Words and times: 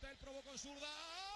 Yustel 0.00 0.16
probó 0.16 0.42
con 0.42 0.58
zurda. 0.58 1.29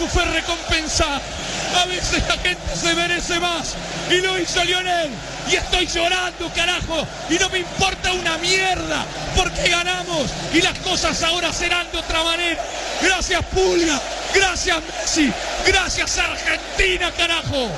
Su 0.00 0.08
fe 0.08 0.24
recompensada. 0.24 1.20
A 1.76 1.84
veces 1.84 2.22
la 2.26 2.38
gente 2.38 2.74
se 2.74 2.94
merece 2.94 3.38
más. 3.38 3.74
Y 4.10 4.14
lo 4.22 4.38
hizo 4.38 4.64
Lionel. 4.64 5.10
Y 5.50 5.56
estoy 5.56 5.86
llorando, 5.86 6.50
carajo. 6.54 7.06
Y 7.28 7.34
no 7.34 7.50
me 7.50 7.58
importa 7.58 8.10
una 8.12 8.38
mierda. 8.38 9.04
Porque 9.36 9.68
ganamos. 9.68 10.30
Y 10.54 10.62
las 10.62 10.78
cosas 10.78 11.22
ahora 11.22 11.52
serán 11.52 11.86
de 11.92 11.98
otra 11.98 12.24
manera. 12.24 12.62
Gracias 13.02 13.44
Pulga. 13.46 14.00
Gracias 14.34 14.78
Messi. 14.82 15.30
Gracias 15.66 16.16
Argentina, 16.16 17.12
carajo. 17.12 17.68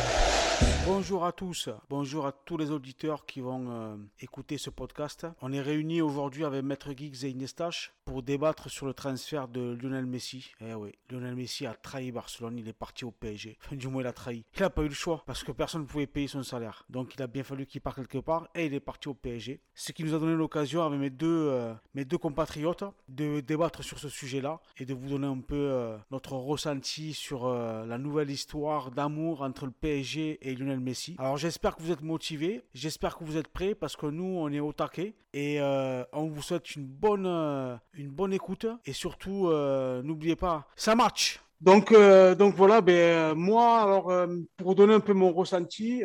Bonjour 1.03 1.25
à 1.25 1.33
tous, 1.33 1.69
bonjour 1.91 2.27
à 2.27 2.31
tous 2.31 2.56
les 2.56 2.70
auditeurs 2.70 3.27
qui 3.27 3.41
vont 3.41 3.72
euh, 3.72 3.97
écouter 4.20 4.56
ce 4.56 4.70
podcast. 4.70 5.27
On 5.41 5.53
est 5.53 5.61
réunis 5.61 6.00
aujourd'hui 6.00 6.45
avec 6.45 6.62
Maître 6.62 6.92
Giggs 6.97 7.25
et 7.25 7.31
Inestache 7.31 7.92
pour 8.05 8.22
débattre 8.22 8.70
sur 8.70 8.86
le 8.86 8.95
transfert 8.95 9.48
de 9.48 9.77
Lionel 9.83 10.06
Messi. 10.06 10.53
Eh 10.61 10.75
oui, 10.75 10.92
Lionel 11.11 11.34
Messi 11.34 11.67
a 11.67 11.75
trahi 11.75 12.12
Barcelone, 12.12 12.56
il 12.58 12.69
est 12.69 12.73
parti 12.73 13.05
au 13.05 13.11
PSG. 13.11 13.58
Enfin, 13.64 13.75
du 13.75 13.89
moins, 13.89 14.03
il 14.03 14.06
a 14.06 14.12
trahi. 14.12 14.45
Il 14.55 14.62
n'a 14.62 14.70
pas 14.70 14.83
eu 14.83 14.89
le 14.89 14.95
choix 14.95 15.25
parce 15.27 15.42
que 15.42 15.50
personne 15.50 15.83
ne 15.83 15.86
pouvait 15.86 16.06
payer 16.06 16.28
son 16.28 16.45
salaire. 16.45 16.84
Donc, 16.89 17.14
il 17.17 17.23
a 17.23 17.27
bien 17.27 17.42
fallu 17.42 17.67
qu'il 17.67 17.80
parte 17.80 17.97
quelque 17.97 18.19
part 18.19 18.48
et 18.55 18.67
il 18.67 18.75
est 18.75 18.80
parti 18.80 19.08
au 19.08 19.14
PSG. 19.14 19.61
Ce 19.74 19.90
qui 19.90 20.05
nous 20.05 20.14
a 20.14 20.20
donné 20.20 20.34
l'occasion 20.34 20.84
avec 20.84 21.01
mes 21.01 21.11
deux, 21.11 21.48
euh, 21.51 21.74
mes 21.95 22.05
deux 22.05 22.19
compatriotes 22.19 22.84
de 23.08 23.40
débattre 23.40 23.83
sur 23.83 23.98
ce 23.98 24.08
sujet-là 24.08 24.61
et 24.79 24.86
de 24.86 24.95
vous 24.95 25.08
donner 25.08 25.27
un 25.27 25.40
peu 25.40 25.57
euh, 25.57 25.96
notre 26.13 26.34
ressenti 26.34 27.13
sur 27.13 27.48
la 27.48 27.98
nouvelle 27.98 28.30
histoire 28.30 28.92
d'amour 28.92 29.42
entre 29.42 29.67
le 29.67 29.73
PSG 29.73 30.39
et 30.48 30.55
Lionel 30.55 30.79
Messi. 30.79 30.92
Alors 31.19 31.36
j'espère 31.36 31.77
que 31.77 31.83
vous 31.83 31.91
êtes 31.91 32.03
motivés, 32.03 32.63
j'espère 32.75 33.17
que 33.17 33.25
vous 33.25 33.36
êtes 33.36 33.48
prêts 33.48 33.75
parce 33.75 33.97
que 33.97 34.07
nous 34.07 34.25
on 34.39 34.51
est 34.51 34.61
au 34.61 34.73
taquet 34.73 35.14
et 35.33 35.61
euh, 35.61 36.05
on 36.13 36.27
vous 36.29 36.42
souhaite 36.42 36.77
une 36.77 36.86
bonne, 36.86 37.27
euh, 37.27 37.77
une 37.95 38.11
bonne 38.11 38.33
écoute 38.33 38.67
et 38.85 38.92
surtout 38.92 39.48
euh, 39.48 40.02
n'oubliez 40.02 40.36
pas, 40.36 40.67
ça 40.77 40.95
match. 40.95 41.41
Donc, 41.61 41.95
donc 42.39 42.57
voilà, 42.57 42.81
ben, 42.81 43.35
moi, 43.35 43.83
alors, 43.83 44.13
pour 44.57 44.75
donner 44.75 44.95
un 44.95 45.01
peu 45.01 45.13
mon 45.13 45.33
ressenti, 45.33 46.02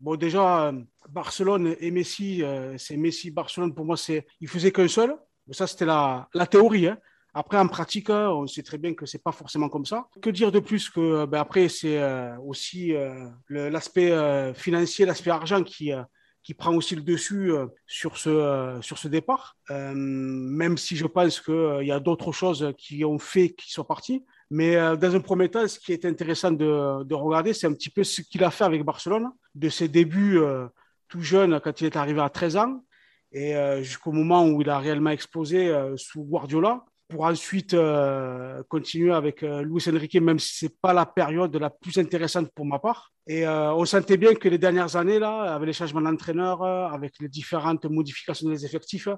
bon, 0.00 0.16
déjà, 0.16 0.70
Barcelone 1.08 1.76
et 1.80 1.90
Messi, 1.90 2.42
euh, 2.42 2.76
c'est 2.78 2.96
Messi, 2.96 3.30
Barcelone, 3.30 3.74
pour 3.74 3.84
moi, 3.84 3.96
c'est, 3.96 4.26
il 4.40 4.48
faisait 4.48 4.72
qu'un 4.72 4.88
seul. 4.88 5.16
Ça, 5.50 5.66
c'était 5.66 5.86
la, 5.86 6.28
la 6.34 6.46
théorie. 6.46 6.88
Hein. 6.88 6.98
Après, 7.38 7.58
en 7.58 7.68
pratique, 7.68 8.08
hein, 8.08 8.30
on 8.30 8.46
sait 8.46 8.62
très 8.62 8.78
bien 8.78 8.94
que 8.94 9.04
c'est 9.04 9.22
pas 9.22 9.30
forcément 9.30 9.68
comme 9.68 9.84
ça. 9.84 10.08
Que 10.22 10.30
dire 10.30 10.50
de 10.50 10.58
plus 10.58 10.88
que, 10.88 11.26
ben, 11.26 11.38
après, 11.38 11.68
c'est 11.68 11.98
euh, 11.98 12.34
aussi 12.38 12.94
euh, 12.94 13.28
l'aspect 13.50 14.10
euh, 14.10 14.54
financier, 14.54 15.04
l'aspect 15.04 15.28
argent 15.28 15.62
qui, 15.62 15.92
euh, 15.92 16.02
qui 16.42 16.54
prend 16.54 16.74
aussi 16.74 16.96
le 16.96 17.02
dessus 17.02 17.52
euh, 17.52 17.66
sur 17.86 18.16
ce, 18.16 18.30
euh, 18.30 18.80
sur 18.80 18.96
ce 18.96 19.08
départ. 19.08 19.58
Euh, 19.70 19.92
même 19.94 20.78
si 20.78 20.96
je 20.96 21.04
pense 21.06 21.38
qu'il 21.42 21.82
y 21.82 21.92
a 21.92 22.00
d'autres 22.00 22.32
choses 22.32 22.72
qui 22.78 23.04
ont 23.04 23.18
fait 23.18 23.50
qu'ils 23.50 23.70
soient 23.70 23.86
partis. 23.86 24.24
Mais 24.50 24.76
euh, 24.76 24.96
dans 24.96 25.14
un 25.14 25.20
premier 25.20 25.50
temps, 25.50 25.68
ce 25.68 25.78
qui 25.78 25.92
est 25.92 26.06
intéressant 26.06 26.52
de, 26.52 27.04
de 27.04 27.14
regarder, 27.14 27.52
c'est 27.52 27.66
un 27.66 27.74
petit 27.74 27.90
peu 27.90 28.02
ce 28.02 28.22
qu'il 28.22 28.44
a 28.44 28.50
fait 28.50 28.64
avec 28.64 28.82
Barcelone, 28.82 29.28
de 29.54 29.68
ses 29.68 29.88
débuts 29.88 30.38
euh, 30.38 30.68
tout 31.06 31.20
jeune, 31.20 31.60
quand 31.60 31.82
il 31.82 31.84
est 31.84 31.96
arrivé 31.96 32.22
à 32.22 32.30
13 32.30 32.56
ans, 32.56 32.82
et 33.30 33.54
euh, 33.54 33.82
jusqu'au 33.82 34.12
moment 34.12 34.46
où 34.46 34.62
il 34.62 34.70
a 34.70 34.78
réellement 34.78 35.10
explosé 35.10 35.68
euh, 35.68 35.98
sous 35.98 36.22
Guardiola, 36.22 36.82
pour 37.08 37.24
ensuite 37.24 37.74
euh, 37.74 38.62
continuer 38.68 39.12
avec 39.12 39.42
euh, 39.42 39.62
Luis 39.62 39.84
Enrique, 39.88 40.16
même 40.16 40.38
si 40.38 40.56
c'est 40.58 40.80
pas 40.80 40.92
la 40.92 41.06
période 41.06 41.54
la 41.56 41.70
plus 41.70 41.96
intéressante 41.98 42.50
pour 42.54 42.66
ma 42.66 42.78
part. 42.78 43.12
Et 43.26 43.46
euh, 43.46 43.72
on 43.74 43.84
sentait 43.84 44.16
bien 44.16 44.34
que 44.34 44.48
les 44.48 44.58
dernières 44.58 44.96
années, 44.96 45.18
là, 45.18 45.54
avec 45.54 45.68
les 45.68 45.72
changements 45.72 46.00
d'entraîneur, 46.00 46.62
euh, 46.62 46.88
avec 46.88 47.14
les 47.20 47.28
différentes 47.28 47.84
modifications 47.84 48.48
des 48.48 48.64
effectifs, 48.64 49.08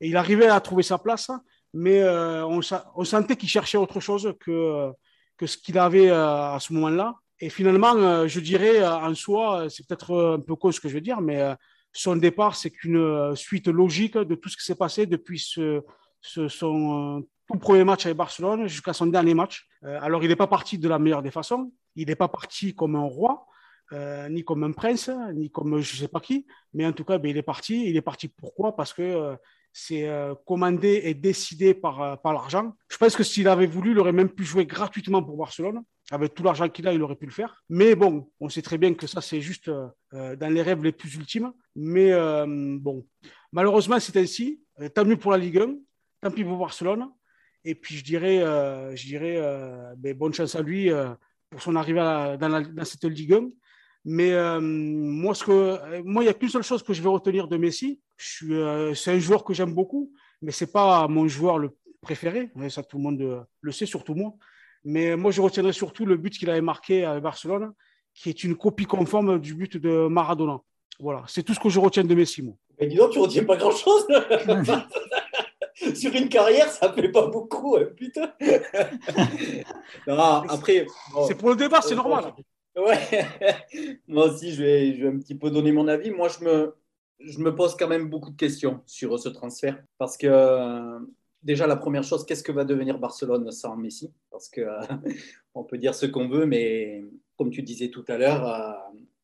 il 0.00 0.16
arrivait 0.16 0.48
à 0.48 0.60
trouver 0.60 0.82
sa 0.82 0.98
place, 0.98 1.30
mais 1.74 2.02
on, 2.02 2.60
on 2.96 3.04
sentait 3.04 3.36
qu'il 3.36 3.50
cherchait 3.50 3.76
autre 3.76 4.00
chose 4.00 4.32
que, 4.40 4.90
que 5.36 5.46
ce 5.46 5.58
qu'il 5.58 5.78
avait 5.78 6.08
à 6.08 6.56
ce 6.58 6.72
moment-là. 6.72 7.16
Et 7.38 7.50
finalement, 7.50 8.26
je 8.26 8.40
dirais 8.40 8.82
en 8.82 9.14
soi, 9.14 9.66
c'est 9.68 9.86
peut-être 9.86 10.38
un 10.38 10.40
peu 10.40 10.56
con 10.56 10.72
ce 10.72 10.80
que 10.80 10.88
je 10.88 10.94
veux 10.94 11.02
dire, 11.02 11.20
mais 11.20 11.54
son 11.92 12.16
départ, 12.16 12.56
c'est 12.56 12.70
qu'une 12.70 13.36
suite 13.36 13.68
logique 13.68 14.16
de 14.16 14.34
tout 14.36 14.48
ce 14.48 14.56
qui 14.56 14.64
s'est 14.64 14.74
passé 14.74 15.04
depuis 15.04 15.38
ce, 15.38 15.82
ce- 16.20 16.48
son 16.48 17.18
euh, 17.18 17.20
tout 17.50 17.58
premier 17.58 17.84
match 17.84 18.06
avec 18.06 18.16
Barcelone 18.16 18.66
jusqu'à 18.68 18.92
son 18.92 19.06
dernier 19.06 19.34
match. 19.34 19.66
Euh, 19.84 19.98
alors, 20.00 20.22
il 20.22 20.28
n'est 20.28 20.36
pas 20.36 20.46
parti 20.46 20.78
de 20.78 20.88
la 20.88 20.98
meilleure 20.98 21.22
des 21.22 21.30
façons. 21.30 21.72
Il 21.96 22.06
n'est 22.08 22.16
pas 22.16 22.28
parti 22.28 22.74
comme 22.74 22.94
un 22.96 23.02
roi, 23.04 23.46
euh, 23.92 24.28
ni 24.28 24.44
comme 24.44 24.62
un 24.64 24.72
prince, 24.72 25.10
ni 25.34 25.50
comme 25.50 25.80
je 25.80 25.94
ne 25.94 25.98
sais 26.00 26.08
pas 26.08 26.20
qui. 26.20 26.46
Mais 26.74 26.86
en 26.86 26.92
tout 26.92 27.04
cas, 27.04 27.18
ben, 27.18 27.30
il 27.30 27.36
est 27.36 27.42
parti. 27.42 27.88
Il 27.88 27.96
est 27.96 28.02
parti 28.02 28.28
pourquoi? 28.28 28.76
Parce 28.76 28.92
que 28.92 29.36
c'est 29.72 30.08
commandé 30.46 31.00
et 31.04 31.14
décidé 31.14 31.74
par, 31.74 32.20
par 32.22 32.32
l'argent. 32.32 32.74
Je 32.88 32.96
pense 32.96 33.14
que 33.16 33.22
s'il 33.22 33.46
avait 33.48 33.66
voulu, 33.66 33.92
il 33.92 33.98
aurait 34.00 34.12
même 34.12 34.28
pu 34.28 34.44
jouer 34.44 34.66
gratuitement 34.66 35.22
pour 35.22 35.36
Barcelone. 35.36 35.82
Avec 36.12 36.34
tout 36.34 36.42
l'argent 36.42 36.68
qu'il 36.68 36.88
a, 36.88 36.92
il 36.92 37.00
aurait 37.02 37.14
pu 37.14 37.26
le 37.26 37.30
faire. 37.32 37.62
Mais 37.68 37.94
bon, 37.94 38.30
on 38.40 38.48
sait 38.48 38.62
très 38.62 38.78
bien 38.78 38.94
que 38.94 39.06
ça, 39.06 39.20
c'est 39.20 39.40
juste 39.40 39.70
dans 40.12 40.52
les 40.52 40.62
rêves 40.62 40.82
les 40.82 40.90
plus 40.92 41.14
ultimes. 41.14 41.52
Mais 41.76 42.10
bon, 42.46 43.06
malheureusement, 43.52 43.98
c'est 44.00 44.16
ainsi. 44.16 44.60
Tant 44.94 45.04
mieux 45.04 45.16
pour 45.16 45.30
la 45.32 45.38
Ligue 45.38 45.58
1, 45.58 45.74
tant 46.20 46.30
pis 46.30 46.44
pour 46.44 46.56
Barcelone. 46.58 47.08
Et 47.64 47.74
puis, 47.74 47.96
je 47.96 48.04
dirais, 48.04 48.38
euh, 48.42 48.94
je 48.96 49.06
dirais 49.06 49.36
euh, 49.36 49.94
ben, 49.96 50.16
bonne 50.16 50.32
chance 50.32 50.54
à 50.54 50.62
lui 50.62 50.90
euh, 50.90 51.10
pour 51.50 51.60
son 51.62 51.76
arrivée 51.76 52.00
à- 52.00 52.36
dans, 52.36 52.48
la- 52.48 52.62
dans 52.62 52.84
cette 52.84 53.04
Ligue 53.04 53.34
1. 53.34 53.48
Mais 54.06 54.32
euh, 54.32 54.60
moi, 54.60 55.34
ce 55.34 55.44
que, 55.44 56.00
moi, 56.02 56.22
il 56.22 56.26
n'y 56.26 56.30
a 56.30 56.34
qu'une 56.34 56.48
seule 56.48 56.62
chose 56.62 56.82
que 56.82 56.94
je 56.94 57.02
vais 57.02 57.08
retenir 57.10 57.48
de 57.48 57.56
Messi. 57.58 58.00
Je 58.16 58.26
suis, 58.28 58.54
euh, 58.54 58.94
c'est 58.94 59.12
un 59.12 59.18
joueur 59.18 59.44
que 59.44 59.52
j'aime 59.52 59.74
beaucoup, 59.74 60.10
mais 60.40 60.52
c'est 60.52 60.72
pas 60.72 61.06
mon 61.08 61.28
joueur 61.28 61.58
le 61.58 61.76
préféré. 62.00 62.50
Ouais, 62.54 62.70
Ça, 62.70 62.82
tout 62.82 62.96
le 62.96 63.02
monde 63.02 63.46
le 63.60 63.72
sait, 63.72 63.84
surtout 63.86 64.14
moi. 64.14 64.32
Mais 64.84 65.14
moi, 65.16 65.30
je 65.30 65.42
retiendrai 65.42 65.74
surtout 65.74 66.06
le 66.06 66.16
but 66.16 66.32
qu'il 66.32 66.48
avait 66.48 66.62
marqué 66.62 67.04
à 67.04 67.20
Barcelone, 67.20 67.72
qui 68.14 68.30
est 68.30 68.42
une 68.44 68.56
copie 68.56 68.86
conforme 68.86 69.38
du 69.38 69.54
but 69.54 69.76
de 69.76 70.06
Maradona. 70.08 70.60
Voilà, 70.98 71.22
c'est 71.28 71.42
tout 71.42 71.52
ce 71.52 71.60
que 71.60 71.68
je 71.68 71.78
retiens 71.78 72.04
de 72.04 72.14
Messi, 72.14 72.40
moi. 72.42 72.54
Mais 72.80 72.86
dis 72.86 72.96
donc, 72.96 73.10
tu 73.10 73.18
retiens 73.18 73.44
pas 73.44 73.56
grand-chose. 73.58 74.06
Sur 75.94 76.14
une 76.14 76.28
carrière, 76.28 76.68
ça 76.70 76.92
fait 76.92 77.10
pas 77.10 77.26
beaucoup, 77.28 77.76
hein, 77.76 77.86
putain. 77.96 78.32
Non, 80.06 80.42
après, 80.48 80.86
bon, 81.12 81.26
C'est 81.26 81.34
pour 81.34 81.50
le 81.50 81.56
débat, 81.56 81.80
c'est 81.82 81.92
euh, 81.92 81.96
normal. 81.96 82.32
Ouais. 82.76 83.24
Moi 84.08 84.26
aussi, 84.26 84.52
je 84.52 84.62
vais, 84.62 84.94
je 84.94 85.02
vais 85.02 85.08
un 85.08 85.18
petit 85.18 85.34
peu 85.34 85.50
donner 85.50 85.72
mon 85.72 85.88
avis. 85.88 86.10
Moi, 86.10 86.28
je 86.28 86.44
me, 86.44 86.74
je 87.20 87.38
me 87.38 87.54
pose 87.54 87.76
quand 87.76 87.88
même 87.88 88.08
beaucoup 88.08 88.30
de 88.30 88.36
questions 88.36 88.80
sur 88.86 89.18
ce 89.18 89.28
transfert. 89.28 89.82
Parce 89.98 90.16
que, 90.16 90.26
euh, 90.28 90.98
déjà, 91.42 91.66
la 91.66 91.76
première 91.76 92.04
chose, 92.04 92.24
qu'est-ce 92.24 92.42
que 92.42 92.52
va 92.52 92.64
devenir 92.64 92.98
Barcelone 92.98 93.50
sans 93.50 93.76
Messi? 93.76 94.12
Parce 94.30 94.48
que, 94.48 94.60
euh, 94.60 94.80
on 95.54 95.64
peut 95.64 95.78
dire 95.78 95.94
ce 95.94 96.06
qu'on 96.06 96.28
veut, 96.28 96.46
mais 96.46 97.04
comme 97.36 97.50
tu 97.50 97.62
disais 97.62 97.88
tout 97.88 98.04
à 98.08 98.18
l'heure, 98.18 98.78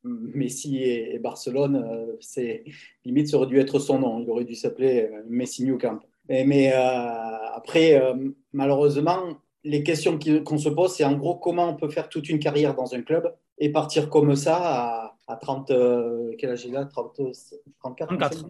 Messi 0.05 0.83
et, 0.83 1.19
Barcelone, 1.19 2.17
c'est 2.21 2.65
limite 3.05 3.29
ça 3.29 3.37
aurait 3.37 3.47
dû 3.47 3.59
être 3.59 3.79
son 3.79 3.99
nom. 3.99 4.21
Il 4.21 4.31
aurait 4.31 4.45
dû 4.45 4.55
s'appeler 4.55 5.11
Messi 5.29 5.65
New 5.65 5.79
Camp. 5.79 6.01
Mais 6.29 6.73
après, 6.73 8.03
malheureusement, 8.53 9.39
les 9.65 9.83
questions 9.83 10.19
qu'on 10.45 10.59
se 10.59 10.69
pose, 10.69 10.95
c'est 10.95 11.05
en 11.05 11.15
gros 11.15 11.37
comment 11.37 11.69
on 11.71 11.77
peut 11.77 11.89
faire 11.89 12.09
toute 12.09 12.29
une 12.29 12.39
carrière 12.39 12.75
dans 12.75 12.95
un 12.95 13.03
club 13.03 13.35
et 13.59 13.71
partir 13.71 14.11
comme 14.11 14.35
ça 14.37 15.13
à, 15.27 15.37
30, 15.37 15.73
quel 16.39 16.51
âge 16.51 16.65
il 16.65 16.77
a? 16.77 16.85
30, 16.85 17.21
34, 17.81 18.09
34. 18.09 18.47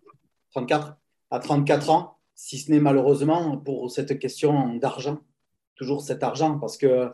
34 0.52 0.96
à 1.30 1.38
34 1.38 1.90
ans, 1.90 2.16
si 2.34 2.58
ce 2.58 2.70
n'est 2.70 2.80
malheureusement 2.80 3.56
pour 3.58 3.90
cette 3.90 4.18
question 4.18 4.74
d'argent, 4.76 5.18
toujours 5.74 6.02
cet 6.02 6.22
argent, 6.22 6.58
parce 6.58 6.76
que 6.76 7.10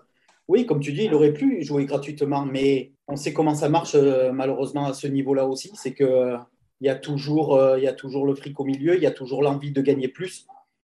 oui, 0.48 0.66
comme 0.66 0.80
tu 0.80 0.92
dis, 0.92 1.04
il 1.04 1.14
aurait 1.14 1.32
pu 1.32 1.62
jouer 1.62 1.86
gratuitement, 1.86 2.44
mais 2.44 2.92
on 3.08 3.16
sait 3.16 3.32
comment 3.32 3.54
ça 3.54 3.68
marche 3.68 3.94
euh, 3.94 4.32
malheureusement 4.32 4.86
à 4.86 4.94
ce 4.94 5.06
niveau-là 5.06 5.46
aussi, 5.46 5.70
c'est 5.74 5.94
que 5.94 6.36
il 6.80 6.86
y 6.86 6.90
a 6.90 6.96
toujours, 6.96 7.54
euh, 7.54 7.78
il 7.78 7.84
y 7.84 7.88
a 7.88 7.92
toujours 7.92 8.26
le 8.26 8.34
fric 8.34 8.58
au 8.58 8.64
milieu, 8.64 8.96
il 8.96 9.02
y 9.02 9.06
a 9.06 9.12
toujours 9.12 9.42
l'envie 9.42 9.70
de 9.70 9.80
gagner 9.80 10.08
plus. 10.08 10.46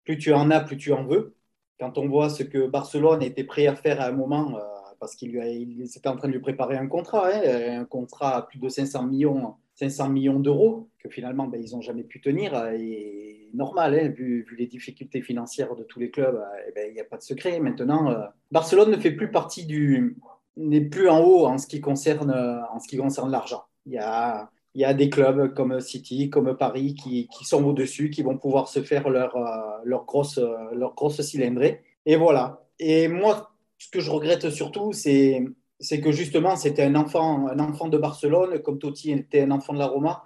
Plus 0.03 0.17
tu 0.17 0.33
en 0.33 0.51
as, 0.51 0.61
plus 0.61 0.77
tu 0.77 0.93
en 0.93 1.05
veux. 1.05 1.35
Quand 1.79 1.97
on 1.97 2.07
voit 2.07 2.29
ce 2.29 2.43
que 2.43 2.67
Barcelone 2.67 3.23
était 3.23 3.43
prêt 3.43 3.67
à 3.67 3.75
faire 3.75 4.01
à 4.01 4.07
un 4.07 4.11
moment, 4.11 4.57
euh, 4.57 4.61
parce 4.99 5.15
qu'il 5.15 5.35
était 5.37 6.07
en 6.07 6.15
train 6.15 6.27
de 6.27 6.33
lui 6.33 6.39
préparer 6.39 6.77
un 6.77 6.87
contrat, 6.87 7.29
hein, 7.33 7.79
un 7.81 7.85
contrat 7.85 8.37
à 8.37 8.41
plus 8.43 8.59
de 8.59 8.69
500 8.69 9.03
millions 9.03 9.55
500 9.75 10.09
millions 10.09 10.39
d'euros 10.39 10.89
que 10.99 11.09
finalement 11.09 11.47
ben, 11.47 11.61
ils 11.61 11.73
n'ont 11.73 11.81
jamais 11.81 12.03
pu 12.03 12.21
tenir. 12.21 12.55
Euh, 12.55 12.71
et 12.77 13.49
normal, 13.53 13.95
hein, 13.95 14.09
vu, 14.09 14.45
les 14.57 14.67
difficultés 14.67 15.21
financières 15.21 15.75
de 15.75 15.83
tous 15.83 15.99
les 15.99 16.11
clubs, 16.11 16.35
euh, 16.35 16.65
eh 16.67 16.71
ben, 16.73 16.89
il 16.89 16.93
n'y 16.93 17.01
a 17.01 17.05
pas 17.05 17.17
de 17.17 17.23
secret. 17.23 17.59
Maintenant, 17.59 18.09
euh, 18.09 18.25
Barcelone 18.51 18.91
ne 18.91 18.97
fait 18.97 19.11
plus 19.11 19.31
partie 19.31 19.65
du, 19.65 20.17
n'est 20.57 20.81
plus 20.81 21.09
en 21.09 21.23
haut 21.23 21.45
en 21.47 21.57
ce 21.57 21.67
qui 21.67 21.81
concerne, 21.81 22.31
en 22.31 22.79
ce 22.79 22.87
qui 22.87 22.97
concerne 22.97 23.31
l'argent. 23.31 23.63
Il 23.85 23.93
y 23.93 23.97
a, 23.97 24.49
il 24.75 24.81
y 24.81 24.85
a 24.85 24.93
des 24.93 25.09
clubs 25.09 25.53
comme 25.53 25.79
City, 25.79 26.29
comme 26.29 26.57
Paris 26.57 26.95
qui, 26.95 27.27
sont 27.43 27.63
au-dessus, 27.63 28.09
qui 28.09 28.23
vont 28.23 28.37
pouvoir 28.37 28.67
se 28.67 28.81
faire 28.81 29.09
leur, 29.09 29.37
leur, 29.83 30.05
grosse, 30.05 30.39
leur 30.73 30.95
grosse 30.95 31.21
cylindrée. 31.21 31.81
Et 32.05 32.15
voilà. 32.15 32.63
Et 32.79 33.07
moi, 33.07 33.51
ce 33.77 33.89
que 33.89 33.99
je 33.99 34.09
regrette 34.09 34.49
surtout, 34.49 34.93
c'est 34.93 35.43
c'est 35.83 35.99
que 35.99 36.11
justement, 36.11 36.55
c'était 36.55 36.83
un 36.83 36.95
enfant, 36.95 37.47
un 37.47 37.59
enfant 37.59 37.89
de 37.89 37.97
Barcelone, 37.97 38.59
comme 38.59 38.79
Totti 38.79 39.11
était 39.11 39.41
un 39.41 39.51
enfant 39.51 39.73
de 39.73 39.79
la 39.79 39.87
Roma. 39.87 40.23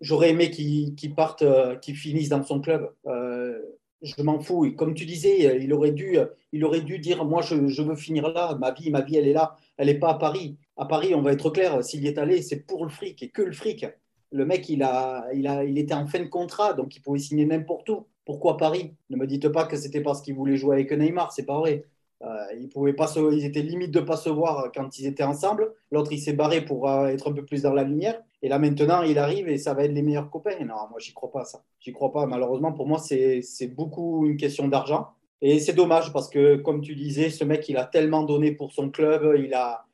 J'aurais 0.00 0.30
aimé 0.30 0.50
qu'il 0.50 1.14
parte, 1.14 1.42
euh, 1.42 1.76
qu'il 1.76 1.96
finisse 1.96 2.28
dans 2.28 2.42
son 2.42 2.60
club. 2.60 2.90
Euh, 3.06 3.58
je 4.02 4.22
m'en 4.22 4.40
fous. 4.40 4.66
Et 4.66 4.74
comme 4.74 4.94
tu 4.94 5.06
disais, 5.06 5.62
il 5.62 5.72
aurait 5.72 5.92
dû, 5.92 6.18
il 6.52 6.64
aurait 6.64 6.80
dû 6.80 6.98
dire 6.98 7.24
Moi, 7.24 7.42
je, 7.42 7.82
veux 7.82 7.96
finir 7.96 8.28
là. 8.28 8.56
Ma 8.60 8.72
vie, 8.72 8.90
ma 8.90 9.00
vie, 9.00 9.16
elle 9.16 9.28
est 9.28 9.32
là. 9.32 9.56
Elle 9.76 9.86
n'est 9.86 9.98
pas 9.98 10.10
à 10.10 10.14
Paris. 10.14 10.56
À 10.76 10.86
Paris, 10.86 11.14
on 11.14 11.22
va 11.22 11.32
être 11.32 11.50
clair, 11.50 11.84
s'il 11.84 12.02
y 12.02 12.08
est 12.08 12.18
allé, 12.18 12.42
c'est 12.42 12.60
pour 12.66 12.84
le 12.84 12.90
fric 12.90 13.22
et 13.22 13.28
que 13.28 13.42
le 13.42 13.52
fric. 13.52 13.86
Le 14.30 14.46
mec, 14.46 14.68
il, 14.70 14.82
a, 14.82 15.26
il, 15.34 15.46
a, 15.46 15.64
il 15.64 15.76
était 15.78 15.94
en 15.94 16.06
fin 16.06 16.20
de 16.20 16.28
contrat, 16.28 16.72
donc 16.72 16.96
il 16.96 17.00
pouvait 17.00 17.18
signer 17.18 17.44
n'importe 17.44 17.90
où. 17.90 18.06
Pourquoi 18.24 18.56
Paris? 18.56 18.94
Ne 19.10 19.16
me 19.16 19.26
dites 19.26 19.48
pas 19.48 19.66
que 19.66 19.76
c'était 19.76 20.00
parce 20.00 20.22
qu'il 20.22 20.34
voulait 20.34 20.56
jouer 20.56 20.76
avec 20.76 20.92
Neymar, 20.92 21.32
c'est 21.32 21.44
pas 21.44 21.58
vrai. 21.58 21.84
Euh, 22.22 22.44
ils, 22.60 22.94
pas 22.94 23.12
ils 23.32 23.44
étaient 23.44 23.62
limite 23.62 23.90
de 23.90 24.00
pas 24.00 24.16
se 24.16 24.28
voir 24.28 24.70
quand 24.72 24.96
ils 24.98 25.06
étaient 25.06 25.24
ensemble. 25.24 25.74
L'autre, 25.90 26.12
il 26.12 26.20
s'est 26.20 26.32
barré 26.32 26.64
pour 26.64 26.88
euh, 26.88 27.08
être 27.08 27.30
un 27.30 27.32
peu 27.32 27.44
plus 27.44 27.62
dans 27.62 27.74
la 27.74 27.82
lumière. 27.82 28.20
Et 28.42 28.48
là, 28.48 28.58
maintenant, 28.58 29.02
il 29.02 29.18
arrive 29.18 29.48
et 29.48 29.58
ça 29.58 29.74
va 29.74 29.84
être 29.84 29.92
les 29.92 30.02
meilleurs 30.02 30.30
copains. 30.30 30.58
Non, 30.60 30.88
moi, 30.88 30.98
j'y 30.98 31.12
crois 31.12 31.32
pas, 31.32 31.44
ça. 31.44 31.62
J'y 31.80 31.92
crois 31.92 32.12
pas. 32.12 32.26
Malheureusement, 32.26 32.72
pour 32.72 32.86
moi, 32.86 32.98
c'est 32.98 33.66
beaucoup 33.74 34.26
une 34.26 34.36
question 34.36 34.68
d'argent. 34.68 35.08
Et 35.40 35.58
c'est 35.58 35.72
dommage 35.72 36.12
parce 36.12 36.28
que, 36.28 36.56
comme 36.56 36.80
tu 36.80 36.94
disais, 36.94 37.28
ce 37.28 37.44
mec, 37.44 37.68
il 37.68 37.76
a 37.76 37.84
tellement 37.84 38.22
donné 38.22 38.52
pour 38.52 38.72
son 38.72 38.90
club. 38.90 39.34
Il 39.36 39.52
a, 39.54 39.84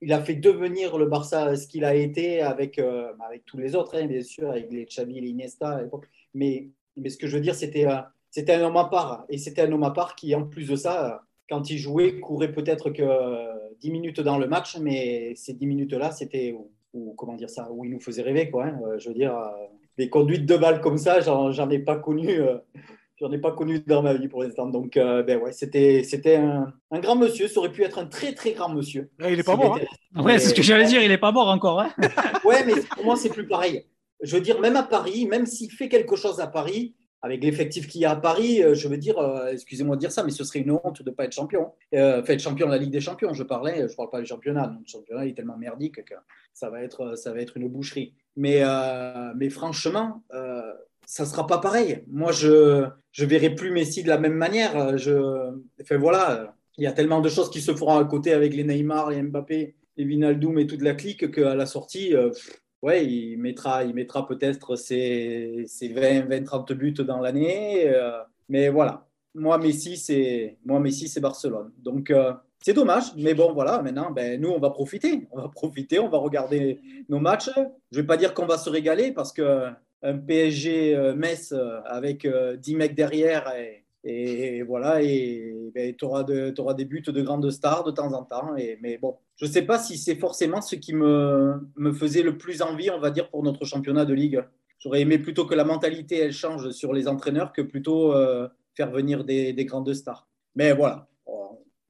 il 0.00 0.12
a 0.12 0.22
fait 0.22 0.34
devenir 0.34 0.96
le 0.98 1.06
Barça 1.06 1.56
ce 1.56 1.66
qu'il 1.66 1.84
a 1.84 1.94
été 1.94 2.40
avec, 2.40 2.78
euh, 2.78 3.12
avec 3.26 3.44
tous 3.44 3.58
les 3.58 3.74
autres, 3.74 3.96
hein, 3.96 4.06
bien 4.06 4.22
sûr, 4.22 4.50
avec 4.50 4.70
les 4.70 4.84
Xavi, 4.84 5.20
les 5.20 5.28
Iniesta 5.28 5.70
à 5.70 5.82
l'époque. 5.82 6.06
Mais, 6.34 6.68
mais 6.96 7.08
ce 7.08 7.16
que 7.16 7.26
je 7.26 7.36
veux 7.36 7.42
dire, 7.42 7.54
c'était 7.54 7.86
c'était 8.30 8.54
un 8.54 8.62
homme 8.64 8.76
à 8.76 8.84
part. 8.84 9.24
Et 9.28 9.38
c'était 9.38 9.62
un 9.62 9.72
homme 9.72 9.84
à 9.84 9.90
part 9.90 10.14
qui, 10.14 10.34
en 10.34 10.44
plus 10.44 10.68
de 10.68 10.76
ça, 10.76 11.22
quand 11.48 11.70
il 11.70 11.78
jouait, 11.78 12.20
courait 12.20 12.52
peut-être 12.52 12.90
que 12.90 13.02
10 13.80 13.90
minutes 13.90 14.20
dans 14.20 14.38
le 14.38 14.46
match, 14.46 14.76
mais 14.78 15.34
ces 15.34 15.54
10 15.54 15.66
minutes-là, 15.66 16.12
c'était 16.12 16.54
ou, 16.94 17.14
comment 17.16 17.34
dire 17.34 17.50
ça, 17.50 17.68
où 17.70 17.84
il 17.84 17.90
nous 17.90 18.00
faisait 18.00 18.22
rêver, 18.22 18.50
quoi. 18.50 18.66
Hein. 18.66 18.80
Euh, 18.86 18.98
je 18.98 19.08
veux 19.08 19.14
dire, 19.14 19.36
euh, 19.36 19.66
des 19.96 20.08
conduites 20.08 20.46
de 20.46 20.56
balles 20.56 20.80
comme 20.80 20.98
ça, 20.98 21.20
j'en 21.20 21.70
ai 21.70 21.78
pas 21.78 21.96
connu. 21.96 22.38
Euh, 23.22 23.26
j'en 23.26 23.32
ai 23.32 23.38
pas 23.38 23.52
connu 23.52 23.80
dans 23.80 24.02
ma 24.02 24.14
vie 24.14 24.28
pour 24.28 24.42
l'instant. 24.42 24.66
Donc, 24.66 24.94
ben 24.94 25.38
ouais, 25.38 25.52
c'était, 25.52 26.02
c'était 26.04 26.36
un, 26.36 26.72
grand 27.00 27.16
monsieur. 27.16 27.48
Ça 27.48 27.60
aurait 27.60 27.72
pu 27.72 27.82
être 27.82 27.98
un 27.98 28.06
très, 28.06 28.34
très 28.34 28.52
grand 28.52 28.68
monsieur. 28.68 29.10
il 29.20 29.38
est 29.38 29.42
pas 29.42 29.56
mort. 29.56 29.78
Hein. 30.14 30.22
Ouais, 30.22 30.38
c'est 30.38 30.50
ce 30.50 30.54
que 30.54 30.62
j'allais 30.62 30.86
dire. 30.86 31.02
Il 31.02 31.10
est 31.10 31.18
pas 31.18 31.32
mort 31.32 31.48
encore. 31.48 31.80
Hein. 31.80 31.90
ouais, 32.44 32.64
mais 32.64 32.74
pour 32.94 33.04
moi, 33.04 33.16
c'est 33.16 33.30
plus 33.30 33.46
pareil. 33.46 33.84
Je 34.22 34.36
veux 34.36 34.42
dire, 34.42 34.60
même 34.60 34.76
à 34.76 34.82
Paris, 34.82 35.26
même 35.26 35.46
s'il 35.46 35.70
fait 35.70 35.88
quelque 35.88 36.16
chose 36.16 36.40
à 36.40 36.48
Paris, 36.48 36.94
avec 37.22 37.42
l'effectif 37.42 37.88
qu'il 37.88 38.00
y 38.00 38.04
a 38.04 38.12
à 38.12 38.16
Paris, 38.16 38.62
euh, 38.62 38.74
je 38.74 38.88
veux 38.88 38.96
dire, 38.96 39.18
euh, 39.18 39.50
excusez-moi 39.50 39.96
de 39.96 40.00
dire 40.00 40.12
ça, 40.12 40.22
mais 40.22 40.30
ce 40.30 40.44
serait 40.44 40.60
une 40.60 40.70
honte 40.70 41.02
de 41.02 41.10
ne 41.10 41.14
pas 41.14 41.24
être 41.24 41.32
champion. 41.32 41.72
Euh, 41.94 42.22
être 42.24 42.40
champion 42.40 42.66
de 42.66 42.72
la 42.72 42.78
Ligue 42.78 42.92
des 42.92 43.00
Champions, 43.00 43.32
je 43.34 43.42
parlais, 43.42 43.78
je 43.78 43.92
ne 43.92 43.96
parle 43.96 44.10
pas 44.10 44.20
du 44.20 44.26
championnat. 44.26 44.76
le 44.78 44.86
championnat 44.86 45.26
est 45.26 45.34
tellement 45.34 45.56
merdique 45.56 46.04
que 46.04 46.14
ça 46.52 46.70
va 46.70 46.82
être, 46.82 47.16
ça 47.16 47.32
va 47.32 47.40
être 47.40 47.56
une 47.56 47.68
boucherie. 47.68 48.14
Mais, 48.36 48.60
euh, 48.62 49.32
mais 49.36 49.50
franchement, 49.50 50.22
ça 51.08 51.24
sera 51.24 51.46
pas 51.46 51.56
pareil. 51.56 52.04
Moi, 52.08 52.32
je 52.32 52.84
ne 52.84 53.26
verrai 53.26 53.54
plus 53.54 53.70
Messi 53.70 54.02
de 54.02 54.08
la 54.08 54.18
même 54.18 54.34
manière. 54.34 54.98
Je, 54.98 55.50
enfin, 55.80 55.96
voilà, 55.96 56.54
il 56.76 56.84
y 56.84 56.86
a 56.86 56.92
tellement 56.92 57.22
de 57.22 57.30
choses 57.30 57.50
qui 57.50 57.62
se 57.62 57.74
feront 57.74 57.96
à 57.96 58.04
côté 58.04 58.34
avec 58.34 58.54
les 58.54 58.62
Neymar, 58.62 59.08
les 59.08 59.22
Mbappé, 59.22 59.74
les 59.96 60.04
Vinaldoom 60.04 60.58
et 60.58 60.66
toute 60.66 60.82
la 60.82 60.92
clique 60.94 61.30
qu'à 61.30 61.54
la 61.54 61.64
sortie, 61.64 62.14
ouais, 62.82 63.06
il 63.06 63.38
mettra, 63.38 63.84
il 63.84 63.94
mettra 63.94 64.26
peut-être 64.26 64.76
ses, 64.76 65.64
20, 65.80 66.28
20, 66.28 66.44
30 66.44 66.72
buts 66.74 66.92
dans 66.92 67.20
l'année. 67.20 67.88
Euh, 67.88 68.20
mais 68.50 68.68
voilà, 68.68 69.06
moi, 69.34 69.56
Messi, 69.56 69.96
c'est, 69.96 70.58
moi, 70.66 70.78
Messi, 70.78 71.08
c'est 71.08 71.20
Barcelone. 71.20 71.72
Donc, 71.78 72.10
euh, 72.10 72.34
c'est 72.60 72.74
dommage, 72.74 73.14
mais 73.16 73.32
bon, 73.32 73.54
voilà, 73.54 73.80
maintenant, 73.80 74.10
ben, 74.10 74.38
nous, 74.38 74.50
on 74.50 74.58
va 74.58 74.68
profiter. 74.68 75.26
On 75.30 75.40
va 75.40 75.48
profiter, 75.48 75.98
on 75.98 76.08
va 76.08 76.18
regarder 76.18 76.80
nos 77.08 77.18
matchs. 77.18 77.50
Je 77.54 77.96
ne 77.96 78.02
vais 78.02 78.06
pas 78.06 78.16
dire 78.18 78.34
qu'on 78.34 78.46
va 78.46 78.58
se 78.58 78.68
régaler 78.68 79.12
parce 79.12 79.32
que 79.32 79.68
un 80.02 80.16
PSG 80.16 80.94
euh, 80.94 81.14
Metz 81.14 81.54
avec 81.84 82.26
10 82.26 82.76
mecs 82.76 82.94
derrière 82.94 83.52
et, 84.04 84.62
voilà, 84.62 85.02
et 85.02 85.52
ben, 85.74 85.94
tu 85.94 86.04
auras, 86.04 86.24
auras, 86.58 86.74
des 86.74 86.84
buts 86.84 87.02
de 87.06 87.20
grandes 87.20 87.50
stars 87.50 87.84
de 87.84 87.90
temps 87.90 88.12
en 88.12 88.24
temps. 88.24 88.56
Et, 88.56 88.78
mais 88.80 88.96
bon, 88.96 89.16
je 89.36 89.44
ne 89.44 89.50
sais 89.50 89.62
pas 89.62 89.78
si 89.78 89.98
c'est 89.98 90.14
forcément 90.14 90.60
ce 90.62 90.76
qui 90.76 90.94
me, 90.94 91.68
me 91.76 91.92
faisait 91.92 92.22
le 92.22 92.38
plus 92.38 92.62
envie, 92.62 92.90
on 92.90 93.00
va 93.00 93.10
dire, 93.10 93.28
pour 93.28 93.42
notre 93.42 93.64
championnat 93.64 94.04
de 94.04 94.14
ligue. 94.14 94.42
J'aurais 94.78 95.00
aimé 95.00 95.18
plutôt 95.18 95.44
que 95.46 95.54
la 95.54 95.64
mentalité, 95.64 96.18
elle 96.18 96.32
change 96.32 96.70
sur 96.70 96.92
les 96.92 97.08
entraîneurs 97.08 97.52
que 97.52 97.60
plutôt 97.60 98.14
euh, 98.14 98.48
faire 98.74 98.90
venir 98.90 99.24
des, 99.24 99.52
des, 99.52 99.64
grandes 99.64 99.92
stars. 99.92 100.28
Mais 100.54 100.72
voilà, 100.72 101.08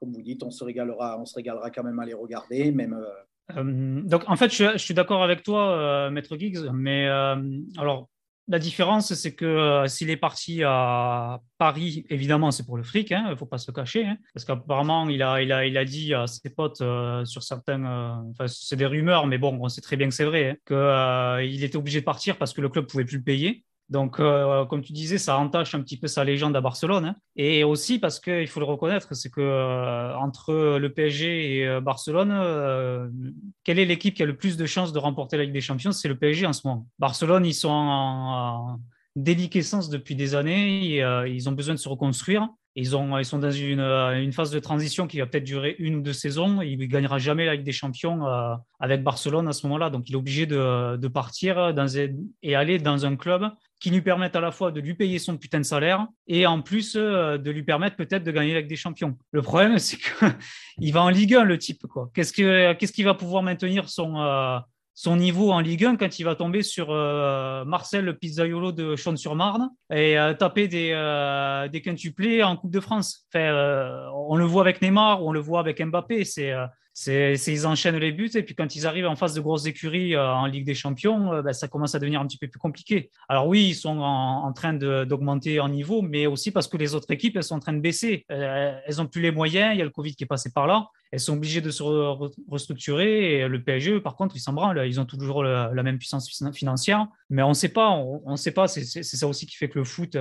comme 0.00 0.12
vous 0.12 0.23
dites, 0.23 0.43
on 0.43 0.50
se 0.50 0.65
régalera, 0.65 1.21
on 1.21 1.27
se 1.27 1.35
régalera 1.35 1.71
quand 1.71 1.85
même 1.85 1.99
à 1.99 2.07
les 2.07 2.15
regarder, 2.15 2.73
même. 2.73 2.95
Euh, 2.95 3.11
euh, 3.57 4.02
donc 4.02 4.25
en 4.26 4.37
fait, 4.37 4.52
je, 4.52 4.76
suis 4.78 4.95
d'accord 4.95 5.23
avec 5.23 5.43
toi, 5.43 6.11
Maître 6.11 6.37
Giggs, 6.37 6.71
mais 6.73 7.07
alors 7.07 8.09
la 8.49 8.59
différence, 8.59 9.12
c'est 9.12 9.35
que 9.35 9.45
euh, 9.45 9.87
s'il 9.88 10.09
est 10.09 10.17
parti 10.17 10.62
à 10.64 11.40
Paris, 11.59 12.07
évidemment, 12.09 12.50
c'est 12.50 12.64
pour 12.64 12.78
le 12.78 12.83
fric, 12.83 13.11
il 13.11 13.14
hein, 13.14 13.31
ne 13.31 13.35
faut 13.35 13.47
pas 13.47 13.59
se 13.59 13.71
cacher, 13.71 14.07
hein, 14.07 14.17
parce 14.33 14.47
qu'apparemment, 14.47 15.07
il 15.11 15.23
a, 15.23 15.43
il, 15.43 15.52
a, 15.52 15.67
il 15.67 15.76
a 15.76 15.85
dit 15.85 16.14
à 16.14 16.26
ses 16.26 16.49
potes 16.49 16.81
euh, 16.81 17.26
sur 17.26 17.43
certains, 17.43 17.85
euh, 17.85 18.47
c'est 18.47 18.76
des 18.76 18.87
rumeurs, 18.87 19.26
mais 19.26 19.37
bon, 19.37 19.59
on 19.61 19.69
sait 19.69 19.83
très 19.83 19.97
bien 19.97 20.09
que 20.09 20.14
c'est 20.14 20.25
vrai, 20.25 20.59
hein, 20.71 21.37
qu'il 21.38 21.62
était 21.62 21.76
obligé 21.76 22.00
de 22.00 22.07
partir 22.07 22.38
parce 22.38 22.55
que 22.55 22.62
le 22.62 22.71
club 22.71 22.87
pouvait 22.87 23.05
plus 23.05 23.19
le 23.19 23.23
payer. 23.23 23.64
Donc, 23.90 24.21
euh, 24.21 24.66
comme 24.66 24.83
tu 24.83 24.92
disais, 24.92 25.16
ça 25.16 25.38
entache 25.38 25.75
un 25.75 25.80
petit 25.80 25.97
peu 25.97 26.09
sa 26.09 26.23
légende 26.23 26.54
à 26.54 26.61
Barcelone. 26.61 27.07
Hein. 27.07 27.16
Et 27.37 27.64
aussi 27.64 27.99
parce 27.99 28.21
qu'il 28.21 28.47
faut 28.47 28.61
le 28.61 28.66
reconnaître, 28.66 29.14
c'est 29.14 29.30
que 29.30 29.40
euh, 29.40 30.14
entre 30.16 30.76
le 30.78 30.92
PSG 30.92 31.57
et 31.57 31.66
euh, 31.66 31.80
Barcelone, 31.80 33.11
quelle 33.64 33.78
est 33.78 33.87
l'équipe 33.87 34.14
qui 34.14 34.23
a 34.23 34.26
le 34.26 34.37
plus 34.37 34.57
de 34.57 34.66
chances 34.66 34.92
de 34.92 34.99
remporter 34.99 35.38
la 35.38 35.45
Ligue 35.45 35.54
des 35.54 35.62
Champions? 35.62 35.92
C'est 35.92 36.09
le 36.09 36.18
PSG 36.18 36.47
en 36.47 36.52
ce 36.52 36.66
moment. 36.66 36.87
Barcelone, 36.99 37.47
ils 37.47 37.54
sont 37.54 37.71
en, 37.71 38.78
déliquescence 39.16 39.88
depuis 39.88 40.14
des 40.14 40.35
années. 40.35 40.99
Ils 41.26 41.49
ont 41.49 41.52
besoin 41.52 41.75
de 41.75 41.80
se 41.80 41.88
reconstruire. 41.88 42.47
Ils, 42.76 42.95
ont, 42.95 43.18
ils 43.18 43.25
sont 43.25 43.38
dans 43.38 43.50
une, 43.50 44.33
phase 44.33 44.52
de 44.52 44.59
transition 44.61 45.09
qui 45.09 45.18
va 45.18 45.26
peut-être 45.26 45.45
durer 45.45 45.75
une 45.80 45.97
ou 45.97 46.02
deux 46.02 46.12
saisons. 46.12 46.62
Il 46.62 46.78
ne 46.78 46.85
gagnera 46.85 47.18
jamais 47.18 47.47
la 47.47 47.54
Ligue 47.54 47.64
des 47.64 47.73
Champions 47.73 48.21
avec 48.78 49.02
Barcelone 49.02 49.49
à 49.49 49.52
ce 49.52 49.66
moment-là. 49.66 49.90
Donc, 49.90 50.09
il 50.09 50.12
est 50.12 50.18
obligé 50.18 50.47
de, 50.47 51.09
partir 51.09 51.75
et 52.42 52.54
aller 52.54 52.78
dans 52.78 53.07
un 53.07 53.16
club 53.16 53.50
qui 53.80 53.90
lui 53.90 54.02
permettent 54.02 54.37
à 54.37 54.40
la 54.40 54.50
fois 54.50 54.73
de 54.73 54.80
lui 54.80 54.94
payer 54.94 55.18
son 55.18 55.37
putain 55.37 55.58
de 55.58 55.64
salaire 55.64 56.06
et 56.26 56.47
en 56.47 56.62
plus 56.62 56.97
euh, 56.97 57.38
de 57.38 57.50
lui 57.50 57.62
permettre 57.62 57.97
peut-être 57.97 58.25
de 58.25 58.32
gagner 58.32 58.52
avec 58.52 58.66
des 58.66 58.76
champions. 58.76 59.16
Le 59.32 59.42
problème, 59.42 59.78
c'est 59.78 59.99
qu'il 59.99 60.92
va 60.92 61.02
en 61.02 61.08
Ligue 61.08 61.35
1, 61.35 61.44
le 61.44 61.58
type. 61.58 61.85
Qu'est-ce 62.14 62.32
qu'il 62.32 62.92
qu 62.92 63.04
va 63.04 63.14
pouvoir 63.14 63.42
maintenir 63.42 63.88
son, 63.88 64.20
euh, 64.20 64.58
son 64.94 65.16
niveau 65.16 65.52
en 65.52 65.61
Ligue 65.61 65.85
1 65.85 65.97
quand 65.97 66.18
il 66.18 66.25
va 66.25 66.35
tomber 66.35 66.62
sur 66.62 66.88
Marcel 66.88 68.18
Pizzaiolo 68.18 68.73
de 68.73 68.97
Chaune-sur-Marne 68.97 69.70
et 69.92 70.16
taper 70.38 70.66
des, 70.66 71.68
des 71.70 71.80
quintuplés 71.80 72.42
en 72.42 72.56
Coupe 72.56 72.73
de 72.73 72.80
France? 72.80 73.26
on 73.35 74.37
le 74.37 74.44
voit 74.44 74.62
avec 74.62 74.82
Neymar, 74.82 75.25
on 75.25 75.30
le 75.30 75.40
voit 75.40 75.61
avec 75.61 75.80
Mbappé. 75.80 76.25
C'est 76.25 76.52
c'est, 77.00 77.37
ils 77.47 77.64
enchaînent 77.64 77.99
les 77.99 78.11
buts 78.11 78.31
et 78.35 78.43
puis 78.43 78.57
quand 78.57 78.75
ils 78.75 78.85
arrivent 78.85 79.07
en 79.07 79.14
face 79.14 79.33
de 79.33 79.40
grosses 79.40 79.67
écuries 79.67 80.17
euh, 80.17 80.33
en 80.35 80.47
Ligue 80.47 80.67
des 80.67 80.75
Champions, 80.75 81.33
euh, 81.33 81.43
ben, 81.43 81.52
ça 81.52 81.69
commence 81.69 81.95
à 81.95 82.00
devenir 82.00 82.21
un 82.21 82.26
petit 82.26 82.38
peu 82.38 82.49
plus 82.49 82.59
compliqué. 82.59 83.12
Alors 83.28 83.47
oui, 83.47 83.69
ils 83.69 83.75
sont 83.76 84.00
en, 84.00 84.52
train 84.52 84.73
d'augmenter 84.73 85.61
en 85.61 85.69
niveau, 85.69 86.02
mais 86.02 86.26
aussi 86.26 86.50
parce 86.50 86.67
que 86.67 86.76
les 86.76 86.97
autres 86.97 87.09
équipes, 87.12 87.37
elles 87.37 87.45
sont 87.45 87.55
en 87.55 87.61
train 87.61 87.73
de 87.73 87.78
baisser. 87.78 88.26
Euh, 88.33 88.76
elles 88.85 88.97
n'ont 88.97 89.07
plus 89.07 89.23
les 89.23 89.31
moyens, 89.31 89.76
il 89.76 89.78
y 89.78 89.81
a 89.81 89.85
le 89.85 89.90
Covid 89.90 90.17
qui 90.17 90.25
est 90.25 90.26
passé 90.26 90.50
par 90.52 90.67
là. 90.67 90.88
Elles 91.12 91.21
sont 91.21 91.35
obligées 91.35 91.61
de 91.61 91.71
se 91.71 91.85
restructurer 92.50 93.35
et 93.35 93.49
le 93.49 93.62
PSG, 93.62 94.00
par 94.00 94.17
contre, 94.17 94.35
ils 94.35 94.40
s'en 94.40 94.52
branlent. 94.52 94.85
Ils 94.85 94.99
ont 94.99 95.05
toujours 95.05 95.45
la, 95.45 95.83
même 95.85 95.99
puissance 95.99 96.28
financière, 96.52 97.07
mais 97.30 97.42
on 97.42 97.50
ne 97.50 97.54
sait 97.54 97.68
pas. 97.68 97.90
On 97.90 98.37
sait 98.37 98.52
pas. 98.52 98.68
C'est, 98.68 99.02
ça 99.02 99.26
aussi 99.26 99.47
qui 99.47 99.56
fait 99.56 99.68
que 99.68 99.78
le 99.78 99.85
foot, 99.85 100.16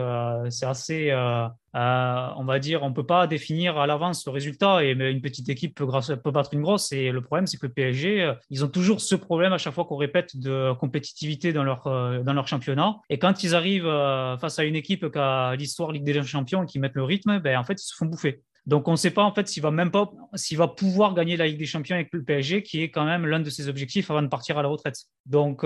c'est 0.49 0.65
assez 0.65 1.11
euh, 1.77 2.29
on 2.37 2.43
va 2.43 2.57
dire, 2.57 2.81
on 2.81 2.91
peut 2.91 3.05
pas 3.05 3.27
définir 3.27 3.77
à 3.77 3.85
l'avance 3.85 4.25
le 4.25 4.31
résultat 4.31 4.83
et 4.83 4.91
une 4.91 5.21
petite 5.21 5.47
équipe 5.49 5.75
peut, 5.75 5.85
battre 6.31 6.53
une 6.53 6.61
grosse. 6.61 6.91
Et 6.91 7.11
le 7.11 7.21
problème, 7.21 7.45
c'est 7.45 7.57
que 7.57 7.67
le 7.67 7.73
PSG, 7.73 8.23
euh, 8.23 8.33
ils 8.49 8.65
ont 8.65 8.67
toujours 8.67 8.99
ce 8.99 9.13
problème 9.13 9.53
à 9.53 9.59
chaque 9.59 9.75
fois 9.75 9.85
qu'on 9.85 9.97
répète 9.97 10.37
de 10.37 10.73
compétitivité 10.73 11.53
dans 11.53 11.63
leur, 11.63 11.85
euh, 11.85 12.23
dans 12.23 12.33
leur 12.33 12.47
championnat. 12.47 12.95
Et 13.09 13.19
quand 13.19 13.43
ils 13.43 13.53
arrivent 13.53 13.91
face 14.39 14.57
à 14.57 14.63
une 14.63 14.75
équipe 14.75 15.11
qui 15.11 15.19
a 15.19 15.55
l'histoire 15.55 15.91
Ligue 15.91 16.03
des 16.03 16.23
Champions 16.23 16.63
et 16.63 16.65
qui 16.65 16.79
mettent 16.79 16.95
le 16.95 17.03
rythme, 17.03 17.39
ben, 17.39 17.57
en 17.57 17.63
fait, 17.63 17.79
ils 17.81 17.85
se 17.85 17.95
font 17.95 18.05
bouffer. 18.05 18.41
Donc, 18.67 18.87
on 18.87 18.91
ne 18.91 18.97
sait 18.97 19.11
pas 19.11 19.23
en 19.23 19.33
fait 19.33 19.47
s'il 19.47 19.63
va 19.63 19.71
même 19.71 19.89
pas, 19.89 20.11
s'il 20.35 20.57
va 20.57 20.67
pouvoir 20.67 21.15
gagner 21.15 21.37
la 21.37 21.47
Ligue 21.47 21.57
des 21.57 21.65
Champions 21.65 21.95
avec 21.95 22.09
le 22.11 22.23
PSG, 22.23 22.61
qui 22.61 22.83
est 22.83 22.91
quand 22.91 23.05
même 23.05 23.25
l'un 23.25 23.39
de 23.39 23.49
ses 23.49 23.69
objectifs 23.69 24.11
avant 24.11 24.21
de 24.21 24.27
partir 24.27 24.59
à 24.59 24.61
la 24.61 24.67
retraite. 24.67 24.97
Donc, 25.25 25.63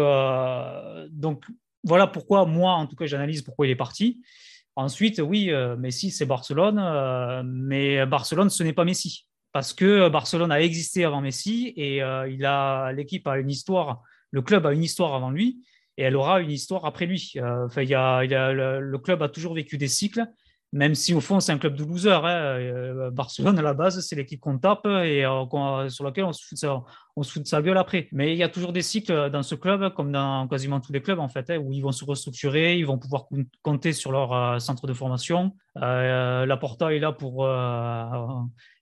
donc 1.12 1.44
voilà 1.84 2.08
pourquoi 2.08 2.46
moi, 2.46 2.74
en 2.74 2.88
tout 2.88 2.96
cas, 2.96 3.08
j'analyse 3.08 3.42
pourquoi 3.42 3.68
il 3.68 3.72
est 3.72 3.76
parti. 3.76 4.22
Ensuite, 4.76 5.20
oui, 5.20 5.52
euh, 5.52 5.76
Messi, 5.76 6.12
c'est 6.12 6.26
Barcelone, 6.26 6.80
euh, 6.80 7.44
mais 7.46 8.06
Barcelone, 8.06 8.50
ce 8.50 8.64
n'est 8.64 8.74
pas 8.74 8.86
Messi. 8.86 9.28
Parce 9.52 9.74
que 9.74 10.08
Barcelone 10.08 10.52
a 10.52 10.62
existé 10.62 11.04
avant 11.04 11.20
Messi 11.20 11.74
et 11.76 12.02
euh, 12.02 12.30
il 12.30 12.46
a 12.46 12.94
l'équipe 12.94 13.28
a 13.28 13.38
une 13.38 13.50
histoire, 13.50 14.02
le 14.32 14.42
club 14.42 14.66
a 14.66 14.72
une 14.72 14.84
histoire 14.84 15.14
avant 15.14 15.30
lui 15.30 15.62
et 15.98 16.04
elle 16.04 16.16
aura 16.16 16.40
une 16.40 16.52
histoire 16.52 16.86
après 16.86 17.06
lui. 17.06 17.34
Il 17.36 17.90
y 17.90 17.94
a, 17.94 18.24
le, 18.24 18.98
club 18.98 19.22
a 19.22 19.28
toujours 19.28 19.56
vécu 19.56 19.78
des 19.78 19.90
cycles 19.90 20.26
même 20.74 20.96
si 20.96 21.14
au 21.14 21.22
fond 21.22 21.40
c'est 21.40 21.52
un 21.52 21.58
club 21.58 21.76
de 21.76 21.84
losers. 21.84 22.26
Hein. 22.26 22.36
Euh, 22.60 23.12
Barcelone 23.12 23.60
à 23.60 23.62
la 23.62 23.74
base 23.74 24.00
c'est 24.02 24.16
l'équipe 24.16 24.40
qu'on 24.40 24.58
tape 24.58 24.86
et 24.86 25.26
euh, 25.26 25.90
sur 25.90 26.04
laquelle 26.06 26.26
on 26.26 26.34
se, 26.34 26.46
fout 26.46 26.58
on 27.16 27.24
se 27.24 27.32
fout 27.32 27.44
de 27.44 27.48
sa 27.48 27.62
gueule 27.62 27.78
après. 27.78 28.08
Mais 28.12 28.34
il 28.34 28.38
y 28.38 28.44
a 28.44 28.50
toujours 28.50 28.74
des 28.74 28.82
cycles 28.82 29.30
dans 29.30 29.44
ce 29.44 29.56
club, 29.56 29.94
comme 29.94 30.12
dans 30.12 30.48
quasiment 30.48 30.80
tous 30.80 30.94
les 30.94 31.02
clubs 31.02 31.20
en 31.20 31.30
fait, 31.30 31.50
hein, 31.50 31.58
où 31.58 31.72
ils 31.72 31.82
vont 31.82 31.92
se 31.92 32.06
restructurer, 32.06 32.78
ils 32.78 32.86
vont 32.86 32.98
pouvoir 32.98 33.28
compter 33.62 33.94
sur 33.94 34.12
leur 34.12 34.34
euh, 34.34 34.60
centre 34.60 34.88
de 34.88 34.94
formation. 34.94 35.54
la 35.76 36.58
Porta 36.60 36.94
est 36.94 37.00
là 37.00 37.12
pour 37.12 37.48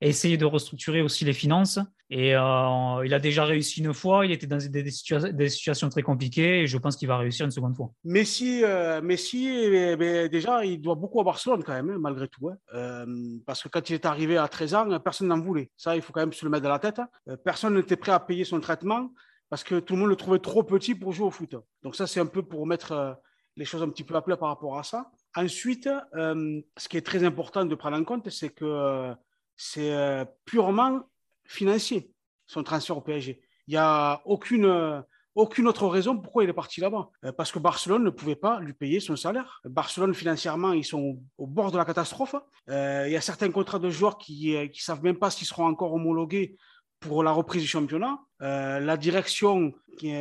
essayer 0.01 0.37
de 0.37 0.45
restructurer 0.45 1.01
aussi 1.01 1.25
les 1.25 1.33
finances. 1.33 1.79
Et 2.11 2.35
euh, 2.35 3.05
il 3.05 3.13
a 3.13 3.19
déjà 3.19 3.45
réussi 3.45 3.81
une 3.81 3.93
fois, 3.93 4.25
il 4.25 4.31
était 4.31 4.47
dans 4.47 4.57
des, 4.57 4.89
situations 4.89 5.89
très 5.89 6.01
compliquées 6.01 6.61
et 6.61 6.67
je 6.67 6.77
pense 6.79 6.95
qu'il 6.95 7.07
va 7.07 7.17
réussir 7.17 7.45
une 7.45 7.51
seconde 7.51 7.75
fois. 7.75 7.91
Messi, 8.03 8.63
euh, 8.63 8.99
Messi 9.01 9.47
eh 9.47 9.95
ben, 9.95 10.27
déjà, 10.27 10.65
il 10.65 10.81
doit 10.81 10.95
beaucoup 10.95 11.21
à 11.21 11.23
Barcelone 11.23 11.63
quand 11.63 11.73
même, 11.73 11.91
hein, 11.91 11.97
malgré 11.99 12.27
tout. 12.27 12.49
Hein. 12.49 12.57
Euh, 12.73 13.05
parce 13.45 13.61
que 13.61 13.69
quand 13.69 13.87
il 13.91 13.93
est 13.93 14.05
arrivé 14.07 14.37
à 14.37 14.47
13 14.47 14.73
ans, 14.73 14.99
personne 14.99 15.27
n'en 15.27 15.39
voulait. 15.39 15.69
Ça, 15.77 15.95
il 15.95 16.01
faut 16.01 16.11
quand 16.11 16.21
même 16.21 16.33
se 16.33 16.43
le 16.45 16.49
mettre 16.49 16.63
dans 16.63 16.69
la 16.69 16.79
tête. 16.79 16.99
personne 17.43 17.75
n'était 17.75 17.95
prêt 17.95 18.11
à 18.11 18.18
payer 18.19 18.43
son 18.43 18.59
traitement 18.59 19.11
parce 19.49 19.63
que 19.63 19.79
tout 19.79 19.93
le 19.93 19.99
monde 19.99 20.09
le 20.09 20.15
trouvait 20.15 20.39
trop 20.39 20.63
petit 20.63 20.95
pour 20.95 21.11
jouer 21.11 21.27
au 21.27 21.31
foot. 21.31 21.55
Donc 21.83 21.95
ça, 21.95 22.07
c'est 22.07 22.19
un 22.19 22.25
peu 22.25 22.43
pour 22.43 22.67
mettre 22.67 23.19
les 23.55 23.65
choses 23.65 23.81
un 23.81 23.89
petit 23.89 24.03
peu 24.03 24.15
à 24.15 24.21
plat 24.21 24.37
par 24.37 24.49
rapport 24.49 24.77
à 24.77 24.83
ça. 24.83 25.11
Ensuite, 25.35 25.89
ce 26.13 26.87
qui 26.87 26.97
est 26.97 27.05
très 27.05 27.23
important 27.23 27.65
de 27.65 27.73
prendre 27.73 27.97
en 27.97 28.03
compte, 28.03 28.29
c'est 28.29 28.49
que 28.49 29.11
c'est 29.57 30.25
purement 30.45 31.01
financier, 31.45 32.13
son 32.45 32.63
transfert 32.63 32.97
au 32.97 33.01
PSG. 33.01 33.41
Il 33.67 33.71
n'y 33.71 33.77
a 33.77 34.21
aucune, 34.25 35.03
aucune 35.35 35.67
autre 35.67 35.87
raison 35.87 36.17
pourquoi 36.17 36.43
il 36.43 36.49
est 36.49 36.53
parti 36.53 36.81
là-bas. 36.81 37.09
Euh, 37.23 37.31
parce 37.31 37.51
que 37.51 37.59
Barcelone 37.59 38.03
ne 38.03 38.09
pouvait 38.09 38.35
pas 38.35 38.59
lui 38.59 38.73
payer 38.73 38.99
son 38.99 39.15
salaire. 39.15 39.61
Barcelone, 39.63 40.13
financièrement, 40.13 40.73
ils 40.73 40.85
sont 40.85 41.19
au 41.37 41.47
bord 41.47 41.71
de 41.71 41.77
la 41.77 41.85
catastrophe. 41.85 42.35
Euh, 42.69 43.05
il 43.07 43.13
y 43.13 43.15
a 43.15 43.21
certains 43.21 43.51
contrats 43.51 43.79
de 43.79 43.89
joueurs 43.89 44.17
qui 44.17 44.55
ne 44.55 44.67
savent 44.73 45.03
même 45.03 45.17
pas 45.17 45.29
s'ils 45.29 45.47
seront 45.47 45.65
encore 45.65 45.93
homologués 45.93 46.57
pour 46.99 47.23
la 47.23 47.31
reprise 47.31 47.61
du 47.61 47.67
championnat. 47.67 48.19
Euh, 48.41 48.79
la 48.79 48.97
direction 48.97 49.73
qui, 49.97 50.13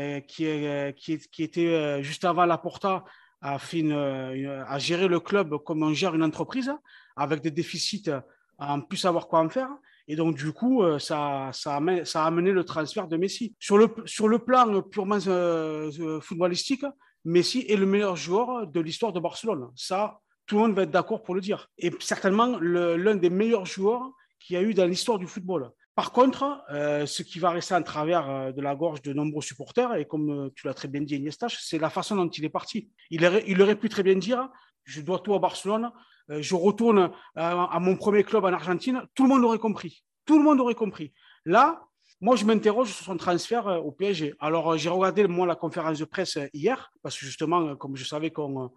était 1.38 2.02
juste 2.02 2.24
avant 2.24 2.46
la 2.46 2.58
Porta 2.58 3.04
a, 3.40 3.58
fait 3.58 3.84
a 3.92 4.78
géré 4.78 5.08
le 5.08 5.20
club 5.20 5.56
comme 5.64 5.82
on 5.82 5.92
gère 5.92 6.14
une 6.14 6.24
entreprise, 6.24 6.72
avec 7.16 7.40
des 7.40 7.50
déficits 7.50 8.10
à 8.58 8.74
en 8.74 8.80
plus 8.80 8.96
savoir 8.96 9.28
quoi 9.28 9.40
en 9.40 9.48
faire. 9.48 9.70
Et 10.08 10.16
donc, 10.16 10.36
du 10.36 10.52
coup, 10.52 10.82
euh, 10.82 10.98
ça, 10.98 11.50
ça, 11.52 11.76
a, 11.76 12.26
amené 12.26 12.50
le 12.50 12.64
transfert 12.64 13.08
de 13.08 13.16
Messi. 13.18 13.54
Sur 13.58 13.76
le, 13.76 13.88
sur 14.06 14.26
le 14.26 14.38
plan 14.38 14.80
purement 14.80 15.18
euh, 15.26 15.90
euh, 16.00 16.20
footballistique, 16.20 16.84
Messi 17.24 17.66
est 17.68 17.76
le 17.76 17.84
meilleur 17.84 18.16
joueur 18.16 18.66
de 18.66 18.80
l'histoire 18.80 19.12
de 19.12 19.20
Barcelone. 19.20 19.68
Ça, 19.76 20.18
tout 20.46 20.56
le 20.56 20.62
monde 20.62 20.74
va 20.74 20.84
être 20.84 20.90
d'accord 20.90 21.22
pour 21.22 21.34
le 21.34 21.42
dire. 21.42 21.68
Et 21.76 21.92
certainement 22.00 22.58
l'un 22.58 23.16
des 23.16 23.28
meilleurs 23.28 23.66
joueurs 23.66 24.10
qu'il 24.40 24.54
y 24.54 24.56
a 24.56 24.62
eu 24.62 24.72
dans 24.72 24.86
l'histoire 24.86 25.18
du 25.18 25.26
football. 25.26 25.70
Par 25.98 26.12
contre, 26.12 26.62
ce 26.70 27.22
qui 27.24 27.40
va 27.40 27.50
rester 27.50 27.74
en 27.74 27.82
travers 27.82 28.54
de 28.54 28.60
la 28.62 28.76
gorge 28.76 29.02
de 29.02 29.12
nombreux 29.12 29.42
supporters, 29.42 29.96
et 29.96 30.04
comme 30.04 30.48
tu 30.54 30.68
l'as 30.68 30.74
très 30.74 30.86
bien 30.86 31.00
dit, 31.00 31.16
Iniesta, 31.16 31.48
c'est 31.48 31.78
la 31.78 31.90
façon 31.90 32.14
dont 32.14 32.28
il 32.28 32.44
est 32.44 32.54
parti. 32.60 32.88
Il 33.10 33.26
aurait, 33.26 33.42
il 33.48 33.60
aurait 33.60 33.74
pu 33.74 33.88
très 33.88 34.04
bien 34.04 34.14
dire 34.14 34.48
Je 34.84 35.00
dois 35.00 35.18
tout 35.18 35.34
à 35.34 35.40
Barcelone, 35.40 35.90
euh, 36.30 36.42
je 36.42 36.54
retourne 36.54 36.98
euh, 36.98 37.08
à 37.34 37.78
mon 37.80 37.96
premier 37.96 38.24
club 38.24 38.44
en 38.44 38.52
Argentine, 38.52 39.02
tout 39.14 39.24
le 39.24 39.30
monde 39.30 39.44
aurait 39.44 39.58
compris. 39.58 40.04
Tout 40.26 40.38
le 40.38 40.44
monde 40.44 40.60
aurait 40.60 40.74
compris. 40.74 41.12
Là, 41.44 41.82
moi, 42.20 42.36
je 42.36 42.44
m'interroge 42.44 42.92
sur 42.92 43.04
son 43.04 43.16
transfert 43.16 43.66
euh, 43.68 43.78
au 43.78 43.92
PSG. 43.92 44.34
Alors, 44.40 44.76
j'ai 44.76 44.88
regardé, 44.90 45.26
moi, 45.26 45.46
la 45.46 45.56
conférence 45.56 45.98
de 45.98 46.04
presse 46.04 46.38
hier, 46.52 46.92
parce 47.02 47.18
que 47.18 47.24
justement, 47.24 47.76
comme 47.76 47.96
je 47.96 48.04
savais 48.04 48.30
qu'on 48.30 48.70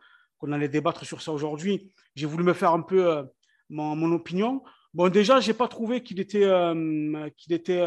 allait 0.52 0.70
débattre 0.70 1.06
sur 1.06 1.22
ça 1.22 1.32
aujourd'hui, 1.32 1.92
j'ai 2.16 2.26
voulu 2.26 2.44
me 2.44 2.54
faire 2.54 2.72
un 2.72 2.82
peu 2.82 3.26
mon, 3.70 4.12
opinion. 4.12 4.64
Bon, 4.94 5.10
déjà, 5.10 5.40
je 5.40 5.48
n'ai 5.48 5.54
pas 5.54 5.68
trouvé 5.68 6.04
qu'il 6.04 6.20
était, 6.20 6.50
qu'il 7.38 7.54
était 7.54 7.82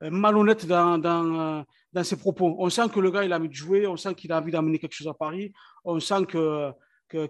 malhonnête 0.00 0.66
dans, 0.66 0.98
dans, 0.98 1.64
dans, 1.92 2.04
ses 2.04 2.18
propos. 2.18 2.54
On 2.58 2.68
sent 2.70 2.88
que 2.92 3.00
le 3.00 3.10
gars, 3.10 3.24
il 3.24 3.32
a 3.32 3.38
envie 3.38 3.48
de 3.48 3.54
jouer, 3.54 3.86
on 3.86 3.96
sent 3.96 4.14
qu'il 4.14 4.32
a 4.32 4.38
envie 4.38 4.52
d'amener 4.52 4.78
quelque 4.78 4.94
chose 4.94 5.08
à 5.08 5.14
Paris, 5.14 5.52
on 5.84 6.00
sent 6.00 6.26
que 6.26 6.72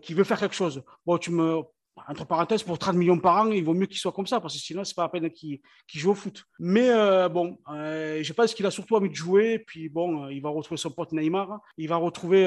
qui 0.02 0.14
veut 0.14 0.24
faire 0.24 0.40
quelque 0.40 0.54
chose. 0.54 0.82
Bon, 1.06 1.18
tu 1.18 1.30
me, 1.30 1.62
entre 2.06 2.26
parenthèses, 2.26 2.62
pour 2.62 2.78
30 2.78 2.96
millions 2.96 3.18
par 3.18 3.42
an, 3.42 3.50
il 3.50 3.64
vaut 3.64 3.74
mieux 3.74 3.86
qu'il 3.86 3.98
soit 3.98 4.12
comme 4.12 4.26
ça, 4.26 4.40
parce 4.40 4.54
que 4.54 4.60
sinon, 4.60 4.84
c'est 4.84 4.94
pas 4.94 5.02
la 5.02 5.08
peine 5.08 5.30
qu'il 5.30 5.60
joue 5.86 6.10
au 6.10 6.14
foot. 6.14 6.44
Mais 6.58 6.88
euh, 6.90 7.28
bon, 7.28 7.58
euh, 7.72 8.22
je 8.22 8.32
pense 8.32 8.54
qu'il 8.54 8.66
a 8.66 8.70
surtout 8.70 8.96
envie 8.96 9.08
de 9.08 9.14
jouer, 9.14 9.58
puis 9.58 9.88
bon, 9.88 10.24
euh, 10.24 10.32
il 10.32 10.40
va 10.40 10.50
retrouver 10.50 10.78
son 10.78 10.90
pote 10.90 11.12
Neymar, 11.12 11.60
il 11.76 11.88
va 11.88 11.96
retrouver 11.96 12.44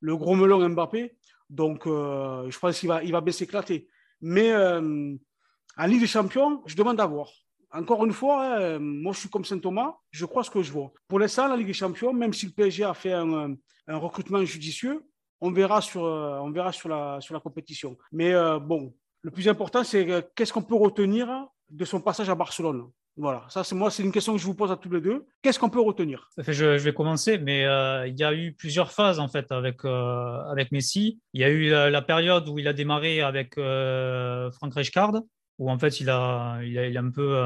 le 0.00 0.16
gros 0.16 0.34
melon 0.34 0.66
Mbappé, 0.68 1.16
donc 1.50 1.82
je 1.86 2.58
pense 2.58 2.78
qu'il 2.78 2.88
va, 2.88 3.02
il 3.02 3.12
va 3.12 3.20
bien 3.20 3.32
s'éclater. 3.32 3.88
Mais 4.20 4.52
en 5.78 5.86
Ligue 5.86 6.00
des 6.00 6.06
Champions, 6.06 6.62
je 6.66 6.76
demande 6.76 7.00
à 7.00 7.06
voir. 7.06 7.30
Encore 7.70 8.04
une 8.04 8.12
fois, 8.12 8.78
moi 8.78 9.12
je 9.12 9.20
suis 9.20 9.28
comme 9.28 9.44
Saint-Thomas, 9.44 9.94
je 10.10 10.24
crois 10.24 10.42
ce 10.42 10.50
que 10.50 10.62
je 10.62 10.72
vois. 10.72 10.90
Pour 11.06 11.18
l'instant, 11.18 11.48
la 11.48 11.56
Ligue 11.56 11.66
des 11.68 11.72
Champions, 11.72 12.12
même 12.12 12.32
si 12.32 12.46
le 12.46 12.52
PSG 12.52 12.84
a 12.84 12.94
fait 12.94 13.12
un 13.12 13.56
recrutement 13.86 14.44
judicieux, 14.44 15.02
on 15.40 15.50
verra 15.50 15.80
sur, 15.80 16.04
euh, 16.04 16.38
on 16.40 16.50
verra 16.50 16.72
sur, 16.72 16.88
la, 16.88 17.20
sur 17.20 17.34
la 17.34 17.40
compétition. 17.40 17.96
Mais 18.12 18.34
euh, 18.34 18.58
bon, 18.58 18.94
le 19.22 19.30
plus 19.30 19.48
important, 19.48 19.84
c'est 19.84 20.10
euh, 20.10 20.22
qu'est-ce 20.34 20.52
qu'on 20.52 20.62
peut 20.62 20.74
retenir 20.74 21.28
de 21.70 21.84
son 21.84 22.00
passage 22.00 22.28
à 22.28 22.34
Barcelone? 22.34 22.90
Voilà, 23.16 23.44
ça 23.48 23.64
c'est 23.64 23.74
moi, 23.74 23.90
c'est 23.90 24.04
une 24.04 24.12
question 24.12 24.32
que 24.34 24.38
je 24.38 24.46
vous 24.46 24.54
pose 24.54 24.70
à 24.70 24.76
tous 24.76 24.90
les 24.90 25.00
deux. 25.00 25.26
Qu'est-ce 25.42 25.58
qu'on 25.58 25.70
peut 25.70 25.80
retenir? 25.80 26.28
Je, 26.38 26.76
vais 26.76 26.94
commencer, 26.94 27.36
mais 27.36 27.62
il 28.08 28.16
y 28.16 28.22
a 28.22 28.32
eu 28.32 28.52
plusieurs 28.52 28.92
phases 28.92 29.18
en 29.18 29.26
fait 29.26 29.50
avec 29.50 29.84
avec 29.84 30.70
Messi. 30.70 31.18
Il 31.32 31.40
y 31.40 31.44
a 31.44 31.48
eu 31.48 31.68
la, 31.68 32.02
période 32.02 32.48
où 32.48 32.60
il 32.60 32.68
a 32.68 32.72
démarré 32.72 33.20
avec 33.20 33.54
Frank 33.56 34.72
Rijkaard, 34.72 35.22
où 35.58 35.70
en 35.70 35.78
fait 35.78 36.00
il 36.00 36.08
a, 36.10 36.60
il 36.62 36.96
a, 36.96 37.00
un 37.00 37.10
peu 37.10 37.36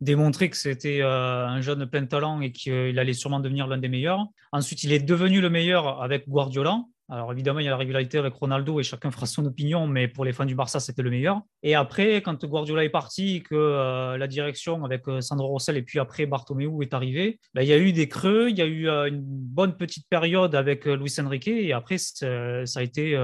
démontré 0.00 0.50
que 0.50 0.56
c'était 0.56 1.02
un 1.02 1.60
jeune 1.60 1.86
plein 1.86 2.02
de 2.02 2.06
talent 2.06 2.40
et 2.40 2.52
qu'il 2.52 2.98
allait 2.98 3.12
sûrement 3.12 3.40
devenir 3.40 3.66
l'un 3.66 3.78
des 3.78 3.88
meilleurs. 3.88 4.24
Ensuite, 4.52 4.84
il 4.84 4.92
est 4.92 5.00
devenu 5.00 5.40
le 5.40 5.50
meilleur 5.50 6.02
avec 6.02 6.28
Guardiola, 6.28 6.82
alors 7.08 7.32
évidemment, 7.32 7.60
il 7.60 7.64
y 7.64 7.68
a 7.68 7.70
la 7.70 7.76
régularité 7.76 8.18
avec 8.18 8.34
Ronaldo 8.34 8.80
et 8.80 8.82
chacun 8.82 9.12
fera 9.12 9.26
son 9.26 9.46
opinion, 9.46 9.86
mais 9.86 10.08
pour 10.08 10.24
les 10.24 10.32
fans 10.32 10.44
du 10.44 10.56
Barça, 10.56 10.80
c'était 10.80 11.02
le 11.02 11.10
meilleur. 11.10 11.40
Et 11.62 11.76
après, 11.76 12.20
quand 12.20 12.44
Guardiola 12.44 12.84
est 12.84 12.90
parti, 12.90 13.44
que 13.44 13.54
euh, 13.54 14.18
la 14.18 14.26
direction 14.26 14.84
avec 14.84 15.06
euh, 15.06 15.20
Sandro 15.20 15.46
Rossell 15.46 15.76
et 15.76 15.82
puis 15.82 16.00
après 16.00 16.26
Bartomeu 16.26 16.68
est 16.82 16.94
arrivé, 16.94 17.38
ben, 17.54 17.62
il 17.62 17.68
y 17.68 17.72
a 17.72 17.78
eu 17.78 17.92
des 17.92 18.08
creux, 18.08 18.50
il 18.50 18.58
y 18.58 18.62
a 18.62 18.66
eu 18.66 18.88
euh, 18.88 19.06
une 19.06 19.22
bonne 19.22 19.76
petite 19.76 20.08
période 20.08 20.56
avec 20.56 20.84
Luis 20.84 21.14
Enrique 21.20 21.46
et 21.46 21.72
après, 21.72 21.98
ça 21.98 22.26
a 22.26 22.82
été 22.82 23.16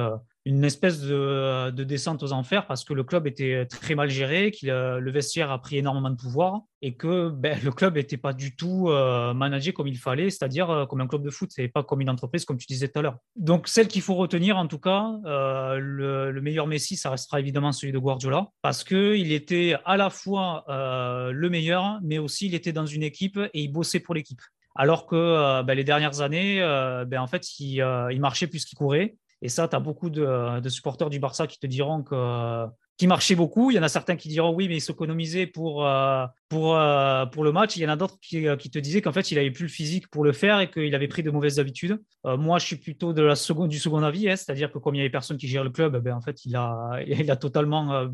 une 0.45 0.65
espèce 0.65 1.01
de, 1.01 1.71
descente 1.71 2.23
aux 2.23 2.33
enfers 2.33 2.67
parce 2.67 2.85
que 2.85 2.95
le 2.95 3.05
club 3.05 3.27
était 3.27 3.67
très 3.67 3.95
mal 3.95 4.11
géré, 4.11 4.51
que 4.51 4.99
le 4.99 5.11
vestiaire 5.11 5.51
a 5.51 5.61
pris 5.61 5.79
énormément 5.79 6.11
de 6.11 6.17
pouvoir 6.17 6.63
et 6.85 6.95
que 6.95 7.29
ben, 7.29 7.59
le 7.63 7.71
club 7.71 7.95
n'était 7.95 8.17
pas 8.17 8.33
du 8.33 8.57
tout 8.57 8.89
euh, 8.89 9.33
managé 9.35 9.73
comme 9.73 9.87
il 9.87 9.97
fallait, 9.97 10.31
c'est-à-dire 10.31 10.69
euh, 10.69 10.85
comme 10.85 11.01
un 11.01 11.07
club 11.07 11.23
de 11.23 11.31
foot, 11.31 11.51
et 11.59 11.69
pas 11.69 11.85
comme 11.85 12.01
une 12.01 12.11
entreprise 12.11 12.45
comme 12.45 12.59
tu 12.59 12.67
disais 12.67 12.89
tout 12.89 12.99
à 12.99 13.03
l'heure. 13.03 13.19
Donc 13.37 13.69
celle 13.69 13.87
qu'il 13.87 14.03
faut 14.03 14.17
retenir 14.17 14.57
en 14.57 14.67
tout 14.67 14.81
cas, 14.81 15.13
euh, 15.25 15.79
le, 15.79 16.41
meilleur 16.41 16.67
Messi, 16.67 16.97
ça 16.97 17.11
restera 17.11 17.39
évidemment 17.39 17.71
celui 17.71 17.93
de 17.93 17.99
Guardiola 17.99 18.49
parce 18.63 18.83
qu'il 18.83 19.31
était 19.31 19.77
à 19.85 19.97
la 19.97 20.11
fois 20.11 20.65
le 20.69 21.49
meilleur, 21.49 22.01
mais 22.03 22.19
aussi 22.19 22.47
il 22.47 22.55
était 22.57 22.73
dans 22.73 22.87
une 22.87 23.05
équipe 23.05 23.39
et 23.39 23.63
il 23.63 23.69
bossait 23.69 24.01
pour 24.01 24.15
l'équipe. 24.15 24.41
Alors 24.75 25.07
que 25.07 25.63
ben, 25.63 25.75
les 25.75 25.85
dernières 25.85 26.21
années, 26.21 26.59
ben, 27.07 27.21
en 27.21 27.27
fait, 27.29 27.61
il, 27.61 27.85
il 28.11 28.21
marchait 28.21 28.49
plus 28.49 28.65
qu'il 28.65 28.77
courait. 28.77 29.15
Et 29.43 29.49
ça, 29.49 29.69
tu 29.69 29.77
as 29.77 29.81
beaucoup 29.81 30.09
de, 30.09 30.69
supporters 30.69 31.11
du 31.11 31.19
Barça 31.19 31.47
qui 31.47 31.59
te 31.59 31.67
diront 31.67 32.03
que 32.03 32.67
qui 32.99 33.07
marchait 33.07 33.35
beaucoup. 33.35 33.71
Il 33.71 33.75
y 33.75 33.79
en 33.81 33.83
a 33.83 33.89
certains 33.89 34.17
qui 34.17 34.29
diront 34.29 34.55
oui, 34.55 34.69
mais 34.69 34.77
il 34.77 34.81
s'économisait 34.81 35.47
pour, 35.47 35.85
euh, 35.85 36.25
pour, 36.49 36.77
euh, 36.77 37.27
pour 37.27 37.43
le 37.43 37.51
match. 37.51 37.77
Il 37.77 37.83
y 37.83 37.87
en 37.87 37.89
a 37.89 37.97
d'autres 37.97 38.19
qui, 38.21 38.43
te 38.43 38.79
disaient 38.79 39.03
qu'en 39.03 39.13
fait, 39.13 39.33
il 39.33 39.37
n'avait 39.37 39.51
plus 39.51 39.65
le 39.65 39.71
physique 39.71 40.09
pour 40.09 40.23
le 40.23 40.33
faire 40.33 40.61
et 40.61 40.71
qu'il 40.71 40.95
avait 40.95 41.09
pris 41.09 41.25
de 41.25 41.31
mauvaises 41.31 41.59
habitudes. 41.59 42.01
Euh, 42.27 42.37
moi, 42.37 42.59
je 42.59 42.67
suis 42.67 42.77
plutôt 42.77 43.13
de 43.13 43.23
la 43.23 43.35
seconde, 43.35 43.71
du 43.71 43.79
second 43.79 44.03
avis, 44.03 44.29
hein, 44.31 44.37
c'est-à-dire 44.37 44.71
que 44.71 44.79
comme 44.79 44.95
il 44.95 44.99
y 44.99 45.01
avait 45.01 45.11
personne 45.11 45.37
qui 45.37 45.49
gère 45.49 45.65
le 45.65 45.71
club, 45.71 45.97
ben, 45.97 46.15
en 46.15 46.21
fait, 46.21 46.45
il 46.45 46.55
a, 46.55 47.01
il 47.07 47.31
a 47.31 47.37
totalement 47.37 48.09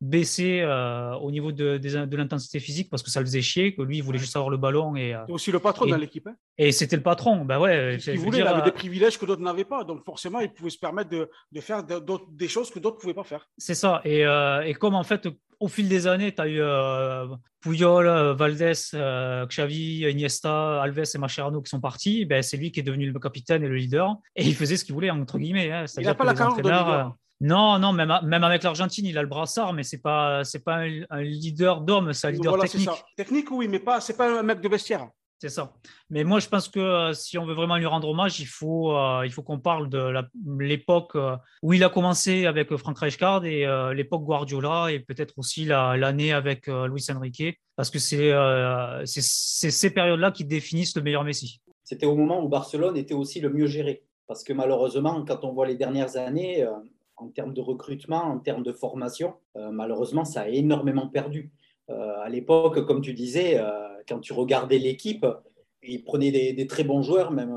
baissé 0.00 0.60
euh, 0.60 1.14
au 1.14 1.30
niveau 1.30 1.50
de, 1.52 1.76
de, 1.78 2.16
l'intensité 2.16 2.60
physique 2.60 2.88
parce 2.90 3.02
que 3.02 3.10
ça 3.10 3.20
le 3.20 3.26
faisait 3.26 3.42
chier, 3.42 3.74
que 3.74 3.82
lui, 3.82 3.98
il 3.98 4.02
voulait 4.02 4.18
juste 4.18 4.36
avoir 4.36 4.50
le 4.50 4.56
ballon. 4.56 4.94
Et, 4.96 5.14
euh, 5.14 5.24
aussi 5.28 5.50
le 5.50 5.58
patron 5.58 5.86
dans 5.86 5.96
l'équipe. 5.96 6.26
Hein. 6.26 6.36
Et 6.56 6.72
c'était 6.72 6.96
le 6.96 7.02
patron. 7.02 7.44
Ben 7.44 7.58
ouais, 7.58 7.96
il 7.96 8.18
voulait, 8.18 8.38
il 8.38 8.46
avait 8.46 8.62
des 8.62 8.68
euh, 8.68 8.72
privilèges 8.72 9.18
que 9.18 9.26
d'autres 9.26 9.42
n'avaient 9.42 9.64
pas. 9.64 9.84
Donc 9.84 10.04
forcément, 10.04 10.40
il 10.40 10.52
pouvait 10.52 10.70
se 10.70 10.78
permettre 10.78 11.10
de, 11.10 11.28
de 11.52 11.60
faire 11.60 11.82
des 11.84 12.48
choses 12.48 12.70
que 12.70 12.78
d'autres 12.78 12.96
ne 12.96 13.00
pouvaient 13.00 13.14
pas 13.14 13.24
faire. 13.24 13.48
C'est 13.56 13.74
ça. 13.74 14.00
Et, 14.04 14.22
et, 14.66 14.74
comme 14.74 14.94
en 14.94 15.04
fait, 15.04 15.28
au 15.60 15.68
fil 15.68 15.88
des 15.88 16.06
années, 16.06 16.32
tu 16.32 16.40
as 16.40 16.48
eu 16.48 16.60
Puyol, 17.60 18.36
Valdés, 18.36 18.72
Xavi, 19.48 20.08
Iniesta, 20.08 20.80
Alves 20.80 21.10
et 21.12 21.18
Mascherano 21.18 21.60
qui 21.60 21.70
sont 21.70 21.80
partis, 21.80 22.24
ben, 22.24 22.42
c'est 22.42 22.56
lui 22.56 22.70
qui 22.70 22.80
est 22.80 22.84
devenu 22.84 23.10
le 23.10 23.18
capitaine 23.18 23.64
et 23.64 23.68
le 23.68 23.74
leader. 23.74 24.16
Et 24.36 24.44
il 24.44 24.54
faisait 24.54 24.76
ce 24.76 24.84
qu'il 24.84 24.94
voulait, 24.94 25.10
entre 25.10 25.38
guillemets. 25.38 25.72
Hein. 25.72 25.84
Il 25.98 26.04
n'a 26.04 26.14
pas 26.14 26.24
la 26.24 26.34
carrière 26.34 26.56
de 26.56 26.62
leader. 26.62 27.16
Non, 27.40 27.78
non, 27.78 27.92
même, 27.92 28.12
même 28.24 28.44
avec 28.44 28.64
l'Argentine, 28.64 29.06
il 29.06 29.16
a 29.16 29.22
le 29.22 29.28
brassard, 29.28 29.72
mais 29.72 29.84
c'est 29.84 30.02
pas, 30.02 30.42
c'est 30.42 30.64
pas 30.64 30.82
un, 31.10 31.22
leader 31.22 31.82
d'homme, 31.82 32.12
c'est 32.12 32.26
un 32.26 32.30
leader 32.32 32.58
technique. 32.58 32.90
Technique, 33.16 33.50
oui, 33.50 33.68
mais 33.68 33.78
pas, 33.78 34.00
c'est 34.00 34.16
pas 34.16 34.40
un 34.40 34.42
mec 34.42 34.60
de 34.60 34.68
vestiaire. 34.68 35.08
C'est 35.40 35.50
ça. 35.50 35.72
Mais 36.10 36.24
moi, 36.24 36.40
je 36.40 36.48
pense 36.48 36.68
que 36.68 36.80
euh, 36.80 37.12
si 37.12 37.38
on 37.38 37.46
veut 37.46 37.54
vraiment 37.54 37.76
lui 37.76 37.86
rendre 37.86 38.08
hommage, 38.08 38.40
il 38.40 38.46
faut, 38.46 38.96
euh, 38.96 39.22
il 39.24 39.30
faut 39.30 39.42
qu'on 39.42 39.60
parle 39.60 39.88
de 39.88 40.12
l'époque 40.58 41.14
euh, 41.14 41.36
où 41.62 41.72
il 41.72 41.84
a 41.84 41.88
commencé 41.88 42.46
avec 42.46 42.74
Frank 42.76 42.98
Rijkaard 42.98 43.44
et 43.44 43.64
l'époque 43.94 44.24
Guardiola 44.24 44.90
et 44.90 44.98
peut-être 44.98 45.34
aussi 45.36 45.64
l'année 45.64 46.32
avec 46.32 46.66
Luis 46.66 47.06
Enrique, 47.14 47.60
parce 47.76 47.90
que 47.90 48.00
c'est 48.00 48.32
ces 49.06 49.90
périodes-là 49.90 50.32
qui 50.32 50.44
définissent 50.44 50.96
le 50.96 51.02
meilleur 51.02 51.22
Messi. 51.22 51.60
C'était 51.84 52.06
au 52.06 52.16
moment 52.16 52.42
où 52.42 52.48
Barcelone 52.48 52.96
était 52.96 53.14
aussi 53.14 53.40
le 53.40 53.50
mieux 53.50 53.66
géré. 53.66 54.02
Parce 54.26 54.44
que 54.44 54.52
malheureusement, 54.52 55.24
quand 55.24 55.44
on 55.44 55.52
voit 55.52 55.66
les 55.66 55.76
dernières 55.76 56.16
années, 56.18 56.66
en 57.18 57.28
termes 57.28 57.54
de 57.54 57.60
recrutement, 57.60 58.22
en 58.22 58.38
termes 58.38 58.62
de 58.62 58.72
formation, 58.72 59.34
euh, 59.56 59.70
malheureusement, 59.70 60.24
ça 60.24 60.42
a 60.42 60.48
énormément 60.48 61.08
perdu. 61.08 61.50
Euh, 61.90 62.20
à 62.20 62.28
l'époque, 62.28 62.84
comme 62.86 63.00
tu 63.00 63.14
disais, 63.14 63.58
euh, 63.58 63.70
quand 64.08 64.20
tu 64.20 64.32
regardais 64.32 64.78
l'équipe, 64.78 65.26
ils 65.82 66.04
prenaient 66.04 66.30
des, 66.30 66.66
très 66.66 66.84
bons 66.84 67.02
joueurs, 67.02 67.30
même 67.30 67.56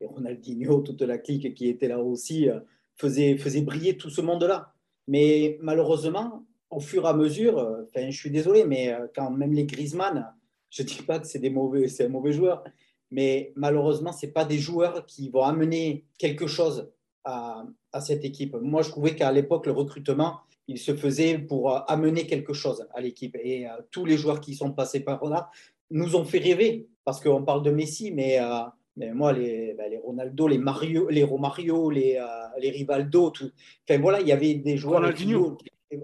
Ronaldinho, 0.00 0.80
toute 0.80 1.02
la 1.02 1.18
clique 1.18 1.54
qui 1.54 1.68
était 1.68 1.88
là 1.88 1.98
aussi, 1.98 2.48
faisait, 2.96 3.36
briller 3.62 3.96
tout 3.96 4.10
ce 4.10 4.20
monde-là. 4.20 4.72
Mais 5.08 5.58
malheureusement, 5.60 6.44
au 6.70 6.80
fur 6.80 7.04
et 7.04 7.08
à 7.08 7.14
mesure, 7.14 7.86
je 7.96 8.10
suis 8.10 8.30
désolé, 8.30 8.64
mais 8.64 8.94
quand 9.14 9.30
même 9.30 9.52
les 9.52 9.64
Griezmann, 9.64 10.30
je 10.68 10.82
ne 10.82 10.88
dis 10.88 11.02
pas 11.02 11.18
que 11.20 11.26
c'est 11.26 11.38
des 11.38 11.50
mauvais, 11.50 11.88
c'est 11.88 12.04
un 12.04 12.08
mauvais 12.08 12.32
joueur, 12.32 12.64
mais 13.10 13.52
malheureusement, 13.56 14.12
ce 14.12 14.26
pas 14.26 14.44
des 14.44 14.58
joueurs 14.58 15.06
qui 15.06 15.30
vont 15.30 15.42
amener 15.42 16.04
quelque 16.18 16.46
chose 16.46 16.92
à, 17.24 18.00
cette 18.00 18.24
équipe. 18.24 18.56
Moi, 18.60 18.82
je 18.82 18.90
trouvais 18.90 19.14
qu'à 19.14 19.30
l'époque, 19.32 19.66
le 19.66 19.72
recrutement, 19.72 20.40
il 20.68 20.78
se 20.78 20.94
faisait 20.94 21.38
pour 21.38 21.72
euh, 21.72 21.80
amener 21.88 22.26
quelque 22.26 22.52
chose 22.52 22.86
à 22.94 23.00
l'équipe. 23.00 23.36
Et 23.42 23.66
euh, 23.66 23.72
tous 23.90 24.04
les 24.04 24.16
joueurs 24.16 24.40
qui 24.40 24.54
sont 24.54 24.72
passés 24.72 25.00
par 25.00 25.24
là 25.26 25.50
nous 25.90 26.16
ont 26.16 26.24
fait 26.24 26.38
rêver, 26.38 26.86
parce 27.04 27.20
qu'on 27.20 27.42
parle 27.42 27.62
de 27.62 27.70
Messi, 27.70 28.10
mais, 28.10 28.40
euh, 28.40 28.62
mais 28.96 29.12
moi, 29.12 29.32
les, 29.32 29.74
ben, 29.74 29.90
les, 29.90 29.98
Ronaldo, 29.98 30.48
les 30.48 30.58
Mario, 30.58 31.08
les 31.08 31.22
Romario, 31.22 31.90
les, 31.90 32.20
les 32.58 32.70
Rivaldo, 32.70 33.30
tout. 33.30 33.50
Enfin, 33.88 34.00
voilà, 34.00 34.20
il 34.20 34.28
y 34.28 34.32
avait 34.32 34.54
des 34.54 34.76
joueurs. 34.76 35.00
Ronaldinho. 35.00 35.58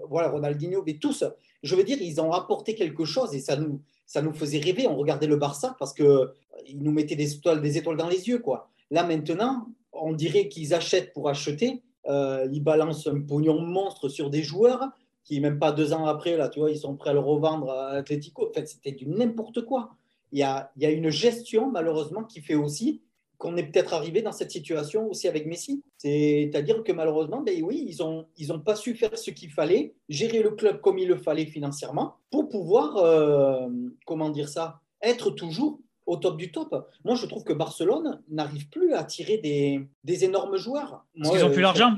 voilà, 0.07 0.29
Ronaldinho, 0.29 0.83
mais 0.85 0.93
tous, 0.93 1.23
je 1.63 1.75
veux 1.75 1.83
dire, 1.83 1.97
ils 2.01 2.21
ont 2.21 2.31
apporté 2.31 2.75
quelque 2.75 3.05
chose 3.05 3.33
et 3.33 3.39
ça 3.39 3.55
nous, 3.55 3.81
ça 4.05 4.21
nous 4.21 4.33
faisait 4.33 4.59
rêver. 4.59 4.87
On 4.87 4.95
regardait 4.95 5.27
le 5.27 5.37
Barça 5.37 5.75
parce 5.79 5.93
qu'ils 5.93 6.27
nous 6.75 6.91
mettaient 6.91 7.15
des 7.15 7.33
étoiles, 7.33 7.61
des 7.61 7.77
étoiles 7.77 7.97
dans 7.97 8.09
les 8.09 8.27
yeux. 8.27 8.39
Quoi. 8.39 8.69
Là, 8.91 9.03
maintenant, 9.03 9.67
on 9.93 10.13
dirait 10.13 10.47
qu'ils 10.47 10.73
achètent 10.73 11.13
pour 11.13 11.29
acheter. 11.29 11.81
Euh, 12.07 12.47
ils 12.51 12.63
balancent 12.63 13.07
un 13.07 13.21
pognon 13.21 13.61
monstre 13.61 14.09
sur 14.09 14.29
des 14.29 14.43
joueurs 14.43 14.89
qui, 15.23 15.39
même 15.39 15.59
pas 15.59 15.71
deux 15.71 15.93
ans 15.93 16.05
après, 16.05 16.35
là, 16.35 16.49
tu 16.49 16.59
vois, 16.59 16.71
ils 16.71 16.79
sont 16.79 16.95
prêts 16.95 17.11
à 17.11 17.13
le 17.13 17.19
revendre 17.19 17.69
à 17.69 17.89
Atletico. 17.91 18.49
En 18.49 18.53
fait, 18.53 18.67
c'était 18.67 18.91
du 18.91 19.07
n'importe 19.07 19.65
quoi. 19.65 19.91
Il 20.31 20.39
y, 20.39 20.43
a, 20.43 20.71
une 20.77 21.09
gestion, 21.09 21.69
malheureusement, 21.69 22.23
qui 22.23 22.41
fait 22.41 22.55
aussi 22.55 23.01
qu'on 23.37 23.57
est 23.57 23.63
peut-être 23.63 23.93
arrivé 23.93 24.21
dans 24.21 24.31
cette 24.31 24.51
situation 24.51 25.09
aussi 25.09 25.27
avec 25.27 25.45
Messi. 25.45 25.83
C'est-à-dire 25.97 26.83
que 26.83 26.91
malheureusement, 26.91 27.41
ben 27.41 27.61
oui, 27.63 27.85
ils 27.87 27.97
n'ont 28.03 28.25
ont 28.49 28.59
pas 28.59 28.75
su 28.75 28.93
faire 28.93 29.17
ce 29.17 29.31
qu'il 29.31 29.49
fallait, 29.49 29.93
gérer 30.09 30.43
le 30.43 30.51
club 30.51 30.79
comme 30.79 30.99
il 30.99 31.07
le 31.07 31.17
fallait 31.17 31.47
financièrement, 31.47 32.15
pour 32.29 32.49
pouvoir, 32.49 32.97
euh, 32.97 33.67
comment 34.05 34.29
dire 34.29 34.47
ça, 34.47 34.79
être 35.01 35.31
toujours 35.31 35.79
au 36.11 36.17
top 36.17 36.37
du 36.37 36.51
top. 36.51 36.89
Moi, 37.05 37.15
je 37.15 37.25
trouve 37.25 37.45
que 37.45 37.53
Barcelone 37.53 38.21
n'arrive 38.29 38.67
plus 38.67 38.93
à 38.93 39.03
tirer 39.05 39.37
des, 39.37 39.87
des 40.03 40.25
énormes 40.25 40.57
joueurs. 40.57 41.05
Parce 41.15 41.31
qu'ils 41.31 41.41
n'ont 41.41 41.51
plus 41.51 41.61
l'argent 41.61 41.97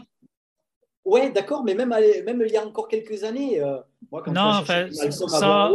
Ouais, 1.04 1.32
d'accord, 1.32 1.64
mais 1.66 1.74
même, 1.74 1.90
même 1.90 2.44
il 2.46 2.52
y 2.54 2.56
a 2.56 2.66
encore 2.66 2.88
quelques 2.88 3.26
années, 3.26 3.60
euh, 3.60 3.78
moi, 4.10 4.22
quand 4.24 4.32
non, 4.32 4.42
enfin, 4.42 4.88
ça, 4.90 5.70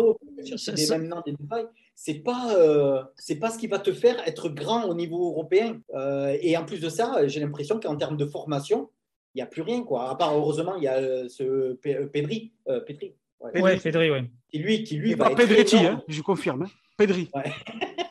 c'est 1.95 2.15
pas, 2.21 2.55
euh, 2.57 3.03
c'est 3.17 3.37
pas 3.37 3.51
ce 3.51 3.59
qui 3.59 3.67
va 3.67 3.79
te 3.79 3.93
faire 3.93 4.17
être 4.27 4.49
grand 4.49 4.85
au 4.85 4.95
niveau 4.95 5.31
européen. 5.31 5.81
Euh, 5.95 6.35
et 6.41 6.57
en 6.57 6.65
plus 6.65 6.81
de 6.81 6.89
ça, 6.89 7.27
j'ai 7.27 7.41
l'impression 7.41 7.79
qu'en 7.79 7.97
termes 7.97 8.17
de 8.17 8.25
formation, 8.25 8.89
il 9.35 9.39
n'y 9.39 9.43
a 9.43 9.47
plus 9.47 9.63
rien, 9.63 9.83
quoi. 9.83 10.09
À 10.09 10.15
part, 10.15 10.35
heureusement, 10.35 10.77
il 10.77 10.85
y 10.85 10.89
a 10.89 11.29
ce 11.29 11.75
Pedri. 11.75 12.53
Pedri. 12.87 13.15
Ouais, 13.41 13.77
Pedri, 13.77 14.11
oui. 14.11 14.31
Qui 14.51 14.59
lui, 14.61 14.83
qui 14.85 14.97
lui 14.97 15.15
va 15.15 15.29
pas 15.29 15.37
Pedretti, 15.37 15.77
hein, 15.77 16.03
je 16.09 16.23
confirme. 16.23 16.63
Hein. 16.63 16.71
Pedri. 16.97 17.29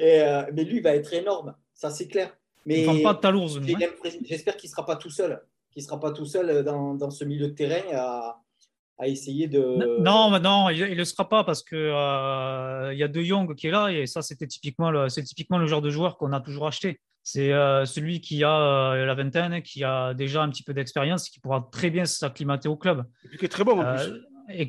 Euh, 0.00 0.44
mais 0.52 0.64
lui, 0.64 0.78
il 0.78 0.82
va 0.82 0.94
être 0.94 1.12
énorme, 1.12 1.54
ça 1.74 1.90
c'est 1.90 2.08
clair. 2.08 2.36
Mais 2.64 2.84
il 2.84 3.02
pas 3.02 3.14
de 3.14 3.20
talours. 3.20 3.60
J'espère 4.24 4.56
qu'il 4.56 4.68
ne 4.68 4.72
sera 4.72 4.84
pas 4.84 4.96
tout 4.96 5.10
seul, 5.10 5.40
qu'il 5.70 5.82
sera 5.82 6.00
pas 6.00 6.10
tout 6.10 6.26
seul 6.26 6.64
dans, 6.64 6.94
dans 6.94 7.10
ce 7.10 7.24
milieu 7.24 7.48
de 7.48 7.52
terrain 7.52 7.82
à, 7.92 8.42
à 8.98 9.06
essayer 9.06 9.46
de. 9.46 9.60
Non, 10.00 10.38
non, 10.40 10.68
il 10.70 10.80
ne 10.80 10.94
le 10.94 11.04
sera 11.04 11.28
pas 11.28 11.44
parce 11.44 11.62
que 11.62 11.76
euh, 11.76 12.92
il 12.92 12.98
y 12.98 13.02
a 13.02 13.08
De 13.08 13.22
Jong 13.22 13.54
qui 13.54 13.68
est 13.68 13.70
là 13.70 13.90
et 13.90 14.06
ça 14.06 14.20
c'était 14.22 14.46
typiquement 14.46 14.90
le, 14.90 15.08
c'est 15.08 15.22
typiquement 15.22 15.58
le 15.58 15.66
genre 15.66 15.82
de 15.82 15.90
joueur 15.90 16.16
qu'on 16.16 16.32
a 16.32 16.40
toujours 16.40 16.66
acheté. 16.66 17.00
C'est 17.22 17.52
euh, 17.52 17.84
celui 17.84 18.20
qui 18.20 18.44
a 18.44 18.94
la 18.94 19.14
vingtaine, 19.14 19.60
qui 19.62 19.82
a 19.82 20.14
déjà 20.14 20.42
un 20.42 20.48
petit 20.48 20.62
peu 20.62 20.74
d'expérience, 20.74 21.28
qui 21.28 21.40
pourra 21.40 21.68
très 21.72 21.90
bien 21.90 22.04
s'acclimater 22.04 22.68
au 22.68 22.76
club. 22.76 23.04
Et 23.32 23.36
qui 23.36 23.44
est 23.44 23.48
très 23.48 23.64
bon 23.64 23.80
en 23.80 23.96
plus. 23.96 24.12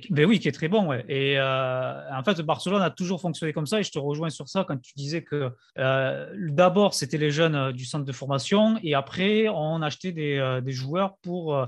Ben 0.10 0.26
oui, 0.26 0.40
qui 0.40 0.48
est 0.48 0.54
très 0.54 0.68
bon. 0.68 0.88
Ouais. 0.88 1.06
Et 1.08 1.38
euh, 1.38 2.12
en 2.12 2.24
fait, 2.24 2.42
Barcelone 2.42 2.82
a 2.82 2.90
toujours 2.90 3.22
fonctionné 3.22 3.54
comme 3.54 3.68
ça. 3.68 3.80
Et 3.80 3.84
je 3.84 3.92
te 3.92 4.00
rejoins 4.00 4.30
sur 4.30 4.50
ça 4.50 4.66
quand 4.68 4.78
tu 4.78 4.94
disais 4.96 5.24
que 5.24 5.52
euh, 5.78 6.34
d'abord, 6.50 6.94
c'était 6.96 7.18
les 7.18 7.30
jeunes 7.30 7.56
euh, 7.56 7.72
du 7.72 7.86
centre 7.86 8.06
de 8.06 8.12
formation. 8.12 8.80
Et 8.82 8.96
après, 8.96 9.48
on 9.50 9.82
achetait 9.82 10.12
des, 10.12 10.72
joueurs 10.72 11.18
pour 11.22 11.68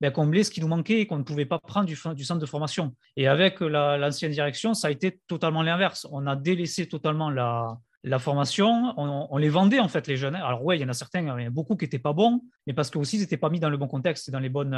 ben, 0.00 0.10
combler 0.10 0.42
ce 0.42 0.50
qui 0.50 0.60
nous 0.60 0.68
manquait 0.68 1.00
et 1.00 1.06
qu'on 1.06 1.18
ne 1.18 1.22
pouvait 1.22 1.44
pas 1.44 1.58
prendre 1.58 1.86
du, 1.86 1.96
centre 1.96 2.40
de 2.40 2.46
formation. 2.46 2.94
Et 3.16 3.28
avec 3.28 3.60
l'ancienne 3.60 4.32
direction, 4.32 4.72
ça 4.72 4.88
a 4.88 4.90
été 4.90 5.20
totalement 5.26 5.62
l'inverse. 5.62 6.06
On 6.10 6.26
a 6.26 6.36
délaissé 6.36 6.88
totalement 6.88 7.30
la, 7.30 8.18
formation, 8.18 8.94
on, 8.96 9.36
les 9.36 9.50
vendait 9.50 9.80
en 9.80 9.88
fait 9.88 10.06
les 10.06 10.16
jeunes. 10.16 10.34
Alors 10.34 10.64
ouais, 10.64 10.78
il 10.78 10.80
y 10.80 10.84
en 10.84 10.88
a 10.88 10.94
certains, 10.94 11.20
il 11.20 11.26
y 11.26 11.30
en 11.30 11.36
a 11.36 11.50
beaucoup 11.50 11.76
qui 11.76 11.84
n'étaient 11.84 11.98
pas 11.98 12.14
bons, 12.14 12.42
mais 12.66 12.72
parce 12.72 12.90
qu'aussi 12.90 13.16
ils 13.16 13.20
n'étaient 13.20 13.36
pas 13.36 13.50
mis 13.50 13.60
dans 13.60 13.70
le 13.70 13.76
bon 13.76 13.88
contexte 13.88 14.28
et 14.28 14.32
dans 14.32 14.40
les 14.40 14.48
bonnes 14.48 14.76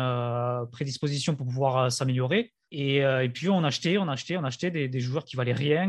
prédispositions 0.73 1.37
pour 1.37 1.47
pouvoir 1.47 1.91
s'améliorer. 1.93 2.53
Euh, 2.75 3.21
et, 3.21 3.29
puis 3.29 3.49
on 3.49 3.65
achetait, 3.65 3.99
on 3.99 4.09
achetait, 4.09 4.37
on 4.37 4.45
achetait 4.45 4.71
des, 4.71 5.01
joueurs 5.01 5.25
qui 5.25 5.37
valaient 5.37 5.53
rien. 5.53 5.85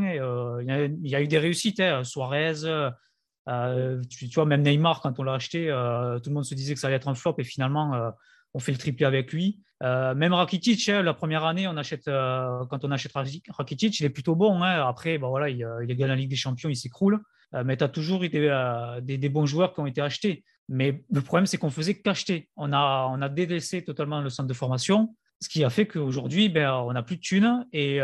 il, 0.62 1.10
y 1.10 1.16
a, 1.16 1.22
eu 1.22 1.28
des 1.28 1.38
réussites, 1.38 1.80
hein. 1.80 2.04
Suarez, 2.04 2.54
tu, 4.10 4.28
vois 4.34 4.46
même 4.46 4.62
Neymar 4.62 5.02
quand 5.02 5.20
on 5.20 5.24
l'a 5.24 5.34
acheté, 5.34 5.68
tout 6.24 6.30
le 6.30 6.34
monde 6.34 6.46
se 6.46 6.56
disait 6.56 6.74
que 6.74 6.80
ça 6.80 6.88
allait 6.88 6.98
être 6.98 7.08
un 7.08 7.16
flop 7.16 7.36
et 7.38 7.44
finalement 7.44 8.12
on 8.54 8.60
fait 8.60 8.72
le 8.72 8.78
triplé 8.78 9.06
avec 9.06 9.32
lui. 9.32 9.60
même 9.82 10.34
Rakitic, 10.34 10.90
hein, 10.90 11.02
la 11.02 11.14
première 11.14 11.46
année, 11.46 11.66
quand 11.66 12.86
on 12.86 12.92
achète 12.92 13.14
Rakitic, 13.50 14.00
il 14.00 14.06
est 14.06 14.10
plutôt 14.10 14.36
bon. 14.36 14.62
Hein. 14.62 14.88
Après, 14.88 15.18
bon, 15.18 15.30
voilà, 15.30 15.50
il, 15.50 15.66
gagne 15.88 16.08
la 16.08 16.16
Ligue 16.16 16.30
des 16.30 16.36
Champions, 16.36 16.70
il 16.70 16.76
s'écroule. 16.76 17.20
mais 17.66 17.78
tu 17.78 17.84
as 17.84 17.90
toujours 17.90 18.24
eu 18.24 18.30
des, 18.30 19.30
bons 19.30 19.46
joueurs 19.46 19.74
qui 19.74 19.80
ont 19.80 19.88
été 19.88 20.02
achetés. 20.02 20.44
Mais 20.70 21.04
le 21.12 21.22
problème, 21.22 21.46
c'est 21.46 21.58
qu'on 21.58 21.70
faisait 21.70 21.96
qu'acheter. 21.96 22.50
On 22.56 22.72
on 22.74 23.22
a 23.22 23.30
délaissé 23.30 23.84
totalement 23.84 24.22
le 24.22 24.30
centre 24.30 24.48
de 24.48 24.54
formation, 24.54 25.14
ce 25.44 25.50
qui 25.50 25.64
a 25.64 25.70
fait 25.70 25.86
qu'aujourd'hui, 25.86 26.50
ben, 26.50 26.72
on 26.72 26.94
n'a 26.94 27.04
plus 27.04 27.18
de 27.18 27.22
thunes 27.22 27.68
et 27.74 28.00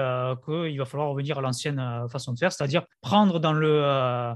qu'il 0.45 0.78
va 0.78 0.86
falloir 0.86 1.10
revenir 1.10 1.38
à 1.38 1.41
l'ancienne 1.41 1.82
façon 2.12 2.34
de 2.34 2.39
faire, 2.39 2.52
c'est-à-dire 2.52 2.84
prendre 3.02 3.39
dans 3.39 3.54
le 3.54 4.36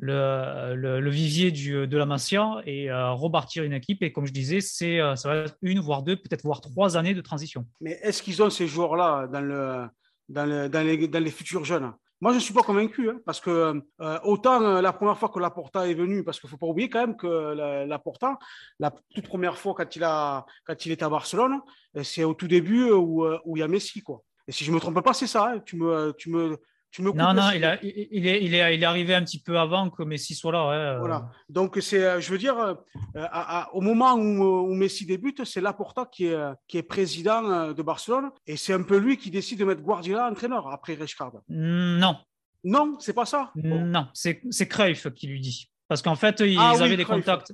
le, 0.00 1.00
le, 1.00 1.10
vivier 1.10 1.50
de 1.52 1.96
la 1.96 2.06
Masia 2.06 2.62
et 2.64 2.90
euh, 2.90 3.12
repartir 3.12 3.64
une 3.64 3.72
équipe. 3.72 4.02
Et 4.02 4.12
comme 4.12 4.26
je 4.26 4.32
disais, 4.32 4.60
c'est, 4.60 5.00
euh, 5.00 5.14
ça 5.16 5.28
va 5.28 5.36
être 5.36 5.56
une, 5.62 5.80
voire 5.80 6.02
deux, 6.02 6.16
peut-être 6.16 6.42
voire 6.42 6.60
trois 6.60 6.96
années 6.96 7.14
de 7.14 7.20
transition. 7.20 7.66
Mais 7.80 7.98
est-ce 8.02 8.22
qu'ils 8.22 8.42
ont 8.42 8.50
ces 8.50 8.66
joueurs-là 8.66 9.26
dans, 9.26 9.40
le, 9.40 9.88
dans, 10.28 10.44
les, 10.86 11.08
dans 11.08 11.22
les 11.22 11.30
futurs 11.30 11.64
jeunes? 11.64 11.92
Moi, 12.20 12.32
je 12.32 12.36
ne 12.36 12.40
suis 12.40 12.52
pas 12.52 12.62
convaincu, 12.62 13.08
hein, 13.08 13.18
parce 13.24 13.40
que 13.40 13.82
euh, 14.00 14.18
autant 14.24 14.80
la 14.80 14.92
première 14.92 15.18
fois 15.18 15.30
que 15.30 15.38
Laporta 15.38 15.88
est 15.88 15.94
venu, 15.94 16.22
parce 16.22 16.38
qu'il 16.38 16.48
ne 16.48 16.50
faut 16.50 16.58
pas 16.58 16.66
oublier 16.66 16.90
quand 16.90 17.00
même 17.00 17.16
que 17.16 17.86
Laporta, 17.86 18.38
la 18.78 18.92
toute 19.14 19.26
première 19.26 19.56
fois 19.56 19.74
quand 19.74 19.96
il, 19.96 20.04
a, 20.04 20.44
quand 20.66 20.84
il 20.84 20.92
est 20.92 21.02
à 21.02 21.08
Barcelone, 21.08 21.60
c'est 22.02 22.24
au 22.24 22.34
tout 22.34 22.48
début 22.48 22.90
où, 22.90 23.26
où 23.44 23.56
il 23.56 23.60
y 23.60 23.62
a 23.62 23.68
Messi. 23.68 24.02
Quoi. 24.02 24.22
Et 24.46 24.52
si 24.52 24.64
je 24.64 24.70
ne 24.70 24.74
me 24.74 24.80
trompe 24.80 25.00
pas, 25.00 25.14
c'est 25.14 25.26
ça. 25.26 25.52
Hein. 25.52 25.60
tu, 25.60 25.76
me, 25.76 26.12
tu, 26.18 26.28
me, 26.28 26.58
non, 26.98 27.34
non, 27.34 27.50
il, 27.54 27.64
a, 27.64 27.82
il, 27.82 27.98
est, 27.98 28.08
il, 28.10 28.26
est, 28.26 28.44
il, 28.44 28.82
est, 28.82 28.84
arrivé 28.84 29.14
un 29.14 29.22
petit 29.22 29.40
peu 29.40 29.58
avant 29.58 29.90
que 29.90 30.02
Messi 30.02 30.34
soit 30.34 30.52
là. 30.52 30.70
Euh. 30.70 30.98
Voilà. 30.98 31.28
Donc, 31.48 31.78
c'est, 31.80 32.04
euh, 32.04 32.20
je 32.20 32.30
veux 32.32 32.38
dire, 32.38 32.58
euh, 32.58 32.74
au 33.72 33.80
moment 33.80 34.14
où, 34.14 34.74
Messi 34.74 35.06
débute, 35.06 35.44
c'est 35.44 35.60
Laporta 35.60 36.06
qui 36.10 36.26
est, 36.26 36.38
qui 36.66 36.78
est 36.78 36.82
président 36.82 37.72
de 37.72 37.82
Barcelone 37.82 38.30
et 38.46 38.56
c'est 38.56 38.72
un 38.72 38.82
peu 38.82 38.96
lui 38.96 39.16
qui 39.16 39.30
décide 39.30 39.60
de 39.60 39.64
mettre 39.64 39.82
Guardiola 39.82 40.28
entraîneur 40.28 40.68
après 40.68 40.94
Richard. 40.94 41.32
Non. 41.48 42.16
Non, 42.64 42.96
c'est 42.98 43.14
pas 43.14 43.24
ça? 43.24 43.52
Non, 43.54 44.08
c'est, 44.12 44.42
c'est 44.50 44.68
Cruyff 44.68 45.08
qui 45.14 45.28
lui 45.28 45.40
dit. 45.40 45.70
Parce 45.88 46.02
qu'en 46.02 46.16
fait, 46.16 46.40
ils 46.40 46.58
ah 46.58 46.74
avaient 46.78 46.96
des 46.96 47.04
contacts. 47.04 47.52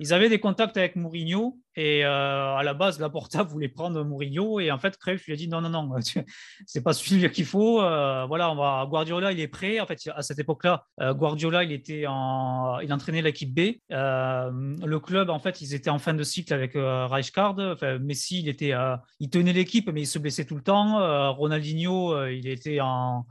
Ils 0.00 0.12
avaient 0.12 0.28
des 0.28 0.40
contacts 0.40 0.76
avec 0.76 0.96
Mourinho 0.96 1.58
et 1.76 2.04
euh, 2.04 2.54
à 2.54 2.62
la 2.62 2.74
base, 2.74 3.00
Laporta 3.00 3.42
voulait 3.42 3.68
prendre 3.68 4.02
Mourinho 4.04 4.60
et 4.60 4.70
en 4.70 4.78
fait, 4.78 4.96
Cruyff 4.96 5.26
lui 5.26 5.32
a 5.32 5.36
dit 5.36 5.48
non, 5.48 5.60
non, 5.60 5.70
non, 5.70 5.90
c'est 6.66 6.82
pas 6.82 6.92
celui 6.92 7.30
qu'il 7.30 7.44
faut. 7.44 7.82
Euh, 7.82 8.26
voilà, 8.26 8.50
on 8.50 8.56
va. 8.56 8.86
Guardiola, 8.88 9.32
il 9.32 9.40
est 9.40 9.48
prêt. 9.48 9.80
En 9.80 9.86
fait, 9.86 9.98
à 10.14 10.22
cette 10.22 10.38
époque-là, 10.38 10.84
euh, 11.00 11.14
Guardiola, 11.14 11.64
il 11.64 11.72
était 11.72 12.04
en, 12.06 12.78
il 12.80 12.92
entraînait 12.92 13.22
l'équipe 13.22 13.52
B. 13.52 13.76
le 13.90 14.98
club, 14.98 15.30
en 15.30 15.38
fait, 15.38 15.60
ils 15.60 15.74
étaient 15.74 15.90
en 15.90 15.98
fin 15.98 16.14
de 16.14 16.22
cycle 16.22 16.52
avec 16.52 16.72
Rijkaard. 16.74 17.58
Enfin, 17.58 17.98
Messi, 17.98 18.40
il 18.40 18.48
était, 18.48 18.72
il 19.20 19.30
tenait 19.30 19.52
l'équipe, 19.52 19.90
mais 19.90 20.02
il 20.02 20.06
se 20.06 20.18
blessait 20.18 20.44
tout 20.44 20.56
le 20.56 20.62
temps. 20.62 21.32
Ronaldinho, 21.32 22.26
il 22.26 22.46
était 22.46 22.80
en 22.80 23.26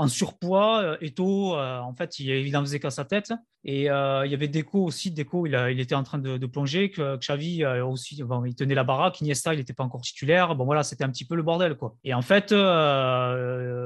en 0.00 0.06
surpoids. 0.06 0.96
Eto, 1.00 1.56
en 1.56 1.94
fait, 1.94 2.20
il, 2.20 2.30
il 2.30 2.52
faisait 2.52 2.78
qu'à 2.78 2.90
sa 2.90 3.04
tête. 3.04 3.32
Et 3.64 3.90
euh, 3.90 4.24
il 4.24 4.30
y 4.30 4.34
avait 4.34 4.48
Deco 4.48 4.84
aussi. 4.84 5.10
Deco, 5.10 5.46
il, 5.46 5.52
il 5.70 5.80
était 5.80 5.94
en 5.94 6.02
train 6.02 6.18
de, 6.18 6.46
plonger. 6.46 6.90
Que, 6.90 7.16
Xavi 7.16 7.64
euh, 7.64 7.84
aussi, 7.84 8.22
bon, 8.22 8.44
il 8.44 8.54
tenait 8.54 8.74
la 8.74 8.84
baraque. 8.84 9.20
Iniesta, 9.20 9.54
il 9.54 9.58
n'était 9.58 9.72
pas 9.72 9.84
encore 9.84 10.00
titulaire. 10.00 10.54
Bon, 10.54 10.64
voilà, 10.64 10.82
c'était 10.82 11.04
un 11.04 11.10
petit 11.10 11.24
peu 11.24 11.34
le 11.34 11.42
bordel, 11.42 11.76
quoi. 11.76 11.96
Et 12.04 12.14
en 12.14 12.22
fait, 12.22 12.52
euh, 12.52 13.82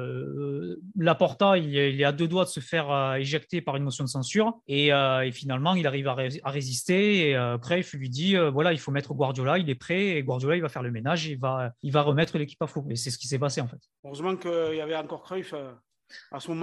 Laporta, 0.96 1.56
il, 1.58 1.74
il, 1.74 2.00
est 2.00 2.04
à 2.04 2.12
deux 2.12 2.28
doigts 2.28 2.44
de 2.44 2.50
se 2.50 2.61
faire 2.61 3.14
éjecter 3.14 3.61
par 3.61 3.76
une 3.76 3.85
motion 3.85 4.04
de 4.04 4.08
censure. 4.08 4.61
Et, 4.68 4.90
finalement, 5.32 5.74
il 5.74 5.87
arrive 5.87 6.08
à, 6.08 6.16
résister. 6.44 7.30
Et 7.30 7.56
Cruyff 7.61 7.94
lui 7.94 8.11
dit 8.11 8.37
voilà, 8.52 8.72
il 8.72 8.78
faut 8.78 8.92
mettre 8.92 9.14
Guardiola. 9.14 9.58
Il 9.58 9.70
est 9.70 9.74
prêt. 9.74 10.16
Et 10.16 10.22
Guardiola, 10.22 10.56
il 10.56 10.62
va 10.62 10.68
faire 10.68 10.82
le 10.82 10.90
ménage. 10.90 11.26
il 11.26 11.38
va, 11.38 11.72
il 11.82 11.92
va 11.92 12.02
remettre 12.02 12.37
l'équipe 12.38 12.61
à 12.62 12.66
flot. 12.66 12.85
Et 12.90 12.96
c'est 12.96 13.11
ce 13.11 13.18
qui 13.18 13.26
s'est 13.26 13.38
passé, 13.38 13.61
en 13.61 13.68
fait. 13.68 13.80
Heureusement 14.04 14.37
qu'il 14.37 14.76
y 14.76 14.80
avait 14.80 14.96
encore 14.96 15.22
Cruyff 15.22 15.54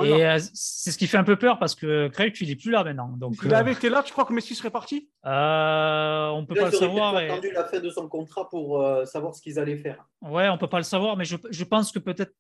et 0.04 0.26
euh, 0.26 0.40
c'est 0.54 0.92
ce 0.92 0.98
qui 0.98 1.08
fait 1.08 1.18
un 1.18 1.24
peu 1.24 1.36
peur 1.36 1.60
parce 1.60 1.76
que 1.76 2.08
Craig, 2.10 2.36
il 2.42 2.50
n'est 2.50 2.56
plus 2.56 2.72
là 2.72 2.84
maintenant. 2.84 3.10
Donc, 3.18 3.36
il 3.44 3.54
avait 3.54 3.74
été 3.74 3.90
là, 3.90 4.04
tu 4.04 4.12
crois 4.12 4.26
que 4.26 4.34
Messi 4.34 4.56
serait 4.56 4.70
parti 4.70 5.10
euh, 5.26 6.28
On 6.30 6.42
ne 6.42 6.46
peut 6.46 6.56
pas 6.56 6.70
le 6.70 6.72
savoir. 6.72 7.22
Ils 7.22 7.30
attendu 7.30 7.52
la 7.52 7.66
fin 7.66 7.80
de 7.80 7.90
son 7.90 8.08
contrat 8.08 8.50
pour 8.50 8.82
euh, 8.82 9.06
savoir 9.06 9.36
ce 9.36 9.42
qu'ils 9.42 9.60
allaient 9.60 9.78
faire. 9.78 10.06
Ouais, 10.22 10.50
on 10.50 10.54
ne 10.54 10.60
peut 10.60 10.68
pas 10.68 10.78
le 10.78 10.84
savoir, 10.84 11.18
mais 11.18 11.26
je, 11.26 11.38
je 11.50 11.64
pense 11.64 11.92
que 11.92 12.00
peut-être, 12.00 12.34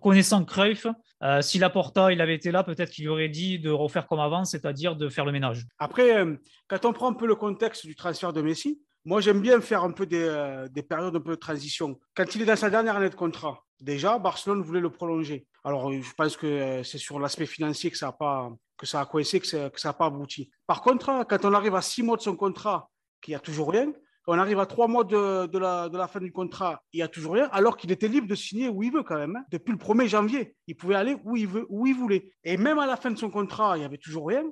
connaissant 0.00 0.44
Cruyff, 0.44 0.86
euh, 1.22 1.42
si 1.42 1.58
Laporta 1.58 2.12
il 2.12 2.20
avait 2.20 2.34
été 2.34 2.50
là, 2.50 2.62
peut-être 2.62 2.90
qu'il 2.90 3.08
aurait 3.08 3.28
dit 3.28 3.58
de 3.58 3.70
refaire 3.70 4.06
comme 4.06 4.20
avant, 4.20 4.44
c'est-à-dire 4.44 4.96
de 4.96 5.08
faire 5.08 5.24
le 5.24 5.32
ménage. 5.32 5.66
Après, 5.78 6.24
quand 6.68 6.84
on 6.84 6.92
prend 6.92 7.10
un 7.10 7.14
peu 7.14 7.26
le 7.26 7.36
contexte 7.36 7.86
du 7.86 7.94
transfert 7.94 8.32
de 8.32 8.42
Messi, 8.42 8.80
moi 9.06 9.22
j'aime 9.22 9.40
bien 9.40 9.60
faire 9.62 9.82
un 9.84 9.92
peu 9.92 10.04
des, 10.04 10.66
des 10.70 10.82
périodes 10.82 11.16
un 11.16 11.20
peu 11.20 11.30
de 11.30 11.36
transition. 11.36 11.98
Quand 12.14 12.34
il 12.34 12.42
est 12.42 12.46
dans 12.46 12.56
sa 12.56 12.68
dernière 12.68 12.96
année 12.96 13.08
de 13.08 13.14
contrat, 13.14 13.64
déjà, 13.80 14.18
Barcelone 14.18 14.62
voulait 14.62 14.80
le 14.80 14.90
prolonger. 14.90 15.46
Alors, 15.64 15.92
je 15.92 16.12
pense 16.14 16.36
que 16.36 16.46
euh, 16.46 16.82
c'est 16.82 16.98
sur 16.98 17.18
l'aspect 17.18 17.46
financier 17.46 17.90
que 17.90 17.96
ça 17.96 18.08
a, 18.08 18.12
pas, 18.12 18.50
que 18.76 18.86
ça 18.86 19.00
a 19.00 19.06
coincé, 19.06 19.40
que 19.40 19.46
ça 19.46 19.70
n'a 19.84 19.92
pas 19.92 20.06
abouti. 20.06 20.50
Par 20.66 20.80
contre, 20.80 21.24
quand 21.28 21.44
on 21.44 21.52
arrive 21.52 21.74
à 21.74 21.82
six 21.82 22.02
mois 22.02 22.16
de 22.16 22.22
son 22.22 22.36
contrat, 22.36 22.90
qu'il 23.20 23.32
n'y 23.32 23.36
a 23.36 23.40
toujours 23.40 23.70
rien, 23.70 23.92
on 24.28 24.38
arrive 24.38 24.58
à 24.58 24.66
trois 24.66 24.88
mois 24.88 25.04
de, 25.04 25.58
la, 25.58 26.08
fin 26.08 26.20
du 26.20 26.32
contrat, 26.32 26.82
il 26.92 26.98
n'y 26.98 27.02
a 27.02 27.08
toujours 27.08 27.34
rien, 27.34 27.48
alors 27.52 27.76
qu'il 27.76 27.92
était 27.92 28.08
libre 28.08 28.26
de 28.26 28.34
signer 28.34 28.68
où 28.68 28.82
il 28.82 28.92
veut 28.92 29.04
quand 29.04 29.16
même. 29.16 29.36
Hein. 29.36 29.44
Depuis 29.52 29.72
le 29.72 29.78
1er 29.78 30.08
janvier, 30.08 30.56
il 30.66 30.76
pouvait 30.76 30.96
aller 30.96 31.16
où 31.24 31.36
il, 31.36 31.46
veut, 31.46 31.66
où 31.68 31.86
il 31.86 31.94
voulait. 31.94 32.30
Et 32.42 32.56
même 32.56 32.78
à 32.78 32.86
la 32.86 32.96
fin 32.96 33.10
de 33.10 33.18
son 33.18 33.30
contrat, 33.30 33.76
il 33.76 33.80
n'y 33.80 33.86
avait 33.86 33.98
toujours 33.98 34.26
rien. 34.28 34.44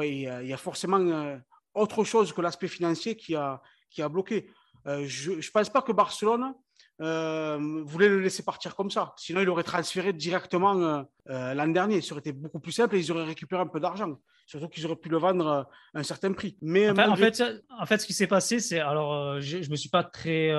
il, 0.00 0.20
y 0.20 0.52
a, 0.52 0.56
forcément 0.56 0.98
euh, 0.98 1.36
autre 1.74 2.04
chose 2.04 2.32
que 2.32 2.40
l'aspect 2.40 2.68
financier 2.68 3.16
qui 3.16 3.34
a, 3.34 3.60
qui 3.90 4.02
a 4.02 4.08
bloqué. 4.08 4.50
Euh, 4.86 5.04
je 5.06 5.32
ne 5.32 5.50
pense 5.52 5.70
pas 5.70 5.82
que 5.82 5.92
Barcelone 5.92 6.54
euh, 7.00 7.82
voulait 7.84 8.08
le 8.08 8.20
laisser 8.20 8.42
partir 8.42 8.74
comme 8.74 8.90
ça. 8.90 9.12
Sinon, 9.16 9.40
il 9.40 9.48
aurait 9.48 9.62
transféré 9.62 10.12
directement 10.12 11.06
euh, 11.28 11.54
l'an 11.54 11.68
dernier. 11.68 12.00
Ça 12.00 12.12
aurait 12.12 12.20
été 12.20 12.32
beaucoup 12.32 12.60
plus 12.60 12.72
simple 12.72 12.96
et 12.96 13.00
ils 13.00 13.12
auraient 13.12 13.24
récupéré 13.24 13.60
un 13.60 13.66
peu 13.66 13.80
d'argent. 13.80 14.18
Surtout 14.46 14.68
qu'ils 14.68 14.86
auraient 14.86 14.96
pu 14.96 15.08
le 15.08 15.18
vendre 15.18 15.68
à 15.94 15.98
un 15.98 16.02
certain 16.02 16.32
prix. 16.32 16.56
Mais 16.62 16.88
en 16.88 17.16
fait, 17.16 17.42
en 17.78 17.86
fait, 17.86 17.98
ce 17.98 18.06
qui 18.06 18.14
s'est 18.14 18.26
passé, 18.26 18.60
c'est 18.60 18.80
alors 18.80 19.40
je 19.40 19.58
ne 19.58 19.70
me 19.70 19.76
suis 19.76 19.90
pas 19.90 20.04
très 20.04 20.50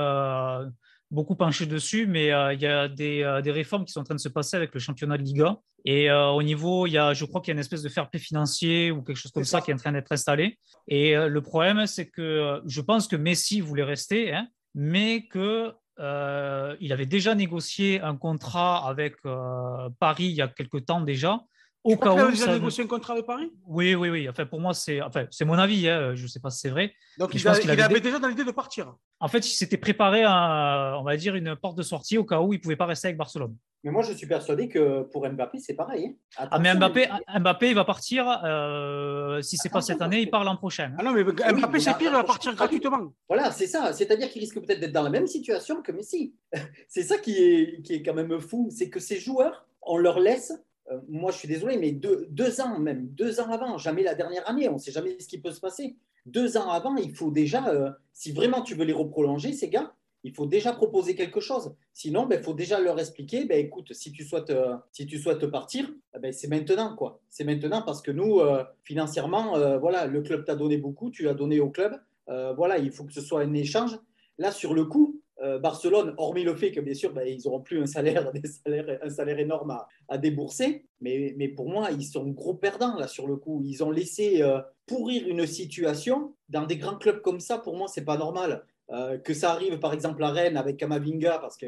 beaucoup 1.12 1.36
penché 1.36 1.66
dessus, 1.66 2.06
mais 2.08 2.28
il 2.28 2.62
y 2.62 2.68
a 2.68 2.88
des, 2.88 3.40
des, 3.44 3.52
réformes 3.52 3.86
qui 3.86 3.92
sont 3.92 4.02
en 4.02 4.04
train 4.04 4.16
de 4.16 4.20
se 4.20 4.30
passer 4.30 4.58
avec 4.58 4.74
le 4.74 4.80
championnat 4.80 5.18
de 5.18 5.24
Liga. 5.24 5.58
Et 5.86 6.12
au 6.12 6.44
niveau, 6.44 6.86
il 6.88 6.92
y 6.92 6.98
a, 6.98 7.14
je 7.14 7.26
crois 7.26 7.42
qu'il 7.42 7.50
y 7.50 7.54
a 7.54 7.56
une 7.56 7.60
espèce 7.60 7.82
de 7.82 7.90
fair 7.90 8.10
play 8.10 8.20
financier 8.20 8.92
ou 8.92 9.02
quelque 9.02 9.18
chose 9.18 9.32
comme 9.32 9.44
ça. 9.44 9.62
qui 9.62 9.72
est 9.72 9.74
en 9.74 9.78
train 9.78 9.92
d'être 9.92 10.12
installé. 10.12 10.60
Et 10.88 11.16
le 11.16 11.42
problème, 11.42 11.88
c'est 11.88 12.10
que 12.10 12.62
je 12.66 12.82
pense 12.82 13.08
que 13.08 13.16
Messi 13.16 13.62
voulait 13.62 13.84
rester, 13.84 14.34
hein, 14.34 14.48
mais 14.76 15.28
que 15.28 15.74
euh, 16.00 16.78
il 16.80 16.94
avait 16.94 17.06
déjà 17.06 17.36
négocié 17.36 18.02
un 18.02 18.16
contrat 18.16 18.88
avec 18.88 19.16
euh, 19.26 19.90
Paris 20.00 20.28
il 20.28 20.36
y 20.36 20.42
a 20.42 20.48
quelque 20.48 20.78
temps 20.78 21.02
déjà. 21.02 21.42
Au 21.84 21.96
cas 21.96 22.14
où. 22.14 22.18
Il 22.18 22.22
a 22.22 22.32
déjà 22.32 22.54
négocié 22.54 22.84
un 22.84 22.88
contrat 22.88 23.14
avec 23.14 23.26
Paris? 23.26 23.52
Oui, 23.66 23.96
oui, 23.96 24.10
oui. 24.10 24.30
Enfin, 24.30 24.46
pour 24.46 24.60
moi, 24.60 24.74
c'est 24.74 25.02
enfin, 25.02 25.26
mon 25.42 25.54
avis. 25.54 25.88
Hein. 25.88 26.16
Je 26.16 26.24
ne 26.24 26.28
sais 26.28 26.40
pas 26.40 26.50
si 26.50 26.60
c'est 26.60 26.70
vrai. 26.70 26.94
Donc, 27.18 27.34
il, 27.34 27.48
avait, 27.48 28.00
déjà 28.00 28.20
dans 28.20 28.28
l'idée 28.28 28.44
de 28.44 28.52
partir. 28.52 28.94
En 29.20 29.28
fait, 29.28 29.48
il 29.48 29.54
s'était 29.54 29.78
préparé 29.78 30.24
à, 30.26 30.96
on 31.00 31.04
va 31.04 31.16
dire, 31.18 31.36
une 31.36 31.56
porte 31.56 31.78
de 31.78 31.84
sortie 31.84 32.18
au 32.18 32.26
cas 32.26 32.42
où 32.42 32.54
il 32.54 32.58
ne 32.58 32.62
pouvait 32.62 32.76
pas 32.76 32.86
rester 32.86 33.08
avec 33.08 33.18
Barcelone. 33.18 33.56
Mais 33.84 33.92
moi, 33.92 34.04
je 34.04 34.12
suis 34.12 34.28
persuadé 34.28 34.68
que 34.68 35.04
pour 35.04 35.28
Mbappé, 35.28 35.60
c'est 35.60 35.74
pareil. 35.74 36.18
Hein. 36.38 36.48
ah, 36.52 36.60
mais 36.60 36.76
Mbappé, 36.76 37.08
Mbappé, 37.40 37.70
il 37.70 37.76
va 37.76 37.86
partir. 37.86 38.28
Euh, 38.44 39.42
si 39.42 39.56
c'est 39.56 39.70
pas 39.70 39.82
cette 39.82 40.02
année, 40.02 40.22
il 40.22 40.30
part 40.30 40.44
l'an 40.44 40.58
prochain. 40.58 40.94
Ah 40.98 41.04
non, 41.04 41.14
mais 41.14 41.24
Mbappé, 41.24 41.80
c'est 41.80 41.98
pire, 41.98 42.12
il 42.12 42.18
va 42.18 42.26
partir 42.26 42.54
gratuitement. 42.56 43.14
Voilà, 43.30 43.52
c'est 43.52 43.68
ça. 43.68 43.94
C'est-à-dire 43.94 44.30
qu'il 44.30 44.42
risque 44.42 44.60
peut-être 44.60 44.82
d'être 44.82 44.92
dans 44.92 45.04
la 45.04 45.10
même 45.10 45.28
situation 45.28 45.82
que 45.82 45.94
Messi. 45.94 46.36
c'est 46.90 47.04
ça 47.04 47.18
qui 47.18 47.38
est, 47.38 47.82
qui 47.82 47.94
est 47.94 48.04
quand 48.04 48.14
même 48.14 48.40
fou. 48.42 48.70
C'est 48.70 48.90
que 48.90 49.00
ces 49.00 49.18
joueurs, 49.18 49.66
on 49.82 49.98
leur 49.98 50.20
laisse. 50.20 50.52
Euh, 50.92 51.00
moi, 51.08 51.32
je 51.32 51.38
suis 51.38 51.48
désolé, 51.48 51.78
mais 51.78 51.92
deux, 51.92 52.28
deux, 52.30 52.62
ans, 52.62 52.80
même 52.80 53.08
deux 53.10 53.40
ans 53.40 53.50
avant, 53.50 53.78
jamais 53.78 54.04
la 54.04 54.16
dernière 54.16 54.48
année, 54.50 54.70
on 54.70 54.74
ne 54.74 54.78
sait 54.78 54.92
jamais 54.92 55.20
ce 55.20 55.28
qui 55.28 55.40
peut 55.40 55.52
se 55.52 55.60
passer. 55.60 55.96
Deux 56.26 56.58
ans 56.58 56.70
avant, 56.70 56.96
il 56.98 57.14
faut 57.14 57.32
déjà, 57.32 57.68
euh, 57.70 57.92
si 58.14 58.32
vraiment 58.32 58.62
tu 58.62 58.76
veux 58.76 58.86
les 58.86 58.94
reprolonger, 58.94 59.54
ces 59.54 59.70
gars, 59.70 59.94
il 60.24 60.34
faut 60.34 60.46
déjà 60.46 60.74
proposer 60.74 61.16
quelque 61.16 61.40
chose. 61.40 61.74
Sinon, 61.94 62.24
il 62.24 62.30
ben, 62.30 62.44
faut 62.44 62.54
déjà 62.54 62.80
leur 62.80 63.00
expliquer, 63.00 63.46
ben, 63.46 63.58
écoute, 63.58 63.94
si 63.94 64.12
tu 64.12 64.26
souhaites, 64.26 64.50
euh, 64.50 64.76
si 64.92 65.06
tu 65.06 65.18
souhaites 65.18 65.46
partir, 65.48 65.90
eh 66.16 66.20
ben, 66.20 66.34
c'est 66.34 66.50
maintenant. 66.50 66.96
quoi. 66.96 67.22
C'est 67.30 67.46
maintenant 67.46 67.82
parce 67.84 68.02
que 68.02 68.12
nous, 68.12 68.42
financièrement, 68.84 69.80
voilà, 69.80 70.08
le 70.08 70.22
club 70.22 70.44
t'a 70.44 70.56
donné 70.56 70.78
beaucoup, 70.78 71.10
tu 71.10 71.24
l'as 71.24 71.34
donné 71.34 71.60
au 71.60 71.70
club. 71.70 71.98
voilà, 72.28 72.80
il 72.80 72.92
faut 72.92 73.06
que 73.06 73.14
ce 73.14 73.22
soit 73.22 73.42
un 73.42 73.54
échange. 73.54 73.98
Là, 74.38 74.52
sur 74.52 74.74
le 74.74 74.86
coup, 74.86 75.19
Barcelone, 75.62 76.14
hormis 76.18 76.44
le 76.44 76.56
fait 76.56 76.72
que 76.72 76.82
bien 76.82 76.94
sûr, 76.94 77.14
ils 77.26 77.42
n'auront 77.46 77.62
plus 77.62 77.82
un 77.82 77.86
salaire, 77.86 78.32
un 79.02 79.10
salaire 79.10 79.40
énorme 79.40 79.80
à, 80.08 80.18
débourser, 80.18 80.86
mais, 81.00 81.48
pour 81.56 81.70
moi, 81.70 81.92
ils 81.92 82.04
sont 82.04 82.28
gros 82.28 82.56
perdants 82.56 82.98
là 82.98 83.08
sur 83.08 83.26
le 83.26 83.38
coup. 83.38 83.62
Ils 83.64 83.84
ont 83.84 83.92
laissé 83.92 84.44
pourrir 84.86 85.28
une 85.28 85.46
situation 85.46 86.34
dans 86.50 86.66
des 86.66 86.78
grands 86.78 86.98
clubs 86.98 87.22
comme 87.22 87.40
ça. 87.40 87.58
Pour 87.58 87.78
moi, 87.78 87.88
c'est 87.88 88.04
pas 88.04 88.18
normal. 88.18 88.66
Euh, 88.92 89.20
que 89.20 89.36
ça 89.36 89.52
arrive 89.52 89.78
par 89.78 89.94
exemple 89.94 90.24
à 90.24 90.32
Rennes 90.32 90.58
avec 90.58 90.78
Kamavinga, 90.78 91.38
parce 91.38 91.58
que 91.58 91.68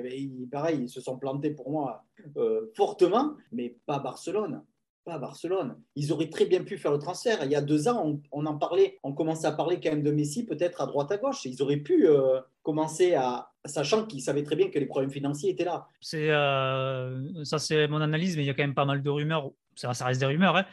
pareil, 0.49 0.79
ils 0.81 0.89
se 0.89 1.01
sont 1.01 1.17
plantés 1.17 1.51
pour 1.51 1.69
moi 1.69 2.03
euh, 2.36 2.71
fortement, 2.75 3.36
mais 3.51 3.75
pas 3.86 3.99
Barcelone. 3.99 4.63
Pas 5.03 5.19
Barcelone. 5.19 5.77
Ils 5.95 6.12
auraient 6.12 6.29
très 6.29 6.45
bien 6.45 6.63
pu 6.63 6.77
faire 6.77 6.91
le 6.91 6.99
transfert. 6.99 7.43
Il 7.43 7.51
y 7.51 7.55
a 7.55 7.62
deux 7.62 7.88
ans, 7.88 8.19
on, 8.31 8.45
en 8.45 8.57
parlait, 8.57 8.99
on 9.03 9.13
commençait 9.13 9.47
à 9.47 9.51
parler 9.51 9.79
quand 9.79 9.91
même 9.91 10.03
de 10.03 10.12
Messi, 10.12 10.45
peut-être 10.45 10.81
à 10.81 10.88
droite 10.88 11.12
à 11.12 11.17
gauche. 11.17 11.45
Ils 11.45 11.62
auraient 11.62 11.77
pu 11.77 12.07
euh, 12.07 12.39
commencer 12.63 13.15
à, 13.15 13.50
sachant 13.65 14.06
qu'ils 14.06 14.21
savaient 14.21 14.43
très 14.43 14.56
bien 14.56 14.69
que 14.69 14.80
les 14.80 14.86
problèmes 14.86 15.12
financiers 15.12 15.52
étaient 15.52 15.65
là. 15.65 15.88
C'est 16.00 16.30
ça, 16.30 17.60
c'est 17.60 17.88
mon 17.88 18.02
analyse, 18.02 18.38
mais 18.38 18.43
il 18.43 18.47
y 18.47 18.50
a 18.50 18.54
quand 18.54 18.63
même 18.63 18.76
pas 18.76 18.86
mal 18.86 19.02
de 19.02 19.10
rumeurs. 19.10 19.52
Ça, 19.76 19.93
reste 20.06 20.19
des 20.19 20.26
rumeurs, 20.26 20.56
hein 20.56 20.65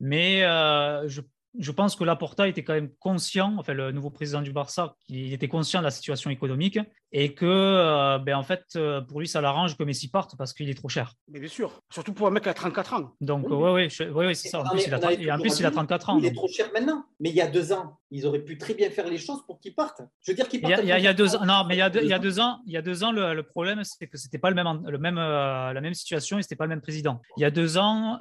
Mais 0.00 0.40
je 0.40 1.20
je 1.58 1.72
pense 1.72 1.96
que 1.96 2.04
Laporta 2.04 2.46
était 2.46 2.62
quand 2.62 2.74
même 2.74 2.92
conscient, 3.00 3.56
enfin 3.58 3.72
le 3.72 3.90
nouveau 3.92 4.10
président 4.10 4.42
du 4.42 4.52
Barça, 4.52 4.94
qu'il 5.06 5.32
était 5.32 5.48
conscient 5.48 5.80
de 5.80 5.84
la 5.84 5.90
situation 5.90 6.30
économique 6.30 6.78
et 7.12 7.34
que, 7.34 7.44
euh, 7.46 8.18
ben, 8.18 8.36
en 8.36 8.42
fait, 8.42 8.64
euh, 8.76 9.00
pour 9.00 9.20
lui, 9.20 9.26
ça 9.26 9.40
l'arrange 9.40 9.76
que 9.76 9.82
Messi 9.82 10.08
parte 10.08 10.36
parce 10.36 10.52
qu'il 10.52 10.68
est 10.70 10.74
trop 10.74 10.88
cher. 10.88 11.14
Mais 11.28 11.40
bien 11.40 11.48
sûr, 11.48 11.82
surtout 11.90 12.12
pour 12.12 12.28
un 12.28 12.30
mec 12.30 12.46
à 12.46 12.54
34 12.54 12.94
ans. 12.94 13.14
Donc, 13.20 13.46
oui, 13.50 13.88
oui, 14.00 14.08
ouais, 14.10 14.34
c'est 14.34 14.48
ça. 14.48 14.60
En 14.60 14.70
plus, 14.70 14.86
il, 14.86 14.94
a, 14.94 14.98
en 14.98 15.40
plus 15.40 15.58
il, 15.58 15.66
a, 15.66 15.70
34 15.70 16.10
ans. 16.10 16.18
Il 16.18 16.26
est 16.26 16.32
trop 16.32 16.48
cher 16.48 16.70
maintenant. 16.72 17.04
Mais 17.18 17.30
il 17.30 17.34
y 17.34 17.40
a 17.40 17.48
deux 17.48 17.72
ans, 17.72 17.98
ils 18.10 18.26
auraient 18.26 18.44
pu 18.44 18.58
très 18.58 18.74
bien 18.74 18.90
faire 18.90 19.08
les 19.08 19.18
choses 19.18 19.44
pour 19.44 19.58
qu'il 19.58 19.74
parte. 19.74 20.02
Je 20.24 20.30
veux 20.30 20.36
dire 20.36 20.48
qu'il 20.48 20.60
parte. 20.60 20.74
Il 20.82 20.88
y, 20.88 20.92
a, 20.92 20.98
il 20.98 21.04
y 21.04 21.08
a 21.08 21.12
deux 21.12 21.34
ans, 21.34 21.44
non, 21.44 21.64
mais 21.66 21.74
il 21.74 21.78
y 21.78 21.82
a 21.82 21.90
deux, 21.90 22.02
il 22.02 22.08
y 22.08 22.12
a 22.12 22.18
deux 22.18 22.38
ans, 22.38 22.60
il 22.66 22.72
y 22.72 22.76
a 22.76 22.82
deux 22.82 23.02
ans, 23.02 23.10
le, 23.12 23.42
problème, 23.42 23.82
c'est 23.82 24.06
que 24.06 24.16
c'était 24.16 24.38
pas 24.38 24.50
le 24.50 24.54
même, 24.54 24.82
le 24.86 24.98
même, 24.98 25.18
euh, 25.18 25.72
la 25.72 25.80
même 25.80 25.94
situation 25.94 26.38
et 26.38 26.42
c'était 26.42 26.56
pas 26.56 26.64
le 26.64 26.70
même 26.70 26.80
président. 26.80 27.20
Il 27.36 27.40
y 27.40 27.44
a 27.44 27.50
deux 27.50 27.76
ans, 27.76 28.18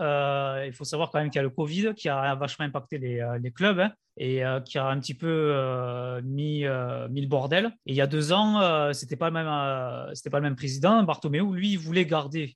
il 0.66 0.74
faut 0.74 0.84
savoir 0.84 1.12
quand 1.12 1.20
même 1.20 1.30
qu'il 1.30 1.38
y 1.38 1.40
a 1.40 1.44
le 1.44 1.50
Covid 1.52 1.94
qui 1.96 2.10
a 2.10 2.34
vachement 2.36 2.66
impacté 2.66 2.98
les, 2.98 3.26
les 3.40 3.52
clubs. 3.52 3.80
Hein 3.80 3.94
et 4.20 4.46
euh, 4.46 4.60
qui 4.60 4.78
a 4.78 4.86
un 4.86 5.00
petit 5.00 5.14
peu 5.14 5.28
euh, 5.28 6.22
mis, 6.24 6.66
euh, 6.66 7.08
mis, 7.10 7.22
le 7.22 7.28
bordel. 7.28 7.68
Et 7.86 7.94
il 7.94 7.96
y 7.96 8.02
a 8.02 8.08
deux 8.08 8.32
ans, 8.34 8.60
c'était 8.94 9.16
pas 9.16 9.30
le 9.30 9.34
même, 9.34 10.16
c'était 10.16 10.30
pas 10.30 10.40
le 10.40 10.44
même 10.44 10.56
président. 10.56 11.04
Bartomeu, 11.04 11.44
lui, 11.54 11.72
il 11.72 11.80
voulait 11.80 12.06
garder 12.06 12.56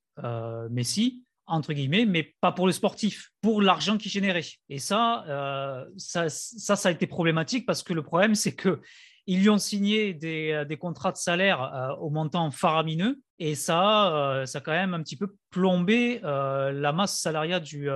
Messi 0.69 1.23
entre 1.45 1.73
guillemets, 1.73 2.05
mais 2.05 2.35
pas 2.41 2.51
pour 2.51 2.67
le 2.67 2.71
sportif, 2.71 3.31
pour 3.41 3.61
l'argent 3.61 3.97
qu'il 3.97 4.11
générait. 4.11 4.45
Et 4.69 4.79
ça, 4.79 5.85
ça, 5.97 6.27
a 6.83 6.91
été 6.91 7.07
problématique 7.07 7.65
parce 7.65 7.83
que 7.83 7.93
le 7.93 8.01
problème, 8.01 8.35
c'est 8.35 8.55
que 8.55 8.81
ils 9.25 9.41
lui 9.41 9.49
ont 9.49 9.57
signé 9.57 10.13
des, 10.13 10.77
contrats 10.79 11.11
de 11.11 11.17
salaire 11.17 11.97
au 12.01 12.09
montant 12.09 12.51
faramineux 12.51 13.19
et 13.39 13.55
ça, 13.55 14.43
ça 14.45 14.57
a 14.57 14.61
quand 14.61 14.71
même 14.71 14.93
un 14.93 15.01
petit 15.01 15.17
peu 15.17 15.35
plombé 15.49 16.19
la 16.23 16.93
masse 16.93 17.19
salariale 17.19 17.61
du, 17.61 17.89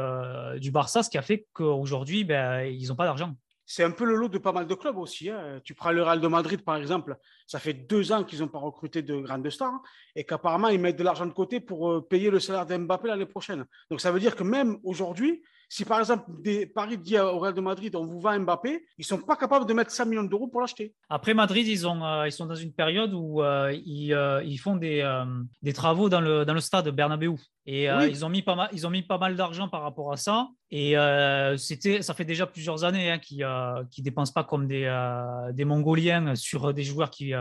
du 0.60 0.72
Barça, 0.72 1.04
ce 1.04 1.10
qui 1.10 1.18
a 1.18 1.22
fait 1.22 1.46
qu'aujourd'hui, 1.54 2.24
ben, 2.24 2.64
ils 2.64 2.88
n'ont 2.88 2.96
pas 2.96 3.06
d'argent 3.06 3.34
c'est 3.70 3.84
un 3.84 3.92
peu 3.92 4.06
le 4.06 4.16
lot 4.16 4.30
de 4.30 4.38
pas 4.38 4.54
mal 4.54 4.66
de 4.66 4.74
clubs 4.74 4.98
aussi. 4.98 5.30
Hein. 5.30 5.60
Tu 5.64 5.76
prends 5.76 5.92
le 5.92 6.02
Real 6.02 6.22
de 6.22 6.28
Madrid, 6.28 6.64
par 6.64 6.78
exemple, 6.78 7.18
ça 7.46 7.60
fait 7.60 7.74
deux 7.74 8.14
ans 8.14 8.24
qu'ils 8.24 8.40
n'ont 8.40 8.48
pas 8.48 8.60
recruté 8.60 9.02
de 9.02 9.20
grandes 9.20 9.50
stars 9.50 9.74
hein, 9.74 9.82
et 10.16 10.24
qu'apparemment, 10.24 10.70
ils 10.70 10.80
mettent 10.80 10.96
de 10.96 11.04
l'argent 11.04 11.26
de 11.26 11.34
côté 11.34 11.60
pour 11.60 11.92
euh, 11.92 12.02
payer 12.02 12.30
le 12.30 12.40
salaire 12.40 12.66
d'Mbappé 12.66 13.10
l'année 13.10 13.26
prochaine. 13.26 13.66
Donc, 13.92 14.00
ça 14.00 14.10
veut 14.12 14.22
dire 14.22 14.38
que 14.38 14.44
même 14.44 14.78
aujourd'hui, 14.84 15.44
si 15.70 15.84
par 15.84 16.00
exemple 16.00 16.32
Paris 16.74 16.98
dit 16.98 17.20
au 17.20 17.40
Real 17.40 17.54
de 17.54 17.60
Madrid 17.60 17.94
on 17.98 18.06
vous 18.06 18.22
vend 18.22 18.40
Mbappé, 18.40 18.86
ils 18.98 19.04
sont 19.04 19.18
pas 19.18 19.36
capables 19.36 19.66
de 19.66 19.74
mettre 19.74 19.92
5 19.92 20.06
millions 20.06 20.24
d'euros 20.24 20.48
pour 20.48 20.62
l'acheter. 20.62 20.94
Après 21.10 21.34
Madrid, 21.34 21.68
ils, 21.68 21.86
ont, 21.86 22.06
euh, 22.06 22.26
ils 22.26 22.32
sont 22.32 22.46
dans 22.46 22.56
une 22.56 22.72
période 22.72 23.14
où 23.14 23.44
euh, 23.44 23.74
ils, 23.86 24.18
ils, 24.46 24.58
font 24.58 24.78
des, 24.78 25.04
des 25.62 25.74
travaux 25.74 26.08
dans 26.08 26.22
le, 26.22 26.46
dans 26.46 26.54
le 26.54 26.62
stade 26.62 26.88
Bernabeu. 26.88 27.36
Et 27.66 27.84
ils, 27.84 28.24
ont 28.24 28.30
mis 28.30 28.44
pas 28.44 28.56
mal, 28.56 28.70
ils 28.72 28.88
ont 28.88 28.90
mis 28.90 29.04
pas 29.04 29.18
mal 29.18 29.36
d'argent 29.36 29.68
par 29.68 29.82
rapport 29.82 30.14
à 30.14 30.16
ça. 30.16 30.48
Et 30.72 30.96
c'était, 31.58 32.02
ça 32.02 32.14
fait 32.14 32.26
déjà 32.26 32.46
plusieurs 32.46 32.84
années 32.84 33.12
hein, 33.12 33.20
qu'ils 33.20 33.40
ne 33.40 34.04
dépensent 34.04 34.34
pas 34.34 34.44
comme 34.44 34.68
des, 34.68 34.84
des 35.54 35.66
Mongoliens 35.66 36.36
sur 36.36 36.74
des 36.74 36.84
joueurs 36.84 37.10
qui, 37.10 37.34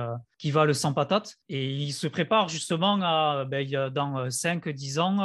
valent 0.51 0.73
sans 0.73 0.93
patate. 0.93 1.35
Et 1.49 1.73
ils 1.73 1.93
se 1.93 2.07
préparent 2.07 2.49
justement 2.49 3.01
à, 3.03 3.45
ben, 3.45 3.91
dans 3.91 4.29
5-10 4.29 5.01
ans, 5.01 5.17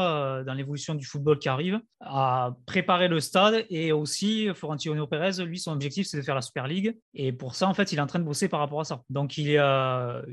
dans 0.43 0.53
l'évolution 0.53 0.95
du 0.95 1.05
football 1.05 1.37
qui 1.37 1.49
arrive, 1.49 1.79
à 1.99 2.55
préparer 2.65 3.07
le 3.07 3.19
stade. 3.19 3.65
Et 3.69 3.91
aussi, 3.91 4.49
Florentino 4.55 5.05
Pérez, 5.05 5.43
lui, 5.45 5.59
son 5.59 5.73
objectif, 5.73 6.07
c'est 6.07 6.17
de 6.17 6.23
faire 6.23 6.35
la 6.35 6.41
Super 6.41 6.67
League. 6.67 6.97
Et 7.13 7.31
pour 7.31 7.55
ça, 7.55 7.67
en 7.67 7.73
fait, 7.73 7.91
il 7.91 7.99
est 7.99 8.01
en 8.01 8.07
train 8.07 8.19
de 8.19 8.25
bosser 8.25 8.49
par 8.49 8.59
rapport 8.59 8.81
à 8.81 8.85
ça. 8.85 9.01
Donc, 9.09 9.37
il, 9.37 9.49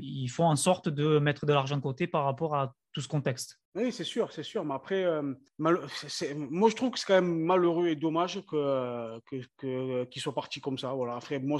ils 0.01 0.27
font 0.29 0.45
en 0.45 0.55
sorte 0.55 0.89
de 0.89 1.19
mettre 1.19 1.45
de 1.45 1.53
l'argent 1.53 1.77
de 1.77 1.81
côté 1.81 2.07
par 2.07 2.23
rapport 2.23 2.55
à 2.55 2.73
tout 2.99 3.03
ce 3.03 3.07
contexte. 3.07 3.61
Oui, 3.75 3.93
c'est 3.93 4.03
sûr, 4.03 4.29
c'est 4.33 4.43
sûr. 4.43 4.65
Mais 4.65 4.73
après, 4.73 5.05
euh, 5.05 5.33
moi, 5.57 6.69
je 6.69 6.75
trouve 6.75 6.91
que 6.91 6.99
c'est 6.99 7.05
quand 7.05 7.21
même 7.21 7.45
malheureux 7.45 7.87
et 7.87 7.95
dommage 7.95 8.43
que, 8.45 9.19
que, 9.57 10.03
qu'ils 10.05 10.21
soient 10.21 10.33
partis 10.33 10.59
comme 10.59 10.77
ça. 10.77 10.91
Voilà. 10.91 11.15
Après, 11.15 11.39
moi, 11.39 11.59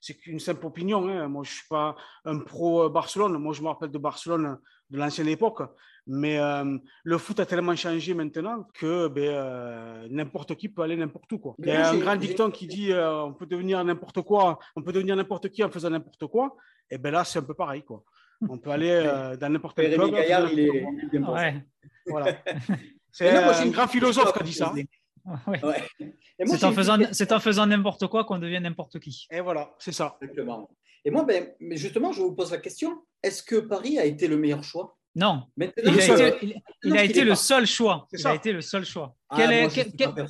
c'est, 0.00 0.26
une 0.26 0.38
simple 0.38 0.66
opinion. 0.66 1.08
Hein. 1.08 1.26
Moi, 1.26 1.42
je 1.42 1.50
ne 1.50 1.54
suis 1.54 1.68
pas 1.68 1.96
un 2.24 2.38
pro-Barcelone. 2.38 3.36
Moi, 3.38 3.54
je 3.54 3.62
me 3.62 3.66
rappelle 3.66 3.90
de 3.90 3.98
Barcelone 3.98 4.58
de 4.90 4.98
l'ancienne 4.98 5.26
époque. 5.26 5.62
Mais 6.06 6.38
euh, 6.38 6.78
le 7.02 7.18
foot 7.18 7.40
a 7.40 7.46
tellement 7.46 7.74
changé 7.74 8.14
maintenant 8.14 8.68
que 8.74 9.08
ben, 9.08 9.24
euh, 9.24 10.06
n'importe 10.10 10.54
qui 10.54 10.68
peut 10.68 10.82
aller 10.82 10.96
n'importe 10.96 11.32
où. 11.32 11.38
Quoi. 11.38 11.54
Il 11.58 11.66
y 11.66 11.72
a 11.72 11.90
un 11.90 11.98
grand 11.98 12.16
dicton 12.16 12.52
qui 12.52 12.68
dit 12.68 12.92
on 12.94 13.34
peut 13.34 13.46
devenir 13.46 13.84
n'importe 13.84 14.22
quoi, 14.22 14.58
on 14.76 14.82
peut 14.82 14.92
devenir 14.92 15.16
n'importe 15.16 15.50
qui 15.50 15.62
en 15.64 15.70
faisant 15.70 15.90
n'importe 15.90 16.26
quoi. 16.28 16.56
Et 16.90 16.96
bien 16.96 17.10
là, 17.10 17.24
c'est 17.24 17.40
un 17.40 17.42
peu 17.42 17.52
pareil. 17.52 17.82
Quoi. 17.82 18.04
On 18.48 18.58
peut 18.58 18.70
aller 18.70 18.90
euh, 18.90 19.36
dans 19.36 19.48
n'importe 19.48 19.76
quel 19.76 19.94
club. 19.94 20.12
Gaillard, 20.12 20.52
il 20.52 20.60
est, 20.60 20.84
bien 21.10 21.28
ouais. 21.28 21.62
Voilà. 22.06 22.36
C'est 23.12 23.30
un 23.30 23.66
grand 23.68 23.88
philosophe 23.88 24.32
qui 24.32 24.38
a 24.38 24.42
dit 24.42 24.52
ça. 24.52 24.72
C'est 26.46 26.64
en 26.64 26.72
faisant, 26.72 26.98
c'est 27.12 27.32
en 27.32 27.40
faisant 27.40 27.66
n'importe 27.66 28.06
quoi 28.06 28.24
qu'on 28.24 28.38
devient 28.38 28.60
n'importe 28.60 28.98
qui. 29.00 29.26
Et 29.30 29.40
voilà, 29.40 29.74
c'est 29.78 29.92
ça. 29.92 30.16
Exactement. 30.22 30.70
Et 31.04 31.10
moi, 31.10 31.24
ben, 31.24 31.48
mais 31.60 31.76
justement, 31.76 32.12
je 32.12 32.22
vous 32.22 32.34
pose 32.34 32.52
la 32.52 32.58
question 32.58 33.02
est-ce 33.22 33.42
que 33.42 33.56
Paris 33.56 33.98
a 33.98 34.04
été 34.04 34.28
le 34.28 34.36
meilleur 34.36 34.62
choix? 34.62 34.96
Non. 35.16 35.44
il 35.56 35.64
a 35.64 36.28
été, 36.28 36.62
il, 36.84 36.96
a 36.96 37.02
été 37.02 37.24
le 37.24 37.34
seul 37.34 37.66
choix. 37.66 38.06
Il 38.12 38.24
a 38.26 38.34
été 38.34 38.52
le 38.52 38.60
seul 38.60 38.84
choix. 38.84 39.16
quel, 39.34 39.52
est, 39.52 39.68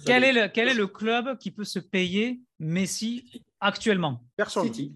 quel, 0.06 0.24
est 0.24 0.32
le, 0.32 0.48
quel 0.48 0.68
est 0.68 0.74
le 0.74 0.86
club 0.86 1.36
qui 1.38 1.50
peut 1.50 1.64
se 1.64 1.78
payer 1.78 2.40
Messi 2.58 3.44
actuellement? 3.60 4.24
Personne. 4.36 4.64
City 4.64 4.94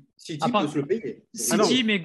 peut 0.51 0.69
se 0.69 0.79
le 0.79 0.87
payer. 0.87 1.27
City, 1.35 1.81
ah 1.81 1.83
mais, 1.85 2.01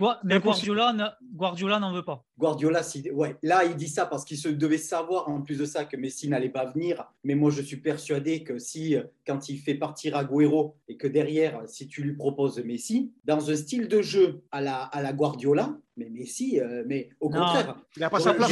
Guardiola, 1.34 1.80
n'en 1.80 1.94
veut 1.94 2.04
pas. 2.04 2.27
Guardiola, 2.38 2.82
ouais. 3.14 3.36
là, 3.42 3.66
il 3.66 3.76
dit 3.76 3.88
ça 3.88 4.06
parce 4.06 4.24
qu'il 4.24 4.38
se 4.38 4.50
devait 4.50 4.78
savoir 4.78 5.30
en 5.30 5.42
plus 5.42 5.58
de 5.58 5.66
ça 5.66 5.86
que 5.86 5.98
Messi 5.98 6.30
n'allait 6.30 6.50
pas 6.50 6.66
venir. 6.66 7.12
Mais 7.24 7.36
moi, 7.36 7.50
je 7.50 7.62
suis 7.62 7.78
persuadé 7.78 8.44
que 8.44 8.60
si, 8.60 8.96
quand 9.26 9.50
il 9.50 9.58
fait 9.58 9.76
partir 9.76 10.16
Agüero 10.16 10.76
et 10.88 10.98
que 10.98 11.08
derrière, 11.08 11.62
si 11.68 11.88
tu 11.88 12.04
lui 12.04 12.14
proposes 12.14 12.60
Messi, 12.60 13.12
dans 13.26 13.50
un 13.50 13.56
style 13.56 13.88
de 13.88 14.02
jeu 14.02 14.44
à 14.52 14.62
la, 14.62 14.84
à 14.84 15.02
la 15.02 15.14
Guardiola, 15.14 15.78
mais 15.98 16.10
Messi, 16.10 16.60
euh, 16.60 16.84
mais 16.86 17.10
au 17.20 17.30
contraire. 17.30 17.76
Il 17.96 18.02
n'a 18.02 18.10
pas 18.10 18.20
sa 18.20 18.34
place. 18.34 18.52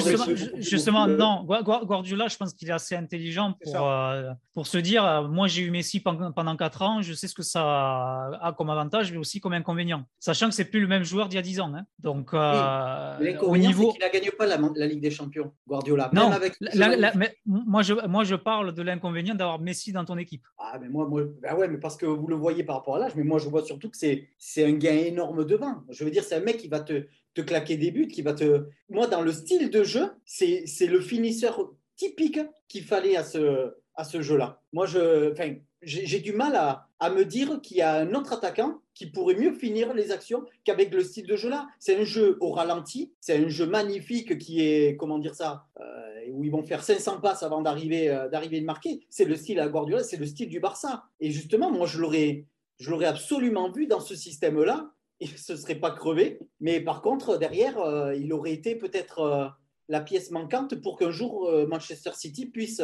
Justement, 0.57 1.07
non. 1.07 1.45
Guardiola, 1.45 2.27
je 2.27 2.37
pense 2.37 2.53
qu'il 2.53 2.67
est 2.69 2.73
assez 2.73 2.95
intelligent 2.95 3.53
pour, 3.63 3.87
euh, 3.87 4.31
pour 4.53 4.67
se 4.67 4.77
dire 4.79 5.05
euh, 5.05 5.27
moi, 5.27 5.47
j'ai 5.47 5.61
eu 5.61 5.69
Messi 5.69 5.99
pendant, 5.99 6.31
pendant 6.31 6.57
4 6.57 6.81
ans, 6.81 7.01
je 7.01 7.13
sais 7.13 7.27
ce 7.27 7.35
que 7.35 7.43
ça 7.43 7.61
a 7.61 8.53
comme 8.57 8.71
avantage, 8.71 9.11
mais 9.11 9.17
aussi 9.17 9.39
comme 9.39 9.53
inconvénient. 9.53 10.05
Sachant 10.19 10.49
que 10.49 10.55
c'est 10.55 10.65
plus 10.65 10.81
le 10.81 10.87
même 10.87 11.03
joueur 11.03 11.29
d'il 11.29 11.35
y 11.35 11.39
a 11.39 11.43
10 11.43 11.59
ans. 11.59 11.73
Hein. 11.75 11.85
Donc, 11.99 12.33
au 12.33 13.55
niveau. 13.79 13.91
qu'il 13.91 14.03
ne 14.03 14.11
gagne 14.11 14.31
pas 14.31 14.45
la, 14.45 14.87
Ligue 14.87 15.01
des 15.01 15.11
Champions, 15.11 15.51
Guardiola. 15.67 16.09
Non, 16.13 16.31
avec... 16.31 16.55
mais 16.61 17.37
moi, 17.45 17.81
je, 17.81 17.93
moi, 18.07 18.23
je 18.23 18.35
parle 18.35 18.73
de 18.73 18.81
l'inconvénient 18.81 19.35
d'avoir 19.35 19.59
Messi 19.59 19.91
dans 19.91 20.05
ton 20.05 20.17
équipe. 20.17 20.45
Ah, 20.57 20.77
mais 20.81 20.89
moi, 20.89 21.07
moi 21.07 21.23
ben 21.41 21.55
ouais, 21.55 21.67
mais 21.67 21.77
parce 21.77 21.97
que 21.97 22.05
vous 22.05 22.27
le 22.27 22.35
voyez 22.35 22.63
par 22.63 22.77
rapport 22.77 22.95
à 22.95 22.99
l'âge, 22.99 23.15
mais 23.15 23.23
moi, 23.23 23.39
je 23.39 23.49
vois 23.49 23.63
surtout 23.63 23.89
que 23.89 23.97
c'est 23.97 24.65
un 24.65 24.73
gain 24.73 24.95
énorme 24.95 25.45
devant. 25.45 25.83
Je 25.89 26.03
veux 26.03 26.11
dire, 26.11 26.23
c'est 26.23 26.35
un 26.35 26.41
mec 26.41 26.57
qui 26.57 26.67
va 26.67 26.79
te 26.79 27.05
te 27.35 27.41
claquer 27.41 27.77
des 27.77 27.91
buts, 27.91 28.07
qui 28.07 28.23
va 28.23 28.33
te. 28.33 28.65
Moi, 28.89 29.07
dans 29.07 29.21
le 29.21 29.31
style 29.31 29.69
de 29.69 29.83
jeu, 29.83 30.09
c'est 30.25 30.87
le 30.87 30.99
finisseur 30.99 31.71
typique 31.95 32.39
qu'il 32.67 32.83
fallait 32.83 33.17
à 33.17 33.23
ce, 33.23 33.75
à 33.93 34.03
ce 34.03 34.21
jeu-là. 34.21 34.61
Moi, 34.73 34.85
je, 34.87 35.31
enfin, 35.31 35.53
j'ai 35.81 36.19
du 36.19 36.33
mal 36.33 36.55
à, 36.55 36.87
à 36.99 37.09
me 37.09 37.25
dire 37.25 37.59
qu'il 37.61 37.77
y 37.77 37.81
a 37.81 37.95
un 37.95 38.13
autre 38.13 38.33
attaquant 38.33 38.79
qui 38.93 39.07
pourrait 39.07 39.35
mieux 39.35 39.53
finir 39.53 39.93
les 39.93 40.11
actions 40.11 40.43
qu'avec 40.63 40.93
le 40.93 41.03
style 41.03 41.27
de 41.27 41.35
jeu-là. 41.35 41.67
C'est 41.79 41.97
un 41.97 42.03
jeu 42.03 42.37
au 42.39 42.51
ralenti, 42.51 43.11
c'est 43.19 43.37
un 43.37 43.49
jeu 43.49 43.65
magnifique 43.65 44.37
qui 44.37 44.61
est, 44.61 44.95
comment 44.95 45.19
dire 45.19 45.35
ça, 45.35 45.65
euh, 45.79 46.29
où 46.31 46.43
ils 46.43 46.51
vont 46.51 46.63
faire 46.63 46.83
500 46.83 47.19
passes 47.19 47.43
avant 47.43 47.61
d'arriver 47.61 48.09
euh, 48.09 48.29
d'arriver 48.29 48.61
de 48.61 48.65
marquer. 48.65 49.05
C'est 49.09 49.25
le 49.25 49.35
style 49.35 49.59
à 49.59 49.67
Guardiola, 49.67 50.03
c'est 50.03 50.17
le 50.17 50.25
style 50.25 50.49
du 50.49 50.59
Barça. 50.59 51.03
Et 51.19 51.31
justement, 51.31 51.71
moi, 51.71 51.85
je 51.85 51.99
l'aurais 51.99 53.05
absolument 53.05 53.69
vu 53.69 53.87
dans 53.87 53.99
ce 53.99 54.15
système-là 54.15 54.91
il 55.21 55.31
ne 55.31 55.37
se 55.37 55.55
serait 55.55 55.75
pas 55.75 55.91
crevé. 55.91 56.39
Mais 56.59 56.81
par 56.81 57.01
contre, 57.01 57.37
derrière, 57.37 57.79
euh, 57.79 58.13
il 58.15 58.33
aurait 58.33 58.51
été 58.51 58.75
peut-être 58.75 59.55
la 59.87 60.01
pièce 60.01 60.29
manquante 60.29 60.75
pour 60.81 60.97
qu'un 60.97 61.11
jour 61.11 61.49
Manchester 61.69 62.11
City 62.13 62.47
puisse 62.47 62.81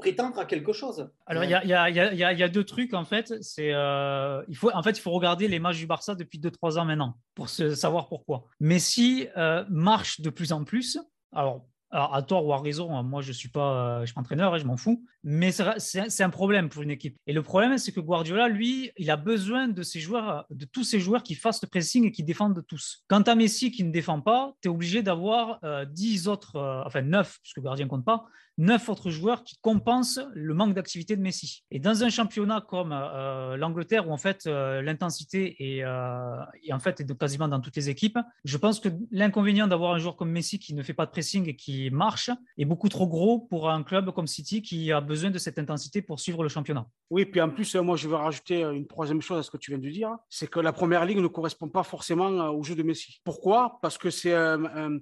prétendre 0.00 0.38
à 0.38 0.44
quelque 0.44 0.72
chose. 0.72 1.10
Alors, 1.26 1.44
il 1.44 1.50
y, 1.50 1.54
a, 1.54 2.48
deux 2.48 2.64
trucs, 2.64 2.94
en 2.94 3.04
fait. 3.04 3.34
C'est, 3.42 3.68
il 3.70 4.56
faut, 4.56 4.70
en 4.72 4.82
fait, 4.82 4.98
il 4.98 5.00
faut 5.00 5.12
regarder 5.12 5.48
les 5.48 5.58
matchs 5.58 5.78
du 5.78 5.86
Barça 5.86 6.14
depuis 6.14 6.38
2-3 6.38 6.78
ans 6.78 6.84
maintenant 6.84 7.16
pour 7.34 7.48
se, 7.48 7.74
savoir 7.74 8.08
pourquoi. 8.08 8.46
Messi 8.58 9.28
marche 9.68 10.20
de 10.20 10.30
plus 10.30 10.52
en 10.52 10.64
plus. 10.64 10.98
Alors, 11.32 11.64
alors, 11.92 12.14
à 12.14 12.22
tort 12.22 12.46
ou 12.46 12.52
à 12.52 12.60
raison, 12.60 12.96
hein, 12.96 13.02
moi 13.02 13.20
je 13.20 13.28
ne 13.28 13.32
suis, 13.32 13.48
pas, 13.48 13.96
euh, 13.96 14.00
je 14.00 14.06
suis 14.06 14.14
pas 14.14 14.20
entraîneur 14.20 14.54
et 14.54 14.60
je 14.60 14.64
m'en 14.64 14.76
fous, 14.76 15.04
mais 15.24 15.50
c'est 15.50 16.22
un 16.22 16.30
problème 16.30 16.68
pour 16.68 16.82
une 16.82 16.90
équipe. 16.90 17.16
Et 17.26 17.32
le 17.32 17.42
problème, 17.42 17.78
c'est 17.78 17.90
que 17.90 17.98
Guardiola, 17.98 18.48
lui, 18.48 18.92
il 18.96 19.10
a 19.10 19.16
besoin 19.16 19.66
de, 19.66 19.82
ses 19.82 19.98
joueurs, 19.98 20.46
de 20.50 20.64
tous 20.66 20.84
ces 20.84 21.00
joueurs 21.00 21.24
qui 21.24 21.34
fassent 21.34 21.62
le 21.62 21.68
pressing 21.68 22.04
et 22.06 22.12
qui 22.12 22.22
défendent 22.22 22.64
tous. 22.68 23.04
Quant 23.08 23.22
à 23.22 23.34
Messi 23.34 23.72
qui 23.72 23.82
ne 23.82 23.90
défend 23.90 24.20
pas, 24.20 24.54
tu 24.62 24.68
es 24.68 24.70
obligé 24.70 25.02
d'avoir 25.02 25.58
10 25.88 26.28
euh, 26.28 26.30
autres, 26.30 26.56
euh, 26.56 26.82
enfin 26.86 27.02
9, 27.02 27.38
puisque 27.42 27.56
le 27.56 27.64
gardien 27.64 27.86
ne 27.86 27.90
compte 27.90 28.04
pas, 28.04 28.24
neuf 28.60 28.88
autres 28.88 29.10
joueurs 29.10 29.42
qui 29.42 29.56
compensent 29.60 30.20
le 30.34 30.54
manque 30.54 30.74
d'activité 30.74 31.16
de 31.16 31.22
Messi. 31.22 31.64
Et 31.70 31.78
dans 31.78 32.04
un 32.04 32.10
championnat 32.10 32.60
comme 32.60 32.92
euh, 32.92 33.56
l'Angleterre, 33.56 34.08
où 34.08 34.12
en 34.12 34.18
fait 34.18 34.46
euh, 34.46 34.82
l'intensité 34.82 35.56
est, 35.58 35.84
en 35.84 36.78
fait 36.78 37.00
est 37.00 37.18
quasiment 37.18 37.48
dans 37.48 37.60
toutes 37.60 37.76
les 37.76 37.88
équipes, 37.88 38.18
je 38.44 38.56
pense 38.58 38.78
que 38.78 38.90
l'inconvénient 39.10 39.66
d'avoir 39.66 39.94
un 39.94 39.98
joueur 39.98 40.16
comme 40.16 40.30
Messi 40.30 40.58
qui 40.58 40.74
ne 40.74 40.82
fait 40.82 40.92
pas 40.92 41.06
de 41.06 41.10
pressing 41.10 41.48
et 41.48 41.56
qui 41.56 41.90
marche 41.90 42.30
est 42.58 42.66
beaucoup 42.66 42.90
trop 42.90 43.08
gros 43.08 43.38
pour 43.38 43.70
un 43.70 43.82
club 43.82 44.10
comme 44.12 44.26
City 44.26 44.60
qui 44.60 44.92
a 44.92 45.00
besoin 45.00 45.30
de 45.30 45.38
cette 45.38 45.58
intensité 45.58 46.02
pour 46.02 46.20
suivre 46.20 46.42
le 46.42 46.50
championnat. 46.50 46.86
Oui, 47.08 47.24
puis 47.24 47.40
en 47.40 47.48
plus, 47.48 47.74
moi 47.76 47.96
je 47.96 48.08
veux 48.08 48.16
rajouter 48.16 48.62
une 48.62 48.86
troisième 48.86 49.22
chose 49.22 49.38
à 49.38 49.42
ce 49.42 49.50
que 49.50 49.56
tu 49.56 49.70
viens 49.70 49.80
de 49.80 49.88
dire, 49.88 50.16
c'est 50.28 50.48
que 50.48 50.60
la 50.60 50.72
première 50.72 51.06
ligue 51.06 51.18
ne 51.18 51.28
correspond 51.28 51.68
pas 51.68 51.82
forcément 51.82 52.28
au 52.50 52.62
jeu 52.62 52.74
de 52.74 52.82
Messi. 52.82 53.20
Pourquoi? 53.24 53.78
Parce 53.80 53.96
que 53.96 54.10
c'est 54.10 54.34
un, 54.34 55.00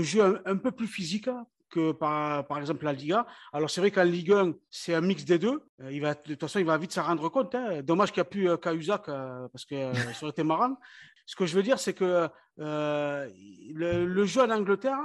jeu 0.00 0.40
un, 0.44 0.56
peu 0.56 0.70
plus 0.70 0.86
physique 0.86 1.28
que 1.70 1.92
par, 1.92 2.46
par 2.46 2.58
exemple 2.58 2.84
la 2.84 2.92
Liga. 2.92 3.26
Alors 3.52 3.70
c'est 3.70 3.80
vrai 3.80 3.90
qu'en 3.90 4.04
Ligue 4.04 4.32
1, 4.32 4.52
c'est 4.70 4.94
un 4.94 5.00
mix 5.00 5.24
des 5.24 5.38
deux. 5.38 5.62
Euh, 5.80 5.90
de 5.90 6.32
toute 6.32 6.40
façon, 6.40 6.58
il 6.58 6.66
va 6.66 6.76
vite 6.76 6.92
s'en 6.92 7.02
rendre 7.02 7.28
compte. 7.28 7.54
Hein. 7.54 7.82
Dommage 7.82 8.12
qu'il 8.12 8.20
n'y 8.20 8.26
a 8.26 8.30
plus 8.30 8.58
Cahuzac 8.58 9.08
euh, 9.08 9.48
parce 9.48 9.64
que 9.64 9.74
euh, 9.74 9.94
ça 9.94 10.22
aurait 10.22 10.30
été 10.30 10.42
marrant. 10.42 10.76
Ce 11.26 11.36
que 11.36 11.46
je 11.46 11.54
veux 11.54 11.62
dire, 11.62 11.78
c'est 11.78 11.94
que 11.94 12.28
le, 12.56 14.04
le, 14.04 14.24
jeu 14.24 14.42
en 14.42 14.50
Angleterre, 14.50 14.98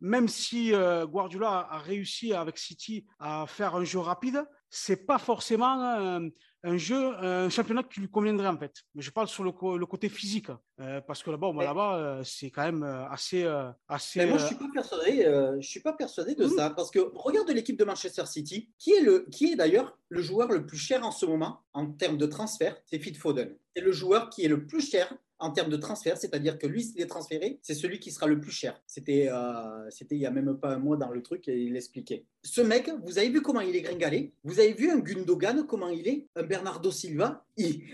même 0.00 0.26
si 0.26 0.72
Guardiola 1.04 1.68
a 1.70 1.78
réussi 1.78 2.34
avec 2.34 2.58
City 2.58 3.06
à 3.20 3.46
faire 3.46 3.76
un 3.76 3.84
jeu 3.84 4.00
rapide, 4.00 4.44
c'est 4.70 5.06
pas 5.06 5.18
forcément 5.18 6.20
un 6.64 6.76
jeu, 6.76 7.16
un 7.24 7.48
championnat 7.48 7.84
qui 7.84 8.00
lui 8.00 8.08
conviendrait 8.08 8.48
en 8.48 8.58
fait. 8.58 8.74
Mais 8.96 9.02
je 9.02 9.10
parle 9.12 9.28
sur 9.28 9.44
le, 9.44 9.52
côté 9.86 10.08
physique, 10.08 10.50
euh, 10.80 11.00
parce 11.00 11.22
que 11.22 11.30
là-bas, 11.30 11.52
là-bas, 11.52 11.96
euh, 11.96 12.22
c'est 12.24 12.50
quand 12.50 12.62
même 12.62 12.84
euh, 12.84 13.08
assez, 13.08 13.46
assez. 13.88 14.20
Mais 14.20 14.26
moi, 14.26 14.38
je 14.38 14.46
suis 14.46 14.56
pas 14.56 14.68
persuadé. 14.72 15.24
je 15.60 15.66
suis 15.66 15.80
pas 15.80 15.92
persuadé 15.92 16.34
de 16.34 16.44
hmm. 16.44 16.56
ça, 16.56 16.70
parce 16.70 16.90
que 16.90 17.00
regarde 17.14 17.50
l'équipe 17.50 17.78
de 17.78 17.84
Manchester 17.84 18.26
City, 18.26 18.68
qui 18.78 18.92
est 18.92 19.00
le, 19.00 19.26
qui 19.30 19.52
est 19.52 19.56
d'ailleurs 19.56 19.98
le 20.08 20.22
joueur 20.22 20.48
le 20.48 20.64
plus 20.66 20.78
cher 20.78 21.04
en 21.04 21.10
ce 21.10 21.26
moment 21.26 21.60
en 21.72 21.86
termes 21.86 22.18
de 22.18 22.26
transfert, 22.26 22.76
c'est 22.86 22.98
Phil 22.98 23.16
Foden. 23.16 23.56
C'est 23.74 23.82
le 23.82 23.92
joueur 23.92 24.30
qui 24.30 24.44
est 24.44 24.48
le 24.48 24.66
plus 24.66 24.80
cher 24.80 25.12
en 25.40 25.50
termes 25.50 25.70
de 25.70 25.76
transfert, 25.76 26.16
c'est-à-dire 26.16 26.58
que 26.58 26.66
lui, 26.66 26.82
s'il 26.82 27.00
est 27.00 27.06
transféré, 27.06 27.58
c'est 27.62 27.74
celui 27.74 28.00
qui 28.00 28.10
sera 28.10 28.26
le 28.26 28.40
plus 28.40 28.50
cher. 28.50 28.80
C'était 28.86 29.28
euh, 29.30 29.88
c'était 29.90 30.16
il 30.16 30.18
n'y 30.18 30.26
a 30.26 30.30
même 30.30 30.56
pas 30.56 30.74
un 30.74 30.78
mois 30.78 30.96
dans 30.96 31.10
le 31.10 31.22
truc 31.22 31.48
et 31.48 31.56
il 31.56 31.74
l'expliquait. 31.74 32.24
Ce 32.42 32.60
mec, 32.60 32.90
vous 33.04 33.18
avez 33.18 33.28
vu 33.28 33.40
comment 33.40 33.60
il 33.60 33.74
est 33.76 33.82
gringalé? 33.82 34.32
Vous 34.42 34.58
avez 34.58 34.72
vu 34.72 34.90
un 34.90 34.98
Gundogan, 34.98 35.64
comment 35.66 35.88
il 35.88 36.08
est? 36.08 36.26
Un 36.34 36.42
Bernardo 36.42 36.90
Silva? 36.90 37.44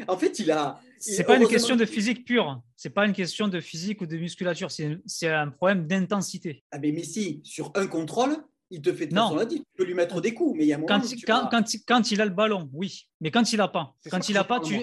En 0.08 0.16
fait, 0.16 0.38
il 0.38 0.50
a. 0.50 0.80
C'est 1.06 1.24
pas 1.24 1.36
une 1.36 1.48
question 1.48 1.76
de 1.76 1.84
physique 1.84 2.24
pure. 2.24 2.62
C'est 2.76 2.90
pas 2.90 3.06
une 3.06 3.12
question 3.12 3.48
de 3.48 3.60
physique 3.60 4.00
ou 4.00 4.06
de 4.06 4.16
musculature. 4.16 4.70
C'est 4.70 5.28
un 5.28 5.50
problème 5.50 5.86
d'intensité. 5.86 6.64
Ah, 6.70 6.78
mais 6.78 6.92
Messi, 6.92 7.40
sur 7.44 7.72
un 7.74 7.86
contrôle, 7.86 8.36
il 8.70 8.80
te 8.80 8.92
fait 8.92 9.06
de 9.06 9.14
non. 9.14 9.36
façon, 9.36 9.48
tu 9.48 9.62
peux 9.76 9.84
lui 9.84 9.94
mettre 9.94 10.20
des 10.20 10.34
coups, 10.34 10.56
mais 10.56 10.64
il 10.64 10.68
y 10.68 10.72
a 10.72 10.78
quand, 10.78 11.00
quand, 11.26 11.48
quand, 11.50 11.64
quand, 11.86 12.10
il 12.10 12.20
a 12.20 12.24
le 12.24 12.30
ballon, 12.30 12.70
oui. 12.72 13.08
Mais 13.20 13.30
quand 13.30 13.52
il 13.52 13.58
n'a 13.58 13.68
pas, 13.68 13.94
quand 14.10 14.28
il 14.28 14.36
a 14.36 14.44
pas, 14.44 14.60
tu, 14.60 14.80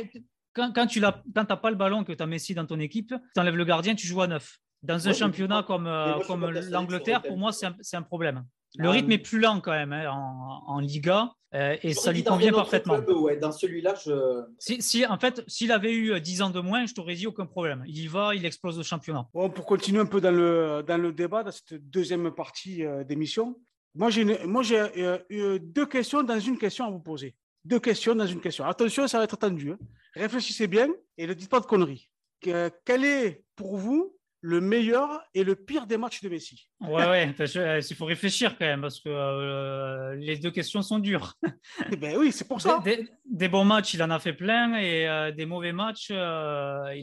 quand, 0.54 0.88
tu 0.88 1.00
n'as 1.00 1.12
pas 1.12 1.70
le 1.70 1.76
ballon, 1.76 2.04
que 2.04 2.14
tu 2.14 2.22
as 2.22 2.28
Messi 2.28 2.54
dans 2.54 2.66
ton 2.66 2.80
équipe, 2.80 3.14
tu 3.34 3.40
enlèves 3.40 3.56
le 3.56 3.66
gardien, 3.66 3.96
tu 3.96 4.08
joues 4.08 4.22
à 4.22 4.28
neuf. 4.28 4.60
Dans 4.84 5.08
un 5.08 5.14
championnat 5.14 5.64
comme, 5.64 5.88
euh, 5.88 6.20
comme 6.26 6.50
l'Angleterre, 6.50 7.22
pour 7.22 7.38
moi, 7.38 7.52
c'est 7.52 7.68
un, 7.68 7.76
un, 7.94 8.02
problème. 8.02 8.46
Le 8.78 8.88
ah, 8.88 8.92
rythme 8.92 9.12
est 9.12 9.18
plus 9.18 9.40
lent 9.40 9.60
quand 9.60 9.72
même 9.72 9.92
hein, 9.92 10.10
en, 10.66 10.80
Liga 10.80 11.34
euh, 11.54 11.76
et 11.84 11.94
ça 11.94 12.14
lui 12.14 12.24
convient 12.24 12.54
parfaitement. 12.54 13.00
dans 13.42 13.52
celui-là, 13.52 13.96
je. 14.06 14.46
Si, 14.60 15.06
en 15.06 15.20
fait, 15.20 15.44
s'il 15.48 15.74
avait 15.74 15.94
eu 15.94 16.20
10 16.22 16.42
ans 16.44 16.50
de 16.50 16.62
moins, 16.62 16.86
je 16.86 16.94
t'aurais 16.94 17.16
dit 17.16 17.28
aucun 17.28 17.46
problème. 17.46 17.84
Il 17.86 18.00
y 18.00 18.08
va, 18.08 18.34
il 18.34 18.46
explose 18.46 18.78
le 18.78 18.84
championnat. 18.84 19.28
Bon, 19.34 19.50
pour 19.50 19.66
continuer 19.66 20.00
un 20.00 20.06
peu 20.06 20.22
dans 20.22 20.32
le, 20.32 20.84
dans 20.88 20.98
le 20.98 21.12
débat, 21.12 21.44
dans 21.44 21.52
cette 21.52 21.74
deuxième 21.74 22.32
partie 22.32 22.86
euh, 22.86 23.04
d'émission, 23.04 23.60
moi 23.96 24.10
j'ai 24.10 24.26
deux 25.60 25.86
questions 25.86 26.24
dans 26.24 26.40
une 26.40 26.58
question 26.58 26.86
à 26.86 26.90
vous 26.90 27.02
poser 27.02 27.36
deux 27.66 27.80
questions 27.80 28.16
dans 28.16 28.26
une 28.26 28.42
question. 28.42 28.66
Attention, 28.66 29.08
ça 29.08 29.18
va 29.18 29.26
être 29.26 29.34
attendu. 29.34 29.72
Hein. 29.72 29.80
Réfléchissez 30.16 30.68
bien 30.68 30.90
et 31.18 31.28
ne 31.28 31.34
dites 31.34 31.50
pas 31.50 31.60
de 31.60 31.66
conneries. 31.66 32.10
quel 32.42 33.06
est 33.06 33.44
pour 33.56 33.78
vous 33.78 34.18
le 34.42 34.60
meilleur 34.60 35.22
et 35.34 35.44
le 35.44 35.56
pire 35.56 35.86
des 35.86 35.98
matchs 35.98 36.22
de 36.22 36.30
Messi? 36.30 36.71
Ouais, 36.82 37.08
ouais, 37.08 37.36
euh, 37.58 37.82
il 37.88 37.96
faut 37.96 38.06
réfléchir 38.06 38.58
quand 38.58 38.66
même 38.66 38.82
parce 38.82 39.00
que 39.00 39.10
euh, 39.10 40.16
les 40.16 40.38
deux 40.38 40.50
questions 40.50 40.82
sont 40.82 40.98
dures. 40.98 41.36
Eh 41.92 41.96
ben 41.96 42.18
oui, 42.18 42.32
c'est 42.32 42.48
pour 42.48 42.60
ça. 42.60 42.82
Des, 43.26 43.48
bons 43.48 43.66
matchs, 43.66 43.94
il 43.94 44.04
en 44.04 44.10
a 44.10 44.20
fait 44.20 44.34
plein 44.34 44.76
et 44.76 45.08
euh, 45.08 45.32
des 45.32 45.46
mauvais 45.46 45.74
matchs, 45.74 46.10
il 46.10 46.16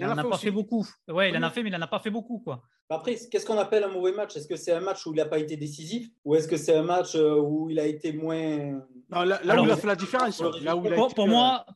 n'en 0.00 0.18
a, 0.18 0.24
pas 0.24 0.36
fait 0.36 0.50
beaucoup. 0.50 0.86
Ouais, 1.08 1.30
il 1.30 1.36
en 1.36 1.42
a 1.42 1.50
fait, 1.50 1.62
mais 1.62 1.70
il 1.70 1.72
n'en 1.72 1.82
a 1.82 1.86
pas 1.86 2.00
fait 2.00 2.10
beaucoup, 2.10 2.40
quoi. 2.40 2.62
Après, 2.90 3.16
qu'est-ce 3.30 3.44
qu'on 3.44 3.58
appelle 3.58 3.84
un 3.84 3.88
mauvais 3.88 4.12
match? 4.12 4.34
Est-ce 4.36 4.48
que 4.48 4.56
c'est 4.56 4.72
un 4.72 4.80
match 4.80 5.06
où 5.06 5.12
il 5.12 5.16
n'a 5.16 5.26
pas 5.26 5.38
été 5.38 5.56
décisif? 5.56 6.08
Ou 6.24 6.34
est-ce 6.34 6.48
que 6.48 6.56
c'est 6.56 6.74
un 6.74 6.82
match 6.82 7.14
où 7.14 7.68
il 7.70 7.78
a 7.78 7.86
été 7.86 8.12
moins. 8.12 8.80
Non, 9.10 9.22
là, 9.22 9.40
où 9.60 9.64
il 9.64 9.70
a 9.70 9.76
fait 9.76 9.86
la 9.86 9.96
différence. 9.96 10.42
Là 10.62 10.74
où 10.74 10.82
pour, 11.14 11.28
moi, 11.28 11.66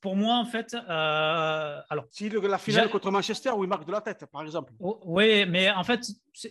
pour, 0.00 0.16
moi, 0.16 0.36
en 0.36 0.46
fait. 0.46 0.74
alors, 0.88 2.06
si 2.10 2.28
la 2.28 2.58
finale 2.58 2.90
contre 2.90 3.10
Manchester 3.10 3.50
où 3.50 3.62
il 3.62 3.68
marque 3.68 3.86
de 3.86 3.92
la 3.92 4.00
tête, 4.00 4.24
par 4.32 4.42
exemple. 4.42 4.72
Oh, 4.80 5.00
oui, 5.04 5.46
mais 5.46 5.70
en 5.70 5.84
fait, 5.84 6.00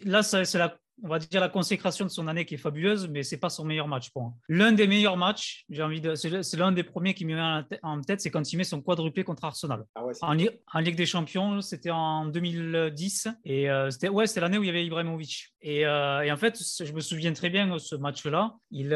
là, 0.03 0.23
c'est 0.23 0.57
la 0.57 0.77
on 1.03 1.07
va 1.07 1.19
dire 1.19 1.41
la 1.41 1.49
consécration 1.49 2.05
de 2.05 2.09
son 2.09 2.27
année 2.27 2.45
qui 2.45 2.55
est 2.55 2.57
fabuleuse, 2.57 3.07
mais 3.07 3.23
c'est 3.23 3.37
pas 3.37 3.49
son 3.49 3.65
meilleur 3.65 3.87
match 3.87 4.11
pour 4.11 4.21
moi. 4.23 4.33
L'un 4.49 4.71
des 4.71 4.87
meilleurs 4.87 5.17
matchs, 5.17 5.65
j'ai 5.69 5.83
envie 5.83 6.01
de, 6.01 6.15
c'est 6.15 6.57
l'un 6.57 6.71
des 6.71 6.83
premiers 6.83 7.13
qui 7.13 7.25
me 7.25 7.35
met 7.35 7.77
en 7.83 8.01
tête, 8.01 8.21
c'est 8.21 8.29
quand 8.29 8.51
il 8.51 8.57
met 8.57 8.63
son 8.63 8.81
quadruplé 8.81 9.23
contre 9.23 9.45
Arsenal. 9.45 9.85
Ah 9.95 10.03
en, 10.21 10.33
Ligue 10.79 10.95
des 10.95 11.05
Champions, 11.05 11.61
c'était 11.61 11.91
en 11.91 12.25
2010 12.25 13.27
et 13.45 13.69
euh, 13.69 13.89
c'était 13.89 14.09
ouais, 14.09 14.27
c'était 14.27 14.41
l'année 14.41 14.57
où 14.57 14.63
il 14.63 14.67
y 14.67 14.69
avait 14.69 14.85
Ibrahimovic. 14.85 15.53
Et, 15.61 15.85
euh, 15.85 16.21
et, 16.21 16.31
en 16.31 16.37
fait, 16.37 16.59
je 16.83 16.91
me 16.91 17.01
souviens 17.01 17.33
très 17.33 17.49
bien 17.49 17.67
de 17.67 17.77
ce 17.77 17.95
match-là. 17.95 18.55
Il, 18.71 18.89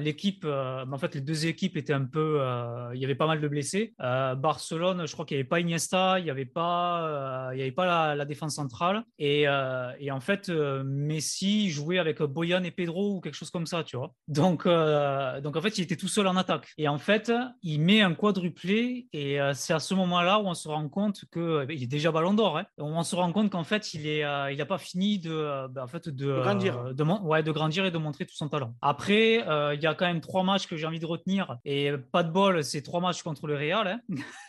l'équipe, 0.00 0.44
euh, 0.44 0.84
en 0.90 0.98
fait, 0.98 1.14
les 1.14 1.20
deux 1.20 1.46
équipes 1.46 1.76
étaient 1.76 1.92
un 1.92 2.04
peu, 2.04 2.40
il 2.94 3.00
y 3.00 3.04
avait 3.04 3.14
pas 3.14 3.26
mal 3.26 3.40
de 3.40 3.48
blessés. 3.48 3.94
Barcelone, 3.98 5.06
je 5.06 5.12
crois 5.12 5.24
qu'il 5.24 5.36
n'y 5.36 5.40
avait 5.40 5.48
pas 5.48 5.60
Iniesta, 5.60 6.18
il 6.18 6.24
n'y 6.24 6.30
avait 6.30 6.44
pas, 6.44 7.50
il 7.52 7.58
y 7.58 7.62
avait 7.62 7.72
pas 7.72 7.86
la, 7.86 8.14
la 8.14 8.24
défense 8.24 8.56
centrale 8.56 9.04
et, 9.18 9.42
et 9.98 10.10
en 10.10 10.20
fait, 10.20 10.50
Messi 11.22 11.32
si 11.32 11.70
jouait 11.70 11.98
avec 11.98 12.20
Boyan 12.20 12.62
et 12.64 12.70
Pedro 12.70 13.16
ou 13.16 13.20
quelque 13.20 13.34
chose 13.34 13.50
comme 13.50 13.66
ça, 13.66 13.84
tu 13.84 13.96
vois. 13.96 14.12
Donc, 14.28 14.66
euh, 14.66 15.40
donc 15.40 15.56
en 15.56 15.62
fait, 15.62 15.78
il 15.78 15.82
était 15.82 15.96
tout 15.96 16.08
seul 16.08 16.26
en 16.26 16.36
attaque. 16.36 16.72
Et 16.76 16.88
en 16.88 16.98
fait, 16.98 17.32
il 17.62 17.80
met 17.80 18.02
un 18.02 18.14
quadruplé 18.14 19.08
et 19.12 19.40
euh, 19.40 19.52
c'est 19.54 19.72
à 19.72 19.78
ce 19.78 19.94
moment-là 19.94 20.40
où 20.40 20.46
on 20.46 20.54
se 20.54 20.68
rend 20.68 20.88
compte 20.88 21.24
que 21.30 21.64
il 21.70 21.82
est 21.82 21.86
déjà 21.86 22.10
Ballon 22.10 22.34
d'Or. 22.34 22.58
Hein. 22.58 22.66
On 22.78 23.02
se 23.02 23.14
rend 23.14 23.32
compte 23.32 23.50
qu'en 23.50 23.64
fait, 23.64 23.94
il 23.94 24.06
est, 24.06 24.24
euh, 24.24 24.50
il 24.50 24.58
n'a 24.58 24.66
pas 24.66 24.78
fini 24.78 25.18
de, 25.18 25.68
ben, 25.68 25.84
en 25.84 25.86
fait, 25.86 26.08
de, 26.08 26.40
grandir, 26.40 26.92
de, 26.92 27.04
ouais, 27.04 27.42
de 27.42 27.52
grandir 27.52 27.84
et 27.84 27.90
de 27.90 27.98
montrer 27.98 28.26
tout 28.26 28.34
son 28.34 28.48
talent. 28.48 28.74
Après, 28.82 29.44
il 29.74 29.80
y 29.80 29.86
a 29.86 29.94
quand 29.94 30.06
même 30.06 30.20
trois 30.20 30.42
matchs 30.42 30.66
que 30.66 30.76
j'ai 30.76 30.86
envie 30.86 31.00
de 31.00 31.06
retenir 31.06 31.58
et 31.64 31.92
pas 32.10 32.22
de 32.24 32.30
bol, 32.30 32.64
c'est 32.64 32.82
trois 32.82 33.00
matchs 33.00 33.22
contre 33.22 33.46
le 33.46 33.54
Real. 33.54 34.00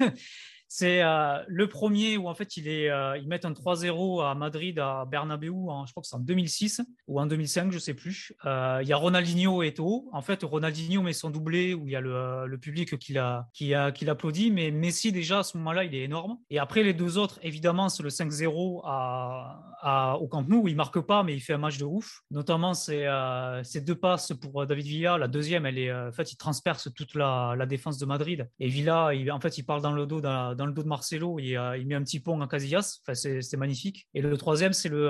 Hein. 0.02 0.08
C'est 0.76 1.04
euh, 1.04 1.38
le 1.48 1.70
premier 1.70 2.18
où 2.18 2.28
en 2.28 2.34
fait 2.34 2.58
il 2.58 2.68
est, 2.68 2.90
euh, 2.90 3.16
ils 3.20 3.28
mettent 3.28 3.46
un 3.46 3.52
3-0 3.52 4.26
à 4.26 4.34
Madrid, 4.34 4.80
à 4.80 5.06
Bernabeu, 5.06 5.50
je 5.50 5.92
crois 5.92 6.02
que 6.02 6.08
c'est 6.08 6.16
en 6.16 6.20
2006 6.20 6.82
ou 7.08 7.20
en 7.20 7.28
2005, 7.28 7.72
je 7.72 7.78
sais 7.78 7.94
plus. 7.94 8.34
Euh, 8.48 8.80
il 8.82 8.88
y 8.88 8.92
a 8.92 8.98
Ronaldinho 8.98 9.62
et 9.62 9.68
Eto'o. 9.68 10.10
En 10.12 10.24
fait, 10.24 10.42
Ronaldinho 10.42 11.04
met 11.04 11.14
son 11.14 11.30
doublé 11.30 11.76
où 11.76 11.88
il 11.88 11.92
y 11.92 11.96
a 11.96 12.02
le, 12.02 12.58
public 12.60 12.98
qui, 12.98 13.14
l'a, 13.14 13.48
qui, 13.54 13.76
a, 13.76 13.92
qui 13.92 14.04
l'applaudit, 14.04 14.50
mais 14.50 14.72
Messi 14.72 15.12
déjà 15.12 15.40
à 15.40 15.44
ce 15.44 15.58
moment-là 15.58 15.84
il 15.84 15.94
est 15.94 16.02
énorme. 16.02 16.40
Et 16.50 16.58
après 16.58 16.82
les 16.82 16.96
deux 16.96 17.20
autres, 17.20 17.38
évidemment, 17.44 17.88
c'est 17.88 18.02
le 18.02 18.10
5-0 18.10 18.82
à, 18.84 20.18
au 20.20 20.28
Camp 20.28 20.42
Nou 20.42 20.64
où 20.64 20.68
il 20.68 20.76
marque 20.76 21.02
pas, 21.02 21.22
mais 21.22 21.36
il 21.36 21.40
fait 21.42 21.54
un 21.54 21.60
match 21.60 21.78
de 21.78 21.86
ouf. 21.86 22.24
Notamment 22.32 22.74
ces, 22.74 23.06
deux 23.86 23.96
passes 23.96 24.34
pour 24.34 24.66
David 24.66 24.88
Villa. 24.88 25.20
La 25.20 25.28
deuxième, 25.28 25.68
elle 25.68 25.78
est, 25.78 25.94
en 25.94 26.12
fait, 26.12 26.32
il 26.32 26.38
transperce 26.38 26.92
toute 26.96 27.14
la, 27.14 27.56
défense 27.68 28.00
de 28.00 28.08
Madrid. 28.08 28.50
Et 28.60 28.70
Villa, 28.70 29.14
il, 29.14 29.32
en 29.32 29.40
fait, 29.40 29.60
il 29.60 29.66
parle 29.68 29.84
dans 29.84 29.92
le 29.92 30.08
dos 30.08 30.20
le 30.66 30.74
dos 30.74 30.84
de 30.84 30.88
Marcelo, 30.88 31.40
il, 31.40 31.60
il 31.80 31.88
met 31.88 31.96
un 31.96 32.04
petit 32.04 32.20
pont 32.20 32.40
en 32.42 32.48
Casillas, 32.48 33.00
enfin, 33.02 33.14
c'est 33.14 33.58
magnifique. 33.58 34.08
Et 34.14 34.22
le 34.22 34.38
troisième, 34.38 34.74
c'est 34.74 34.90
le 34.90 35.08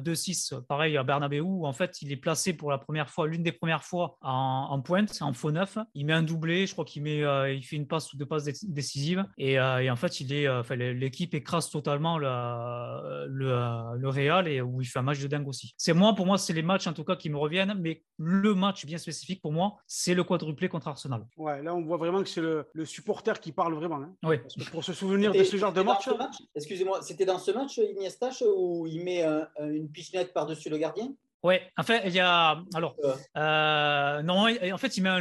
2-6, 0.00 0.54
euh, 0.54 0.60
pareil 0.60 0.96
à 0.96 1.02
Bernabeu, 1.02 1.40
où 1.40 1.66
en 1.66 1.72
fait 1.72 2.02
il 2.02 2.12
est 2.12 2.16
placé 2.16 2.52
pour 2.52 2.70
la 2.70 2.78
première 2.78 3.10
fois, 3.10 3.26
l'une 3.26 3.42
des 3.42 3.52
premières 3.52 3.84
fois 3.84 4.16
en, 4.22 4.80
pointe, 4.80 5.18
en 5.20 5.32
faux 5.32 5.50
neuf. 5.50 5.78
Il 5.94 6.06
met 6.06 6.12
un 6.12 6.22
doublé, 6.22 6.66
je 6.66 6.72
crois 6.72 6.84
qu'il 6.84 7.02
met, 7.02 7.22
euh, 7.22 7.52
il 7.52 7.62
fait 7.62 7.76
une 7.76 7.86
passe 7.86 8.12
ou 8.12 8.16
deux 8.16 8.26
passes 8.26 8.44
décisives. 8.44 9.24
Et, 9.38 9.58
euh, 9.58 9.78
et 9.78 9.90
en 9.90 9.96
fait, 9.96 10.20
il 10.20 10.32
est, 10.32 10.48
enfin, 10.48 10.76
l'équipe 10.76 11.34
écrase 11.34 11.70
totalement 11.70 12.18
le, 12.18 13.26
le, 13.28 13.98
le, 13.98 14.08
Real 14.10 14.48
et 14.48 14.60
où 14.60 14.80
il 14.80 14.86
fait 14.86 14.98
un 14.98 15.02
match 15.02 15.20
de 15.20 15.28
dingue 15.28 15.46
aussi. 15.46 15.72
C'est 15.76 15.92
moi, 15.92 16.14
pour 16.14 16.26
moi, 16.26 16.36
c'est 16.36 16.52
les 16.52 16.62
matchs 16.62 16.88
en 16.88 16.92
tout 16.92 17.04
cas 17.04 17.14
qui 17.14 17.30
me 17.30 17.38
reviennent, 17.38 17.74
mais 17.78 18.02
le 18.18 18.54
match 18.54 18.84
bien 18.86 18.98
spécifique 18.98 19.40
pour 19.40 19.52
moi, 19.52 19.76
c'est 19.86 20.14
le 20.14 20.24
quadruplé 20.24 20.68
contre 20.68 20.88
Arsenal. 20.88 21.24
Ouais, 21.36 21.62
là 21.62 21.74
on 21.74 21.82
voit 21.82 21.96
vraiment 21.96 22.22
que 22.22 22.28
c'est 22.28 22.40
le, 22.40 22.66
supporter 22.84 23.38
qui 23.40 23.52
parle 23.52 23.74
vraiment. 23.74 23.96
Hein. 23.96 24.12
Oui. 24.24 24.36
pour 24.72 24.82
se 24.92 24.98
souvenir 24.98 25.32
de 25.32 25.44
ce 25.44 25.56
genre 25.56 25.72
de 25.72 25.82
match, 25.82 26.08
Excusez-moi, 26.54 27.00
c'était 27.02 27.24
dans 27.24 27.38
ce 27.38 27.50
match, 27.50 27.78
Iniesta, 27.78 28.30
où 28.56 28.86
il 28.86 29.04
met 29.04 29.24
une 29.60 29.90
pichenette 29.90 30.32
par-dessus 30.32 30.68
le 30.68 30.78
gardien? 30.78 31.12
Oui, 31.42 31.54
en 31.76 31.82
fait, 31.82 32.02
il 32.06 32.12
y 32.12 32.20
a. 32.20 32.62
Alors, 32.74 32.96
euh, 33.36 34.22
non, 34.22 34.46
en 34.46 34.78
fait, 34.78 34.96
il 34.96 35.02
met 35.02 35.08
un 35.08 35.20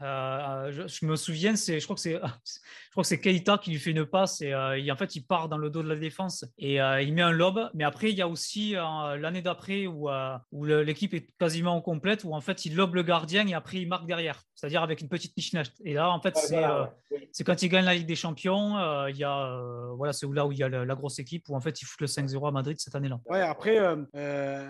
lob 0.00 0.70
je, 0.70 1.06
me 1.06 1.16
souviens, 1.16 1.56
c'est, 1.56 1.80
je 1.80 1.84
crois 1.84 1.96
que 1.96 2.02
c'est, 2.02 2.12
je 2.14 2.90
crois 2.90 3.02
que 3.02 3.08
c'est 3.08 3.20
Keita 3.20 3.58
qui 3.58 3.70
lui 3.70 3.78
fait 3.78 3.90
une 3.90 4.06
passe 4.06 4.40
et, 4.40 4.54
en 4.54 4.96
fait 4.96 5.16
il 5.16 5.22
part 5.22 5.48
dans 5.48 5.58
le 5.58 5.70
dos 5.70 5.82
de 5.82 5.88
la 5.88 5.96
défense 5.96 6.44
et 6.58 6.76
il 6.76 7.14
met 7.14 7.22
un 7.22 7.32
lob. 7.32 7.70
Mais 7.74 7.84
après 7.84 8.10
il 8.10 8.16
y 8.16 8.22
a 8.22 8.28
aussi 8.28 8.72
l'année 8.72 9.42
d'après 9.42 9.86
où, 9.86 10.08
où 10.52 10.64
l'équipe 10.64 11.14
est 11.14 11.28
quasiment 11.38 11.80
complète 11.80 12.24
où 12.24 12.34
en 12.34 12.40
fait 12.40 12.64
il 12.64 12.74
lobe 12.76 12.94
le 12.94 13.02
gardien 13.02 13.46
et 13.46 13.54
après 13.54 13.78
il 13.78 13.88
marque 13.88 14.06
derrière, 14.06 14.42
c'est-à-dire 14.54 14.82
avec 14.82 15.00
une 15.00 15.08
petite 15.08 15.34
pichenette. 15.34 15.72
Et 15.84 15.94
là 15.94 16.10
en 16.10 16.20
fait 16.20 16.36
c'est, 16.36 16.62
c'est 17.32 17.44
quand 17.44 17.62
il 17.62 17.68
gagne 17.68 17.84
la 17.84 17.94
Ligue 17.94 18.06
des 18.06 18.16
Champions, 18.16 19.06
il 19.08 19.16
y 19.16 19.24
a 19.24 19.60
voilà 19.96 20.12
c'est 20.12 20.26
là 20.32 20.46
où 20.46 20.52
il 20.52 20.58
y 20.58 20.62
a 20.62 20.68
la, 20.68 20.94
grosse 20.94 21.18
équipe 21.18 21.48
où 21.48 21.56
en 21.56 21.60
fait 21.60 21.80
il 21.80 21.84
fout 21.84 22.00
le 22.00 22.06
5-0 22.06 22.48
à 22.48 22.50
Madrid 22.50 22.76
cette 22.78 22.94
année-là. 22.94 23.20
Ouais 23.26 23.40
après 23.40 23.80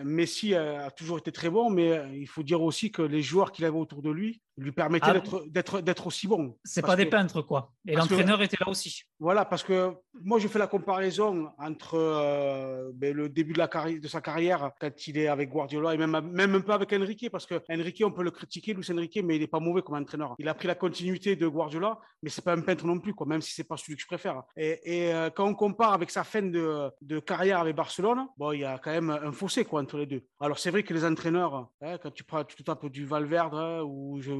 Messi 0.04 0.54
a 0.54 0.90
toujours 0.90 1.18
été 1.18 1.32
très 1.32 1.50
bon, 1.50 1.70
mais 1.70 2.02
il 2.14 2.26
faut 2.26 2.42
dire 2.42 2.62
aussi 2.62 2.90
que 2.90 3.02
les 3.02 3.22
joueurs 3.22 3.52
qu'il 3.52 3.64
avait 3.64 3.76
autour 3.76 4.02
de 4.02 4.10
lui 4.10 4.42
lui 4.56 4.72
permettaient 4.72 5.06
ah 5.08 5.17
d'être, 5.48 6.06
aussi 6.06 6.26
bon. 6.26 6.56
C'est 6.64 6.82
pas 6.82 6.96
des 6.96 7.06
peintres, 7.06 7.42
quoi. 7.42 7.72
Et 7.86 7.94
l'entraîneur 7.94 8.40
était 8.42 8.56
là 8.60 8.68
aussi. 8.68 9.02
Voilà, 9.18 9.44
parce 9.44 9.62
que 9.62 9.92
moi, 10.22 10.38
je 10.38 10.48
fais 10.48 10.58
la 10.58 10.66
comparaison 10.66 11.50
entre 11.58 11.94
euh, 11.94 12.90
ben, 12.94 13.14
le 13.14 13.28
début 13.28 13.52
de, 13.52 13.58
la 13.58 13.68
carrière, 13.68 14.00
de 14.00 14.08
sa 14.08 14.20
carrière, 14.20 14.72
quand 14.80 15.06
il 15.06 15.18
est 15.18 15.28
avec 15.28 15.50
Guardiola, 15.50 15.94
et 15.94 15.96
même, 15.96 16.20
même 16.30 16.54
un 16.54 16.60
peu 16.60 16.72
avec 16.72 16.92
Enrique, 16.92 17.28
parce 17.30 17.46
que 17.46 17.60
Enrique, 17.70 18.02
on 18.04 18.12
peut 18.12 18.22
le 18.22 18.30
critiquer, 18.30 18.74
Luis 18.74 18.86
Enrique, 18.90 19.20
mais 19.24 19.36
il 19.36 19.40
n'est 19.40 19.46
pas 19.46 19.60
mauvais 19.60 19.82
comme 19.82 19.96
entraîneur. 19.96 20.34
Il 20.38 20.48
a 20.48 20.54
pris 20.54 20.68
la 20.68 20.74
continuité 20.74 21.36
de 21.36 21.46
Guardiola, 21.46 21.98
mais 22.22 22.30
c'est 22.30 22.44
pas 22.44 22.54
un 22.54 22.60
peintre 22.60 22.86
non 22.86 22.98
plus, 22.98 23.14
quoi, 23.14 23.26
même 23.26 23.40
si 23.40 23.52
c'est 23.52 23.64
pas 23.64 23.76
celui 23.76 23.96
que 23.96 24.02
je 24.02 24.06
préfère. 24.06 24.42
Et, 24.56 24.80
et 24.84 25.14
euh, 25.14 25.30
quand 25.30 25.46
on 25.46 25.54
compare 25.54 25.92
avec 25.92 26.10
sa 26.10 26.24
fin 26.24 26.42
de, 26.42 26.90
de, 27.00 27.18
carrière 27.20 27.60
avec 27.60 27.76
Barcelone, 27.76 28.26
bon, 28.36 28.52
il 28.52 28.60
y 28.60 28.64
a 28.64 28.78
quand 28.78 28.90
même 28.90 29.10
un 29.10 29.32
fossé 29.32 29.64
quoi, 29.64 29.80
entre 29.80 29.98
les 29.98 30.06
deux. 30.06 30.22
Alors, 30.40 30.58
c'est 30.58 30.70
vrai 30.70 30.82
que 30.82 30.94
les 30.94 31.04
entraîneurs, 31.04 31.68
hein, 31.80 31.98
quand 32.02 32.10
tu, 32.10 32.24
prends, 32.24 32.44
tu 32.44 32.56
te 32.56 32.62
tapes 32.62 32.86
du 32.86 33.04
Valverde, 33.04 33.54
hein, 33.54 33.82
ou 33.82 34.20
je 34.20 34.32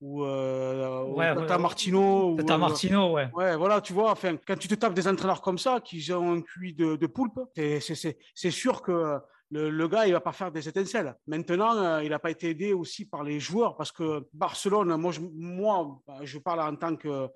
ou, 0.00 0.21
euh, 0.24 1.04
ouais, 1.04 1.34
Tata 1.34 1.58
Martino. 1.58 2.36
Tata 2.36 2.58
Martino, 2.58 3.12
ouais. 3.12 3.28
Ouais, 3.34 3.56
voilà, 3.56 3.80
tu 3.80 3.92
vois, 3.92 4.10
enfin, 4.10 4.36
quand 4.46 4.56
tu 4.56 4.68
te 4.68 4.74
tapes 4.74 4.94
des 4.94 5.08
entraîneurs 5.08 5.42
comme 5.42 5.58
ça, 5.58 5.80
qui 5.80 6.12
ont 6.12 6.32
un 6.32 6.40
cuit 6.40 6.74
de, 6.74 6.96
de 6.96 7.06
poulpe, 7.06 7.40
c'est 7.54 8.50
sûr 8.50 8.82
que 8.82 9.18
le, 9.50 9.68
le, 9.68 9.88
gars, 9.88 10.06
il 10.06 10.12
va 10.12 10.20
pas 10.20 10.32
faire 10.32 10.50
des 10.50 10.66
étincelles. 10.66 11.14
Maintenant, 11.26 11.76
euh, 11.76 12.02
il 12.02 12.10
n'a 12.10 12.18
pas 12.18 12.30
été 12.30 12.50
aidé 12.50 12.72
aussi 12.72 13.04
par 13.04 13.22
les 13.22 13.38
joueurs 13.38 13.76
parce 13.76 13.92
que 13.92 14.26
Barcelone, 14.32 14.96
moi, 14.96 15.12
je, 15.12 15.20
moi, 15.20 16.00
je 16.22 16.38
parle 16.38 16.60
en 16.60 16.74
tant 16.74 16.96
que, 16.96 17.28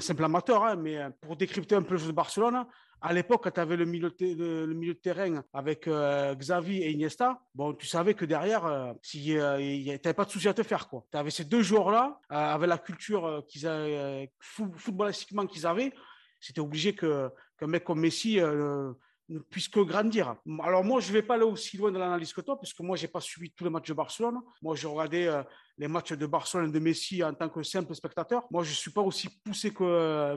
simple 0.00 0.24
amateur, 0.24 0.64
hein, 0.64 0.76
mais 0.76 0.98
pour 1.20 1.36
décrypter 1.36 1.74
un 1.74 1.82
peu 1.82 1.94
le 1.94 1.98
jeu 1.98 2.06
de 2.06 2.12
Barcelone, 2.12 2.64
à 3.04 3.12
l'époque, 3.12 3.42
quand 3.44 3.50
tu 3.50 3.60
avais 3.60 3.76
le 3.76 3.84
milieu, 3.84 4.10
de, 4.10 4.92
terrain 4.94 5.44
avec 5.52 5.86
euh, 5.86 6.34
Xavi 6.34 6.78
et 6.78 6.90
Iniesta, 6.92 7.38
bon, 7.54 7.74
tu 7.74 7.86
savais 7.86 8.14
que 8.14 8.24
derrière, 8.24 8.64
euh, 8.64 8.94
si, 9.02 9.36
euh, 9.36 9.58
tu 9.58 10.00
n'avais 10.02 10.14
pas 10.14 10.24
de 10.24 10.30
souci 10.30 10.48
à 10.48 10.54
te 10.54 10.62
faire. 10.62 10.88
Tu 10.88 11.18
avais 11.18 11.30
ces 11.30 11.44
deux 11.44 11.62
joueurs-là, 11.62 12.18
avec 12.30 12.66
la 12.66 12.78
culture 12.78 13.44
qu'ils 13.46 13.66
avaient, 13.66 14.32
footballistiquement 14.40 15.46
qu'ils 15.46 15.66
avaient, 15.66 15.92
c'était 16.40 16.62
obligé 16.62 16.94
qu'un 16.94 17.30
mec 17.66 17.84
comme 17.84 18.00
Messi 18.00 18.36
ne 18.38 19.38
puisse 19.50 19.68
que 19.68 19.80
grandir. 19.80 20.36
Alors 20.62 20.82
moi, 20.82 21.00
je 21.00 21.08
ne 21.08 21.12
vais 21.12 21.22
pas 21.22 21.34
aller 21.34 21.44
aussi 21.44 21.76
loin 21.76 21.92
dans 21.92 21.98
l'analyse 21.98 22.32
que 22.32 22.40
toi, 22.40 22.58
parce 22.58 22.72
que 22.72 22.82
moi, 22.82 22.96
je 22.96 23.02
n'ai 23.02 23.08
pas 23.08 23.20
suivi 23.20 23.50
tous 23.50 23.64
les 23.64 23.70
matchs 23.70 23.88
de 23.88 23.94
Barcelone. 23.94 24.40
Moi, 24.62 24.76
j'ai 24.76 24.86
regardé 24.86 25.42
les 25.78 25.88
matchs 25.88 26.12
de 26.12 26.26
Barcelone 26.26 26.70
et 26.70 26.72
de 26.72 26.78
Messi 26.78 27.22
en 27.22 27.34
tant 27.34 27.48
que 27.48 27.62
simple 27.62 27.94
spectateur. 27.94 28.46
Moi, 28.50 28.64
je 28.64 28.70
ne 28.70 28.74
suis 28.74 28.90
pas 28.90 29.02
aussi 29.02 29.28
poussé 29.44 29.72
que 29.72 29.84
euh, 29.84 30.36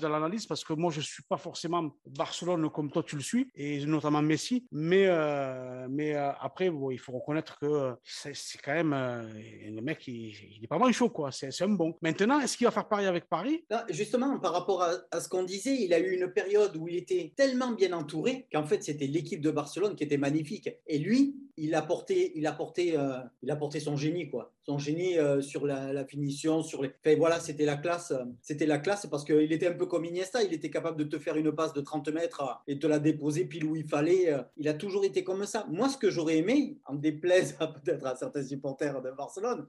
dans 0.00 0.08
l'analyse 0.08 0.46
parce 0.46 0.64
que 0.64 0.72
moi, 0.72 0.90
je 0.90 0.98
ne 0.98 1.04
suis 1.04 1.22
pas 1.22 1.36
forcément 1.36 1.90
Barcelone 2.06 2.70
comme 2.70 2.90
toi 2.90 3.02
tu 3.02 3.16
le 3.16 3.22
suis, 3.22 3.48
et 3.54 3.84
notamment 3.86 4.22
Messi. 4.22 4.66
Mais, 4.72 5.06
euh, 5.06 5.86
mais 5.90 6.14
euh, 6.14 6.30
après, 6.40 6.70
il 6.90 6.98
faut 6.98 7.12
reconnaître 7.12 7.58
que 7.58 7.94
c'est 8.04 8.58
quand 8.62 8.74
même 8.74 8.90
le 8.92 9.80
mec, 9.80 10.06
il 10.06 10.58
n'est 10.60 10.68
pas 10.68 10.78
mal 10.78 10.92
chaud, 10.92 11.10
quoi. 11.10 11.30
C'est 11.32 11.62
un 11.62 11.68
bon. 11.68 11.96
Maintenant, 12.02 12.40
est-ce 12.40 12.56
qu'il 12.56 12.66
va 12.66 12.70
faire 12.70 12.88
pareil 12.88 13.06
avec 13.06 13.28
Paris? 13.28 13.64
Justement, 13.90 14.38
par 14.38 14.52
rapport 14.52 14.82
à, 14.82 15.20
ce 15.20 15.28
qu'on 15.28 15.44
disait, 15.44 15.76
il 15.82 15.92
a 15.92 15.98
eu 15.98 16.12
une 16.12 16.32
période 16.32 16.76
où 16.76 16.88
il 16.88 16.96
était 16.96 17.32
tellement 17.36 17.72
bien 17.72 17.92
entouré 17.92 18.46
qu'en 18.52 18.64
fait, 18.64 18.82
c'était 18.82 19.06
l'équipe 19.06 19.40
de 19.40 19.50
Barcelone 19.50 19.96
qui 19.96 20.04
était 20.04 20.16
magnifique. 20.16 20.70
Et 20.86 20.98
lui, 20.98 21.36
il 21.56 21.74
a 21.74 21.82
porté, 21.82 22.32
il 22.36 22.46
euh, 22.46 23.18
il 23.42 23.50
a 23.50 23.56
porté 23.56 23.80
son 23.80 23.96
génie 23.96 24.30
quoi, 24.30 24.52
son 24.70 24.78
génie 24.78 25.18
euh, 25.18 25.40
sur 25.42 25.66
la, 25.66 26.04
finition, 26.04 26.62
sur 26.62 26.80
les. 26.82 26.92
Enfin, 27.04 27.16
voilà, 27.16 27.40
c'était 27.40 27.64
la 27.64 27.76
classe, 27.76 28.12
euh, 28.12 28.24
c'était 28.40 28.66
la 28.66 28.78
classe 28.78 29.04
parce 29.10 29.24
qu'il 29.24 29.52
était 29.52 29.66
un 29.66 29.72
peu 29.72 29.86
comme 29.86 30.04
Iniesta, 30.04 30.44
il 30.44 30.54
était 30.54 30.70
capable 30.70 30.96
de 30.96 31.02
te 31.02 31.18
faire 31.18 31.36
une 31.36 31.50
passe 31.50 31.72
de 31.72 31.80
30 31.80 32.08
mètres 32.10 32.62
et 32.68 32.76
de 32.76 32.86
la 32.86 33.00
déposer 33.00 33.46
pile 33.46 33.64
où 33.64 33.74
il 33.74 33.88
fallait. 33.88 34.32
Il 34.56 34.68
a 34.68 34.74
toujours 34.74 35.04
été 35.04 35.24
comme 35.24 35.44
ça. 35.44 35.66
Moi, 35.70 35.88
ce 35.88 35.96
que 35.96 36.08
j'aurais 36.08 36.38
aimé, 36.38 36.78
en 36.84 36.94
déplaise 36.94 37.56
peut-être 37.84 38.06
à 38.06 38.14
certains 38.14 38.44
supporters 38.44 39.02
de 39.02 39.10
Barcelone, 39.10 39.66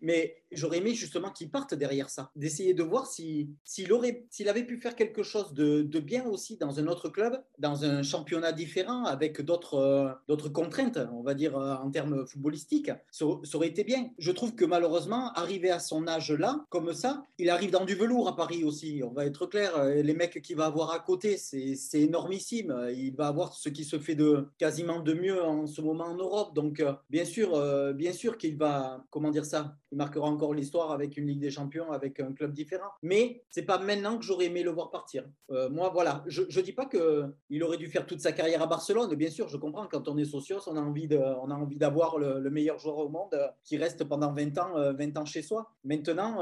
mais 0.00 0.42
j'aurais 0.50 0.78
aimé 0.78 0.94
justement 0.94 1.30
qu'il 1.30 1.48
parte 1.48 1.74
derrière 1.74 2.10
ça, 2.10 2.32
d'essayer 2.34 2.74
de 2.74 2.82
voir 2.82 3.06
si 3.06 3.50
s'il 3.62 3.92
aurait, 3.92 4.26
s'il 4.30 4.48
avait 4.48 4.64
pu 4.64 4.80
faire 4.80 4.96
quelque 4.96 5.22
chose 5.22 5.54
de, 5.54 5.82
de, 5.82 6.00
bien 6.00 6.24
aussi 6.26 6.56
dans 6.56 6.80
un 6.80 6.88
autre 6.88 7.08
club, 7.08 7.40
dans 7.58 7.84
un 7.84 8.02
championnat 8.02 8.50
différent 8.50 9.04
avec 9.04 9.40
d'autres 9.42 10.18
d'autres 10.26 10.48
contraintes. 10.48 10.98
On 11.12 11.22
va 11.22 11.34
dire, 11.34 11.56
euh, 11.56 11.76
en 11.76 11.90
termes 11.90 12.26
footballistiques, 12.26 12.90
ça, 13.12 13.24
aurait 13.54 13.68
été 13.68 13.84
bien. 13.84 14.10
Je 14.18 14.32
trouve 14.40 14.54
que 14.54 14.64
malheureusement, 14.64 15.32
arrivé 15.34 15.70
à 15.70 15.78
son 15.78 16.08
âge-là, 16.08 16.64
comme 16.70 16.92
ça, 16.94 17.26
il 17.38 17.50
arrive 17.50 17.70
dans 17.70 17.84
du 17.84 17.94
velours 17.94 18.26
à 18.26 18.36
Paris 18.36 18.64
aussi. 18.64 19.02
On 19.04 19.12
va 19.12 19.26
être 19.26 19.46
clair, 19.46 19.76
euh, 19.76 20.02
les 20.02 20.14
mecs 20.14 20.40
qu'il 20.42 20.56
va 20.56 20.66
avoir 20.66 20.92
à 20.92 20.98
côté, 20.98 21.36
c'est 21.36 22.00
énormissime. 22.00 22.74
Il 22.94 23.14
va 23.14 23.26
avoir 23.26 23.52
ce 23.52 23.68
qui 23.68 23.84
se 23.84 23.98
fait 23.98 24.14
de 24.14 24.48
quasiment 24.58 25.00
de 25.00 25.12
mieux 25.12 25.42
en 25.42 25.66
ce 25.66 25.82
moment 25.82 26.04
en 26.04 26.14
Europe. 26.14 26.54
Donc, 26.54 26.80
euh, 26.80 26.94
bien 27.10 27.26
sûr, 27.26 27.50
bien 27.94 28.12
sûr 28.12 28.38
qu'il 28.38 28.56
va, 28.56 29.04
comment 29.10 29.30
dire 29.30 29.44
ça, 29.44 29.76
il 29.92 29.98
marquera 29.98 30.26
encore 30.26 30.54
l'histoire 30.54 30.90
avec 30.92 31.16
une 31.16 31.26
Ligue 31.26 31.40
des 31.40 31.50
Champions, 31.50 31.92
avec 31.92 32.20
un 32.20 32.32
club 32.32 32.52
différent. 32.52 32.90
Mais 33.02 33.42
c'est 33.50 33.62
pas 33.62 33.78
maintenant 33.78 34.16
que 34.16 34.24
j'aurais 34.24 34.46
aimé 34.46 34.62
le 34.62 34.70
voir 34.70 34.90
partir. 34.90 35.24
moi, 35.70 35.90
voilà, 35.92 36.24
je, 36.26 36.60
dis 36.60 36.72
pas 36.72 36.86
que 36.86 37.26
il 37.50 37.62
aurait 37.62 37.76
dû 37.76 37.88
faire 37.88 38.06
toute 38.06 38.20
sa 38.20 38.32
carrière 38.32 38.62
à 38.62 38.66
Barcelone. 38.66 39.14
Bien 39.14 39.30
sûr, 39.30 39.48
je 39.48 39.56
comprends 39.56 39.86
quand 39.86 40.08
on 40.08 40.16
est 40.16 40.24
socios, 40.24 40.60
on 40.66 40.76
a 40.76 40.80
envie 40.80 41.08
euh, 41.12 41.34
on 41.42 41.50
a 41.50 41.54
envie 41.54 41.76
d'avoir 41.76 42.18
le, 42.18 42.50
meilleur 42.50 42.78
joueur 42.78 42.98
au 42.98 43.08
monde 43.08 43.34
euh, 43.34 43.48
qui 43.64 43.76
reste 43.76 44.04
pendant 44.04 44.29
20 44.32 44.58
ans, 44.58 44.74
20 44.74 45.16
euh, 45.16 45.20
ans 45.20 45.24
chez 45.24 45.42
soi. 45.42 45.74
Maintenant, 45.84 46.40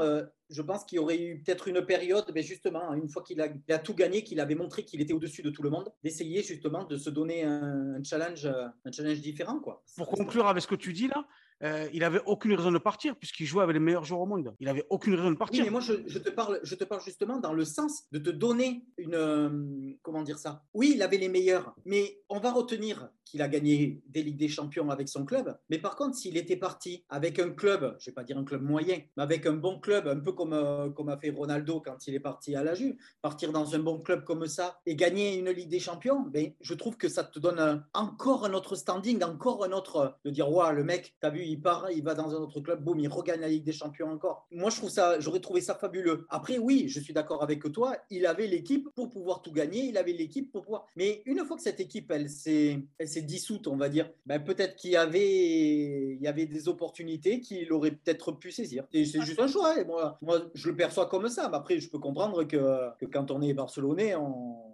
je 0.49 0.61
pense 0.61 0.83
qu'il 0.83 0.97
y 0.97 0.99
aurait 0.99 1.21
eu 1.21 1.43
peut-être 1.43 1.67
une 1.67 1.85
période, 1.85 2.25
mais 2.33 2.41
justement, 2.41 2.93
une 2.93 3.09
fois 3.09 3.23
qu'il 3.23 3.41
a, 3.41 3.79
tout 3.79 3.93
gagné, 3.93 4.23
qu'il 4.23 4.39
avait 4.39 4.55
montré 4.55 4.83
qu'il 4.83 5.01
était 5.01 5.13
au-dessus 5.13 5.41
de 5.41 5.49
tout 5.49 5.61
le 5.61 5.69
monde, 5.69 5.91
d'essayer 6.03 6.41
justement 6.41 6.83
de 6.83 6.97
se 6.97 7.09
donner 7.09 7.43
un, 7.43 8.01
challenge, 8.03 8.45
un 8.45 8.91
challenge 8.91 9.21
différent. 9.21 9.59
Quoi. 9.59 9.83
Pour 9.95 10.07
conclure 10.09 10.47
avec 10.47 10.63
ce 10.63 10.67
que 10.67 10.75
tu 10.75 10.93
dis 10.93 11.07
là, 11.07 11.25
euh, 11.63 11.89
il 11.93 12.03
avait 12.03 12.21
aucune 12.25 12.53
raison 12.53 12.71
de 12.71 12.77
partir 12.77 13.15
puisqu'il 13.15 13.45
jouait 13.45 13.63
avec 13.63 13.73
les 13.73 13.79
meilleurs 13.79 14.05
joueurs 14.05 14.21
au 14.21 14.25
monde. 14.25 14.53
Il 14.59 14.69
avait 14.69 14.85
aucune 14.89 15.15
raison 15.15 15.31
de 15.31 15.37
partir. 15.37 15.59
Oui, 15.59 15.65
mais 15.65 15.71
moi, 15.71 15.81
je, 15.81 16.17
te 16.19 16.29
parle, 16.29 16.59
je 16.63 16.75
te 16.75 16.83
parle 16.83 17.01
justement 17.01 17.39
dans 17.39 17.53
le 17.53 17.65
sens 17.65 18.03
de 18.11 18.19
te 18.19 18.29
donner 18.29 18.85
une. 18.97 19.15
Euh, 19.15 19.93
comment 20.01 20.23
dire 20.23 20.37
ça? 20.37 20.63
Oui, 20.73 20.93
il 20.95 21.01
avait 21.01 21.17
les 21.17 21.29
meilleurs, 21.29 21.75
mais 21.85 22.21
on 22.29 22.39
va 22.39 22.51
retenir 22.51 23.09
qu'il 23.29 23.41
a 23.41 23.47
gagné 23.47 24.01
des 24.07 24.23
Ligues 24.23 24.37
des 24.37 24.47
Champions 24.47 24.89
avec 24.89 25.07
son 25.07 25.23
club. 25.23 25.55
Mais 25.69 25.77
par 25.77 25.95
contre, 25.95 26.15
s'il 26.15 26.35
était 26.35 26.55
parti 26.55 27.05
avec 27.09 27.37
un 27.37 27.51
club, 27.51 27.95
je 27.99 28.09
ne 28.09 28.11
vais 28.11 28.15
pas 28.15 28.23
dire 28.23 28.37
un 28.37 28.43
club 28.43 28.63
moyen, 28.63 28.99
mais 29.15 29.23
avec 29.23 29.45
un 29.45 29.53
bon 29.53 29.79
club, 29.79 30.07
un 30.07 30.19
peu 30.19 30.31
comme, 30.31 30.53
euh, 30.53 30.89
comme 30.89 31.09
a 31.09 31.17
fait 31.17 31.29
Ronaldo 31.29 31.79
quand 31.79 32.07
il 32.07 32.15
est 32.15 32.19
parti 32.19 32.55
à 32.55 32.63
la 32.63 32.73
Juve, 32.73 32.95
partir 33.21 33.51
dans 33.51 33.75
un 33.75 33.79
bon 33.79 33.99
club 33.99 34.23
comme 34.23 34.47
ça 34.47 34.79
et 34.85 34.95
gagner 34.95 35.37
une 35.37 35.51
Ligue 35.51 35.69
des 35.69 35.79
Champions, 35.79 36.21
ben, 36.21 36.53
je 36.61 36.73
trouve 36.73 36.97
que 36.97 37.07
ça 37.07 37.23
te 37.23 37.37
donne 37.37 37.83
encore 37.93 38.45
un 38.45 38.53
autre 38.53 38.75
standing, 38.75 39.23
encore 39.23 39.63
un 39.63 39.71
autre. 39.71 40.17
de 40.25 40.31
dire, 40.31 40.49
waouh, 40.51 40.75
le 40.75 40.83
mec, 40.83 41.15
t'as 41.19 41.29
vu, 41.29 41.43
il 41.49 41.61
part, 41.61 41.91
il 41.91 42.03
va 42.03 42.13
dans 42.13 42.35
un 42.35 42.39
autre 42.39 42.59
club, 42.61 42.83
boum, 42.83 42.99
il 42.99 43.07
regagne 43.07 43.41
la 43.41 43.47
Ligue 43.47 43.63
des 43.63 43.71
Champions 43.71 44.11
encore. 44.11 44.47
Moi, 44.51 44.69
je 44.69 44.77
trouve 44.77 44.89
ça, 44.89 45.19
j'aurais 45.19 45.39
trouvé 45.39 45.61
ça 45.61 45.75
fabuleux. 45.75 46.25
Après, 46.29 46.57
oui, 46.57 46.85
je 46.87 46.99
suis 46.99 47.13
d'accord 47.13 47.43
avec 47.43 47.71
toi, 47.71 47.95
il 48.09 48.25
avait 48.25 48.47
l'équipe 48.47 48.89
pour 48.95 49.09
pouvoir 49.09 49.41
tout 49.41 49.51
gagner, 49.51 49.85
il 49.85 49.97
avait 49.97 50.13
l'équipe 50.13 50.51
pour 50.51 50.63
pouvoir. 50.63 50.85
Mais 50.95 51.21
une 51.25 51.43
fois 51.45 51.57
que 51.57 51.63
cette 51.63 51.79
équipe, 51.79 52.11
elle 52.11 52.29
s'est, 52.29 52.79
elle 52.97 53.07
s'est 53.07 53.21
dissoute, 53.21 53.67
on 53.67 53.77
va 53.77 53.89
dire, 53.89 54.09
ben, 54.25 54.39
peut-être 54.39 54.75
qu'il 54.75 54.91
y 54.91 54.95
avait, 54.95 56.15
il 56.15 56.21
y 56.21 56.27
avait 56.27 56.45
des 56.45 56.67
opportunités 56.67 57.39
qu'il 57.39 57.71
aurait 57.73 57.91
peut-être 57.91 58.31
pu 58.31 58.51
saisir. 58.51 58.85
Et 58.93 59.05
c'est 59.05 59.21
juste 59.21 59.39
un 59.39 59.47
choix. 59.47 59.83
Moi, 59.85 60.17
moi, 60.21 60.41
je 60.53 60.69
le 60.69 60.75
perçois 60.75 61.07
comme 61.07 61.27
ça. 61.29 61.49
Mais 61.49 61.57
après, 61.57 61.79
je 61.79 61.89
peux 61.89 61.99
comprendre 61.99 62.43
que, 62.43 62.89
que 62.99 63.05
quand 63.05 63.31
on 63.31 63.41
est 63.41 63.53
barcelonais, 63.53 64.15
on 64.15 64.69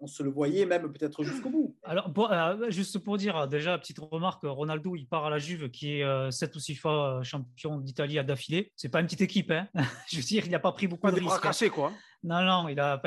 on 0.00 0.06
se 0.06 0.22
le 0.22 0.30
voyait 0.30 0.66
même 0.66 0.90
peut-être 0.92 1.22
jusqu'au 1.22 1.50
bout. 1.50 1.76
Alors, 1.84 2.10
euh, 2.18 2.70
juste 2.70 2.98
pour 2.98 3.16
dire, 3.16 3.46
déjà, 3.48 3.76
petite 3.78 3.98
remarque, 3.98 4.42
Ronaldo, 4.44 4.96
il 4.96 5.06
part 5.06 5.26
à 5.26 5.30
la 5.30 5.38
Juve, 5.38 5.70
qui 5.70 5.98
est 5.98 6.04
euh, 6.04 6.30
sept 6.30 6.54
ou 6.56 6.60
six 6.60 6.74
fois 6.74 7.18
euh, 7.18 7.22
champion 7.22 7.78
d'Italie 7.78 8.18
à 8.18 8.22
d'affilée. 8.22 8.72
C'est 8.76 8.88
pas 8.88 9.00
une 9.00 9.06
petite 9.06 9.20
équipe, 9.20 9.50
hein 9.50 9.68
Je 10.10 10.16
veux 10.16 10.22
dire, 10.22 10.44
il 10.46 10.50
n'a 10.50 10.58
pas 10.58 10.72
pris 10.72 10.86
beaucoup 10.86 11.10
de 11.10 11.20
risques. 11.20 11.42
Cassé, 11.42 11.70
quoi. 11.70 11.92
Non, 12.22 12.42
non, 12.42 12.68
il, 12.68 12.78
a, 12.80 13.00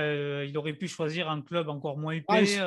il 0.43 0.57
aurait 0.57 0.73
pu 0.73 0.87
choisir 0.87 1.29
un 1.29 1.41
club 1.41 1.69
encore 1.69 1.97
moins 1.97 2.13
épais. 2.13 2.57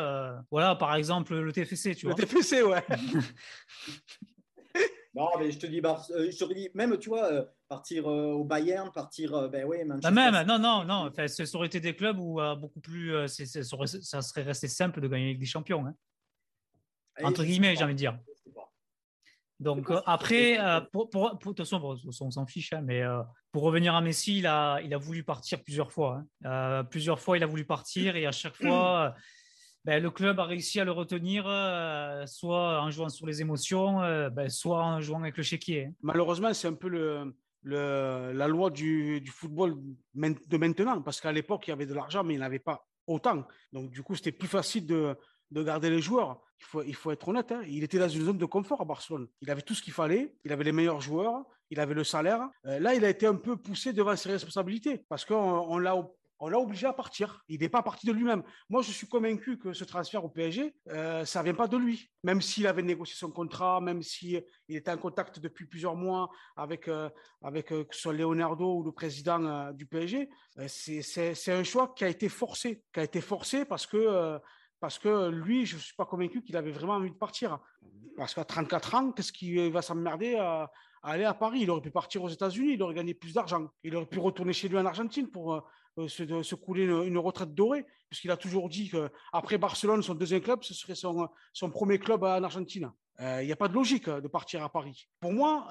voilà, 0.50 0.76
par 0.76 0.94
exemple, 0.94 1.34
le 1.34 1.52
TFC, 1.52 1.94
tu 1.94 2.06
vois. 2.06 2.14
Le 2.16 2.24
TFC, 2.24 2.62
ouais. 2.62 2.84
Non, 5.16 5.30
mais 5.38 5.50
je 5.50 5.58
te 5.58 5.66
dis, 5.66 5.78
je 5.78 6.44
te 6.44 6.52
dis 6.52 6.68
même, 6.74 6.98
tu 6.98 7.08
vois, 7.08 7.46
partir 7.68 8.06
euh, 8.06 8.32
au 8.32 8.44
Bayern, 8.44 8.92
partir, 8.92 9.34
euh, 9.34 9.48
ben 9.48 9.64
oui, 9.64 9.82
Manchester. 9.82 10.10
même, 10.10 10.46
non, 10.46 10.58
non, 10.58 10.84
non. 10.84 11.08
Enfin, 11.08 11.26
ça 11.26 11.44
aurait 11.54 11.68
été 11.68 11.80
des 11.80 11.96
clubs 11.96 12.18
où 12.18 12.38
euh, 12.38 12.54
beaucoup 12.54 12.80
plus, 12.80 13.26
ça, 13.26 14.22
serait 14.22 14.42
resté 14.42 14.68
simple 14.68 15.00
de 15.00 15.08
gagner 15.08 15.26
avec 15.26 15.38
des 15.38 15.46
champions. 15.46 15.86
Hein. 15.86 15.94
Entre 17.22 17.44
guillemets, 17.44 17.74
j'ai 17.76 17.84
envie 17.84 17.94
de 17.94 17.98
dire. 17.98 18.18
Donc 19.58 19.90
après, 20.04 20.58
pour, 20.92 21.08
pour, 21.08 21.32
de 21.32 21.38
toute 21.38 21.56
façon, 21.56 21.98
on 22.20 22.30
s'en 22.30 22.46
fiche, 22.46 22.74
hein, 22.74 22.82
mais 22.82 23.02
pour 23.52 23.62
revenir 23.62 23.94
à 23.94 24.02
Messi, 24.02 24.40
il 24.40 24.46
a, 24.46 24.80
il 24.82 24.92
a 24.92 24.98
voulu 24.98 25.24
partir 25.24 25.64
plusieurs 25.64 25.90
fois. 25.90 26.22
Hein. 26.44 26.84
plusieurs 26.84 27.18
fois, 27.18 27.38
il 27.38 27.42
a 27.42 27.46
voulu 27.46 27.64
partir 27.64 28.16
et 28.16 28.26
à 28.26 28.32
chaque 28.32 28.56
fois, 28.56 29.14
ben, 29.86 30.02
le 30.02 30.10
club 30.10 30.40
a 30.40 30.44
réussi 30.44 30.80
à 30.80 30.84
le 30.84 30.90
retenir, 30.90 31.44
soit 32.26 32.82
en 32.82 32.90
jouant 32.90 33.08
sur 33.08 33.24
les 33.24 33.40
émotions, 33.40 34.00
ben, 34.30 34.48
soit 34.48 34.82
en 34.82 35.00
jouant 35.00 35.20
avec 35.20 35.36
le 35.36 35.44
chéquier. 35.44 35.84
Hein. 35.84 35.92
Malheureusement, 36.02 36.52
c'est 36.52 36.66
un 36.66 36.74
peu 36.74 36.88
le, 36.88 37.32
la 37.62 38.48
loi 38.48 38.70
du, 38.70 39.24
football 39.30 39.76
de 40.14 40.56
maintenant, 40.56 41.00
parce 41.02 41.20
qu'à 41.20 41.30
l'époque, 41.30 41.68
il 41.68 41.70
y 41.70 41.72
avait 41.72 41.86
de 41.86 41.94
l'argent, 41.94 42.24
mais 42.24 42.34
il 42.34 42.38
n'y 42.38 42.44
avait 42.44 42.58
pas 42.58 42.84
autant. 43.06 43.46
Donc, 43.72 43.92
du 43.92 44.02
coup, 44.02 44.16
c'était 44.16 44.32
plus 44.32 44.48
facile 44.48 44.86
de, 44.86 45.16
garder 45.52 45.88
les 45.88 46.00
joueurs. 46.00 46.42
Il 46.58 46.64
faut, 46.64 46.82
il 46.82 46.94
faut 46.94 47.12
être 47.12 47.28
honnête, 47.28 47.52
hein. 47.52 47.62
il 47.68 47.84
était 47.84 47.98
dans 47.98 48.08
une 48.08 48.24
zone 48.24 48.38
de 48.38 48.44
confort 48.44 48.80
à 48.80 48.84
Barcelone. 48.84 49.28
Il 49.40 49.50
avait 49.52 49.62
tout 49.62 49.74
ce 49.74 49.82
qu'il 49.82 49.92
fallait, 49.92 50.34
il 50.44 50.52
avait 50.52 50.64
les 50.64 50.72
meilleurs 50.72 51.00
joueurs, 51.00 51.44
il 51.70 51.78
avait 51.78 51.94
le 51.94 52.02
salaire. 52.02 52.48
Euh, 52.64 52.80
là, 52.80 52.94
il 52.94 53.04
a 53.04 53.10
été 53.10 53.26
un 53.26 53.34
peu 53.34 53.56
poussé 53.56 53.92
devant 53.92 54.16
ses 54.16 54.30
responsabilités, 54.30 55.04
parce 55.08 55.24
qu'on 55.24 55.36
on, 55.36 55.78
l'a 55.78 55.96
on 56.38 56.48
l'a 56.48 56.58
obligé 56.58 56.86
à 56.86 56.92
partir. 56.92 57.42
Il 57.48 57.60
n'est 57.60 57.68
pas 57.68 57.82
parti 57.82 58.06
de 58.06 58.12
lui-même. 58.12 58.42
Moi, 58.68 58.82
je 58.82 58.90
suis 58.90 59.06
convaincu 59.06 59.58
que 59.58 59.72
ce 59.72 59.84
transfert 59.84 60.24
au 60.24 60.28
PSG, 60.28 60.74
euh, 60.88 61.24
ça 61.24 61.42
vient 61.42 61.54
pas 61.54 61.68
de 61.68 61.76
lui. 61.76 62.10
Même 62.24 62.42
s'il 62.42 62.66
avait 62.66 62.82
négocié 62.82 63.16
son 63.16 63.30
contrat, 63.30 63.80
même 63.80 64.02
s'il 64.02 64.44
était 64.68 64.90
en 64.90 64.98
contact 64.98 65.40
depuis 65.40 65.66
plusieurs 65.66 65.96
mois 65.96 66.30
avec, 66.56 66.88
euh, 66.88 67.08
avec 67.42 67.72
euh, 67.72 67.84
que 67.84 67.94
ce 67.94 68.02
soit 68.02 68.12
Leonardo 68.12 68.76
ou 68.76 68.82
le 68.82 68.92
président 68.92 69.72
du 69.72 69.86
PSG, 69.86 70.28
c'est 70.68 71.52
un 71.52 71.64
choix 71.64 71.94
qui 71.96 72.04
a 72.04 72.08
été 72.08 72.28
forcé. 72.28 72.82
Qui 72.92 73.00
a 73.00 73.04
été 73.04 73.20
forcé 73.20 73.64
parce 73.64 73.86
que, 73.86 74.38
parce 74.80 74.98
que 74.98 75.30
lui, 75.30 75.64
je 75.64 75.76
ne 75.76 75.80
suis 75.80 75.94
pas 75.94 76.04
convaincu 76.04 76.42
qu'il 76.42 76.56
avait 76.56 76.70
vraiment 76.70 76.94
envie 76.94 77.10
de 77.10 77.16
partir. 77.16 77.58
Parce 78.16 78.34
qu'à 78.34 78.44
34 78.44 78.94
ans, 78.94 79.12
qu'est-ce 79.12 79.32
qui 79.32 79.68
va 79.70 79.82
s'emmerder 79.82 80.36
à, 80.36 80.70
aller 81.02 81.24
à 81.24 81.34
Paris? 81.34 81.60
Il 81.62 81.70
aurait 81.70 81.82
pu 81.82 81.90
partir 81.90 82.22
aux 82.22 82.28
États-Unis, 82.28 82.74
il 82.74 82.82
aurait 82.82 82.94
gagné 82.94 83.14
plus 83.14 83.34
d'argent. 83.34 83.68
Il 83.84 83.94
aurait 83.96 84.06
pu 84.06 84.18
retourner 84.18 84.52
chez 84.52 84.68
lui 84.68 84.78
en 84.78 84.86
Argentine 84.86 85.28
pour 85.30 85.62
euh, 85.98 86.08
se, 86.08 86.54
couler 86.54 86.84
une, 86.84 87.18
retraite 87.18 87.54
dorée, 87.54 87.86
puisqu'il 88.10 88.30
a 88.30 88.36
toujours 88.36 88.68
dit 88.68 88.90
qu'après 88.90 89.56
Barcelone, 89.56 90.02
son 90.02 90.14
deuxième 90.14 90.42
club, 90.42 90.62
ce 90.62 90.74
serait 90.74 90.94
son, 90.94 91.28
son 91.52 91.70
premier 91.70 91.98
club 91.98 92.22
en 92.22 92.42
Argentine. 92.42 92.90
Euh, 93.20 93.42
il 93.42 93.46
n'y 93.46 93.52
a 93.52 93.56
pas 93.56 93.68
de 93.68 93.74
logique 93.74 94.08
euh, 94.08 94.20
de 94.20 94.28
partir 94.28 94.62
à 94.62 94.68
Paris. 94.68 95.08
Pour 95.20 95.32
moi, 95.32 95.68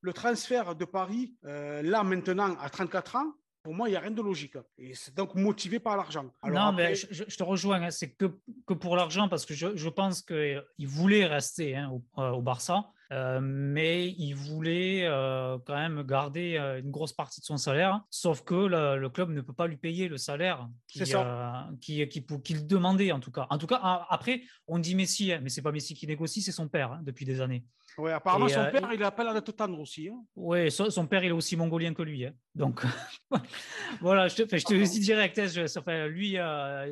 le 0.00 0.12
transfert 0.12 0.76
de 0.76 0.84
Paris, 0.84 1.34
là 1.42 2.04
maintenant, 2.04 2.56
à 2.60 2.70
34 2.70 3.16
ans, 3.16 3.32
pour 3.64 3.74
moi, 3.74 3.88
il 3.88 3.92
n'y 3.92 3.96
a 3.96 4.00
rien 4.00 4.10
de 4.10 4.22
logique. 4.22 4.58
Et 4.76 4.94
c'est 4.94 5.14
donc 5.14 5.34
motivé 5.34 5.80
par 5.80 5.96
l'argent. 5.96 6.26
non, 6.46 6.72
mais 6.72 6.94
je, 6.94 7.24
te 7.24 7.42
rejoins. 7.42 7.82
Hein. 7.82 7.90
c'est 7.90 8.10
que, 8.10 8.26
que 8.66 8.74
pour 8.74 8.94
l'argent, 8.94 9.26
parce 9.26 9.46
que 9.46 9.54
je, 9.54 9.74
je 9.74 9.88
pense 9.88 10.20
qu'il 10.20 10.86
voulait 10.86 11.24
rester 11.24 11.74
hein, 11.74 11.90
au, 11.90 12.22
au, 12.22 12.42
Barça. 12.42 12.90
Euh, 13.14 13.38
mais 13.40 14.12
il 14.18 14.34
voulait 14.34 15.04
euh, 15.04 15.56
quand 15.64 15.76
même 15.76 16.02
garder 16.02 16.56
euh, 16.58 16.80
une 16.80 16.90
grosse 16.90 17.12
partie 17.12 17.40
de 17.40 17.44
son 17.44 17.56
salaire, 17.56 18.02
sauf 18.10 18.42
que 18.42 18.54
le, 18.54 19.08
club 19.08 19.30
ne 19.30 19.40
peut 19.40 19.52
pas 19.52 19.68
lui 19.68 19.76
payer 19.76 20.08
le 20.08 20.18
salaire 20.18 20.68
qu'il 20.88 21.04
qui, 21.80 22.08
qui, 22.42 22.54
demandait 22.64 23.12
en 23.12 23.20
tout 23.20 23.30
cas. 23.30 23.46
En 23.50 23.58
tout 23.58 23.68
cas, 23.68 23.78
après, 24.08 24.42
on 24.66 24.80
dit 24.80 24.96
Messi, 24.96 25.32
hein, 25.32 25.38
mais 25.42 25.48
c'est 25.48 25.62
pas 25.62 25.70
Messi 25.70 25.94
qui 25.94 26.08
négocie, 26.08 26.42
c'est 26.42 26.50
son 26.50 26.66
père 26.66 26.92
hein, 26.92 27.00
depuis 27.04 27.24
des 27.24 27.40
années. 27.40 27.64
Oui, 27.98 28.10
apparemment, 28.10 28.48
son 28.48 28.70
père, 28.70 28.90
il 28.92 29.02
a 29.02 29.10
pas 29.10 29.24
l'air 29.24 29.34
d'être 29.34 29.52
tendre 29.52 29.78
aussi. 29.78 30.08
Hein. 30.08 30.22
Oui, 30.36 30.70
son, 30.70 31.06
père, 31.06 31.22
il 31.24 31.28
est 31.28 31.32
aussi 31.32 31.56
mongolien 31.56 31.94
que 31.94 32.02
lui. 32.02 32.26
Donc, 32.54 32.82
voilà, 34.00 34.28
je 34.28 34.42
te, 34.42 34.56
je 34.56 34.64
te 34.64 34.74
dis 34.74 35.00
direct. 35.00 35.36
lui, 36.08 36.38
un, 36.38 36.86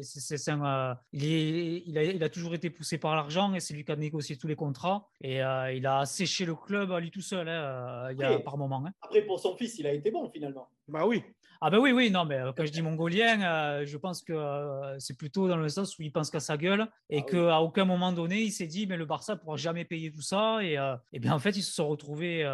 il, 1.12 1.82
il, 1.86 1.98
a, 1.98 2.03
il, 2.05 2.22
a, 2.22 2.28
toujours 2.28 2.55
été 2.55 2.70
poussé 2.70 2.98
par 2.98 3.16
l'argent 3.16 3.55
et 3.55 3.61
c'est 3.61 3.74
lui 3.74 3.84
qui 3.84 3.92
a 3.92 3.96
négocié 3.96 4.36
tous 4.36 4.46
les 4.46 4.57
contrats. 4.57 5.09
Et 5.20 5.38
il 5.38 5.86
a 5.86 6.05
séché 6.07 6.44
le 6.44 6.55
club 6.55 6.92
à 6.92 7.00
lui 7.00 7.11
tout 7.11 7.20
seul 7.20 7.48
hein, 7.48 8.09
il 8.12 8.18
y 8.18 8.24
a, 8.24 8.38
par 8.38 8.57
moment. 8.57 8.84
Hein. 8.86 8.92
Après, 9.03 9.22
pour 9.22 9.40
son 9.40 9.57
fils, 9.57 9.78
il 9.78 9.86
a 9.86 9.92
été 9.92 10.11
bon 10.11 10.30
finalement. 10.30 10.68
Bah 10.88 11.07
oui. 11.07 11.22
Ah 11.64 11.70
ben 11.70 11.78
oui, 11.78 11.92
oui, 11.92 12.10
non, 12.10 12.24
mais 12.24 12.34
euh, 12.38 12.50
quand 12.56 12.66
je 12.66 12.72
dis 12.72 12.82
mongolien, 12.82 13.40
euh, 13.40 13.86
je 13.86 13.96
pense 13.96 14.20
que 14.20 14.32
euh, 14.32 14.98
c'est 14.98 15.16
plutôt 15.16 15.46
dans 15.46 15.56
le 15.56 15.68
sens 15.68 15.96
où 15.96 16.02
il 16.02 16.10
pense 16.10 16.28
qu'à 16.28 16.40
sa 16.40 16.56
gueule 16.56 16.88
et 17.08 17.18
ah 17.20 17.22
qu'à 17.22 17.60
aucun 17.60 17.84
moment 17.84 18.10
donné, 18.10 18.40
il 18.40 18.50
s'est 18.50 18.66
dit, 18.66 18.88
mais 18.88 18.96
le 18.96 19.04
Barça 19.04 19.36
pourra 19.36 19.56
jamais 19.56 19.84
payer 19.84 20.10
tout 20.10 20.22
ça. 20.22 20.58
Et, 20.64 20.76
et 21.12 21.20
bien 21.20 21.32
en 21.32 21.38
fait, 21.38 21.56
ils 21.56 21.62
se 21.62 21.72
sont 21.72 21.86
retrouvés 21.86 22.44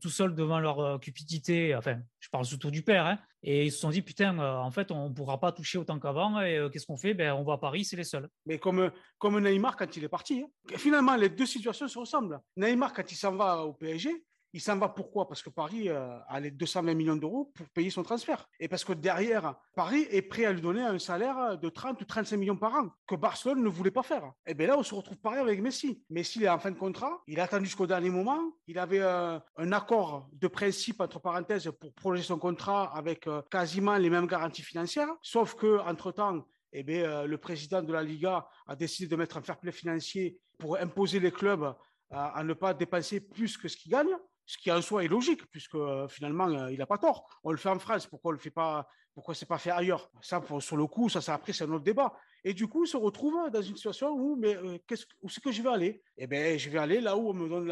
tout 0.00 0.08
seuls 0.08 0.36
devant 0.36 0.60
leur 0.60 1.00
cupidité. 1.00 1.74
Enfin, 1.74 1.98
je 2.20 2.28
parle 2.30 2.44
surtout 2.44 2.70
du 2.70 2.82
père. 2.82 3.06
Hein, 3.06 3.18
et 3.42 3.66
ils 3.66 3.72
se 3.72 3.80
sont 3.80 3.90
dit, 3.90 4.02
putain, 4.02 4.38
en 4.38 4.70
fait, 4.70 4.92
on 4.92 5.08
ne 5.08 5.14
pourra 5.14 5.40
pas 5.40 5.50
toucher 5.50 5.78
autant 5.78 5.98
qu'avant. 5.98 6.40
Et 6.40 6.68
qu'est-ce 6.72 6.86
qu'on 6.86 6.96
fait? 6.96 7.12
Ben, 7.12 7.34
On 7.34 7.42
va 7.42 7.54
à 7.54 7.58
Paris, 7.58 7.84
c'est 7.84 7.96
les 7.96 8.04
seuls. 8.04 8.28
Mais 8.46 8.60
comme, 8.60 8.92
comme 9.18 9.40
Neymar 9.40 9.76
quand 9.76 9.96
il 9.96 10.04
est 10.04 10.08
parti, 10.08 10.44
finalement, 10.76 11.16
les 11.16 11.28
deux 11.28 11.46
situations 11.46 11.88
se 11.88 11.98
ressemblent. 11.98 12.38
Neymar, 12.56 12.92
quand 12.92 13.10
il 13.10 13.16
s'en 13.16 13.34
va 13.34 13.64
au 13.64 13.72
PSG, 13.72 14.10
il 14.54 14.60
s'en 14.60 14.78
va 14.78 14.88
pourquoi? 14.88 15.26
Parce 15.26 15.42
que 15.42 15.50
Paris 15.50 15.88
euh, 15.88 16.16
a 16.28 16.38
les 16.38 16.52
220 16.52 16.94
millions 16.94 17.16
d'euros 17.16 17.50
pour 17.56 17.68
payer 17.70 17.90
son 17.90 18.04
transfert. 18.04 18.48
Et 18.60 18.68
parce 18.68 18.84
que 18.84 18.92
derrière, 18.92 19.56
Paris 19.74 20.06
est 20.10 20.22
prêt 20.22 20.44
à 20.44 20.52
lui 20.52 20.60
donner 20.60 20.82
un 20.82 20.98
salaire 21.00 21.58
de 21.58 21.68
30 21.68 22.00
ou 22.00 22.04
35 22.04 22.36
millions 22.36 22.56
par 22.56 22.72
an 22.76 22.88
que 23.08 23.16
Barcelone 23.16 23.64
ne 23.64 23.68
voulait 23.68 23.90
pas 23.90 24.04
faire. 24.04 24.32
Et 24.46 24.54
bien 24.54 24.68
là, 24.68 24.78
on 24.78 24.84
se 24.84 24.94
retrouve 24.94 25.16
pareil 25.18 25.40
avec 25.40 25.60
Messi. 25.60 26.04
Messi, 26.08 26.38
il 26.38 26.44
est 26.44 26.48
en 26.48 26.60
fin 26.60 26.70
de 26.70 26.78
contrat. 26.78 27.20
Il 27.26 27.40
a 27.40 27.44
attendu 27.44 27.64
jusqu'au 27.64 27.88
dernier 27.88 28.10
moment. 28.10 28.38
Il 28.68 28.78
avait 28.78 29.02
euh, 29.02 29.40
un 29.56 29.72
accord 29.72 30.28
de 30.32 30.46
principe, 30.46 31.00
entre 31.00 31.18
parenthèses, 31.18 31.68
pour 31.80 31.92
prolonger 31.92 32.22
son 32.22 32.38
contrat 32.38 32.96
avec 32.96 33.26
euh, 33.26 33.42
quasiment 33.50 33.96
les 33.96 34.08
mêmes 34.08 34.28
garanties 34.28 34.62
financières. 34.62 35.10
Sauf 35.20 35.56
que 35.56 35.80
entre-temps, 35.80 36.44
eh 36.72 36.84
bien, 36.84 37.24
le 37.24 37.38
président 37.38 37.82
de 37.82 37.92
la 37.92 38.04
Liga 38.04 38.46
a 38.68 38.76
décidé 38.76 39.08
de 39.08 39.16
mettre 39.16 39.36
un 39.36 39.42
fair 39.42 39.58
play 39.58 39.72
financier 39.72 40.38
pour 40.58 40.76
imposer 40.76 41.18
les 41.18 41.32
clubs 41.32 41.74
à 42.10 42.42
ne 42.42 42.52
pas 42.52 42.74
dépenser 42.74 43.20
plus 43.20 43.56
que 43.56 43.68
ce 43.68 43.76
qu'ils 43.76 43.92
gagnent 43.92 44.16
ce 44.46 44.58
qui 44.58 44.70
en 44.70 44.82
soi 44.82 45.04
est 45.04 45.08
logique, 45.08 45.46
puisque 45.50 45.74
euh, 45.74 46.08
finalement, 46.08 46.48
euh, 46.48 46.70
il 46.70 46.78
n'a 46.78 46.86
pas 46.86 46.98
tort. 46.98 47.28
On 47.44 47.50
le 47.50 47.56
fait 47.56 47.68
en 47.68 47.78
France, 47.78 48.06
pourquoi 48.06 48.30
on 48.30 48.32
le 48.32 48.38
fait 48.38 48.50
pas 48.50 48.88
Pourquoi 49.14 49.34
c'est 49.34 49.46
pas 49.46 49.58
fait 49.58 49.70
ailleurs? 49.70 50.10
Ça, 50.20 50.42
sur 50.60 50.76
le 50.76 50.86
coup, 50.86 51.08
ça, 51.08 51.20
ça 51.20 51.34
après, 51.34 51.52
c'est 51.52 51.64
un 51.64 51.72
autre 51.72 51.84
débat. 51.84 52.12
Et 52.46 52.52
du 52.52 52.68
coup, 52.68 52.84
il 52.84 52.88
se 52.88 52.98
retrouve 52.98 53.50
dans 53.50 53.62
une 53.62 53.74
situation 53.74 54.10
où, 54.10 54.36
mais 54.36 54.54
euh, 54.54 54.76
où 55.22 55.30
c'est 55.30 55.42
que 55.42 55.50
je 55.50 55.62
vais 55.62 55.70
aller? 55.70 56.02
Eh 56.18 56.26
bien, 56.26 56.58
je 56.58 56.68
vais 56.68 56.78
aller 56.78 57.00
là 57.00 57.16
où 57.16 57.30
on 57.30 57.32
me 57.32 57.48
donne 57.48 57.66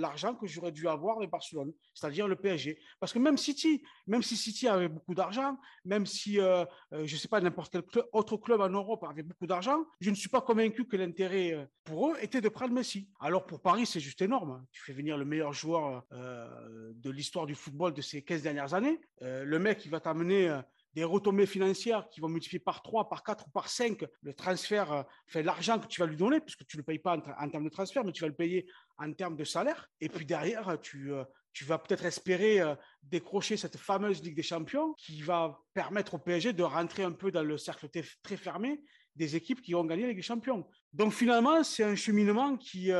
l'argent 0.00 0.34
que 0.34 0.46
j'aurais 0.46 0.72
dû 0.72 0.88
avoir 0.88 1.18
avec 1.18 1.30
Barcelone, 1.30 1.72
c'est-à-dire 1.94 2.26
le 2.26 2.36
PSG. 2.36 2.78
Parce 2.98 3.12
que 3.12 3.18
même 3.18 3.36
City, 3.36 3.82
même 4.06 4.22
si 4.22 4.36
City 4.36 4.66
avait 4.66 4.88
beaucoup 4.88 5.14
d'argent, 5.14 5.58
même 5.84 6.06
si, 6.06 6.36
je 6.36 6.66
ne 6.90 7.06
sais 7.06 7.28
pas, 7.28 7.40
n'importe 7.40 7.76
quel 7.92 8.02
autre 8.12 8.36
club 8.38 8.62
en 8.62 8.70
Europe 8.70 9.04
avait 9.04 9.22
beaucoup 9.22 9.46
d'argent, 9.46 9.84
je 10.00 10.10
ne 10.10 10.14
suis 10.14 10.30
pas 10.30 10.40
convaincu 10.40 10.86
que 10.86 10.96
l'intérêt 10.96 11.68
pour 11.84 12.08
eux 12.08 12.16
était 12.20 12.40
de 12.40 12.48
prendre 12.48 12.72
Messi. 12.72 13.10
Alors 13.20 13.46
pour 13.46 13.60
Paris, 13.60 13.86
c'est 13.86 14.00
juste 14.00 14.22
énorme. 14.22 14.64
Tu 14.72 14.82
fais 14.82 14.92
venir 14.92 15.16
le 15.18 15.24
meilleur 15.24 15.52
joueur 15.52 16.04
de 16.10 17.10
l'histoire 17.10 17.46
du 17.46 17.54
football 17.54 17.92
de 17.92 18.02
ces 18.02 18.22
15 18.22 18.42
dernières 18.42 18.74
années. 18.74 19.00
le 19.20 19.58
mec, 19.58 19.84
il 19.84 19.90
va 19.90 20.00
t'amener 20.00 20.50
des 20.94 21.04
retombées 21.04 21.46
financières 21.46 22.08
qui 22.10 22.20
vont 22.20 22.28
multiplier 22.28 22.60
par 22.60 22.82
3, 22.82 23.08
par 23.08 23.22
4 23.22 23.46
ou 23.46 23.50
par 23.50 23.68
5 23.68 24.04
le 24.22 24.34
transfert, 24.34 24.92
euh, 24.92 25.02
fait 25.26 25.42
l'argent 25.42 25.78
que 25.78 25.86
tu 25.86 26.00
vas 26.00 26.06
lui 26.06 26.16
donner, 26.16 26.40
puisque 26.40 26.66
tu 26.66 26.76
ne 26.76 26.82
le 26.82 26.84
payes 26.84 26.98
pas 26.98 27.16
en, 27.16 27.48
termes 27.48 27.64
de 27.64 27.70
transfert, 27.70 28.04
mais 28.04 28.12
tu 28.12 28.20
vas 28.20 28.28
le 28.28 28.34
payer 28.34 28.66
en 28.98 29.12
termes 29.12 29.36
de 29.36 29.44
salaire. 29.44 29.88
Et 30.00 30.08
puis 30.08 30.26
derrière, 30.26 30.78
tu, 30.82 31.12
euh, 31.12 31.24
tu 31.52 31.64
vas 31.64 31.78
peut-être 31.78 32.04
espérer 32.04 32.60
euh, 32.60 32.74
décrocher 33.02 33.56
cette 33.56 33.78
fameuse 33.78 34.22
Ligue 34.22 34.36
des 34.36 34.42
Champions 34.42 34.94
qui 34.94 35.22
va 35.22 35.58
permettre 35.72 36.14
au 36.14 36.18
PSG 36.18 36.52
de 36.52 36.62
rentrer 36.62 37.04
un 37.04 37.12
peu 37.12 37.30
dans 37.30 37.42
le 37.42 37.56
cercle 37.56 37.88
très 38.22 38.36
fermé 38.36 38.82
des 39.16 39.36
équipes 39.36 39.60
qui 39.60 39.74
ont 39.74 39.84
gagné 39.84 40.02
la 40.02 40.08
Ligue 40.08 40.18
des 40.18 40.22
Champions. 40.22 40.66
Donc 40.92 41.12
finalement, 41.12 41.64
c'est 41.64 41.84
un 41.84 41.94
cheminement 41.94 42.56
qui, 42.56 42.90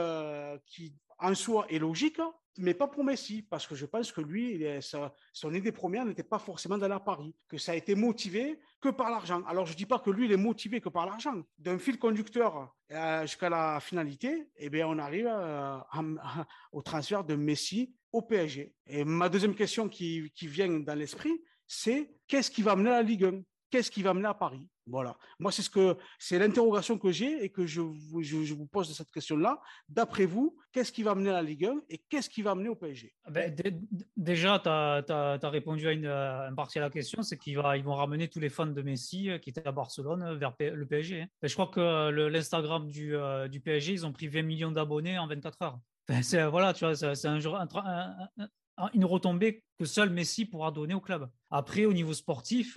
qui 0.66 0.95
en 1.18 1.34
soi 1.34 1.66
est 1.70 1.78
logique, 1.78 2.20
mais 2.59 2.74
pas 2.74 2.86
pour 2.86 3.05
Messi, 3.05 3.42
parce 3.42 3.66
que 3.66 3.74
je 3.74 3.86
pense 3.86 4.12
que 4.12 4.20
lui, 4.20 4.64
son 5.32 5.55
idée 5.55 5.72
première 5.72 6.05
n'était 6.05 6.22
pas 6.22 6.38
forcément 6.38 6.78
d'aller 6.78 6.94
à 6.94 7.00
Paris, 7.00 7.34
que 7.48 7.59
ça 7.59 7.72
a 7.72 7.74
été 7.74 7.94
motivé 7.94 8.59
que 8.80 8.90
par 8.90 9.11
l'argent. 9.11 9.42
Alors 9.46 9.66
je 9.66 9.72
ne 9.72 9.76
dis 9.76 9.86
pas 9.86 9.98
que 9.98 10.11
lui, 10.11 10.26
il 10.26 10.32
est 10.32 10.36
motivé 10.36 10.80
que 10.80 10.88
par 10.88 11.07
l'argent. 11.07 11.42
D'un 11.59 11.78
fil 11.78 11.98
conducteur 11.98 12.74
euh, 12.90 13.22
jusqu'à 13.22 13.48
la 13.48 13.80
finalité, 13.80 14.48
eh 14.57 14.70
bien, 14.70 14.86
on 14.86 14.98
arrive 14.98 15.28
euh, 15.28 15.78
au 16.72 16.82
transfert 16.82 17.24
de 17.24 17.34
Messi 17.34 17.94
au 18.12 18.22
PSG. 18.22 18.74
Et 18.86 19.05
ma 19.05 19.28
deuxième 19.28 19.55
question 19.55 19.88
qui, 19.88 20.30
qui 20.34 20.46
vient 20.46 20.68
dans 20.68 20.98
l'esprit, 20.98 21.42
c'est 21.66 22.14
qu'est-ce 22.26 22.50
qui 22.50 22.62
va 22.62 22.76
mener 22.76 22.90
à 22.90 22.96
la 22.96 23.03
Ligue 23.03 23.24
1 23.24 23.42
Qu'est-ce 23.70 23.90
qui 23.90 24.03
va 24.03 24.12
mener 24.12 24.28
à 24.28 24.34
Paris? 24.34 24.68
Voilà. 24.87 25.16
Moi, 25.39 25.53
c'est 25.53 25.62
ce 25.62 25.70
que 25.70 25.97
c'est 26.18 26.39
l'interrogation 26.39 26.99
que 26.99 27.12
j'ai 27.12 27.45
et 27.45 27.51
que 27.51 27.66
je 27.66 27.80
vous, 27.80 28.22
je, 28.22 28.55
vous 28.55 28.66
pose 28.66 28.93
cette 28.93 29.11
question-là. 29.12 29.61
D'après 29.89 30.26
vous, 30.26 30.57
qu'est-ce 30.72 30.91
qui 30.91 31.03
va 31.03 31.14
mener 31.14 31.30
à 31.30 31.35
la 31.35 31.43
Ligue 31.43 31.66
1 31.66 31.83
et 31.89 31.99
qu'est-ce 32.09 32.28
qui 32.28 32.43
va 32.43 32.55
mener 32.55 32.68
au 32.68 32.74
PSG 32.74 33.14
ah 33.24 33.30
ben, 33.30 33.55
Déjà, 34.16 34.59
tu 34.59 34.68
as, 34.68 35.51
répondu 35.51 35.87
à 35.87 35.93
une, 35.93 36.55
partie 36.57 36.78
à 36.78 36.83
la 36.83 36.91
question, 36.91 37.22
c'est 37.22 37.39
qu'ils 37.39 37.61
ils 37.76 37.85
vont 37.85 37.95
ramener 37.95 38.28
tous 38.28 38.41
les 38.41 38.49
fans 38.49 38.66
de 38.66 38.83
Messi 38.83 39.30
euh, 39.30 39.39
qui 39.39 39.51
étaient 39.51 39.66
à 39.66 39.72
Barcelone 39.72 40.22
euh, 40.22 40.35
vers 40.35 40.55
le 40.59 40.87
PSG. 40.87 41.22
Hein. 41.22 41.26
Ben, 41.41 41.49
je 41.49 41.55
crois 41.55 41.68
que 41.68 42.11
l'Instagram 42.11 42.89
du, 42.89 43.14
euh, 43.14 43.47
du, 43.49 43.61
PSG, 43.61 43.93
ils 43.93 44.07
ont 44.07 44.12
pris 44.12 44.26
20 44.26 44.43
millions 44.43 44.72
d'abonnés 44.72 45.18
en 45.18 45.28
24 45.28 45.62
heures. 45.62 45.78
c'est, 46.22 46.45
voilà, 46.47 46.72
tu 46.72 46.85
vois, 46.85 46.97
c'est 46.97 47.26
un, 47.26 47.39
une 48.95 49.05
retombée 49.05 49.62
que 49.78 49.85
seul 49.85 50.11
Messi 50.11 50.45
pourra 50.45 50.72
donner 50.72 50.95
au 50.95 51.01
club. 51.01 51.30
Après, 51.51 51.85
au 51.85 51.93
niveau 51.93 52.14
sportif, 52.14 52.76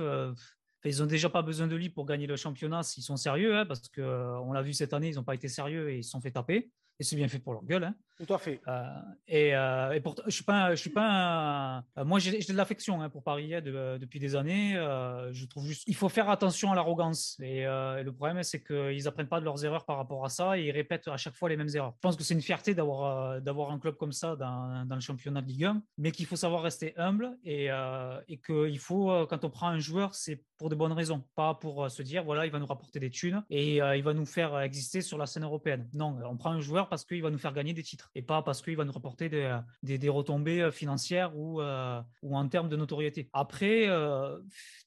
ils 0.89 0.99
n'ont 0.99 1.05
déjà 1.05 1.29
pas 1.29 1.41
besoin 1.41 1.67
de 1.67 1.75
lui 1.75 1.89
pour 1.89 2.05
gagner 2.05 2.27
le 2.27 2.35
championnat 2.35 2.83
s'ils 2.83 3.03
sont 3.03 3.17
sérieux, 3.17 3.55
hein, 3.55 3.65
parce 3.65 3.81
qu'on 3.89 4.01
euh, 4.01 4.53
l'a 4.53 4.61
vu 4.61 4.73
cette 4.73 4.93
année, 4.93 5.09
ils 5.09 5.15
n'ont 5.15 5.23
pas 5.23 5.35
été 5.35 5.47
sérieux 5.47 5.89
et 5.89 5.97
ils 5.97 6.03
se 6.03 6.11
sont 6.11 6.21
fait 6.21 6.31
taper. 6.31 6.71
Et 6.99 7.03
c'est 7.03 7.15
bien 7.15 7.27
fait 7.27 7.39
pour 7.39 7.53
leur 7.53 7.63
gueule. 7.63 7.83
Hein. 7.83 7.95
Tout 8.17 8.33
à 8.33 8.37
fait. 8.37 8.61
Euh, 8.67 9.01
et, 9.27 9.53
euh, 9.55 9.91
et 9.91 9.99
pourtant, 9.99 10.23
je 10.25 10.31
suis 10.31 10.43
pas, 10.43 10.73
je 10.73 10.79
suis 10.79 10.89
pas. 10.89 11.83
Un... 11.97 12.03
moi, 12.05 12.19
j'ai 12.19 12.39
de 12.39 12.53
l'affection 12.53 13.01
hein, 13.01 13.09
pour 13.09 13.23
Paris 13.23 13.53
hein, 13.53 13.59
de, 13.59 13.97
depuis 13.97 14.19
des 14.19 14.37
années. 14.37 14.77
Euh, 14.77 15.33
je 15.33 15.45
trouve 15.45 15.65
juste, 15.65 15.83
il 15.85 15.95
faut 15.95 16.07
faire 16.07 16.29
attention 16.29 16.71
à 16.71 16.75
l'arrogance. 16.75 17.37
Et, 17.41 17.65
euh, 17.65 18.03
le 18.03 18.13
problème, 18.13 18.41
c'est 18.43 18.63
qu'ils 18.63 19.07
apprennent 19.07 19.27
pas 19.27 19.41
de 19.41 19.45
leurs 19.45 19.65
erreurs 19.65 19.83
par 19.83 19.97
rapport 19.97 20.23
à 20.23 20.29
ça 20.29 20.57
et 20.57 20.63
ils 20.63 20.71
répètent 20.71 21.09
à 21.09 21.17
chaque 21.17 21.35
fois 21.35 21.49
les 21.49 21.57
mêmes 21.57 21.69
erreurs. 21.73 21.93
Je 21.95 22.01
pense 22.01 22.15
que 22.15 22.23
c'est 22.23 22.33
une 22.33 22.41
fierté 22.41 22.73
d'avoir 22.73 23.33
euh, 23.33 23.39
d'avoir 23.41 23.71
un 23.71 23.79
club 23.79 23.97
comme 23.97 24.13
ça 24.13 24.37
dans, 24.37 24.85
dans, 24.85 24.95
le 24.95 25.01
championnat 25.01 25.41
de 25.41 25.47
Ligue 25.47 25.65
1, 25.65 25.81
mais 25.97 26.11
qu'il 26.11 26.25
faut 26.25 26.37
savoir 26.37 26.61
rester 26.61 26.93
humble 26.97 27.37
et, 27.43 27.69
euh, 27.69 28.17
et 28.29 28.37
qu'il 28.37 28.79
faut, 28.79 29.25
quand 29.27 29.43
on 29.43 29.49
prend 29.49 29.67
un 29.67 29.79
joueur, 29.79 30.15
c'est 30.15 30.41
pour 30.57 30.69
de 30.69 30.75
bonnes 30.75 30.93
raisons, 30.93 31.25
pas 31.35 31.53
pour 31.55 31.91
se 31.91 32.01
dire 32.01 32.23
voilà, 32.23 32.45
il 32.45 32.51
va 32.51 32.59
nous 32.59 32.65
rapporter 32.65 33.01
des 33.01 33.09
thunes 33.09 33.43
et 33.49 33.77
il 33.77 34.03
va 34.03 34.13
nous 34.13 34.25
faire 34.25 34.57
exister 34.61 35.01
sur 35.01 35.17
la 35.17 35.25
scène 35.25 35.43
européenne. 35.43 35.89
Non, 35.93 36.17
on 36.25 36.37
prend 36.37 36.51
un 36.51 36.61
joueur 36.61 36.84
parce 36.85 37.05
qu'il 37.05 37.21
va 37.21 37.29
nous 37.29 37.37
faire 37.37 37.53
gagner 37.53 37.73
des 37.73 37.83
titres 37.83 38.11
et 38.15 38.21
pas 38.21 38.41
parce 38.41 38.61
qu'il 38.61 38.75
va 38.75 38.85
nous 38.85 38.91
rapporter 38.91 39.29
des, 39.29 39.97
des, 39.97 40.09
retombées 40.09 40.61
euh, 40.61 40.71
financières 40.71 41.35
ou, 41.35 41.61
euh, 41.61 42.01
ou 42.21 42.35
en 42.35 42.47
termes 42.47 42.69
de 42.69 42.75
notoriété. 42.75 43.29
Après, 43.33 43.87
euh, 43.87 44.39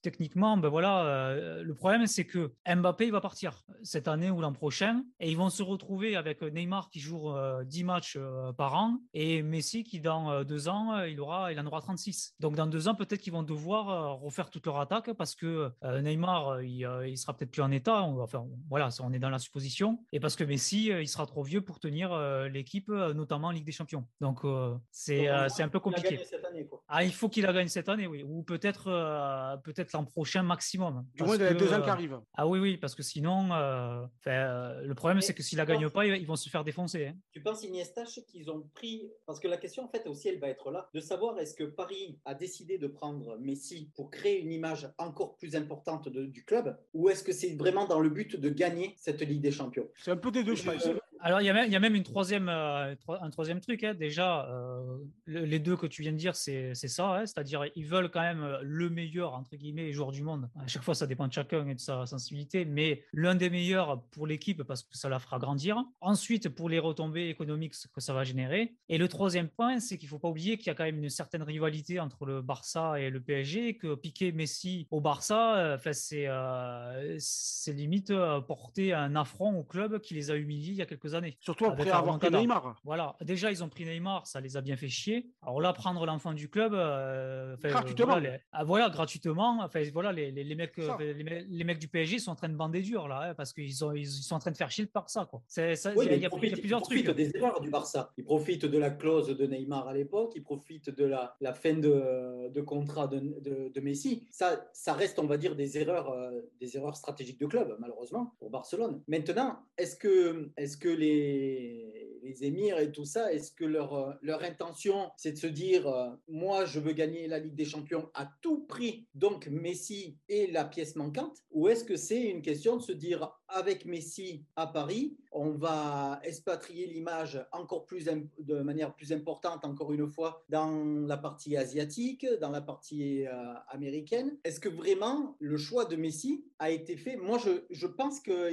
techniquement, 0.02 0.56
ben 0.56 0.68
voilà, 0.68 1.34
le 1.62 1.74
problème 1.74 2.06
c'est 2.06 2.24
que 2.24 2.52
Mbappé 2.66 3.06
il 3.06 3.12
va 3.12 3.20
partir 3.20 3.62
cette 3.82 4.08
année 4.08 4.30
ou 4.30 4.40
l'an 4.40 4.52
prochain 4.52 5.04
et 5.20 5.30
ils 5.30 5.36
vont 5.36 5.50
se 5.50 5.62
retrouver 5.62 6.16
avec 6.16 6.42
Neymar 6.42 6.90
qui 6.90 7.00
joue 7.00 7.32
10 7.64 7.84
matchs 7.84 8.18
par 8.56 8.74
an 8.74 8.98
et 9.12 9.42
Messi 9.42 9.84
qui 9.84 10.00
dans 10.00 10.44
deux 10.44 10.68
ans 10.68 11.02
il 11.02 11.20
aura 11.20 11.52
il 11.52 11.60
en 11.60 11.66
aura 11.66 11.80
36. 11.80 12.34
Donc 12.40 12.54
dans 12.54 12.66
deux 12.66 12.88
ans 12.88 12.94
peut-être 12.94 13.20
qu'ils 13.20 13.32
vont 13.32 13.42
devoir 13.42 14.18
refaire 14.20 14.50
toute 14.50 14.66
leur 14.66 14.78
attaque 14.80 15.12
parce 15.14 15.34
que 15.34 15.70
Neymar 15.82 16.62
il, 16.62 16.88
il 17.06 17.18
sera 17.18 17.36
peut-être 17.36 17.50
plus 17.50 17.62
en 17.62 17.70
état. 17.70 18.02
Enfin 18.02 18.46
voilà, 18.68 18.88
on 19.00 19.12
est 19.12 19.18
dans 19.18 19.30
la 19.30 19.38
supposition 19.38 19.98
et 20.12 20.20
parce 20.20 20.36
que 20.36 20.44
Messi 20.44 20.86
il 20.86 21.08
sera 21.08 21.26
trop 21.26 21.42
vieux 21.42 21.60
pour 21.60 21.80
tenir 21.88 22.08
l'équipe 22.52 22.88
notamment 22.88 23.48
en 23.48 23.50
Ligue 23.50 23.64
des 23.64 23.72
Champions. 23.72 24.04
Donc, 24.20 24.44
euh, 24.44 24.74
c'est 24.90 25.28
euh, 25.28 25.48
c'est 25.48 25.62
un 25.62 25.68
peu 25.68 25.80
compliqué. 25.80 26.18
Cette 26.24 26.44
année, 26.44 26.66
quoi. 26.66 26.82
Ah, 26.88 27.04
il 27.04 27.12
faut 27.12 27.28
qu'il 27.28 27.44
la 27.44 27.52
gagne 27.52 27.68
cette 27.68 27.88
année, 27.88 28.06
oui. 28.06 28.22
Ou 28.26 28.42
peut-être 28.42 28.88
euh, 28.88 29.56
peut-être 29.58 29.92
l'an 29.92 30.04
prochain 30.04 30.42
maximum. 30.42 31.06
Du 31.14 31.22
moins, 31.22 31.36
il 31.36 31.42
y 31.42 31.46
a 31.46 31.54
deux 31.54 31.72
ans 31.72 31.82
qui 31.82 31.90
arrivent. 31.90 32.20
Ah 32.34 32.46
oui, 32.46 32.58
oui, 32.58 32.76
parce 32.76 32.94
que 32.94 33.02
sinon, 33.02 33.48
le 33.50 34.92
problème, 34.94 35.20
c'est 35.20 35.34
que 35.34 35.42
s'il 35.42 35.58
la 35.58 35.66
gagne 35.66 35.88
pas, 35.88 36.06
ils 36.06 36.26
vont 36.26 36.36
se 36.36 36.48
faire 36.48 36.64
défoncer. 36.64 37.08
Hein. 37.08 37.16
Tu 37.32 37.40
penses, 37.40 37.62
Iniesta, 37.64 38.04
qu'ils 38.26 38.50
ont 38.50 38.68
pris. 38.74 39.10
Parce 39.26 39.40
que 39.40 39.48
la 39.48 39.56
question, 39.56 39.84
en 39.84 39.88
fait, 39.88 40.06
aussi, 40.06 40.28
elle 40.28 40.40
va 40.40 40.48
être 40.48 40.70
là, 40.70 40.88
de 40.94 41.00
savoir 41.00 41.38
est-ce 41.38 41.54
que 41.54 41.64
Paris 41.64 42.18
a 42.24 42.34
décidé 42.34 42.78
de 42.78 42.86
prendre 42.86 43.38
Messi 43.38 43.90
pour 43.94 44.10
créer 44.10 44.40
une 44.40 44.52
image 44.52 44.88
encore 44.98 45.36
plus 45.36 45.54
importante 45.56 46.08
de, 46.08 46.26
du 46.26 46.44
club, 46.44 46.76
ou 46.94 47.08
est-ce 47.08 47.22
que 47.24 47.32
c'est 47.32 47.54
vraiment 47.56 47.86
dans 47.86 48.00
le 48.00 48.10
but 48.10 48.36
de 48.36 48.48
gagner 48.48 48.94
cette 48.98 49.20
Ligue 49.22 49.40
des 49.40 49.52
Champions? 49.52 49.88
C'est 49.96 50.10
un 50.10 50.16
peu 50.16 50.30
des 50.30 50.44
deux, 50.44 50.54
je 50.54 50.64
pense. 50.64 50.88
Alors, 51.20 51.40
il 51.40 51.46
y, 51.46 51.50
a 51.50 51.80
même, 51.80 51.94
une 51.94 52.02
troisième, 52.02 52.48
euh, 52.48 52.94
un 53.08 53.30
troisième 53.30 53.60
truc. 53.60 53.82
Hein. 53.84 53.94
Déjà, 53.94 54.46
euh, 54.48 54.98
les 55.26 55.58
deux 55.58 55.76
que 55.76 55.86
tu 55.86 56.02
viens 56.02 56.12
de 56.12 56.16
dire, 56.16 56.36
c'est 56.36 56.74
ça. 56.74 57.16
Hein. 57.16 57.26
C'est-à-dire, 57.26 57.64
ils 57.74 57.86
veulent 57.86 58.10
quand 58.10 58.20
même 58.20 58.42
euh, 58.42 58.58
le 58.62 58.90
meilleur, 58.90 59.34
entre 59.34 59.56
guillemets, 59.56 59.92
joueur 59.92 60.12
du 60.12 60.22
monde. 60.22 60.48
À 60.60 60.66
chaque 60.66 60.82
fois, 60.82 60.94
ça 60.94 61.06
dépend 61.06 61.26
de 61.26 61.32
chacun 61.32 61.66
et 61.66 61.74
de 61.74 61.80
sa 61.80 62.06
sensibilité, 62.06 62.64
mais 62.64 63.04
l'un 63.12 63.34
des 63.34 63.50
meilleurs 63.50 64.02
pour 64.10 64.26
l'équipe 64.26 64.62
parce 64.62 64.82
que 64.82 64.96
ça 64.96 65.08
la 65.08 65.18
fera 65.18 65.38
grandir. 65.38 65.82
Ensuite, 66.00 66.48
pour 66.48 66.68
les 66.68 66.78
retombées 66.78 67.28
économiques 67.28 67.74
que 67.92 68.00
ça 68.00 68.12
va 68.12 68.24
générer. 68.24 68.76
Et 68.88 68.98
le 68.98 69.08
troisième 69.08 69.48
point, 69.48 69.80
c'est 69.80 69.98
qu'il 69.98 70.06
ne 70.06 70.10
faut 70.10 70.18
pas 70.18 70.28
oublier 70.28 70.56
qu'il 70.58 70.68
y 70.68 70.70
a 70.70 70.74
quand 70.74 70.84
même 70.84 71.02
une 71.02 71.10
certaine 71.10 71.42
rivalité 71.42 72.00
entre 72.00 72.26
le 72.26 72.42
Barça 72.42 73.00
et 73.00 73.10
le 73.10 73.20
PSG, 73.20 73.76
que 73.76 73.94
Piqué 73.94 74.32
Messi 74.32 74.86
au 74.90 75.00
Barça, 75.00 75.74
enfin, 75.74 75.92
c'est 75.92 77.72
limite 77.72 78.12
porter 78.46 78.92
un 78.92 79.16
affront 79.16 79.58
au 79.58 79.64
club 79.64 80.00
qui 80.00 80.14
les 80.14 80.30
a 80.30 80.36
humiliés 80.36 80.72
il 80.72 80.76
y 80.76 80.82
a 80.82 80.86
quelques 80.86 81.07
années. 81.14 81.36
Surtout 81.40 81.66
après 81.66 81.90
avoir 81.90 82.18
pris 82.18 82.30
Neymar. 82.30 82.80
Voilà, 82.84 83.16
déjà 83.20 83.50
ils 83.50 83.62
ont 83.62 83.68
pris 83.68 83.84
Neymar, 83.84 84.26
ça 84.26 84.40
les 84.40 84.56
a 84.56 84.60
bien 84.60 84.76
fait 84.76 84.88
chier. 84.88 85.30
Alors 85.42 85.60
là, 85.60 85.72
prendre 85.72 86.04
l'enfant 86.06 86.32
du 86.32 86.48
club, 86.48 86.72
euh, 86.74 87.56
gratuitement. 87.62 88.06
Voilà, 88.06 88.38
ah, 88.52 88.64
voilà, 88.64 88.90
gratuitement. 88.90 89.60
Enfin, 89.62 89.82
voilà, 89.92 90.12
les, 90.12 90.30
les, 90.30 90.54
mecs, 90.54 90.76
les, 90.76 91.64
mecs 91.64 91.78
du 91.78 91.88
PSG 91.88 92.18
sont 92.18 92.32
en 92.32 92.36
train 92.36 92.48
de 92.48 92.54
bander 92.54 92.82
dur 92.82 93.08
là, 93.08 93.30
hein, 93.30 93.34
parce 93.34 93.52
qu'ils 93.52 93.74
sont, 93.74 93.92
ils, 93.92 94.06
sont 94.06 94.34
en 94.34 94.38
train 94.38 94.50
de 94.50 94.56
faire 94.56 94.70
chier 94.70 94.86
par 94.86 95.08
ça. 95.10 95.26
Quoi. 95.26 95.42
C'est, 95.46 95.76
ça, 95.76 95.92
il, 95.94 96.18
y 96.18 96.26
a, 96.26 96.30
plusieurs 96.30 96.82
trucs. 96.82 97.00
Ils 97.00 97.04
profitent 97.04 97.16
des 97.16 97.36
erreurs 97.36 97.60
du 97.60 97.70
Barça. 97.70 98.12
Ils 98.16 98.24
profitent 98.24 98.66
de 98.66 98.78
la 98.78 98.90
clause 98.90 99.28
de 99.28 99.46
Neymar 99.46 99.88
à 99.88 99.94
l'époque. 99.94 100.32
Ils 100.34 100.42
profitent 100.42 100.90
de 100.90 101.04
la, 101.04 101.36
la 101.40 101.52
fin 101.52 101.74
de, 101.74 102.48
de 102.48 102.60
contrat 102.60 103.06
de, 103.06 103.18
de, 103.18 103.70
de, 103.72 103.80
Messi. 103.80 104.26
Ça, 104.30 104.68
ça 104.72 104.92
reste, 104.92 105.18
on 105.18 105.26
va 105.26 105.36
dire, 105.36 105.56
des 105.56 105.78
erreurs, 105.78 106.10
euh, 106.10 106.40
des 106.60 106.76
erreurs 106.76 106.96
stratégiques 106.96 107.40
de 107.40 107.46
club, 107.46 107.76
malheureusement, 107.78 108.34
pour 108.38 108.50
Barcelone. 108.50 109.02
Maintenant, 109.08 109.58
est-ce 109.76 109.96
que, 109.96 110.50
est-ce 110.56 110.76
que 110.76 110.88
les 110.98 112.44
émirs 112.44 112.78
et 112.78 112.92
tout 112.92 113.04
ça, 113.04 113.32
est-ce 113.32 113.52
que 113.52 113.64
leur, 113.64 113.94
euh, 113.94 114.38
intention, 114.42 115.10
c'est 115.16 115.32
de 115.32 115.38
se 115.38 115.46
dire, 115.46 115.86
euh, 115.86 116.10
moi, 116.28 116.64
je 116.64 116.80
veux 116.80 116.92
gagner 116.92 117.26
la 117.26 117.38
Ligue 117.38 117.54
des 117.54 117.64
Champions 117.64 118.10
à 118.14 118.30
tout 118.42 118.64
prix, 118.66 119.06
donc 119.14 119.48
Messi 119.48 120.16
est 120.28 120.52
la 120.52 120.64
pièce 120.64 120.96
manquante, 120.96 121.38
ou 121.50 121.68
est-ce 121.68 121.84
que 121.84 121.96
c'est 121.96 122.22
une 122.22 122.42
question 122.42 122.76
de 122.76 122.82
se 122.82 122.92
dire, 122.92 123.32
avec 123.48 123.84
Messi 123.84 124.44
à 124.56 124.66
Paris, 124.66 125.16
on 125.32 125.50
va 125.50 126.20
expatrier 126.22 126.86
l'image 126.86 127.44
encore 127.52 127.84
plus 127.86 128.08
de 128.38 128.60
manière 128.60 128.94
plus 128.94 129.12
importante, 129.12 129.64
encore 129.64 129.92
une 129.92 130.08
fois, 130.08 130.42
dans 130.48 131.06
la 131.06 131.16
partie 131.16 131.56
asiatique, 131.56 132.26
dans 132.40 132.50
la 132.50 132.60
partie 132.60 133.26
euh, 133.26 133.32
américaine. 133.68 134.36
Est-ce 134.44 134.60
que 134.60 134.68
vraiment 134.68 135.36
le 135.38 135.56
choix 135.56 135.84
de 135.84 135.96
Messi 135.96 136.44
a 136.58 136.70
été 136.70 136.96
fait? 136.96 137.16
Moi, 137.16 137.38
je, 137.38 137.50
je 137.70 137.86
pense 137.86 138.20
que 138.20 138.50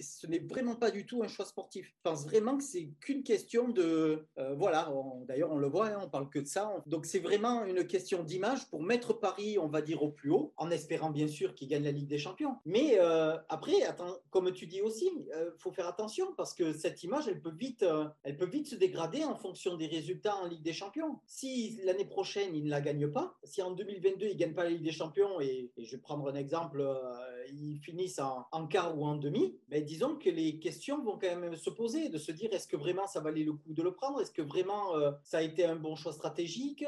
ce 0.00 0.26
n'est 0.26 0.38
vraiment 0.38 0.76
pas 0.76 0.90
du 0.90 1.06
tout 1.06 1.22
un 1.22 1.28
choix 1.28 1.44
sportif. 1.44 1.86
Je 1.86 2.10
pense 2.10 2.24
vraiment 2.24 2.56
que 2.56 2.64
c'est 2.64 2.88
qu'une 3.00 3.22
question 3.22 3.68
de... 3.68 4.26
Euh, 4.38 4.54
voilà, 4.54 4.92
d'ailleurs, 5.26 5.50
on 5.52 5.58
le 5.58 5.68
voit, 5.68 5.88
hein, 5.88 6.00
on 6.02 6.08
parle 6.08 6.30
que 6.30 6.38
de 6.38 6.46
ça. 6.46 6.82
Donc, 6.86 7.06
c'est 7.06 7.18
vraiment 7.18 7.64
une 7.64 7.86
question 7.86 8.22
d'image 8.22 8.68
pour 8.70 8.82
mettre 8.82 9.12
Paris, 9.12 9.58
on 9.58 9.68
va 9.68 9.82
dire, 9.82 10.02
au 10.02 10.10
plus 10.10 10.30
haut, 10.30 10.52
en 10.56 10.70
espérant 10.70 11.10
bien 11.10 11.28
sûr 11.28 11.54
qu'il 11.54 11.68
gagne 11.68 11.84
la 11.84 11.92
Ligue 11.92 12.08
des 12.08 12.18
Champions. 12.18 12.56
Mais 12.64 12.98
euh, 12.98 13.36
après, 13.48 13.82
attends, 13.82 14.16
comme 14.32 14.50
tu 14.52 14.66
dis 14.66 14.80
aussi, 14.80 15.10
il 15.14 15.30
euh, 15.34 15.50
faut 15.58 15.70
faire 15.70 15.86
attention 15.86 16.32
parce 16.36 16.54
que 16.54 16.72
cette 16.72 17.04
image, 17.04 17.28
elle 17.28 17.40
peut, 17.40 17.52
vite, 17.54 17.82
euh, 17.82 18.06
elle 18.24 18.38
peut 18.38 18.46
vite 18.46 18.66
se 18.66 18.74
dégrader 18.74 19.24
en 19.24 19.36
fonction 19.36 19.76
des 19.76 19.86
résultats 19.86 20.34
en 20.36 20.46
Ligue 20.46 20.62
des 20.62 20.72
Champions. 20.72 21.20
Si 21.26 21.78
l'année 21.84 22.06
prochaine, 22.06 22.56
il 22.56 22.64
ne 22.64 22.70
la 22.70 22.80
gagne 22.80 23.08
pas, 23.08 23.36
si 23.44 23.60
en 23.60 23.72
2022, 23.72 24.26
il 24.26 24.32
ne 24.32 24.38
gagne 24.38 24.54
pas 24.54 24.64
la 24.64 24.70
Ligue 24.70 24.82
des 24.82 24.90
Champions, 24.90 25.38
et, 25.40 25.70
je 25.76 25.90
vais 25.92 25.98
prendre 25.98 26.26
un 26.28 26.34
exemple, 26.34 26.80
euh, 26.80 27.12
ils 27.52 27.78
finissent 27.78 28.20
en, 28.20 28.46
en, 28.52 28.66
quart 28.66 28.98
ou 28.98 29.04
en 29.04 29.16
demi, 29.16 29.54
mais 29.68 29.82
disons 29.82 30.16
que 30.16 30.30
les 30.30 30.58
questions 30.58 31.04
vont 31.04 31.18
quand 31.18 31.36
même 31.36 31.54
se 31.54 31.68
poser, 31.68 32.08
de 32.08 32.16
se 32.16 32.32
dire 32.32 32.50
est-ce 32.54 32.66
que 32.66 32.76
vraiment 32.76 33.06
ça 33.06 33.20
valait 33.20 33.44
le 33.44 33.52
coup 33.52 33.74
de 33.74 33.82
le 33.82 33.92
prendre? 33.92 34.22
Est-ce 34.22 34.30
que 34.30 34.42
vraiment 34.42 34.94
ça 35.24 35.38
a 35.38 35.42
été 35.42 35.64
un 35.66 35.76
bon 35.76 35.94
choix 35.94 36.12
stratégique 36.12 36.84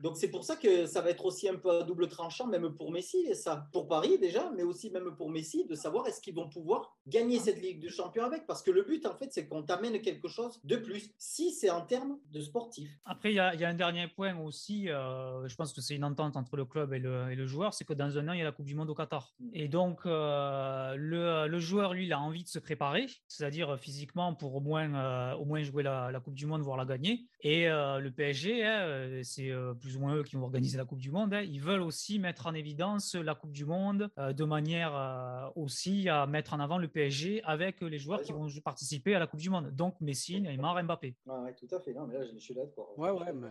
Donc 0.00 0.16
c'est 0.16 0.30
pour 0.30 0.44
ça 0.44 0.56
que 0.56 0.86
ça 0.86 1.02
va 1.02 1.10
être 1.10 1.24
aussi 1.24 1.48
un 1.48 1.56
peu 1.56 1.70
à 1.70 1.82
double 1.84 2.08
tranchant, 2.08 2.46
même 2.46 2.74
pour 2.74 2.90
Messi, 2.90 3.26
et 3.28 3.34
ça, 3.34 3.68
pour 3.72 3.86
Paris 3.86 4.18
déjà, 4.18 4.50
mais 4.56 4.64
aussi 4.64 4.90
même 4.90 5.14
pour 5.16 5.30
Messi, 5.30 5.64
de 5.66 5.74
savoir 5.74 6.08
est-ce 6.08 6.20
qu'ils 6.20 6.34
vont 6.34 6.48
pouvoir 6.48 6.79
gagner 7.06 7.20
gagner 7.20 7.38
cette 7.38 7.60
Ligue 7.60 7.82
de 7.82 7.88
Champions 7.88 8.24
avec, 8.24 8.46
parce 8.46 8.62
que 8.62 8.70
le 8.70 8.82
but, 8.82 9.04
en 9.04 9.14
fait, 9.14 9.32
c'est 9.32 9.46
qu'on 9.46 9.62
t'amène 9.62 10.00
quelque 10.00 10.28
chose 10.28 10.58
de 10.64 10.76
plus, 10.76 11.10
si 11.18 11.52
c'est 11.52 11.68
en 11.70 11.82
termes 11.82 12.18
de 12.32 12.40
sportif. 12.40 12.90
Après, 13.04 13.30
il 13.30 13.34
y, 13.34 13.36
y, 13.36 13.64
a 13.64 13.68
un 13.68 13.74
dernier 13.74 14.08
point 14.08 14.34
aussi, 14.38 14.88
euh, 14.88 15.46
je 15.46 15.54
pense 15.54 15.72
que 15.72 15.80
c'est 15.80 15.94
une 15.94 16.04
entente 16.04 16.36
entre 16.36 16.56
le 16.56 16.64
club 16.64 16.94
et 16.94 16.98
le, 16.98 17.30
et 17.30 17.34
le, 17.34 17.46
joueur, 17.46 17.74
c'est 17.74 17.84
que 17.84 17.92
dans 17.92 18.16
un 18.16 18.28
an, 18.28 18.32
il 18.32 18.38
y 18.38 18.42
a 18.42 18.44
la 18.44 18.52
Coupe 18.52 18.64
du 18.64 18.74
Monde 18.74 18.88
au 18.88 18.94
Qatar. 18.94 19.34
Mm. 19.38 19.50
Et 19.52 19.68
donc, 19.68 20.00
euh, 20.06 20.94
le, 20.96 21.46
le, 21.46 21.58
joueur, 21.58 21.92
lui, 21.92 22.06
il 22.06 22.12
a 22.12 22.20
envie 22.20 22.42
de 22.42 22.48
se 22.48 22.58
préparer, 22.58 23.06
c'est-à-dire 23.28 23.78
physiquement 23.78 24.34
pour 24.34 24.54
au 24.54 24.60
moins, 24.60 24.94
euh, 24.94 25.34
au 25.34 25.44
moins 25.44 25.62
jouer 25.62 25.82
la, 25.82 26.10
la, 26.10 26.20
Coupe 26.20 26.34
du 26.34 26.46
Monde, 26.46 26.62
voire 26.62 26.76
la 26.76 26.84
gagner. 26.84 27.26
Et 27.42 27.68
euh, 27.68 27.98
le 27.98 28.10
PSG, 28.10 28.64
hein, 28.64 29.20
c'est 29.22 29.50
euh, 29.50 29.74
plus 29.74 29.96
ou 29.96 30.00
moins 30.00 30.14
eux 30.16 30.22
qui 30.22 30.36
vont 30.36 30.44
organiser 30.44 30.78
la 30.78 30.84
Coupe 30.84 31.00
du 31.00 31.10
Monde, 31.10 31.34
hein, 31.34 31.42
ils 31.42 31.60
veulent 31.60 31.82
aussi 31.82 32.18
mettre 32.18 32.46
en 32.46 32.54
évidence 32.54 33.14
la 33.14 33.34
Coupe 33.34 33.52
du 33.52 33.64
Monde 33.64 34.10
de 34.16 34.44
manière 34.44 35.52
aussi 35.56 36.08
à 36.08 36.26
mettre 36.26 36.54
en 36.54 36.60
avant 36.60 36.69
le 36.78 36.88
PSG 36.88 37.42
avec 37.44 37.80
les 37.80 37.98
joueurs 37.98 38.22
qui 38.22 38.32
vont 38.32 38.48
participer 38.64 39.14
à 39.14 39.18
la 39.18 39.26
Coupe 39.26 39.40
du 39.40 39.50
Monde. 39.50 39.70
Donc 39.70 40.00
Messi, 40.00 40.40
Neymar, 40.40 40.82
Mbappé. 40.82 41.16
Oui, 41.26 41.50
tout 41.58 41.74
à 41.74 41.80
fait. 41.80 41.92
Non, 41.92 42.06
mais 42.06 42.14
là, 42.14 42.24
je 42.24 42.38
suis 42.38 42.54
d'accord. 42.54 42.98
Ouais, 42.98 43.10
ouais, 43.10 43.32
mais... 43.32 43.50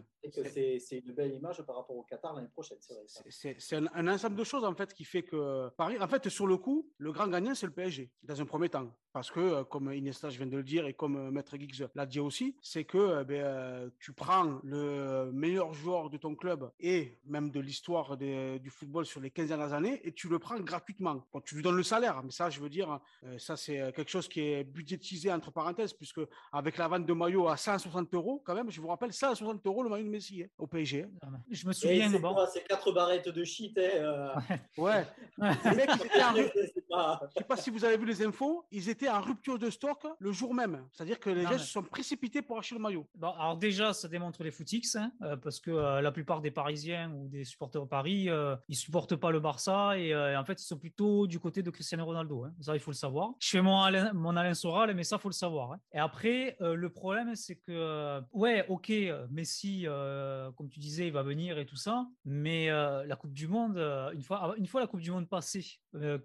C'est 0.79 0.97
une 0.99 1.13
belle 1.13 1.33
image 1.33 1.61
par 1.63 1.77
rapport 1.77 1.95
au 1.95 2.03
Qatar 2.03 2.33
l'année 2.33 2.47
prochaine. 2.47 2.77
C'est 3.29 3.75
un, 3.75 3.87
un, 3.93 4.07
ensemble 4.07 4.35
de 4.35 4.43
choses 4.43 4.63
en 4.63 4.75
fait 4.75 4.93
qui 4.93 5.03
fait 5.03 5.23
que 5.23 5.69
Paris, 5.69 5.97
en 5.99 6.07
fait, 6.07 6.29
sur 6.29 6.47
le 6.47 6.57
coup, 6.57 6.91
le 6.97 7.11
grand 7.11 7.27
gagnant, 7.27 7.55
c'est 7.55 7.65
le 7.65 7.73
PSG 7.73 8.09
dans 8.23 8.41
un 8.41 8.45
premier 8.45 8.69
temps. 8.69 8.91
Parce 9.11 9.31
que, 9.31 9.39
euh, 9.39 9.63
comme 9.63 9.91
Iniesta, 9.91 10.29
je 10.29 10.37
viens 10.37 10.45
de 10.45 10.55
le 10.55 10.63
dire, 10.63 10.85
et 10.85 10.93
comme 10.93 11.15
euh, 11.17 11.31
Maître 11.31 11.57
Giggs 11.57 11.87
l'a 11.95 12.05
dit 12.05 12.19
aussi, 12.19 12.55
c'est 12.61 12.83
que 12.83 12.97
euh, 12.97 13.23
ben, 13.23 13.91
tu 13.99 14.13
prends 14.13 14.59
le 14.63 15.31
meilleur 15.31 15.73
joueur 15.73 16.09
de 16.09 16.17
ton 16.17 16.35
club 16.35 16.71
et 16.79 17.17
même 17.25 17.49
de 17.49 17.59
l'histoire 17.59 18.17
du 18.17 18.69
football 18.69 19.05
sur 19.05 19.19
les 19.19 19.31
15 19.31 19.47
dernières 19.47 19.73
années 19.73 19.99
et 20.03 20.11
tu 20.11 20.29
le 20.29 20.37
prends 20.37 20.59
gratuitement. 20.59 21.25
Bon, 21.33 21.41
tu 21.41 21.55
lui 21.55 21.63
donnes 21.63 21.77
le 21.77 21.83
salaire, 21.83 22.21
mais 22.23 22.31
ça, 22.31 22.49
je 22.49 22.59
veux 22.59 22.69
dire, 22.69 22.99
ça, 23.37 23.57
c'est 23.57 23.91
quelque 23.93 24.09
chose 24.09 24.27
qui 24.27 24.41
est 24.41 24.63
budgétisé 24.63 25.31
entre 25.31 25.51
parenthèses, 25.51 25.93
puisque 25.93 26.21
avec 26.51 26.77
la 26.77 26.87
vente 26.87 27.05
de 27.05 27.13
maillot 27.13 27.47
à 27.47 27.57
160 27.57 28.13
euros, 28.13 28.41
quand 28.45 28.55
même, 28.55 28.69
je 28.69 28.79
vous 28.79 28.87
rappelle, 28.87 29.11
160 29.13 29.65
euros 29.65 29.83
le 29.83 29.89
maillot 29.89 30.05
de 30.05 30.09
Messi 30.09 30.43
hein, 30.43 30.47
au 30.57 30.67
PSG. 30.67 31.03
Hein. 31.03 31.09
Ah, 31.21 31.27
je 31.49 31.67
me 31.67 31.73
souviens. 31.73 32.09
C'est 32.09 32.19
bon. 32.19 32.35
quatre 32.67 32.91
barrettes 32.91 33.29
de 33.29 33.43
shit. 33.43 33.77
Hein, 33.77 34.33
ouais. 34.77 35.05
les 35.37 35.75
mecs. 35.75 35.89
Je 36.89 37.39
sais 37.39 37.43
pas 37.47 37.57
si 37.57 37.69
vous 37.69 37.85
avez 37.85 37.97
vu 37.97 38.05
les 38.05 38.23
infos, 38.23 38.65
ils 38.71 38.89
étaient 38.89 39.09
en 39.09 39.21
rupture 39.21 39.59
de 39.59 39.69
stock 39.69 40.05
le 40.19 40.31
jour 40.31 40.53
même. 40.53 40.85
C'est-à-dire 40.91 41.19
que 41.19 41.29
les 41.29 41.43
gens 41.43 41.57
se 41.57 41.65
sont 41.65 41.83
précipités 41.83 42.41
pour 42.41 42.57
acheter 42.57 42.75
le 42.75 42.81
maillot. 42.81 43.07
Bon, 43.15 43.29
alors 43.29 43.57
déjà, 43.57 43.93
ça 43.93 44.07
démontre 44.07 44.43
les 44.43 44.51
footix, 44.51 44.95
hein, 44.95 45.11
euh, 45.21 45.37
parce 45.37 45.59
que 45.59 45.71
euh, 45.71 46.01
la 46.01 46.11
plupart 46.11 46.41
des 46.41 46.51
Parisiens 46.51 47.11
ou 47.11 47.27
des 47.27 47.43
supporters 47.43 47.81
de 47.81 47.87
Paris, 47.87 48.29
euh, 48.29 48.55
ils 48.67 48.75
supportent 48.75 49.15
pas 49.15 49.31
le 49.31 49.39
Barça 49.39 49.97
et 49.97 50.13
euh, 50.13 50.39
en 50.39 50.43
fait, 50.43 50.61
ils 50.61 50.65
sont 50.65 50.77
plutôt 50.77 51.27
du 51.27 51.39
côté 51.39 51.61
de 51.61 51.69
Cristiano 51.69 52.05
Ronaldo. 52.05 52.43
hein. 52.45 52.53
Ça, 52.59 52.75
il 52.75 52.79
faut 52.79 52.91
le 52.91 52.95
savoir. 52.99 53.31
Je 53.39 53.49
fais 53.49 53.61
mon 53.61 53.79
Alain, 53.81 54.53
Soral, 54.53 54.93
mais 54.95 55.03
ça, 55.03 55.17
faut 55.17 55.29
le 55.29 55.33
savoir. 55.33 55.73
hein. 55.73 55.79
Et 55.93 55.99
après, 55.99 56.57
euh, 56.61 56.75
le 56.75 56.89
problème, 56.89 57.35
c'est 57.35 57.55
que, 57.55 57.71
euh, 57.71 58.21
ouais, 58.33 58.65
ok, 58.67 58.89
euh, 58.89 59.27
Messi, 59.29 59.85
comme 60.55 60.69
tu 60.69 60.79
disais, 60.79 61.07
il 61.07 61.13
va 61.13 61.23
venir 61.23 61.57
et 61.57 61.65
tout 61.65 61.75
ça, 61.75 62.07
mais 62.25 62.67
la 62.69 63.15
Coupe 63.15 63.33
du 63.33 63.47
Monde, 63.47 63.77
une 64.13 64.21
fois, 64.21 64.53
une 64.57 64.67
fois 64.67 64.81
la 64.81 64.87
Coupe 64.87 65.01
du 65.01 65.11
Monde 65.11 65.27
passée, 65.27 65.65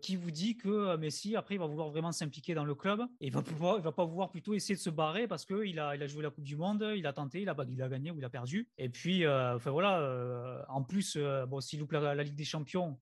qui 0.03 0.16
vous 0.16 0.31
dit 0.31 0.57
que 0.57 0.97
Messi, 0.97 1.37
après, 1.37 1.55
il 1.55 1.59
va 1.59 1.66
vouloir 1.66 1.89
vraiment 1.89 2.12
s'impliquer 2.12 2.55
dans 2.55 2.64
le 2.64 2.75
club 2.75 3.01
et 3.20 3.27
il 3.27 3.33
va 3.33 3.43
pouvoir, 3.43 3.77
il 3.79 3.83
va 3.83 3.93
pas 3.93 4.05
vouloir 4.05 4.31
plutôt 4.31 4.55
essayer 4.55 4.75
de 4.75 4.81
se 4.81 4.91
barrer 4.91 5.27
parce 5.27 5.45
que 5.45 5.64
il 5.64 5.79
a, 5.79 5.95
il 5.97 6.03
a 6.03 6.07
joué 6.07 6.22
la 6.22 6.31
Coupe 6.31 6.45
du 6.45 6.57
Monde, 6.57 6.93
il 6.97 7.07
a 7.07 7.12
tenté, 7.12 7.43
il 7.43 7.49
a, 7.49 7.89
gagné 7.89 8.11
ou 8.11 8.18
il 8.18 8.25
a 8.25 8.31
perdu. 8.31 8.68
Et 8.79 8.89
puis, 8.89 9.27
enfin 9.27 9.70
voilà, 9.70 10.64
en 10.68 10.83
plus, 10.83 11.18
bon, 11.49 11.61
s'il 11.61 11.81
loupe 11.81 11.93
la, 11.93 12.14
Ligue 12.14 12.35
des 12.35 12.45
Champions, 12.45 12.99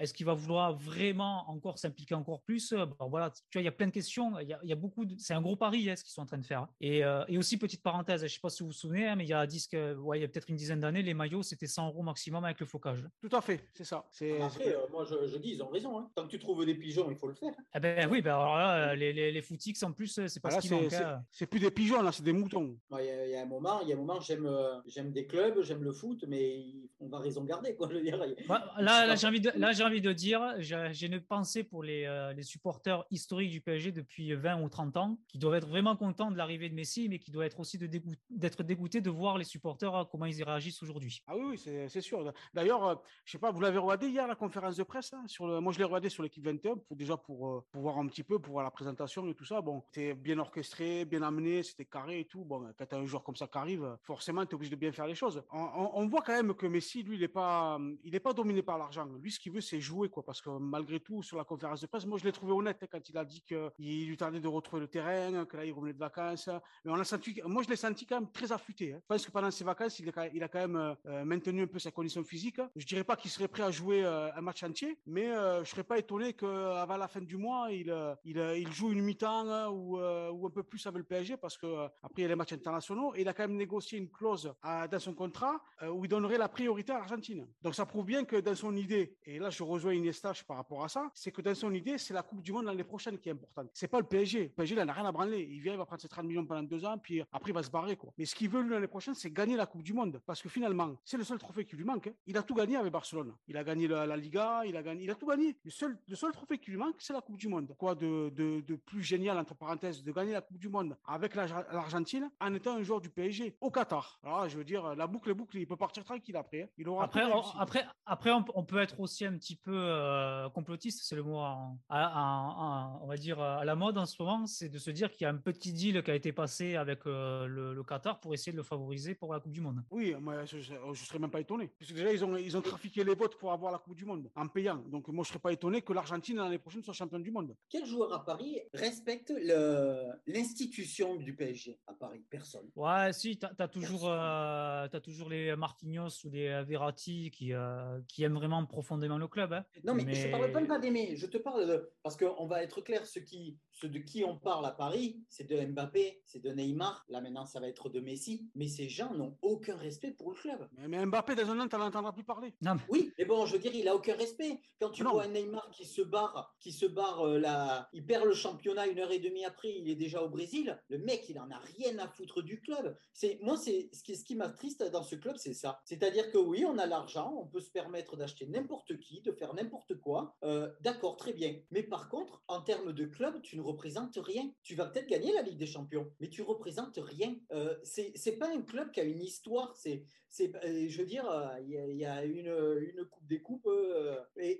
est-ce 0.00 0.14
qu'il 0.14 0.26
va 0.26 0.34
vouloir 0.34 0.74
vraiment 0.74 1.48
encore 1.50 1.78
s'impliquer 1.78 2.14
encore 2.14 2.42
plus? 2.42 2.74
Bon, 2.98 3.08
voilà, 3.16 3.30
tu 3.30 3.40
vois, 3.54 3.62
il 3.62 3.64
y 3.64 3.68
a 3.68 3.72
plein 3.72 3.86
de 3.86 3.92
questions. 3.92 4.38
Il 4.40 4.48
y 4.48 4.52
a, 4.52 4.60
il 4.62 4.68
y 4.68 4.72
a 4.72 4.76
beaucoup, 4.76 5.06
de... 5.06 5.14
c'est 5.18 5.32
un 5.32 5.40
gros 5.40 5.56
pari 5.56 5.88
hein, 5.88 5.96
ce 5.96 6.04
qu'ils 6.04 6.12
sont 6.12 6.20
en 6.22 6.26
train 6.26 6.36
de 6.38 6.44
faire. 6.44 6.66
Et, 6.80 7.02
euh, 7.02 7.24
et 7.28 7.38
aussi 7.38 7.56
petite 7.56 7.82
parenthèse, 7.82 8.22
je 8.22 8.28
sais 8.32 8.40
pas 8.40 8.50
si 8.50 8.62
vous 8.62 8.66
vous 8.68 8.72
souvenez, 8.72 9.06
hein, 9.08 9.16
mais 9.16 9.24
il 9.24 9.28
y 9.30 9.32
a, 9.32 9.46
dix, 9.46 9.68
ouais, 9.72 10.18
il 10.18 10.22
y 10.22 10.24
a 10.24 10.28
peut-être 10.28 10.50
une 10.50 10.56
dizaine 10.56 10.80
d'années, 10.80 11.02
les 11.02 11.14
maillots 11.14 11.42
c'était 11.42 11.66
100 11.66 11.88
euros 11.88 12.02
maximum 12.02 12.44
avec 12.44 12.60
le 12.60 12.66
flocage. 12.66 13.02
Tout 13.22 13.34
à 13.34 13.40
fait, 13.40 13.66
c'est 13.72 13.84
ça. 13.84 14.04
C'est, 14.10 14.40
Après, 14.42 14.74
euh, 14.74 14.80
moi, 14.90 15.04
je, 15.04 15.26
je 15.26 15.38
dis, 15.38 15.52
ils 15.52 15.62
ont 15.62 15.68
raison. 15.68 15.98
hein. 15.98 16.10
Tant 16.14 16.24
que 16.24 16.30
tu 16.30 16.38
trouves 16.38 16.66
des 16.66 16.74
pigeons, 16.74 17.10
il 17.10 17.16
faut 17.16 17.28
le 17.28 17.34
faire. 17.34 17.52
Eh 17.74 17.80
ben 17.80 18.08
oui, 18.10 18.20
ben 18.20 18.34
alors 18.34 18.56
là, 18.58 18.94
les, 18.94 19.12
les, 19.12 19.32
les 19.32 19.42
footix 19.42 19.82
en 19.82 19.92
plus, 19.92 20.20
c'est 20.26 20.40
pas 20.40 20.48
Voilà, 20.50 20.56
ce 20.60 20.62
qui 20.62 20.68
c'est, 20.68 20.74
manque. 20.74 20.90
c'est- 20.90 21.02
hein. 21.02 21.22
c'est 21.30 21.46
plus 21.46 21.60
des 21.60 21.70
pigeons, 21.70 22.02
là, 22.02 22.12
c'est 22.12 22.22
des 22.22 22.32
moutons. 22.32 22.76
Il 22.90 23.04
y, 23.04 23.10
a- 23.10 23.26
il 23.26 23.30
y 23.32 23.36
a 23.36 23.42
un 23.42 23.46
moment, 23.46 23.80
il 23.82 23.88
y 23.88 23.92
a 23.92 23.96
un 23.96 23.98
moment, 23.98 24.20
j'aime, 24.20 24.46
euh, 24.46 24.78
j'aime 24.86 25.12
des 25.12 25.26
clubs, 25.26 25.62
j'aime 25.62 25.82
le 25.84 25.92
foot, 25.92 26.24
mais 26.28 26.66
on 27.00 27.08
va 27.08 27.18
raison 27.20 27.44
garder, 27.44 27.74
quoi. 27.74 27.88
Je 27.90 27.96
veux 27.96 28.02
dire, 28.02 28.18
Bah, 28.48 28.74
là, 28.78 29.06
là, 29.06 29.14
j'ai 29.16 29.26
envie 29.26 29.40
de, 29.40 29.50
là, 29.56 29.72
j'ai 29.72 29.84
envie 29.84 30.00
de 30.00 30.12
dire, 30.12 30.54
j'ai 30.58 30.88
j'ai 30.92 31.06
une 31.06 31.20
pensée 31.20 31.62
pour 31.64 31.82
les, 31.82 32.04
euh, 32.04 32.32
les 32.32 32.42
supporters 32.42 33.04
historiques 33.10 33.50
du 33.50 33.60
PSG 33.60 33.92
depuis 33.92 34.34
20 34.34 34.62
ou 34.62 34.68
30 34.68 34.96
ans, 34.96 35.18
qui 35.28 35.38
doivent 35.38 35.54
être 35.54 35.68
vraiment 35.68 35.96
contents 35.96 36.30
de 36.30 36.36
l'arrivée 36.36 36.68
de 36.68 36.74
Messi, 36.74 37.08
mais 37.08 37.18
qui 37.18 37.30
doivent 37.30 37.46
être 37.46 37.60
aussi 37.60 37.78
d'être 37.78 38.62
dégoûtés 38.62 39.00
de 39.00 39.10
voir 39.10 39.38
les 39.38 39.44
supporters 39.44 39.94
euh, 39.94 40.04
comment 40.04 40.26
ils 40.26 40.38
y 40.38 40.44
réagissent 40.44 40.82
aujourd'hui. 40.82 41.22
Ah 41.26 41.36
oui, 41.36 41.58
c'est, 41.58 42.00
sûr. 42.00 42.32
D'ailleurs, 42.54 42.84
euh, 42.84 42.94
je 43.24 43.32
sais 43.32 43.38
pas, 43.38 43.50
vous 43.50 43.60
l'avez 43.60 43.78
regardé 43.78 44.08
hier, 44.08 44.26
la 44.26 44.34
conférence 44.34 44.76
de 44.76 44.82
presse 44.82 45.12
hein, 45.12 45.24
sur. 45.26 45.46
Moi, 45.60 45.72
je 45.72 45.78
l'ai 45.78 45.84
regardé 45.84 46.08
sur 46.08 46.22
l'équipe 46.22 46.44
21, 46.44 46.76
pour, 46.76 46.96
déjà 46.96 47.16
pour, 47.16 47.48
euh, 47.48 47.64
voir 47.74 47.98
un 47.98 48.06
petit 48.06 48.22
peu, 48.22 48.38
pour 48.38 48.52
voir 48.52 48.64
la 48.64 48.70
présentation 48.70 49.26
et 49.28 49.34
tout 49.34 49.44
ça. 49.44 49.60
Bon, 49.60 49.82
c'était 49.86 50.14
bien 50.14 50.38
orchestré, 50.38 51.04
bien 51.04 51.22
amené, 51.22 51.62
c'était 51.62 51.84
carré 51.84 52.20
et 52.20 52.24
tout. 52.24 52.44
Bon, 52.44 52.66
quand 52.78 52.86
tu 52.86 52.94
as 52.94 52.98
un 52.98 53.06
joueur 53.06 53.22
comme 53.22 53.36
ça 53.36 53.46
qui 53.46 53.58
arrive, 53.58 53.96
forcément, 54.02 54.44
tu 54.44 54.52
es 54.52 54.54
obligé 54.54 54.70
de 54.70 54.76
bien 54.76 54.92
faire 54.92 55.06
les 55.06 55.14
choses. 55.14 55.42
On, 55.52 56.06
voit 56.06 56.22
quand 56.22 56.34
même 56.34 56.54
que 56.54 56.66
Messi, 56.66 57.02
lui, 57.02 57.16
il 57.16 57.20
n'est 57.20 57.28
pas, 57.28 57.78
pas 58.22 58.32
dominé 58.32 58.62
par 58.62 58.78
l'argent. 58.78 59.06
Lui, 59.20 59.30
ce 59.30 59.38
qu'il 59.38 59.52
veut, 59.52 59.60
c'est 59.60 59.80
jouer, 59.80 60.08
quoi. 60.08 60.24
Parce 60.24 60.40
que 60.40 60.50
malgré 60.50 61.00
tout, 61.00 61.22
sur 61.22 61.36
la 61.36 61.44
conférence 61.44 61.80
de 61.80 61.86
presse, 61.86 62.06
moi, 62.06 62.18
je 62.18 62.24
l'ai 62.24 62.32
trouvé 62.32 62.52
honnête 62.52 62.78
hein, 62.82 62.85
quand 62.90 63.08
il 63.08 63.16
a 63.18 63.24
dit 63.24 63.42
qu'il 63.42 64.08
lui 64.08 64.16
tardait 64.16 64.40
de 64.40 64.48
retrouver 64.48 64.80
le 64.80 64.88
terrain, 64.88 65.44
que 65.44 65.56
là, 65.56 65.64
il 65.64 65.72
revenait 65.72 65.92
de 65.92 65.98
vacances. 65.98 66.48
Mais 66.84 66.90
on 66.90 66.94
a 66.94 67.04
senti, 67.04 67.40
moi, 67.44 67.62
je 67.62 67.68
l'ai 67.68 67.76
senti 67.76 68.06
quand 68.06 68.20
même 68.20 68.30
très 68.30 68.52
affûté. 68.52 68.94
hein. 68.94 68.98
Je 69.02 69.06
pense 69.06 69.26
que 69.26 69.30
pendant 69.30 69.50
ses 69.50 69.64
vacances, 69.64 69.98
il, 69.98 70.08
a 70.08 70.48
quand 70.48 70.58
même 70.58 70.76
euh, 70.76 70.94
euh, 71.06 71.24
maintenu 71.24 71.62
un 71.62 71.66
peu 71.66 71.78
sa 71.78 71.90
condition 71.90 72.22
physique. 72.24 72.60
Je 72.74 72.86
dirais 72.86 73.04
pas 73.04 73.16
qu'il 73.16 73.30
serait 73.30 73.48
prêt 73.48 73.62
à 73.62 73.70
jouer 73.70 74.04
euh, 74.04 74.32
un 74.34 74.40
match 74.40 74.62
entier, 74.62 74.98
mais 75.06 75.30
euh, 75.30 75.64
je 75.64 75.70
serais 75.70 75.84
pas 75.84 75.98
étonné 75.98 76.32
qu'avant 76.32 76.96
la 76.96 77.08
fin 77.08 77.20
du 77.20 77.36
mois, 77.36 77.68
il, 77.70 78.68
joue 78.72 78.92
une 78.92 79.02
mi-temps 79.02 79.46
euh, 79.46 80.30
ou, 80.30 80.46
un 80.46 80.50
peu 80.50 80.62
plus 80.62 80.86
avec 80.86 80.98
le 80.98 81.04
PSG 81.04 81.36
parce 81.36 81.56
que 81.58 81.86
après 82.02 82.18
il 82.18 82.22
y 82.22 82.24
a 82.24 82.28
les 82.28 82.36
matchs 82.36 82.52
internationaux 82.52 83.14
et 83.14 83.22
il 83.22 83.28
a 83.28 83.34
quand 83.34 83.44
même 83.44 83.56
négocié 83.56 83.98
une 83.98 84.10
clause 84.10 84.52
dans 84.62 84.98
son 84.98 85.14
contrat 85.14 85.60
où 85.90 86.04
il 86.04 86.08
donnerait 86.08 86.38
la 86.38 86.48
priorité 86.48 86.92
à 86.92 86.98
l'Argentine. 86.98 87.46
Donc 87.62 87.74
ça 87.74 87.86
prouve 87.86 88.06
bien 88.06 88.24
que 88.24 88.36
dans 88.36 88.54
son 88.54 88.74
idée, 88.76 89.16
et 89.24 89.38
là 89.38 89.50
je 89.50 89.62
rejoins 89.62 89.94
Iniesta 89.94 90.32
par 90.46 90.58
rapport 90.58 90.84
à 90.84 90.88
ça, 90.88 91.10
c'est 91.14 91.32
que 91.32 91.42
dans 91.42 91.54
son 91.54 91.72
idée, 91.72 91.98
c'est 91.98 92.14
la 92.14 92.22
Coupe 92.22 92.42
du 92.42 92.52
Monde 92.52 92.68
l'année 92.76 92.84
prochaine 92.88 93.18
qui 93.18 93.28
est 93.28 93.32
importante. 93.32 93.68
C'est 93.72 93.88
pas 93.88 93.98
le 93.98 94.06
PSG. 94.06 94.42
Le 94.44 94.48
PSG, 94.50 94.74
il 94.74 94.80
en 94.80 94.88
a 94.88 94.92
rien 94.92 95.06
à 95.06 95.12
branler. 95.12 95.46
Il 95.50 95.60
vient, 95.60 95.72
il 95.72 95.78
va 95.78 95.86
prendre 95.86 96.00
ses 96.02 96.08
30 96.08 96.24
millions 96.26 96.44
pendant 96.44 96.62
deux 96.62 96.84
ans, 96.84 96.98
puis 96.98 97.22
après 97.32 97.50
il 97.50 97.54
va 97.54 97.62
se 97.62 97.70
barrer. 97.70 97.96
Quoi. 97.96 98.12
Mais 98.18 98.24
ce 98.26 98.34
qu'il 98.34 98.48
veut 98.48 98.60
lui 98.62 98.70
l'année 98.70 98.86
prochaine, 98.86 99.14
c'est 99.14 99.30
gagner 99.30 99.56
la 99.56 99.66
Coupe 99.66 99.82
du 99.82 99.92
Monde. 99.92 100.20
Parce 100.26 100.42
que 100.42 100.48
finalement, 100.48 100.96
c'est 101.04 101.16
le 101.16 101.24
seul 101.24 101.38
trophée 101.38 101.64
qui 101.64 101.76
lui 101.76 101.84
manque. 101.84 102.06
hein. 102.08 102.12
Il 102.26 102.36
a 102.36 102.42
tout 102.42 102.54
gagné 102.54 102.76
avec 102.76 102.92
Barcelone. 102.92 103.34
Il 103.48 103.56
a 103.56 103.64
gagné 103.64 103.88
la, 103.88 104.06
la 104.06 104.16
Liga, 104.16 104.62
il 104.66 104.76
a 104.76 104.82
gagné, 104.82 105.04
il 105.04 105.10
a 105.10 105.14
tout 105.14 105.26
gagné. 105.26 105.56
Le 105.64 105.70
seul, 105.70 105.98
le 106.08 106.14
seul 106.16 106.32
trophée 106.32 106.58
qui 106.58 106.70
lui 106.70 106.78
manque, 106.78 106.96
c'est 106.98 107.12
la 107.12 107.20
Coupe 107.20 107.36
du 107.38 107.48
Monde. 107.48 107.74
Quoi 107.78 107.94
de, 107.94 108.30
de, 108.34 108.60
de 108.60 108.76
plus 108.76 109.02
génial, 109.02 109.38
entre 109.38 109.54
parenthèses, 109.54 110.02
de 110.02 110.12
gagner 110.12 110.32
la 110.32 110.40
Coupe 110.42 110.58
du 110.58 110.68
Monde 110.68 110.96
avec 111.06 111.34
l'Ar- 111.34 111.64
l'Argentine 111.72 112.30
en 112.40 112.52
étant 112.54 112.76
un 112.76 112.82
joueur 112.82 113.00
du 113.00 113.10
PSG 113.10 113.56
au 113.60 113.70
Qatar? 113.70 114.18
Alors 114.22 114.42
là, 114.42 114.48
je 114.48 114.56
veux 114.58 114.64
dire, 114.64 114.94
la 114.94 115.06
boucle 115.06 115.30
est 115.30 115.34
bouclée. 115.34 115.60
Il 115.60 115.66
peut 115.66 115.76
partir 115.76 116.04
tranquille 116.04 116.36
après. 116.36 116.62
hein. 116.62 116.68
Il 116.78 116.88
aura 116.88 117.04
Après, 117.04 117.24
on, 117.24 117.42
après, 117.58 117.84
après 118.04 118.30
on, 118.32 118.44
on 118.54 118.64
peut 118.64 118.78
être 118.78 118.98
aussi 119.00 119.24
un 119.24 119.36
petit 119.36 119.56
peu 119.56 119.72
euh, 119.74 120.48
complotiste, 120.50 121.04
c'est 121.04 121.16
le 121.16 121.22
mot, 121.22 121.36
en- 121.38 121.78
à- 121.88 122.06
à- 122.06 122.65
à- 122.66 122.98
on 123.02 123.06
va 123.06 123.16
dire, 123.16 123.40
à 123.40 123.64
la 123.64 123.74
mode 123.76 123.96
en 123.98 124.06
ce 124.06 124.20
moment, 124.22 124.46
c'est 124.46 124.68
de 124.68 124.78
se 124.78 124.90
dire 124.90 125.10
qu'il 125.10 125.22
y 125.22 125.24
a 125.24 125.30
un 125.30 125.36
petit 125.36 125.72
deal 125.72 126.02
qui 126.02 126.10
a 126.10 126.14
été 126.14 126.32
passé 126.32 126.76
avec 126.76 127.06
euh, 127.06 127.46
le, 127.46 127.74
le 127.74 127.82
Qatar 127.84 128.20
pour 128.20 128.34
essayer 128.34 128.52
de 128.52 128.56
le 128.56 128.62
favoriser 128.62 129.14
pour 129.14 129.32
la 129.32 129.40
Coupe 129.40 129.52
du 129.52 129.60
Monde. 129.60 129.84
Oui, 129.90 130.14
moi, 130.20 130.44
je 130.44 130.56
ne 130.58 130.94
serais 130.94 131.18
même 131.18 131.30
pas 131.30 131.40
étonné. 131.40 131.68
Parce 131.78 131.90
que 131.90 131.96
déjà, 131.96 132.12
ils 132.12 132.24
ont, 132.24 132.36
ils 132.36 132.56
ont 132.56 132.62
trafiqué 132.62 133.04
les 133.04 133.14
votes 133.14 133.36
pour 133.38 133.52
avoir 133.52 133.72
la 133.72 133.78
Coupe 133.78 133.94
du 133.96 134.04
Monde 134.04 134.30
en 134.34 134.48
payant. 134.48 134.76
Donc, 134.88 135.08
moi, 135.08 135.24
je 135.24 135.28
ne 135.28 135.32
serais 135.32 135.38
pas 135.38 135.52
étonné 135.52 135.82
que 135.82 135.92
l'Argentine, 135.92 136.36
l'année 136.36 136.58
prochaine, 136.58 136.82
soit 136.82 136.94
championne 136.94 137.22
du 137.22 137.30
monde. 137.30 137.54
Quel 137.68 137.84
joueur 137.86 138.12
à 138.12 138.24
Paris 138.24 138.60
respecte 138.74 139.30
le- 139.36 140.12
l'institution 140.26 141.16
du 141.16 141.34
PSG 141.34 141.78
à 141.86 141.92
Paris 141.94 142.22
Personne? 142.30 142.68
Ouais, 142.74 143.12
si, 143.12 143.38
tu 143.38 143.46
as, 143.58 143.68
toujours, 143.68 144.08
euh, 144.08 144.88
t'as 144.88 145.00
toujours 145.00 145.28
les 145.28 145.54
Marquinhos 145.56 146.08
ou 146.24 146.30
les 146.30 146.62
Verratti 146.64 147.30
qui, 147.30 147.52
euh, 147.52 148.00
qui 148.08 148.22
aiment 148.24 148.34
vraiment 148.34 148.64
profondément 148.66 149.18
le 149.18 149.28
club. 149.28 149.52
hein. 149.52 149.64
Non, 149.84 149.94
mais, 149.94 150.14
je 150.14 150.26
ne 150.26 150.32
parle 150.32 150.50
pas, 150.52 150.64
pas 150.66 150.78
d'aimer. 150.78 151.16
Je 151.16 151.26
te 151.26 151.38
parle 151.38 151.66
de. 151.66 151.90
Parce 152.02 152.16
qu'on 152.16 152.46
va 152.46 152.55
être 152.62 152.80
clair, 152.80 153.06
ceux, 153.06 153.20
qui, 153.20 153.58
ceux 153.76 153.88
de 153.90 153.98
qui 153.98 154.24
on 154.24 154.38
parle 154.38 154.64
à 154.64 154.70
Paris, 154.70 155.20
c'est 155.28 155.44
de 155.48 155.60
Mbappé, 155.66 156.22
c'est 156.24 156.42
de 156.42 156.50
Neymar. 156.50 157.04
Là, 157.08 157.20
maintenant, 157.20 157.44
ça 157.44 157.60
va 157.60 157.68
être 157.68 157.90
de 157.90 158.00
Messi. 158.00 158.48
Mais 158.54 158.68
ces 158.68 158.88
gens 158.88 159.12
n'ont 159.14 159.36
aucun 159.42 159.76
respect 159.76 160.12
pour 160.12 160.30
le 160.30 160.36
club. 160.36 160.66
Mais, 160.78 160.88
mais 160.88 161.04
Mbappé, 161.04 161.34
dans 161.34 161.50
un 161.50 161.60
an, 161.60 161.68
tu 161.68 161.76
n'en 161.76 161.86
entendras 161.86 162.12
plus 162.12 162.24
parler. 162.24 162.54
Non, 162.62 162.74
mais- 162.76 162.80
Oui, 162.88 163.12
mais 163.18 163.26
bon, 163.26 163.44
je 163.44 163.52
veux 163.52 163.58
dire, 163.58 163.74
il 163.74 163.86
a 163.88 163.94
aucun 163.94 164.14
respect. 164.16 164.60
Quand 164.80 164.90
tu 164.90 165.02
Non. 165.04 165.12
vois 165.12 165.24
un 165.24 165.28
Neymar 165.28 165.70
qui 165.70 165.84
se 165.84 166.00
barre, 166.02 166.56
qui 166.58 166.72
se 166.72 166.86
barre 166.86 167.26
euh, 167.26 167.38
là, 167.38 167.88
il 167.92 168.04
perd 168.06 168.24
le 168.24 168.32
championnat 168.34 168.86
une 168.86 168.98
heure 168.98 169.12
et 169.12 169.18
demie 169.18 169.44
après, 169.44 169.70
il 169.74 169.88
est 169.90 169.94
déjà 169.94 170.22
au 170.22 170.28
Brésil. 170.30 170.80
Le 170.88 170.98
mec, 170.98 171.28
il 171.28 171.38
en 171.38 171.50
a 171.50 171.58
rien 171.58 171.98
à 171.98 172.08
foutre 172.08 172.40
du 172.42 172.60
club. 172.60 172.96
C'est 173.12 173.38
moi, 173.42 173.56
c'est 173.58 173.90
ce 173.92 174.02
qui, 174.02 174.16
ce 174.16 174.24
qui 174.24 174.36
m'attriste 174.36 174.82
dans 174.90 175.02
ce 175.02 175.16
club, 175.16 175.36
c'est 175.36 175.54
ça. 175.54 175.80
C'est-à-dire 175.84 176.30
que 176.30 176.38
oui, 176.38 176.64
on 176.64 176.78
a 176.78 176.86
l'argent, 176.86 177.34
on 177.38 177.46
peut 177.46 177.60
se 177.60 177.70
permettre 177.70 178.16
d'acheter 178.16 178.46
n'importe 178.46 178.98
qui, 178.98 179.20
de 179.20 179.32
faire 179.32 179.52
n'importe 179.54 179.94
quoi. 180.00 180.36
Euh, 180.44 180.70
D'accord, 180.80 181.16
très 181.16 181.32
bien. 181.34 181.54
Mais 181.70 181.82
par 181.82 182.08
contre, 182.08 182.42
en 182.48 182.62
termes 182.62 182.92
de 182.92 183.04
club, 183.04 183.42
tu 183.42 183.56
ne 183.56 183.62
représentes 183.66 184.18
rien. 184.22 184.50
Tu 184.62 184.74
vas 184.74 184.86
peut-être 184.86 185.08
gagner 185.08 185.32
la 185.32 185.42
Ligue 185.42 185.58
des 185.58 185.66
Champions, 185.66 186.10
mais 186.20 186.28
tu 186.28 186.42
représentes 186.42 186.98
rien. 187.02 187.36
Euh, 187.52 187.76
c'est 187.82 188.38
pas 188.38 188.48
un 188.48 188.62
club 188.62 188.90
qui 188.92 189.00
a 189.00 189.04
une 189.04 189.22
histoire. 189.22 189.76
C'est 189.76 190.04
je 190.38 190.98
veux 190.98 191.06
dire, 191.06 191.28
euh, 191.28 191.60
il 191.60 191.96
y, 191.96 192.04
a- 192.04 192.24
une, 192.24 193.04
coupe 193.10 193.26
des 193.26 193.40
coupes, 193.40 193.66
euh, 193.66 194.18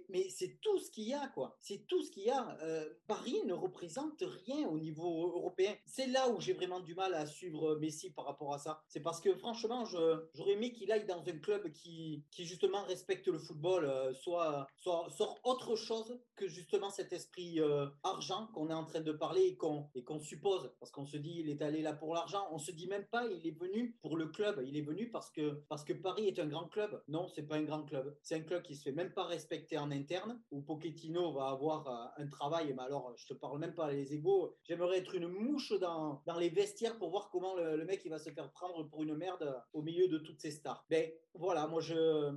mais 0.09 0.29
c'est 0.31 0.59
tout 0.61 0.79
ce 0.79 0.91
qu'il 0.91 1.09
y 1.09 1.15
a, 1.15 1.29
quoi. 1.29 1.57
C'est 1.61 1.87
tout 1.87 2.03
ce 2.03 2.11
qu'il 2.11 2.25
y 2.25 2.31
a. 2.31 2.57
Euh, 2.63 2.89
Paris 3.07 3.43
ne 3.47 3.53
représente 3.53 4.23
rien 4.47 4.69
au 4.69 4.79
niveau 4.79 5.29
européen. 5.37 5.75
C'est 5.87 6.07
là 6.07 6.29
où 6.29 6.41
j'ai 6.41 6.53
vraiment 6.53 6.81
du 6.81 6.95
mal 6.95 7.15
à 7.15 7.27
suivre 7.27 7.77
Messi 7.77 8.11
par 8.11 8.25
rapport 8.25 8.55
à 8.55 8.59
ça. 8.59 8.83
C'est 8.89 9.01
parce 9.01 9.21
que 9.21 9.35
franchement, 9.35 9.85
j'aurais 9.85 10.53
aimé 10.53 10.73
qu'il 10.73 10.91
aille 10.93 11.07
dans 11.07 11.23
un 11.27 11.39
club 11.39 11.73
qui, 11.73 12.25
justement 12.39 12.83
respecte 12.85 13.29
le 13.29 13.39
football, 13.39 13.85
euh, 13.85 14.13
soit, 14.15 14.67
soit 14.77 15.09
sort 15.11 15.39
autre 15.45 15.77
chose 15.77 16.19
que 16.37 16.49
justement 16.49 16.91
cet 16.91 17.13
esprit 17.13 17.61
euh, 17.61 17.87
argent 18.03 18.49
qu'on 18.55 18.69
est 18.71 18.75
en 18.75 18.85
train 18.85 19.01
de 19.01 19.13
parler 19.13 19.43
et 19.43 19.57
qu'on 19.57 19.89
et 19.95 20.05
qu'on 20.05 20.21
suppose, 20.21 20.71
parce 20.79 20.91
qu'on 20.91 21.07
se 21.07 21.17
dit 21.17 21.37
il 21.41 21.51
est 21.51 21.63
allé 21.63 21.83
là 21.83 21.93
pour 21.93 22.15
l'argent. 22.15 22.47
On 22.53 22.59
se 22.59 22.71
dit 22.71 22.87
même 22.87 23.07
pas 23.07 23.27
il 23.27 23.47
est 23.47 23.59
venu 23.59 23.97
pour 24.03 24.17
le 24.17 24.27
club. 24.27 24.63
Il 24.67 24.77
est 24.77 24.83
venu 24.83 25.11
parce 25.11 25.31
que 25.31 25.63
parce 25.69 25.85
que 25.85 25.93
Paris 25.93 26.29
est 26.29 26.39
un 26.39 26.47
grand 26.47 26.69
club. 26.69 27.03
Non, 27.09 27.29
c'est 27.29 27.43
pas 27.43 27.57
un 27.57 27.63
grand 27.63 27.83
club. 27.83 28.17
C'est 28.23 28.37
un 28.37 28.41
club 28.41 28.63
qui 28.63 28.75
se 28.75 28.83
fait 28.83 28.93
même 28.93 29.13
pas 29.13 29.25
respecter 29.25 29.79
en 29.79 29.91
interne. 29.91 30.41
Où 30.51 30.63
Pochettino 30.63 31.33
va 31.33 31.49
avoir 31.49 31.89
euh, 31.89 32.23
un 32.23 32.29
travail. 32.29 32.73
Mais 32.77 32.83
alors, 32.83 33.15
je 33.17 33.27
te 33.27 33.35
parle 33.35 33.59
même 33.59 33.75
pas 33.75 33.91
les 33.91 34.15
égaux. 34.15 34.57
J'aimerais 34.63 34.99
être 34.99 35.15
une 35.15 35.29
mouche 35.29 35.73
dans, 35.81 36.23
dans 36.27 36.39
les 36.39 36.51
vestiaires 36.51 36.99
pour 36.99 37.11
voir 37.11 37.31
comment 37.31 37.55
le, 37.55 37.85
mec 37.85 38.03
il 38.05 38.11
va 38.11 38.19
se 38.19 38.31
faire 38.31 38.51
prendre 38.53 38.89
pour 38.89 39.03
une 39.03 39.15
merde 39.15 39.63
au 39.73 39.83
milieu 39.83 40.09
de 40.09 40.19
toutes 40.19 40.41
ces 40.41 40.51
stars. 40.51 40.85
Ben 40.91 41.11
voilà, 41.35 41.67
moi 41.67 41.81
je 41.81 42.33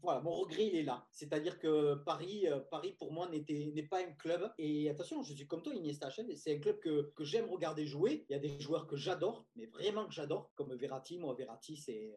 voilà 0.00 0.20
mon 0.20 0.32
regret 0.32 0.66
il 0.66 0.76
est 0.76 0.82
là. 0.82 1.06
C'est-à-dire 1.10 1.58
que 1.58 1.96
Paris, 2.04 2.46
euh, 2.46 2.60
Paris 2.70 2.94
pour 2.98 3.12
moi 3.12 3.28
n'était 3.28 3.72
n'est 3.74 3.82
pas 3.82 4.00
un 4.00 4.12
club. 4.12 4.50
Et 4.58 4.88
attention, 4.88 5.22
je 5.22 5.34
suis 5.34 5.46
comme 5.46 5.62
toi 5.62 5.74
Iniesta. 5.74 6.08
C'est 6.34 6.56
un 6.56 6.58
club 6.58 6.78
que, 6.80 7.12
que 7.14 7.24
j'aime 7.24 7.48
regarder 7.48 7.86
jouer. 7.86 8.24
Il 8.28 8.32
y 8.32 8.36
a 8.36 8.38
des 8.38 8.60
joueurs 8.60 8.86
que 8.86 8.96
j'adore, 8.96 9.46
mais 9.56 9.66
vraiment 9.66 10.06
que 10.06 10.12
j'adore, 10.12 10.52
comme 10.54 10.74
Verratti. 10.74 11.18
Moi, 11.18 11.34
Verratti, 11.34 11.76
c'est 11.76 12.16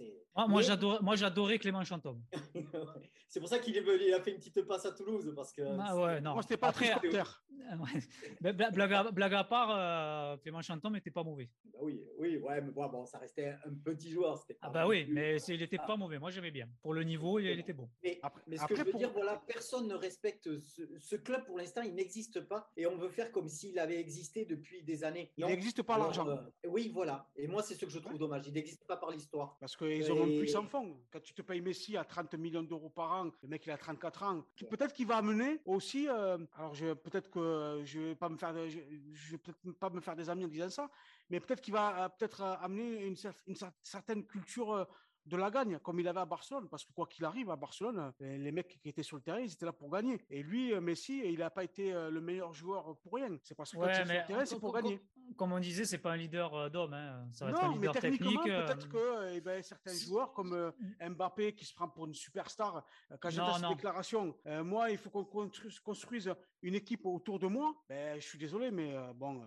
euh, 0.00 0.04
c'est 0.36 0.48
Moi, 0.48 0.62
j'adorais, 0.62 0.98
moi, 1.02 1.16
j'adorais 1.16 1.58
Clément 1.58 1.84
Chantôme. 1.84 2.22
c'est 3.28 3.40
pour 3.40 3.48
ça 3.48 3.58
qu'il 3.58 3.76
est 3.76 3.80
venu, 3.80 4.04
il 4.06 4.14
a 4.14 4.20
fait 4.20 4.32
une 4.32 4.38
petite 4.38 4.62
passe 4.62 4.86
à 4.86 4.92
Toulouse 4.92 5.32
parce 5.34 5.52
que 5.52 5.62
Ah 5.80 5.96
ouais, 5.96 6.20
non. 6.20 6.34
Moi, 6.34 6.42
c'était 6.42 6.56
pas 6.56 6.68
Après, 6.68 6.90
très 6.90 7.08
terre. 7.08 7.44
blague, 8.40 9.34
à, 9.34 9.44
part, 9.44 9.70
euh, 9.70 10.36
Clément 10.38 10.62
Chanton 10.62 10.90
n'était 10.90 11.10
pas 11.10 11.22
mauvais. 11.22 11.50
Bah 11.64 11.78
oui, 11.82 12.02
oui, 12.18 12.36
ouais, 12.38 12.60
mais 12.60 12.70
bon, 12.70 13.06
ça 13.06 13.18
restait 13.18 13.54
un 13.64 13.74
petit 13.84 14.10
joueur. 14.10 14.44
Ah 14.60 14.70
bah 14.70 14.86
oui, 14.86 15.06
mais 15.08 15.36
il 15.48 15.60
n'était 15.60 15.78
pas 15.78 15.96
mauvais. 15.96 16.18
Moi, 16.18 16.30
j'aimais 16.30 16.50
bien. 16.50 16.68
Pour 16.82 16.94
le 16.94 17.02
niveau, 17.02 17.38
il, 17.38 17.58
était 17.58 17.72
bon. 17.72 17.88
Mais, 18.02 18.20
mais 18.46 18.56
ce 18.56 18.66
que 18.66 18.76
je 18.76 18.82
veux 18.82 18.92
dire, 18.92 19.12
voilà, 19.12 19.42
personne 19.46 19.88
ne 19.88 19.94
respecte 19.94 20.48
ce, 20.58 21.16
club 21.16 21.44
pour 21.46 21.58
l'instant. 21.58 21.82
Il 21.82 21.94
n'existe 21.94 22.40
pas 22.40 22.70
et 22.76 22.86
on 22.86 22.96
veut 22.96 23.08
faire 23.08 23.32
comme 23.32 23.48
s'il 23.48 23.78
avait 23.78 23.98
existé 23.98 24.44
depuis 24.44 24.82
des 24.82 25.04
années. 25.04 25.32
Il 25.36 25.46
n'existe 25.46 25.82
pas 25.82 25.98
l'argent. 25.98 26.28
Euh, 26.28 26.36
oui, 26.66 26.90
voilà. 26.92 27.28
Et 27.36 27.46
moi, 27.46 27.62
c'est 27.62 27.74
ce 27.74 27.84
que 27.84 27.90
je 27.90 27.98
trouve 27.98 28.18
dommage. 28.18 28.46
Il 28.46 28.52
n'existe 28.52 28.84
pas 28.86 28.96
par 28.96 29.10
l'histoire. 29.10 29.56
Parce 29.60 29.76
qu'ils 29.88 30.10
auront 30.10 30.24
un 30.24 30.38
puissant 30.38 30.66
fond. 30.66 30.96
Quand 31.10 31.20
tu 31.20 31.34
te 31.34 31.42
payes 31.42 31.60
Messi 31.60 31.96
à 31.96 32.04
30 32.04 32.34
millions 32.34 32.62
d'euros 32.62 32.88
par 32.88 33.12
an, 33.12 33.30
le 33.42 33.48
mec 33.48 33.64
il 33.66 33.70
a 33.70 33.78
34 33.78 34.22
ans. 34.22 34.44
Peut-être 34.70 34.92
qu'il 34.92 35.06
va 35.06 35.16
amener 35.16 35.60
aussi. 35.66 36.08
Euh, 36.08 36.38
alors 36.56 36.72
peut-être 36.72 37.30
que 37.30 37.82
je 37.84 38.00
vais 38.00 38.14
pas 38.14 38.28
me 38.28 38.36
faire, 38.36 38.54
je, 38.68 39.30
vais 39.32 39.38
peut-être 39.38 39.78
pas 39.78 39.90
me 39.90 40.00
faire 40.00 40.16
des 40.16 40.28
amis 40.28 40.44
en 40.44 40.48
disant 40.48 40.70
ça, 40.70 40.90
mais 41.30 41.40
peut-être 41.40 41.60
qu'il 41.60 41.72
va 41.72 42.04
euh, 42.04 42.08
peut-être 42.08 42.42
euh, 42.42 42.54
amener 42.60 43.06
une, 43.06 43.16
une, 43.46 43.56
certaine 43.82 44.24
culture 44.24 44.86
de 45.26 45.36
la 45.36 45.50
gagne, 45.50 45.78
comme 45.78 46.00
il 46.00 46.08
avait 46.08 46.20
à 46.20 46.26
Barcelone, 46.26 46.68
parce 46.68 46.84
que 46.84 46.92
quoi 46.92 47.06
qu'il 47.06 47.24
arrive, 47.24 47.50
à 47.50 47.56
Barcelone, 47.56 48.12
les 48.20 48.52
mecs 48.52 48.78
qui 48.80 48.88
étaient 48.88 49.02
sur 49.02 49.16
le 49.16 49.22
terrain, 49.22 49.40
ils 49.40 49.52
étaient 49.52 49.64
là 49.64 49.72
pour 49.72 49.90
gagner. 49.90 50.20
Et 50.28 50.42
lui, 50.42 50.78
Messi, 50.80 51.22
il 51.24 51.38
n'a 51.38 51.48
pas 51.48 51.64
été 51.64 51.92
le 51.92 52.20
meilleur 52.20 52.52
joueur 52.52 52.96
pour 52.98 53.14
rien. 53.14 53.30
C'est 53.42 53.54
parce 53.54 53.72
que 53.72 53.78
quand 53.78 53.86
il 53.86 53.90
est 53.90 54.04
sur 54.04 54.14
le 54.14 54.26
terrain, 54.26 54.44
c'est 54.44 54.60
pour 54.60 54.74
gagner. 54.74 55.00
Comme 55.36 55.52
on 55.52 55.58
disait, 55.58 55.84
c'est 55.84 55.98
pas 55.98 56.12
un 56.12 56.16
leader 56.16 56.70
d'homme, 56.70 56.94
hein. 56.94 57.26
ça 57.32 57.46
va 57.46 57.50
être 57.52 57.64
un 57.64 57.72
leader 57.72 57.94
mais 57.94 58.00
technique. 58.00 58.42
Peut-être 58.42 58.88
que 58.88 59.34
eh 59.34 59.40
ben, 59.40 59.62
certains 59.62 59.94
joueurs 59.94 60.32
comme 60.32 60.72
Mbappé 61.00 61.54
qui 61.54 61.64
se 61.64 61.74
prend 61.74 61.88
pour 61.88 62.06
une 62.06 62.14
superstar, 62.14 62.84
quand 63.20 63.30
j'ai 63.30 63.40
cette 63.40 63.68
déclaration, 63.68 64.36
moi, 64.64 64.90
il 64.90 64.98
faut 64.98 65.10
qu'on 65.10 65.50
construise 65.82 66.32
une 66.62 66.74
équipe 66.74 67.04
autour 67.04 67.38
de 67.38 67.46
moi. 67.46 67.74
Ben, 67.88 68.20
je 68.20 68.26
suis 68.26 68.38
désolé, 68.38 68.70
mais 68.70 68.94
bon, 69.14 69.42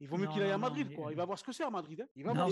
il, 0.00 0.08
vaut 0.08 0.16
mieux 0.16 0.28
qu'il 0.28 0.42
aille 0.42 0.50
à 0.50 0.58
Madrid. 0.58 0.94
Quoi. 0.94 1.10
Il 1.10 1.16
va 1.16 1.24
voir 1.24 1.38
ce 1.38 1.44
que 1.44 1.52
c'est 1.52 1.64
à 1.64 1.70
Madrid. 1.70 2.00
Hein. 2.00 2.08
Il 2.14 2.24
va 2.24 2.32
voir, 2.32 2.48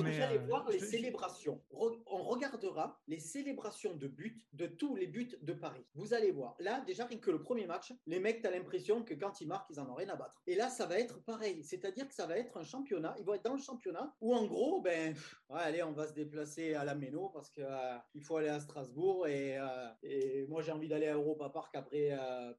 voir 0.47 0.71
les 0.71 0.81
célébrations. 0.81 1.63
On 1.71 2.23
regarde 2.25 2.63
les 3.07 3.19
célébrations 3.19 3.95
de 3.95 4.09
buts 4.09 4.45
de 4.53 4.67
tous 4.67 4.97
les 4.97 5.07
buts 5.07 5.35
de 5.41 5.53
Paris. 5.53 5.85
Vous 5.95 6.15
allez 6.15 6.31
voir. 6.31 6.55
Là, 6.59 6.81
déjà, 6.81 7.07
rien 7.07 7.19
que 7.19 7.31
le 7.31 7.43
premier 7.43 7.67
match, 7.67 7.93
les 8.07 8.21
mecs, 8.21 8.43
tu 8.43 8.49
as 8.49 8.51
l'impression 8.51 9.03
que 9.05 9.15
quand 9.15 9.41
ils 9.41 9.49
marquent, 9.49 9.71
ils 9.71 9.81
en 9.81 9.89
ont 9.89 9.95
rien 9.95 10.09
à 10.11 10.17
battre. 10.17 10.41
Et 10.47 10.55
là, 10.55 10.69
ça 10.69 10.87
va 10.87 10.99
être 10.99 11.23
pareil. 11.25 11.65
C'est-à-dire 11.65 12.07
que 12.09 12.15
ça 12.15 12.27
va 12.27 12.39
être 12.39 12.62
championnat. 12.65 13.15
Ils 13.19 13.25
vont 13.25 13.35
être 13.35 13.45
dans 13.45 13.55
le 13.55 13.61
championnat 13.61 14.15
où, 14.21 14.35
en 14.35 14.47
gros, 14.47 14.81
ben, 14.81 15.15
allez, 15.51 15.83
on 15.83 15.93
va 15.93 16.07
se 16.07 16.13
déplacer 16.13 16.75
à 16.75 16.85
la 16.85 16.95
Méno 16.95 17.29
parce 17.29 17.51
qu'il 17.51 17.65
euh, 17.65 18.21
faut 18.23 18.37
aller 18.37 18.49
à 18.49 18.61
Strasbourg. 18.61 19.27
Et, 19.27 19.59
euh, 19.59 19.89
et 20.03 20.47
moi, 20.49 20.63
j'ai 20.63 20.73
envie 20.73 20.89
d'aller 20.89 21.09
à 21.09 21.15
Europa 21.15 21.49
Park 21.51 21.75
après 21.75 22.13
euh, 22.13 22.53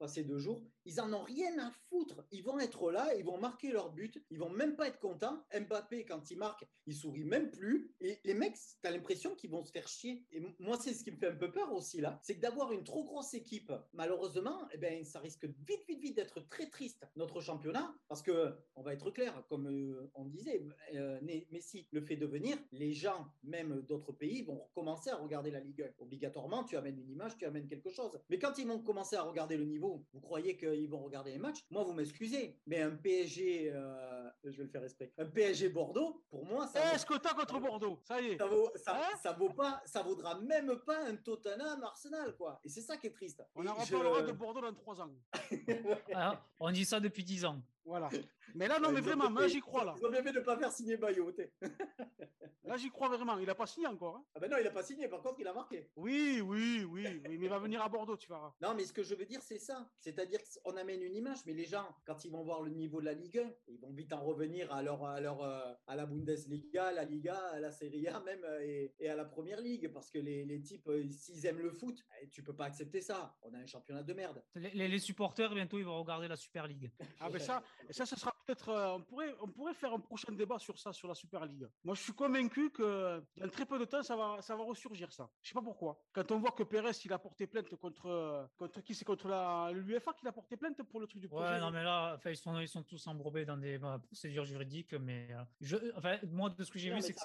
passer 0.00 0.24
deux 0.24 0.38
jours. 0.38 0.62
Ils 0.86 1.00
en 1.00 1.12
ont 1.12 1.22
rien 1.22 1.56
à 1.58 1.70
foutre. 1.88 2.24
Ils 2.32 2.42
vont 2.42 2.58
être 2.58 2.90
là, 2.90 3.14
ils 3.14 3.24
vont 3.24 3.38
marquer 3.38 3.70
leur 3.70 3.92
but, 3.92 4.20
ils 4.30 4.38
vont 4.38 4.48
même 4.48 4.74
pas 4.74 4.88
être 4.88 4.98
contents. 4.98 5.44
Mbappé, 5.54 6.06
quand 6.06 6.30
il 6.30 6.38
marque, 6.38 6.66
il 6.86 6.94
sourit 6.94 7.24
même 7.24 7.50
plus. 7.50 7.94
Et 8.00 8.18
les 8.24 8.34
mecs, 8.34 8.56
tu 8.56 8.88
as 8.88 8.90
l'impression 8.90 9.34
qu'ils 9.34 9.50
vont 9.50 9.62
se 9.62 9.70
faire 9.70 9.86
chier. 9.86 10.24
Et 10.32 10.40
moi, 10.58 10.78
c'est 10.80 10.94
ce 10.94 11.04
qui 11.04 11.12
me 11.12 11.16
fait 11.16 11.28
un 11.28 11.36
peu 11.36 11.52
peur 11.52 11.72
aussi 11.72 12.00
là, 12.00 12.18
c'est 12.22 12.34
que 12.34 12.40
d'avoir 12.40 12.72
une 12.72 12.82
trop 12.82 13.04
grosse 13.04 13.34
équipe, 13.34 13.72
malheureusement, 13.92 14.66
eh 14.72 14.78
ben, 14.78 15.04
ça 15.04 15.20
risque 15.20 15.44
vite, 15.44 15.84
vite, 15.86 16.00
vite 16.00 16.16
d'être 16.16 16.40
très 16.48 16.70
triste, 16.70 17.06
notre 17.16 17.40
championnat, 17.40 17.94
parce 18.08 18.22
que, 18.22 18.54
on 18.76 18.82
va 18.82 18.94
être 18.94 19.10
clair, 19.10 19.44
comme 19.48 19.68
euh, 19.68 20.10
on 20.14 20.24
disait, 20.24 20.64
euh, 20.94 21.20
Messi 21.50 21.86
le 21.92 22.00
fait 22.00 22.16
devenir, 22.16 22.56
les 22.72 22.94
gens, 22.94 23.30
même 23.42 23.82
d'autres 23.82 24.12
pays, 24.12 24.42
vont 24.42 24.66
commencer 24.74 25.10
à 25.10 25.16
regarder 25.16 25.50
la 25.50 25.60
Ligue 25.60 25.82
1. 25.82 25.90
Obligatoirement, 25.98 26.64
tu 26.64 26.76
amènes 26.76 26.98
une 26.98 27.10
image, 27.10 27.36
tu 27.36 27.44
amènes 27.44 27.66
quelque 27.66 27.90
chose. 27.90 28.18
Mais 28.30 28.38
quand 28.38 28.56
ils 28.56 28.66
vont 28.66 28.80
commencer 28.80 29.16
à 29.16 29.22
regarder 29.22 29.56
le 29.56 29.64
niveau 29.64 29.89
vous 30.12 30.20
croyez 30.20 30.56
qu'ils 30.56 30.88
vont 30.88 31.00
regarder 31.00 31.32
les 31.32 31.38
matchs 31.38 31.64
Moi, 31.70 31.84
vous 31.84 31.92
m'excusez, 31.92 32.56
mais 32.66 32.80
un 32.80 32.90
PSG, 32.90 33.70
euh, 33.72 34.19
je 34.44 34.56
vais 34.56 34.64
le 34.64 34.68
faire 34.68 34.84
exprès, 34.84 35.12
un 35.18 35.26
PSG 35.26 35.68
Bordeaux, 35.68 36.24
pour 36.30 36.44
moi, 36.44 36.66
ça. 36.66 36.94
Est-ce 36.94 37.06
que 37.06 37.18
t'as 37.18 37.34
contre 37.34 37.60
Bordeaux 37.60 38.00
Ça 38.02 38.20
y 38.20 38.28
est. 38.28 38.38
Ça, 38.38 38.46
vaut, 38.46 38.70
hein 38.86 39.32
vaut 39.38 39.50
pas, 39.50 39.82
ça 39.84 40.02
vaudra 40.02 40.38
même 40.40 40.76
pas 40.86 41.04
un 41.06 41.16
Tottenham 41.16 41.82
Arsenal, 41.82 42.36
quoi. 42.36 42.60
Et 42.64 42.68
c'est 42.68 42.82
ça 42.82 42.96
qui 42.96 43.08
est 43.08 43.12
triste. 43.12 43.42
On 43.54 43.66
en 43.66 43.74
reparlera 43.74 44.22
de 44.22 44.32
Bordeaux 44.32 44.60
dans 44.60 44.74
trois 44.74 45.00
ans. 45.00 45.10
Ah, 46.14 46.42
on 46.58 46.70
dit 46.70 46.84
ça 46.84 47.00
depuis 47.00 47.24
dix 47.24 47.44
ans. 47.44 47.62
Voilà. 47.84 48.08
Mais 48.54 48.68
là, 48.68 48.78
non, 48.78 48.92
mais 48.92 49.00
vraiment, 49.00 49.30
moi, 49.30 49.46
j'y 49.48 49.60
crois, 49.60 49.84
là. 49.84 49.94
Ils 49.98 50.06
ont 50.06 50.10
bien 50.10 50.22
fait 50.22 50.32
de 50.32 50.38
ne 50.38 50.44
pas 50.44 50.56
faire 50.56 50.72
signer 50.72 50.96
Bayo. 50.96 51.32
là, 52.64 52.76
j'y 52.76 52.90
crois 52.90 53.08
vraiment. 53.08 53.38
Il 53.38 53.46
n'a 53.46 53.54
pas 53.54 53.66
signé 53.66 53.86
encore. 53.86 54.16
Hein. 54.16 54.24
Ah 54.34 54.40
ben 54.40 54.50
non, 54.50 54.56
il 54.58 54.64
n'a 54.64 54.70
pas 54.70 54.82
signé. 54.82 55.08
Par 55.08 55.22
contre, 55.22 55.40
il 55.40 55.46
a 55.46 55.52
marqué. 55.52 55.90
Oui, 55.96 56.40
oui, 56.40 56.84
oui, 56.88 57.04
oui. 57.04 57.22
Mais 57.28 57.34
il 57.34 57.48
va 57.48 57.58
venir 57.58 57.82
à 57.82 57.88
Bordeaux, 57.88 58.16
tu 58.16 58.28
verras. 58.28 58.52
Non, 58.60 58.74
mais 58.74 58.84
ce 58.84 58.92
que 58.92 59.02
je 59.02 59.14
veux 59.14 59.24
dire, 59.24 59.42
c'est 59.42 59.58
ça. 59.58 59.88
C'est-à-dire 59.98 60.40
qu'on 60.64 60.76
amène 60.76 61.02
une 61.02 61.14
image, 61.16 61.38
mais 61.46 61.52
les 61.52 61.64
gens, 61.64 61.86
quand 62.04 62.24
ils 62.24 62.30
vont 62.30 62.42
voir 62.42 62.62
le 62.62 62.70
niveau 62.70 63.00
de 63.00 63.06
la 63.06 63.14
Ligue 63.14 63.38
1, 63.38 63.50
ils 63.68 63.80
vont 63.80 63.92
vite 63.92 64.12
en 64.12 64.19
revenir 64.20 64.72
à, 64.72 64.82
leur, 64.82 65.04
à, 65.04 65.20
leur, 65.20 65.42
euh, 65.42 65.72
à 65.86 65.96
la 65.96 66.06
Bundesliga, 66.06 66.86
à 66.86 66.92
la 66.92 67.04
Liga, 67.04 67.36
à 67.52 67.60
la 67.60 67.70
Serie 67.70 68.06
A 68.08 68.20
même, 68.20 68.44
euh, 68.44 68.60
et, 68.62 68.94
et 68.98 69.08
à 69.08 69.16
la 69.16 69.24
Première 69.24 69.60
Ligue. 69.60 69.92
Parce 69.92 70.10
que 70.10 70.18
les, 70.18 70.44
les 70.44 70.60
types, 70.62 70.86
euh, 70.88 71.08
s'ils 71.10 71.44
aiment 71.46 71.60
le 71.60 71.70
foot, 71.70 71.98
eh, 72.22 72.28
tu 72.28 72.42
peux 72.42 72.54
pas 72.54 72.66
accepter 72.66 73.00
ça. 73.00 73.36
On 73.42 73.52
a 73.54 73.58
un 73.58 73.66
championnat 73.66 74.02
de 74.02 74.12
merde. 74.12 74.42
Les, 74.54 74.88
les 74.88 74.98
supporters, 74.98 75.52
bientôt, 75.54 75.78
ils 75.78 75.84
vont 75.84 75.98
regarder 76.00 76.28
la 76.28 76.36
Super 76.36 76.66
League. 76.66 76.90
Ah, 77.18 77.28
ben 77.30 77.38
ça, 77.38 77.62
ça, 77.90 78.06
ce 78.06 78.16
sera 78.16 78.32
peut-être, 78.50 78.68
euh, 78.70 78.96
on, 78.96 79.02
pourrait, 79.02 79.34
on 79.40 79.48
pourrait 79.48 79.74
faire 79.74 79.92
un 79.92 80.00
prochain 80.00 80.32
débat 80.32 80.58
sur 80.58 80.78
ça, 80.78 80.92
sur 80.92 81.08
la 81.08 81.14
Super 81.14 81.44
League. 81.44 81.66
Moi, 81.84 81.94
je 81.94 82.02
suis 82.02 82.12
convaincu 82.12 82.70
que 82.70 83.22
dans 83.36 83.48
très 83.48 83.66
peu 83.66 83.78
de 83.78 83.84
temps, 83.84 84.02
ça 84.02 84.16
va, 84.16 84.42
ça 84.42 84.56
va 84.56 84.64
ressurgir, 84.64 85.12
ça. 85.12 85.30
Je 85.42 85.48
sais 85.48 85.54
pas 85.54 85.62
pourquoi. 85.62 86.00
Quand 86.12 86.30
on 86.32 86.38
voit 86.38 86.50
que 86.50 86.62
Pérez, 86.62 86.92
il 87.04 87.12
a 87.12 87.18
porté 87.18 87.46
plainte 87.46 87.74
contre, 87.76 88.48
contre 88.56 88.80
qui? 88.80 88.94
C'est 88.94 89.04
contre 89.04 89.28
l'UEFA 89.72 90.12
qu'il 90.14 90.28
a 90.28 90.32
porté 90.32 90.56
plainte 90.56 90.82
pour 90.82 91.00
le 91.00 91.06
truc 91.06 91.20
du 91.20 91.28
projet? 91.28 91.52
Ouais, 91.52 91.60
non, 91.60 91.70
mais 91.70 91.84
là, 91.84 92.14
enfin, 92.16 92.30
ils, 92.30 92.36
sont, 92.36 92.58
ils 92.58 92.68
sont 92.68 92.82
tous 92.82 93.06
embourbés 93.06 93.44
dans 93.44 93.56
des 93.56 93.78
bah, 93.78 94.00
procédures 94.04 94.44
juridiques. 94.44 94.94
Mais 94.94 95.28
euh, 95.30 95.42
je, 95.60 95.76
enfin, 95.96 96.18
moi, 96.30 96.50
de 96.50 96.64
ce 96.64 96.70
que 96.70 96.78
j'ai 96.78 96.90
vu, 96.90 97.00
c'est 97.00 97.12
que 97.12 97.20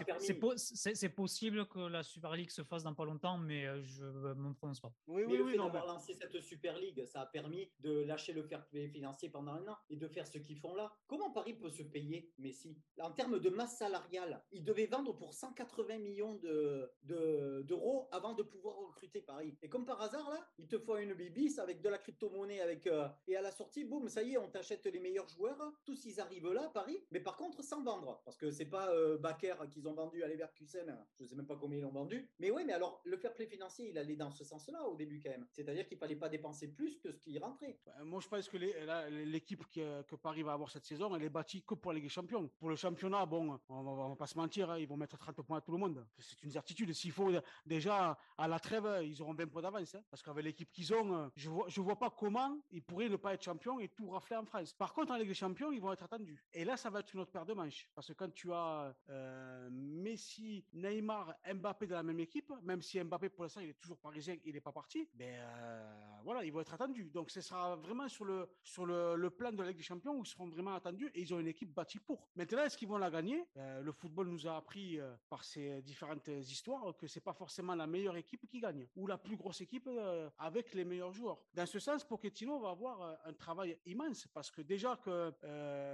c'est 0.76 1.10
possible 1.10 1.68
que 1.68 1.80
la 1.80 2.04
Super 2.04 2.34
League 2.34 2.52
se 2.52 2.64
fasse 2.64 2.84
dans 2.84 2.94
pas 2.94 3.06
longtemps, 3.06 3.38
mais 3.38 3.66
euh, 3.66 3.82
je 3.84 4.06
ne 4.06 4.34
me 4.34 4.54
prononce 4.54 4.80
pas. 4.80 4.92
Oui, 5.08 5.24
oui, 5.28 5.40
oui. 5.44 5.58
D'avoir 5.58 5.88
lancé 5.88 6.14
cette 6.14 6.40
Super 6.42 6.78
League, 6.78 7.04
ça 7.06 7.22
a 7.22 7.26
permis 7.26 7.72
de 7.80 8.04
lâcher 8.04 8.34
le 8.34 8.44
fair 8.44 8.66
play 8.68 8.88
financier 8.88 9.30
pendant 9.30 9.54
un 9.54 9.68
an 9.68 9.78
et 9.90 9.96
de 9.96 10.08
faire 10.08 10.28
ce 10.28 10.38
qu'ils 10.38 10.60
font 10.60 10.76
là. 10.76 10.94
Comment 11.16 11.32
Paris 11.32 11.54
peut 11.54 11.70
se 11.70 11.82
payer 11.82 12.30
Messi? 12.40 12.76
En 13.00 13.10
termes 13.10 13.40
de 13.40 13.50
masse 13.50 13.78
salariale, 13.78 14.44
il 14.52 14.66
devait 14.66 14.86
vendre 14.86 15.16
pour 15.16 15.34
180 15.34 15.98
millions 16.00 16.34
d'euros 16.36 16.90
de, 17.04 17.62
d'euros 17.62 18.10
avant 18.12 18.34
de 18.34 18.44
pouvoir 18.44 18.76
recruter 18.76 19.22
Paris. 19.22 19.58
Et 19.62 19.70
comme 19.70 19.86
par 19.86 20.02
hasard, 20.02 20.30
là, 20.30 20.46
il 20.58 20.68
te 20.68 20.78
faut 20.78 20.98
une 20.98 21.14
bibis 21.14 21.58
avec 21.58 21.82
de 21.82 21.88
la 21.88 22.00
crypto-monnaie 22.00 22.60
avec, 22.60 22.86
euh, 22.88 23.08
et 23.30 23.38
à 23.38 23.42
la 23.42 23.52
sortie, 23.52 23.86
boum, 23.86 24.10
ça 24.10 24.24
y 24.24 24.34
est, 24.34 24.38
on 24.38 24.50
t'achète 24.50 24.86
les 24.88 25.00
meilleurs 25.00 25.30
joueurs. 25.30 25.58
Tous 25.86 26.04
ils 26.04 26.20
arrivent 26.20 26.52
là, 26.52 26.70
Paris, 26.74 27.02
mais 27.12 27.22
par 27.22 27.38
contre 27.38 27.64
sans 27.64 27.82
vendre. 27.82 28.22
Parce 28.26 28.36
que 28.36 28.52
c'est 28.52 28.66
pas 28.66 28.92
euh, 28.92 29.18
Baker 29.18 29.56
qu'ils 29.72 29.88
ont 29.88 29.94
vendu 29.94 30.22
à 30.22 30.28
Leverkusen, 30.28 30.98
je 31.18 31.24
sais 31.24 31.36
même 31.36 31.48
pas 31.48 31.56
combien 31.56 31.78
ils 31.78 31.84
l'ont 31.84 31.92
vendu. 31.92 32.30
Mais 32.40 32.52
oui, 32.52 32.64
mais 32.66 32.74
alors 32.74 33.00
le 33.06 33.16
fair 33.16 33.34
play 33.34 33.48
financier, 33.48 33.88
il 33.88 33.98
allait 33.98 34.18
dans 34.18 34.32
ce 34.32 34.44
sens-là 34.44 34.86
au 34.86 34.98
début 34.98 35.22
quand 35.22 35.32
même. 35.32 35.48
C'est-à-dire 35.54 35.88
qu'il 35.88 35.98
fallait 35.98 36.18
pas 36.18 36.28
dépenser 36.28 36.68
plus 36.68 37.00
que 37.00 37.14
ce 37.14 37.20
qui 37.20 37.40
rentrait. 37.40 37.80
Moi, 38.04 38.20
je 38.20 38.28
pense 38.28 38.50
que 38.50 38.58
l'équipe 38.58 39.64
que 39.72 40.16
Paris 40.18 40.44
va 40.44 40.52
avoir 40.52 40.70
cette 40.70 40.84
saison, 40.84 41.05
elle 41.16 41.24
est 41.24 41.30
bâtie 41.30 41.62
que 41.64 41.76
pour 41.76 41.92
la 41.92 41.96
Ligue 41.96 42.06
des 42.06 42.10
Champions. 42.10 42.50
Pour 42.60 42.70
le 42.70 42.76
championnat, 42.76 43.26
bon, 43.26 43.60
on 43.70 43.84
va, 43.84 44.08
va 44.10 44.16
pas 44.16 44.28
se 44.28 44.38
mentir, 44.38 44.72
hein, 44.72 44.78
ils 44.80 44.88
vont 44.88 44.98
mettre 44.98 45.18
30 45.18 45.42
points 45.42 45.58
à 45.58 45.62
tout 45.62 45.72
le 45.72 45.78
monde. 45.78 46.06
C'est 46.18 46.42
une 46.44 46.52
certitude. 46.52 46.94
S'il 46.94 47.12
faut 47.12 47.32
déjà 47.66 48.18
à 48.38 48.48
la 48.48 48.60
trêve, 48.60 49.02
ils 49.04 49.22
auront 49.22 49.34
20 49.34 49.48
points 49.48 49.62
d'avance. 49.62 49.96
Hein, 49.96 50.04
parce 50.10 50.24
qu'avec 50.24 50.46
l'équipe 50.46 50.72
qu'ils 50.72 50.94
ont, 50.94 51.32
je 51.36 51.50
vois, 51.50 51.66
je 51.68 51.82
vois 51.82 51.98
pas 51.98 52.10
comment 52.10 52.58
ils 52.72 52.82
pourraient 52.82 53.10
ne 53.10 53.18
pas 53.18 53.34
être 53.34 53.44
champions 53.44 53.80
et 53.80 53.90
tout 53.90 54.10
rafler 54.10 54.38
en 54.38 54.46
France. 54.46 54.74
Par 54.74 54.94
contre, 54.94 55.12
en 55.12 55.18
Ligue 55.18 55.28
des 55.28 55.34
Champions, 55.34 55.72
ils 55.72 55.82
vont 55.82 55.92
être 55.92 56.04
attendus. 56.04 56.44
Et 56.54 56.64
là, 56.64 56.78
ça 56.78 56.90
va 56.90 57.00
être 57.00 57.14
une 57.14 57.20
autre 57.22 57.32
paire 57.32 57.46
de 57.46 57.54
manches. 57.54 57.90
Parce 57.94 58.08
que 58.08 58.14
quand 58.14 58.34
tu 58.34 58.52
as 58.54 58.96
euh, 59.10 59.70
Messi, 59.72 60.66
Neymar, 60.74 61.36
Mbappé 61.54 61.88
dans 61.88 61.96
la 61.96 62.04
même 62.04 62.20
équipe, 62.20 62.52
même 62.62 62.82
si 62.82 63.02
Mbappé 63.04 63.30
pour 63.30 63.44
l'instant 63.44 63.62
il 63.62 63.70
est 63.70 63.80
toujours 63.80 63.98
parisien, 63.98 64.36
il 64.46 64.54
n'est 64.54 64.62
pas 64.62 64.72
parti, 64.72 65.08
ben, 65.14 65.40
euh, 65.40 66.20
voilà, 66.24 66.44
ils 66.44 66.52
vont 66.52 66.62
être 66.62 66.74
attendus. 66.74 67.10
Donc 67.14 67.30
ce 67.30 67.42
sera 67.42 67.76
vraiment 67.76 68.08
sur 68.08 68.26
le 68.26 68.48
sur 68.64 68.86
le 68.86 69.30
plan 69.30 69.52
de 69.52 69.62
la 69.62 69.70
Ligue 69.70 69.78
des 69.78 69.84
Champions 69.84 70.16
où 70.18 70.24
ils 70.24 70.28
seront 70.28 70.48
vraiment 70.48 70.76
attendus 70.76 70.85
et 71.14 71.22
ils 71.22 71.34
ont 71.34 71.40
une 71.40 71.48
équipe 71.48 71.74
bâtie 71.74 72.00
pour. 72.00 72.28
Maintenant, 72.36 72.64
est-ce 72.64 72.78
qu'ils 72.78 72.88
vont 72.88 72.98
la 72.98 73.10
gagner? 73.10 73.44
Euh, 73.58 73.82
Le 73.82 73.92
football 73.92 74.28
nous 74.28 74.48
a 74.48 74.56
appris 74.58 75.00
euh, 75.00 75.16
par 75.30 75.44
ces 75.44 75.82
différentes 75.82 76.28
histoires 76.28 76.96
que 76.98 77.08
c'est 77.08 77.22
pas 77.22 77.34
forcément 77.34 77.76
la 77.76 77.88
meilleure 77.88 78.18
équipe 78.18 78.48
qui 78.48 78.60
gagne 78.60 78.88
ou 78.96 79.08
la 79.08 79.18
plus 79.18 79.36
grosse 79.36 79.62
équipe 79.62 79.88
euh, 79.88 80.30
avec 80.38 80.74
les 80.74 80.86
meilleurs 80.86 81.12
joueurs. 81.12 81.40
Dans 81.54 81.66
ce 81.66 81.80
sens, 81.80 82.04
Pochettino 82.04 82.60
va 82.60 82.70
avoir 82.70 83.18
un 83.26 83.34
travail 83.34 83.78
immense 83.86 84.28
parce 84.28 84.52
que 84.52 84.62
déjà 84.62 84.98
que 85.04 85.34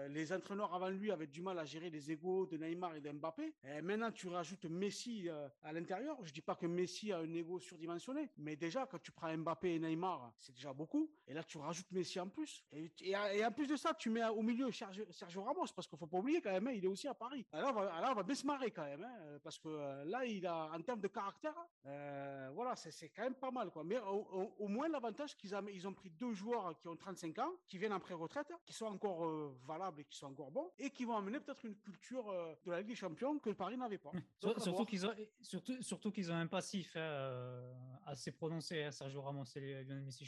les 0.10 0.34
entraîneurs 0.34 0.74
avant 0.74 0.90
lui 0.90 1.12
avaient 1.12 1.28
du 1.28 1.42
mal 1.42 1.58
à 1.60 1.66
gérer 1.66 1.90
les 1.90 2.12
égaux 2.12 2.46
de 2.46 2.58
Neymar 2.58 2.96
et 2.96 3.02
d'Mbappé, 3.02 3.54
maintenant 3.84 4.12
tu 4.12 4.28
rajoutes 4.28 4.66
Messi 4.66 5.30
à 5.64 5.74
l'intérieur. 5.74 6.18
Je 6.24 6.34
dis 6.34 6.42
pas 6.42 6.56
que 6.56 6.66
Messi 6.66 7.12
a 7.12 7.20
un 7.20 7.34
ego 7.34 7.60
surdimensionné, 7.60 8.30
mais 8.38 8.56
déjà 8.56 8.86
quand 8.86 9.00
tu 9.02 9.12
prends 9.12 9.36
Mbappé 9.36 9.76
et 9.76 9.80
Neymar, 9.80 10.34
c'est 10.38 10.54
déjà 10.54 10.74
beaucoup. 10.74 11.10
Et 11.28 11.34
là 11.34 11.44
tu 11.44 11.58
rajoutes 11.58 11.92
Messi 11.92 12.20
en 12.20 12.30
plus. 12.30 12.64
Et, 12.72 12.92
et, 13.02 13.46
en 13.46 13.52
plus 13.52 13.68
de 13.68 13.76
ça, 13.76 13.94
tu 13.94 14.10
mets 14.10 14.26
au 14.26 14.42
milieu, 14.42 14.72
Sergio, 14.82 15.06
Sergio 15.12 15.44
Ramos, 15.44 15.68
parce 15.76 15.88
qu'il 15.88 15.98
faut 15.98 16.08
pas 16.08 16.18
oublier 16.18 16.42
quand 16.42 16.52
même, 16.52 16.68
hein, 16.68 16.72
il 16.72 16.84
est 16.84 16.88
aussi 16.88 17.08
à 17.08 17.14
Paris. 17.14 17.46
Alors, 17.52 17.70
on 17.70 17.74
va, 17.74 17.94
alors, 17.94 18.12
on 18.12 18.16
va 18.16 18.24
bien 18.24 18.34
se 18.34 18.48
marrer 18.48 18.72
quand 18.72 18.84
même, 18.84 19.04
hein, 19.04 19.38
parce 19.44 19.60
que 19.60 19.68
euh, 19.68 20.04
là, 20.06 20.26
il 20.26 20.46
a, 20.48 20.72
en 20.74 20.82
termes 20.82 21.02
de 21.02 21.08
caractère, 21.08 21.54
euh, 21.86 22.50
voilà, 22.56 22.76
c'est 22.76 23.10
quand 23.10 23.22
même 23.22 23.36
pas 23.36 23.52
mal. 23.52 23.70
Quoi. 23.70 23.84
Mais 23.84 24.00
au, 24.00 24.68
moins, 24.68 24.90
l'avantage 24.90 25.38
qu'ils 25.38 25.54
ont, 25.54 25.68
ils 25.68 25.88
ont 25.88 25.94
pris 25.94 26.10
deux 26.10 26.34
joueurs 26.34 26.76
qui 26.80 26.88
ont 26.88 26.96
35 26.96 27.38
ans, 27.40 27.52
qui 27.68 27.78
viennent 27.78 27.94
en 27.94 28.00
pré-retraite, 28.00 28.52
qui 28.66 28.74
sont 28.74 28.88
encore 28.88 29.24
euh, 29.26 29.56
valables 29.68 30.02
et 30.02 30.06
qui 30.06 30.18
sont 30.18 30.28
encore 30.28 30.50
bons, 30.50 30.72
et 30.80 30.90
qui 30.90 31.06
vont 31.06 31.16
amener 31.16 31.40
peut-être 31.40 31.64
une 31.64 31.76
culture 31.76 32.28
euh, 32.32 32.56
de 32.66 32.72
la 32.72 32.80
Ligue 32.80 32.90
des 32.90 32.96
Champions 32.96 33.38
que 33.38 33.52
Paris 33.52 33.78
n'avait 33.78 34.00
pas. 34.00 34.12
Donc, 34.42 34.60
surtout 34.60 34.86
qu'ils 34.86 35.06
ont, 35.06 35.14
surtout, 35.42 35.80
surtout 35.84 36.12
qu'ils 36.12 36.32
ont 36.32 36.36
un 36.36 36.48
passif 36.48 36.96
hein, 36.96 37.62
assez 38.08 38.32
prononcé, 38.32 38.90
Sergio 38.92 39.22
Ramos 39.22 39.46
et 39.56 39.84
Lionel 39.84 40.06
Messi. 40.06 40.26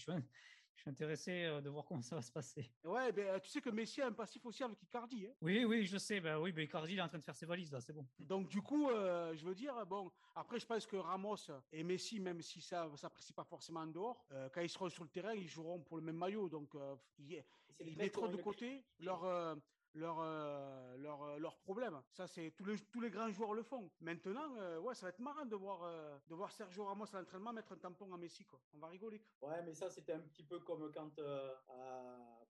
Je 0.75 0.81
suis 0.81 0.89
intéressé 0.89 1.43
euh, 1.45 1.61
de 1.61 1.69
voir 1.69 1.85
comment 1.87 2.01
ça 2.01 2.15
va 2.15 2.21
se 2.21 2.31
passer. 2.31 2.69
Ouais, 2.83 3.11
ben, 3.11 3.39
tu 3.39 3.49
sais 3.49 3.61
que 3.61 3.69
Messi 3.69 4.01
a 4.01 4.07
un 4.07 4.11
passif 4.11 4.45
aussi 4.45 4.63
avec 4.63 4.81
Icardi. 4.83 5.27
Hein 5.27 5.33
oui, 5.41 5.65
oui, 5.65 5.85
je 5.85 5.97
sais. 5.97 6.19
Ben, 6.19 6.37
oui, 6.39 6.51
ben, 6.51 6.63
Icardi 6.63 6.93
il 6.93 6.99
est 6.99 7.01
en 7.01 7.07
train 7.07 7.19
de 7.19 7.23
faire 7.23 7.35
ses 7.35 7.45
valises, 7.45 7.71
là, 7.71 7.79
c'est 7.79 7.93
bon. 7.93 8.05
Donc, 8.19 8.47
du 8.49 8.61
coup, 8.61 8.89
euh, 8.89 9.35
je 9.35 9.45
veux 9.45 9.55
dire, 9.55 9.85
bon, 9.85 10.11
après, 10.35 10.59
je 10.59 10.65
pense 10.65 10.85
que 10.85 10.95
Ramos 10.95 11.37
et 11.71 11.83
Messi, 11.83 12.19
même 12.19 12.41
si 12.41 12.61
ça 12.61 12.87
ne 12.87 12.95
s'apprécie 12.97 13.33
pas 13.33 13.43
forcément 13.43 13.81
en 13.81 13.87
dehors, 13.87 14.25
euh, 14.31 14.49
quand 14.53 14.61
ils 14.61 14.69
seront 14.69 14.89
sur 14.89 15.03
le 15.03 15.09
terrain, 15.09 15.33
ils 15.33 15.47
joueront 15.47 15.79
pour 15.79 15.97
le 15.97 16.03
même 16.03 16.17
maillot. 16.17 16.49
Donc, 16.49 16.73
euh, 16.75 16.95
ils, 17.19 17.43
ils 17.79 17.97
mettront 17.97 18.27
de 18.27 18.37
côté 18.37 18.83
leur 18.99 19.23
euh, 19.23 19.55
leur, 19.93 20.19
euh, 20.19 20.97
leur, 20.97 21.23
euh, 21.23 21.37
leur 21.37 21.57
problème. 21.57 22.01
Ça, 22.11 22.27
c'est 22.27 22.51
tous 22.51 22.65
les, 22.65 22.77
tous 22.91 23.01
les 23.01 23.09
grands 23.09 23.29
joueurs 23.29 23.53
le 23.53 23.63
font. 23.63 23.91
Maintenant, 24.01 24.55
euh, 24.57 24.79
ouais, 24.79 24.95
ça 24.95 25.05
va 25.05 25.09
être 25.09 25.19
marrant 25.19 25.45
de 25.45 25.55
voir, 25.55 25.83
euh, 25.83 26.17
de 26.27 26.35
voir 26.35 26.51
Sergio 26.51 26.85
Ramos 26.85 27.05
à 27.13 27.19
l'entraînement 27.19 27.53
mettre 27.53 27.73
un 27.73 27.77
tampon 27.77 28.13
à 28.13 28.17
Messi. 28.17 28.45
Quoi. 28.45 28.59
On 28.73 28.79
va 28.79 28.87
rigoler. 28.87 29.21
Ouais, 29.41 29.61
mais 29.63 29.73
ça, 29.73 29.89
c'était 29.89 30.13
un 30.13 30.21
petit 30.21 30.43
peu 30.43 30.59
comme 30.59 30.91
quand, 30.91 31.19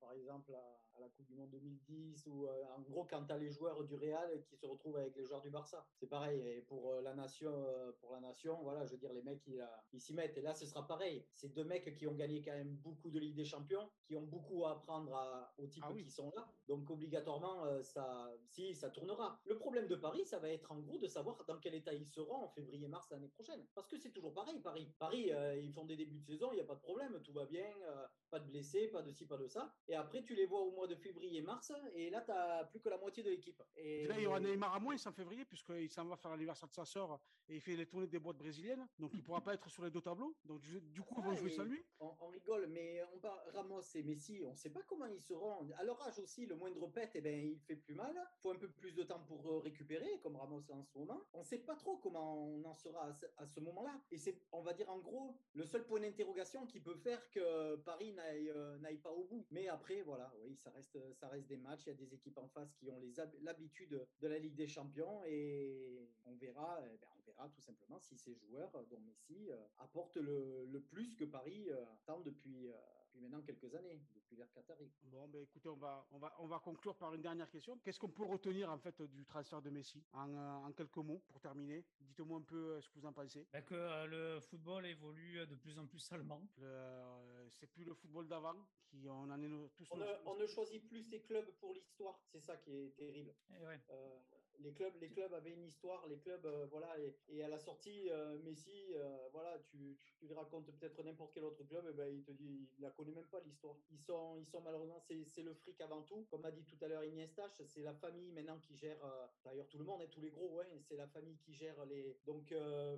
par 0.04 0.14
exemple, 0.14 0.54
à, 0.54 0.98
à, 0.98 1.00
la 1.00 1.08
Coupe 1.10 1.26
du 1.26 1.36
Monde 1.36 1.50
2010, 1.52 2.28
ou 2.28 2.48
euh, 2.48 2.64
en 2.76 2.82
gros, 2.82 3.06
quand 3.06 3.24
tu 3.26 3.34
as 3.34 3.38
les 3.38 3.50
joueurs 3.50 3.84
du 3.84 3.96
Real 3.96 4.44
qui 4.50 4.58
se 4.58 4.66
retrouvent 4.66 4.98
avec 4.98 5.16
les 5.16 5.26
joueurs 5.26 5.42
du 5.42 5.50
Barça. 5.50 5.86
C'est 5.96 6.08
pareil. 6.08 6.40
Et 6.42 6.62
pour 6.62 6.94
la 7.02 7.14
nation, 7.14 7.54
pour 8.02 8.12
la 8.12 8.20
nation, 8.20 8.62
voilà, 8.62 8.86
je 8.86 8.92
veux 8.92 8.98
dire, 8.98 9.14
les 9.14 9.24
mecs, 9.24 9.46
ils, 9.48 9.66
ils 9.94 10.02
s'y 10.02 10.14
mettent. 10.14 10.38
Et 10.38 10.42
là, 10.42 10.54
ce 10.54 10.66
sera 10.66 10.86
pareil. 10.86 11.26
C'est 11.34 11.54
deux 11.54 11.64
mecs 11.64 11.96
qui 11.96 12.08
ont 12.08 12.16
gagné 12.16 12.42
quand 12.42 12.52
même 12.52 12.76
beaucoup 12.78 13.10
de 13.10 13.20
Ligue 13.20 13.36
des 13.36 13.46
Champions, 13.46 13.90
qui 14.06 14.16
ont 14.16 14.24
beaucoup 14.24 14.66
à 14.66 14.72
apprendre 14.72 15.16
à, 15.16 15.54
aux 15.58 15.68
types 15.68 15.84
ah, 15.86 15.92
oui. 15.94 16.04
qui 16.04 16.12
sont 16.12 16.32
là. 16.36 16.48
Donc, 16.68 16.90
obligatoirement, 16.90 17.66
euh, 17.66 17.82
ça, 17.84 18.32
si, 18.48 18.76
ça 18.76 18.90
tournera. 18.90 19.40
Le 19.46 19.58
problème 19.58 19.88
de 19.88 19.96
Paris, 19.96 20.26
ça 20.26 20.40
va 20.40 20.50
être 20.50 20.72
en 20.72 20.80
gros 20.80 20.98
de 20.98 21.08
savoir 21.08 21.44
dans 21.46 21.58
quel 21.60 21.76
état 21.76 21.94
ils 21.94 22.06
seront 22.06 22.44
en 22.44 22.50
février-mars 22.50 23.10
l'année 23.12 23.30
prochaine. 23.30 23.66
Parce 23.76 23.88
que 23.88 23.98
c'est 23.98 24.12
toujours 24.12 24.34
pareil, 24.34 24.60
Paris. 24.60 24.92
Paris, 25.00 25.32
euh, 25.32 25.60
ils 25.60 25.72
font 25.72 25.86
des 25.86 25.96
débuts 25.96 26.20
de 26.20 26.26
saison, 26.26 26.52
il 26.52 26.56
n'y 26.56 26.62
a 26.62 26.66
pas 26.66 26.76
de 26.76 26.82
problème, 26.82 27.20
tout 27.24 27.34
va 27.34 27.46
bien, 27.46 27.70
euh, 27.88 28.06
pas 28.30 28.40
de 28.40 28.46
blessés, 28.46 28.88
pas 28.88 29.02
de 29.02 29.12
ci, 29.12 29.26
pas 29.26 29.38
de 29.38 29.48
ça. 29.48 29.74
Et 29.88 29.93
après, 29.96 30.24
tu 30.24 30.36
les 30.36 30.46
vois 30.46 30.62
au 30.62 30.72
mois 30.72 30.88
de 30.88 30.96
février-mars, 30.96 31.72
et 31.96 32.10
là, 32.10 32.22
tu 32.22 32.32
n'as 32.32 32.64
plus 32.66 32.80
que 32.80 32.90
la 32.90 32.98
moitié 32.98 33.24
de 33.24 33.30
l'équipe. 33.30 33.62
Et 33.76 34.08
là, 34.08 34.16
il 34.18 34.24
y 34.24 34.28
aura 34.28 34.40
Neymar 34.40 34.76
à 34.76 34.80
moins 34.80 34.96
en 35.06 35.12
février, 35.12 35.46
puisqu'il 35.46 35.90
s'en 35.90 36.06
va 36.06 36.16
faire 36.16 36.32
l'anniversaire 36.32 36.68
de 36.70 36.74
sa 36.74 36.86
sœur 36.86 37.20
et 37.50 37.56
il 37.56 37.62
fait 37.62 37.76
les 37.76 37.86
tournées 37.86 38.08
des 38.08 38.20
boîtes 38.20 38.38
brésiliennes. 38.38 38.88
Donc, 39.00 39.12
il 39.14 39.18
ne 39.18 39.24
pourra 39.24 39.42
pas 39.42 39.54
être 39.54 39.70
sur 39.70 39.84
les 39.84 39.92
deux 39.92 40.02
tableaux. 40.02 40.36
Donc, 40.46 40.62
du 40.62 41.02
coup, 41.02 41.16
ils 41.18 41.24
vont 41.24 41.36
jouer 41.36 41.50
sans 41.50 41.64
lui. 41.64 41.84
On, 42.00 42.12
on, 42.22 42.28
rigole, 42.28 42.68
mais 42.68 43.02
on 43.14 43.20
parle 43.20 43.40
Ramos 43.54 43.82
et 43.96 44.04
Messi, 44.04 44.42
on 44.46 44.52
ne 44.52 44.56
sait 44.56 44.70
pas 44.70 44.82
comment 44.88 45.06
ils 45.06 45.22
seront. 45.22 45.68
À 45.78 45.84
leur 45.84 46.02
âge 46.08 46.20
aussi, 46.20 46.46
le 46.46 46.56
moindre 46.56 46.88
pète, 46.88 47.12
eh 47.16 47.22
ben, 47.22 47.34
il 47.34 47.60
fait 47.60 47.76
plus 47.76 47.96
mal. 47.96 48.14
Il 48.16 48.42
faut 48.42 48.52
un 48.52 48.58
peu 48.58 48.70
plus 48.70 48.94
de 48.94 49.04
temps 49.04 49.20
pour 49.20 49.64
récupérer, 49.64 50.20
comme 50.22 50.36
Ramos 50.36 50.64
en 50.72 50.84
ce 50.84 50.98
moment. 50.98 51.22
On 51.34 51.40
ne 51.40 51.46
sait 51.46 51.60
pas 51.60 51.76
trop 51.76 51.98
comment 51.98 52.48
on 52.48 52.64
en 52.64 52.76
sera 52.76 53.08
à 53.08 53.14
ce, 53.14 53.26
à 53.38 53.46
ce 53.46 53.60
moment-là. 53.60 54.00
Et 54.12 54.18
c'est, 54.18 54.40
on 54.52 54.62
va 54.62 54.74
dire 54.74 54.90
en 54.90 55.00
gros, 55.00 55.36
le 55.54 55.66
seul 55.66 55.86
point 55.86 56.00
d'interrogation 56.00 56.66
qui 56.66 56.80
peut 56.80 56.96
faire 56.96 57.30
que 57.30 57.76
Paris 57.78 58.14
n'aille, 58.14 58.50
euh, 58.50 58.78
n'aille 58.80 58.98
pas 58.98 59.12
au 59.12 59.26
bout. 59.26 59.46
Mais 59.52 59.68
après, 59.68 59.83
voilà, 60.06 60.34
oui, 60.42 60.56
ça 60.56 60.72
reste, 60.72 60.98
ça 61.14 61.28
reste 61.28 61.48
des 61.48 61.58
matchs. 61.58 61.84
Il 61.86 61.90
y 61.90 61.92
a 61.92 61.96
des 61.96 62.14
équipes 62.14 62.38
en 62.38 62.48
face 62.48 62.74
qui 62.74 62.90
ont 62.90 63.00
l'habitude 63.42 64.06
de 64.22 64.28
la 64.28 64.40
Ligue 64.40 64.56
des 64.56 64.68
Champions 64.68 65.24
et 65.26 66.10
on 66.26 66.36
verra, 66.36 66.80
eh 66.86 66.98
ben, 66.98 67.08
on 67.18 67.22
verra 67.26 67.50
tout 67.50 67.62
simplement 67.62 68.00
si 68.00 68.18
ces 68.18 68.36
joueurs, 68.36 68.72
dont 68.90 69.00
Messi, 69.02 69.50
euh, 69.52 69.58
apportent 69.78 70.18
le, 70.18 70.66
le, 70.66 70.82
plus 70.82 71.16
que 71.16 71.26
Paris 71.26 71.70
euh, 71.70 71.86
attend 71.94 72.22
depuis, 72.22 72.70
euh, 72.70 72.78
depuis 73.14 73.22
maintenant 73.22 73.42
quelques 73.42 73.76
années, 73.76 74.02
depuis 74.16 74.36
l'ère 74.36 74.52
Qatari. 74.52 74.92
Bon, 75.04 75.28
ben 75.28 75.42
écoutez, 75.44 75.70
on 75.70 75.76
va, 75.76 76.06
on, 76.12 76.18
va, 76.18 76.34
on 76.40 76.48
va 76.48 76.60
conclure 76.60 76.96
par 76.96 77.14
une 77.14 77.22
dernière 77.22 77.50
question. 77.50 77.78
Qu'est-ce 77.80 78.00
qu'on 78.00 78.10
peut 78.10 78.24
retenir 78.26 78.72
en 78.72 78.78
fait 78.78 79.02
du 79.04 79.26
transfert 79.26 79.62
de 79.62 79.70
Messi 79.70 80.04
en, 80.14 80.34
en 80.66 80.72
quelques 80.74 80.98
mots 80.98 81.22
pour 81.28 81.40
terminer? 81.40 81.86
Dites-moi 82.00 82.40
un 82.40 82.44
peu 82.44 82.82
ce 82.82 82.90
que 82.90 83.00
vous 83.00 83.06
en 83.06 83.14
pensez. 83.14 83.48
Ben 83.54 83.62
que 83.64 83.76
euh, 83.76 84.06
le 84.08 84.40
football 84.42 84.86
évolue 84.86 85.46
de 85.46 85.56
plus 85.56 85.78
en 85.78 85.86
plus 85.86 86.00
salement. 86.00 86.42
Euh, 86.62 87.48
c'est 87.50 87.68
plus 87.68 87.84
le 87.84 87.94
football 87.94 88.28
d'avant 88.28 88.56
qui 88.88 89.08
on 89.10 89.30
en 89.30 89.42
est 89.42 89.70
tous. 89.76 89.88
On, 89.92 89.98
ne, 89.98 90.06
on 90.26 90.36
ne 90.36 90.48
choisit 90.48 90.88
plus 90.88 91.04
ses 91.04 91.22
clubs 91.22 91.52
pour 91.60 91.74
l'histoire. 91.74 92.20
C'est 92.32 92.42
ça 92.42 92.58
qui 92.58 92.72
est 92.72 92.96
terrible. 92.96 93.34
Ouais. 93.62 93.80
Euh, 93.92 94.20
les 94.60 94.72
clubs, 94.74 94.94
les 95.02 95.10
clubs 95.10 95.34
avaient 95.34 95.52
une 95.52 95.66
histoire. 95.66 96.06
Les 96.08 96.18
clubs, 96.18 96.48
voilà. 96.70 96.96
Et, 97.30 97.44
à 97.44 97.48
la 97.48 97.60
sortie, 97.60 98.10
Messi, 98.44 98.94
voilà, 99.32 99.58
tu, 99.66 99.98
tu, 100.02 100.14
tu 100.16 100.28
lui 100.28 100.34
racontes 100.34 100.66
peut-être 100.66 101.04
n'importe 101.04 101.32
quel 101.34 101.44
autre 101.44 101.64
club, 101.64 101.86
et 101.90 101.94
ben 101.94 102.08
il 102.08 102.24
te 102.24 102.32
dit, 102.32 102.70
il 102.78 102.82
la 102.82 102.92
connaît 102.92 103.12
même 103.12 103.26
pas 103.26 103.40
l'histoire. 103.42 103.76
Ils 103.92 104.00
sont, 104.00 104.38
ils 104.38 104.46
sont 104.46 104.62
malheureusement, 104.62 105.00
c'est 105.00 105.44
le 105.44 105.54
fric 105.54 105.80
avant 105.82 106.02
tout. 106.04 106.26
Comme 106.30 106.46
a 106.46 106.52
dit 106.52 106.64
tout 106.64 106.78
à 106.82 106.88
l'heure 106.88 107.04
Iniesta, 107.04 107.50
c'est 107.50 107.82
la 107.82 107.94
famille 107.94 108.32
maintenant 108.32 108.60
qui 108.60 108.76
gère. 108.76 108.98
D'ailleurs, 109.44 109.68
tout 109.68 109.78
le 109.78 109.86
monde, 109.86 110.02
et 110.02 110.08
tous 110.08 110.22
les 110.22 110.30
gros, 110.30 110.50
ouais, 110.56 110.68
c'est 110.82 110.96
la 110.96 111.08
famille 111.08 111.38
qui 111.38 111.54
gère 111.54 111.86
les. 111.86 112.18
Donc 112.26 112.52
euh, 112.52 112.98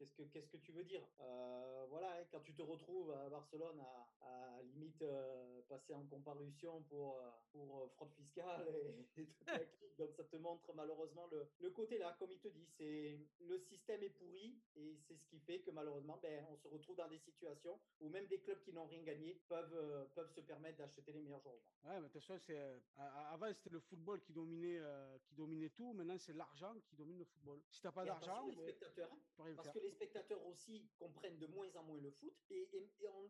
Qu'est-ce 0.00 0.14
que, 0.14 0.22
qu'est-ce 0.22 0.48
que 0.48 0.56
tu 0.56 0.72
veux 0.72 0.84
dire? 0.84 1.06
Euh, 1.20 1.84
Voilà, 1.90 2.12
hein, 2.18 2.24
quand 2.32 2.40
tu 2.40 2.54
te 2.54 2.62
retrouves 2.62 3.10
à 3.12 3.28
Barcelone 3.28 3.78
à, 3.80 4.08
à 4.22 4.62
limite 4.62 5.02
euh, 5.02 5.60
passer 5.68 5.92
en 5.92 6.06
comparution 6.06 6.82
pour, 6.84 7.18
euh, 7.20 7.30
pour 7.52 7.92
fraude 7.92 8.10
fiscale 8.14 8.66
et, 8.74 9.20
et 9.20 9.26
toute 9.26 9.46
la 9.46 9.58
clique, 9.58 9.98
donc 9.98 10.14
ça 10.14 10.24
te 10.24 10.36
montre 10.36 10.72
malheureusement 10.72 11.26
le, 11.30 11.46
le 11.58 11.70
côté 11.70 11.98
là, 11.98 12.16
comme 12.18 12.30
il 12.30 12.40
te 12.40 12.48
dit, 12.48 12.64
c'est 12.78 13.18
le 13.40 13.58
système 13.58 14.02
est 14.02 14.08
pourri 14.08 14.58
et 14.74 14.96
c'est 15.06 15.16
ce 15.16 15.26
qui 15.26 15.38
fait 15.40 15.60
que 15.60 15.70
malheureusement, 15.70 16.18
ben, 16.22 16.46
on 16.50 16.56
se 16.56 16.68
retrouve 16.68 16.96
dans 16.96 17.08
des 17.08 17.18
situations 17.18 17.78
où 18.00 18.08
même 18.08 18.26
des 18.28 18.40
clubs 18.40 18.62
qui 18.62 18.72
n'ont 18.72 18.86
rien 18.86 19.02
gagné 19.02 19.34
peuvent, 19.48 19.74
euh, 19.74 20.06
peuvent 20.14 20.30
se 20.30 20.40
permettre 20.40 20.78
d'acheter 20.78 21.12
les 21.12 21.20
meilleurs 21.20 21.42
joueurs. 21.42 21.60
Ouais, 21.84 22.00
mais 22.00 22.08
de 22.08 22.12
toute 22.12 22.22
façon, 22.22 22.38
c'est, 22.38 22.56
euh, 22.58 22.78
avant 22.96 23.52
c'était 23.52 23.68
le 23.70 23.80
football 23.80 24.22
qui 24.22 24.32
dominait, 24.32 24.78
euh, 24.78 25.18
qui 25.26 25.34
dominait 25.34 25.68
tout, 25.70 25.92
maintenant 25.92 26.16
c'est 26.16 26.32
l'argent 26.32 26.74
qui 26.88 26.96
domine 26.96 27.18
le 27.18 27.24
football. 27.26 27.60
Si 27.68 27.80
tu 27.82 27.86
n'as 27.86 27.92
pas 27.92 28.04
d'argent, 28.06 28.46
les 28.46 28.54
spectateurs, 28.54 29.10
hein, 29.12 29.18
parce 29.56 29.68
que 29.74 29.78
les 29.80 29.89
spectateurs 29.90 30.44
aussi 30.46 30.88
comprennent 30.98 31.38
de 31.38 31.46
moins 31.46 31.68
en 31.76 31.82
moins 31.84 32.00
le 32.00 32.10
foot. 32.10 32.34
Et, 32.50 32.68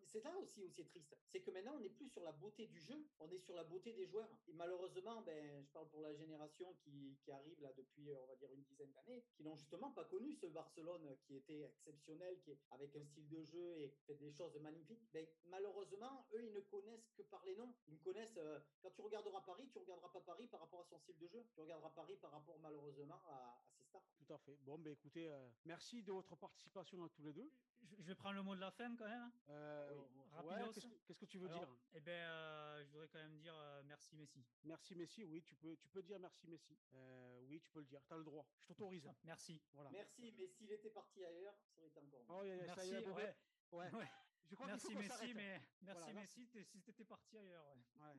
c'est 0.04 0.24
là 0.24 0.36
aussi 0.38 0.62
où 0.62 0.70
c'est 0.70 0.84
triste. 0.84 1.16
C'est 1.28 1.40
que 1.40 1.50
maintenant, 1.50 1.74
on 1.76 1.80
n'est 1.80 1.90
plus 1.90 2.08
sur 2.08 2.22
la 2.22 2.32
beauté 2.32 2.66
du 2.66 2.80
jeu, 2.80 3.06
on 3.20 3.30
est 3.30 3.38
sur 3.38 3.54
la 3.54 3.64
beauté 3.64 3.92
des 3.92 4.06
joueurs. 4.06 4.28
Et 4.48 4.52
malheureusement, 4.52 5.22
ben, 5.22 5.62
je 5.62 5.70
parle 5.70 5.88
pour 5.88 6.00
la 6.00 6.14
génération 6.14 6.74
qui, 6.82 7.16
qui 7.22 7.30
arrive 7.30 7.61
là 7.62 7.72
depuis, 7.76 8.12
on 8.14 8.26
va 8.26 8.36
dire, 8.36 8.52
une 8.52 8.62
dizaine 8.62 8.90
d'années, 8.92 9.22
qui 9.36 9.44
n'ont 9.44 9.56
justement 9.56 9.90
pas 9.92 10.04
connu 10.04 10.34
ce 10.34 10.46
Barcelone 10.46 11.16
qui 11.26 11.36
était 11.36 11.62
exceptionnel, 11.62 12.40
qui 12.40 12.50
est 12.52 12.58
avec 12.70 12.94
un 12.96 13.04
style 13.04 13.28
de 13.28 13.42
jeu 13.44 13.78
et 13.78 13.88
fait 14.06 14.14
des 14.14 14.32
choses 14.32 14.56
magnifiques. 14.61 15.06
Ben, 15.12 15.26
malheureusement, 15.46 16.26
eux, 16.34 16.44
ils 16.44 16.52
ne 16.52 16.61
connaissent 16.61 17.11
que 17.16 17.22
par 17.22 17.44
les 17.44 17.56
noms. 17.56 17.74
Ils 17.88 18.00
connaissent. 18.00 18.36
Euh, 18.38 18.58
quand 18.82 18.90
tu 18.90 19.00
regarderas 19.00 19.40
Paris, 19.42 19.68
tu 19.72 19.78
ne 19.78 19.84
regarderas 19.84 20.08
pas 20.08 20.20
Paris 20.20 20.46
par 20.48 20.61
rapport 20.61 20.80
à 20.80 20.84
son 20.84 20.98
style 20.98 21.18
de 21.18 21.28
jeu. 21.28 21.44
Tu 21.54 21.61
regarderas 21.61 21.90
Paris 21.90 22.16
par 22.16 22.32
rapport, 22.32 22.58
malheureusement, 22.61 23.20
à 23.26 23.62
ses 23.76 23.84
stars. 23.84 24.02
À 24.31 24.39
fait. 24.39 24.57
Bon, 24.62 24.78
ben 24.78 24.93
écoutez, 24.93 25.28
euh, 25.28 25.51
merci 25.64 26.03
de 26.05 26.12
votre 26.12 26.37
participation 26.37 27.05
à 27.05 27.09
tous 27.09 27.22
les 27.22 27.33
deux. 27.33 27.51
Je, 27.83 27.97
je 27.99 28.03
vais 28.09 28.14
prendre 28.14 28.37
le 28.37 28.43
mot 28.43 28.55
de 28.55 28.61
la 28.61 28.70
fin 28.70 28.95
quand 28.95 29.09
même. 29.09 29.33
Euh, 29.49 29.93
oui. 29.93 30.45
ouais, 30.45 30.72
qu'est-ce, 30.72 30.87
qu'est-ce 31.05 31.18
que 31.18 31.24
tu 31.26 31.39
veux 31.39 31.49
Alors, 31.49 31.59
dire? 31.66 31.68
Eh 31.95 32.01
ben, 32.01 32.12
euh, 32.12 32.85
je 32.85 32.91
voudrais 32.93 33.09
quand 33.09 33.18
même 33.18 33.37
dire 33.39 33.55
euh, 33.57 33.83
merci 33.87 34.14
Messi. 34.14 34.45
Merci 34.62 34.95
Messi, 34.95 35.24
oui, 35.24 35.43
tu 35.43 35.57
peux, 35.57 35.76
tu 35.76 35.89
peux 35.89 36.03
dire 36.03 36.20
merci 36.20 36.47
Messi. 36.47 36.78
Euh, 36.95 37.41
oui, 37.49 37.61
tu 37.61 37.70
peux 37.70 37.81
le 37.81 37.87
dire, 37.87 38.01
tu 38.07 38.14
as 38.14 38.18
le 38.18 38.24
droit. 38.24 38.47
Je 38.61 38.66
t'autorise. 38.68 39.11
Merci. 39.24 39.61
Voilà. 39.72 39.91
Merci, 39.91 40.33
mais 40.37 40.47
s'il 40.47 40.70
était 40.70 40.91
parti 40.91 41.24
ailleurs, 41.24 41.57
ça 41.74 41.81
aurait 41.81 41.89
été 41.89 41.99
encore 41.99 42.20
mieux. 42.20 42.26
Oh, 42.28 42.45
yeah, 42.45 42.57
merci, 42.66 42.74
ça 42.74 42.87
y 42.87 43.03
est, 43.03 43.09
ouais. 43.09 43.37
Ouais. 43.72 43.93
ouais. 43.95 44.09
Je 44.49 44.55
crois 44.55 44.66
merci 44.68 44.95
Messi, 44.95 45.35
mais 45.35 45.61
merci 45.83 46.03
Voilà, 46.05 46.20
Messi 46.20 46.47
t'es- 46.49 46.64
si 46.64 46.81
t'étais 46.83 47.05
parti 47.05 47.37
ailleurs. 47.37 47.66
ouais. 47.66 48.03
Ouais. 48.05 48.14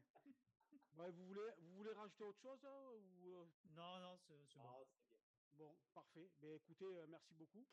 Ouais, 0.97 1.09
vous, 1.11 1.25
voulez, 1.25 1.41
vous 1.59 1.75
voulez 1.75 1.93
rajouter 1.93 2.23
autre 2.23 2.39
chose 2.41 2.59
hein, 2.65 2.89
ou, 2.93 3.35
euh, 3.35 3.45
Non, 3.71 3.99
non, 3.99 4.17
c'est 4.17 4.33
c'est 4.45 4.59
bon. 4.59 4.69
Ah, 4.69 4.83
c'est 4.85 4.99
bien. 5.05 5.10
Bon, 5.57 5.75
parfait. 5.93 6.29
Ben, 6.41 6.55
écoutez, 6.55 6.85
euh, 6.97 7.05
merci 7.07 7.33
beaucoup. 7.35 7.65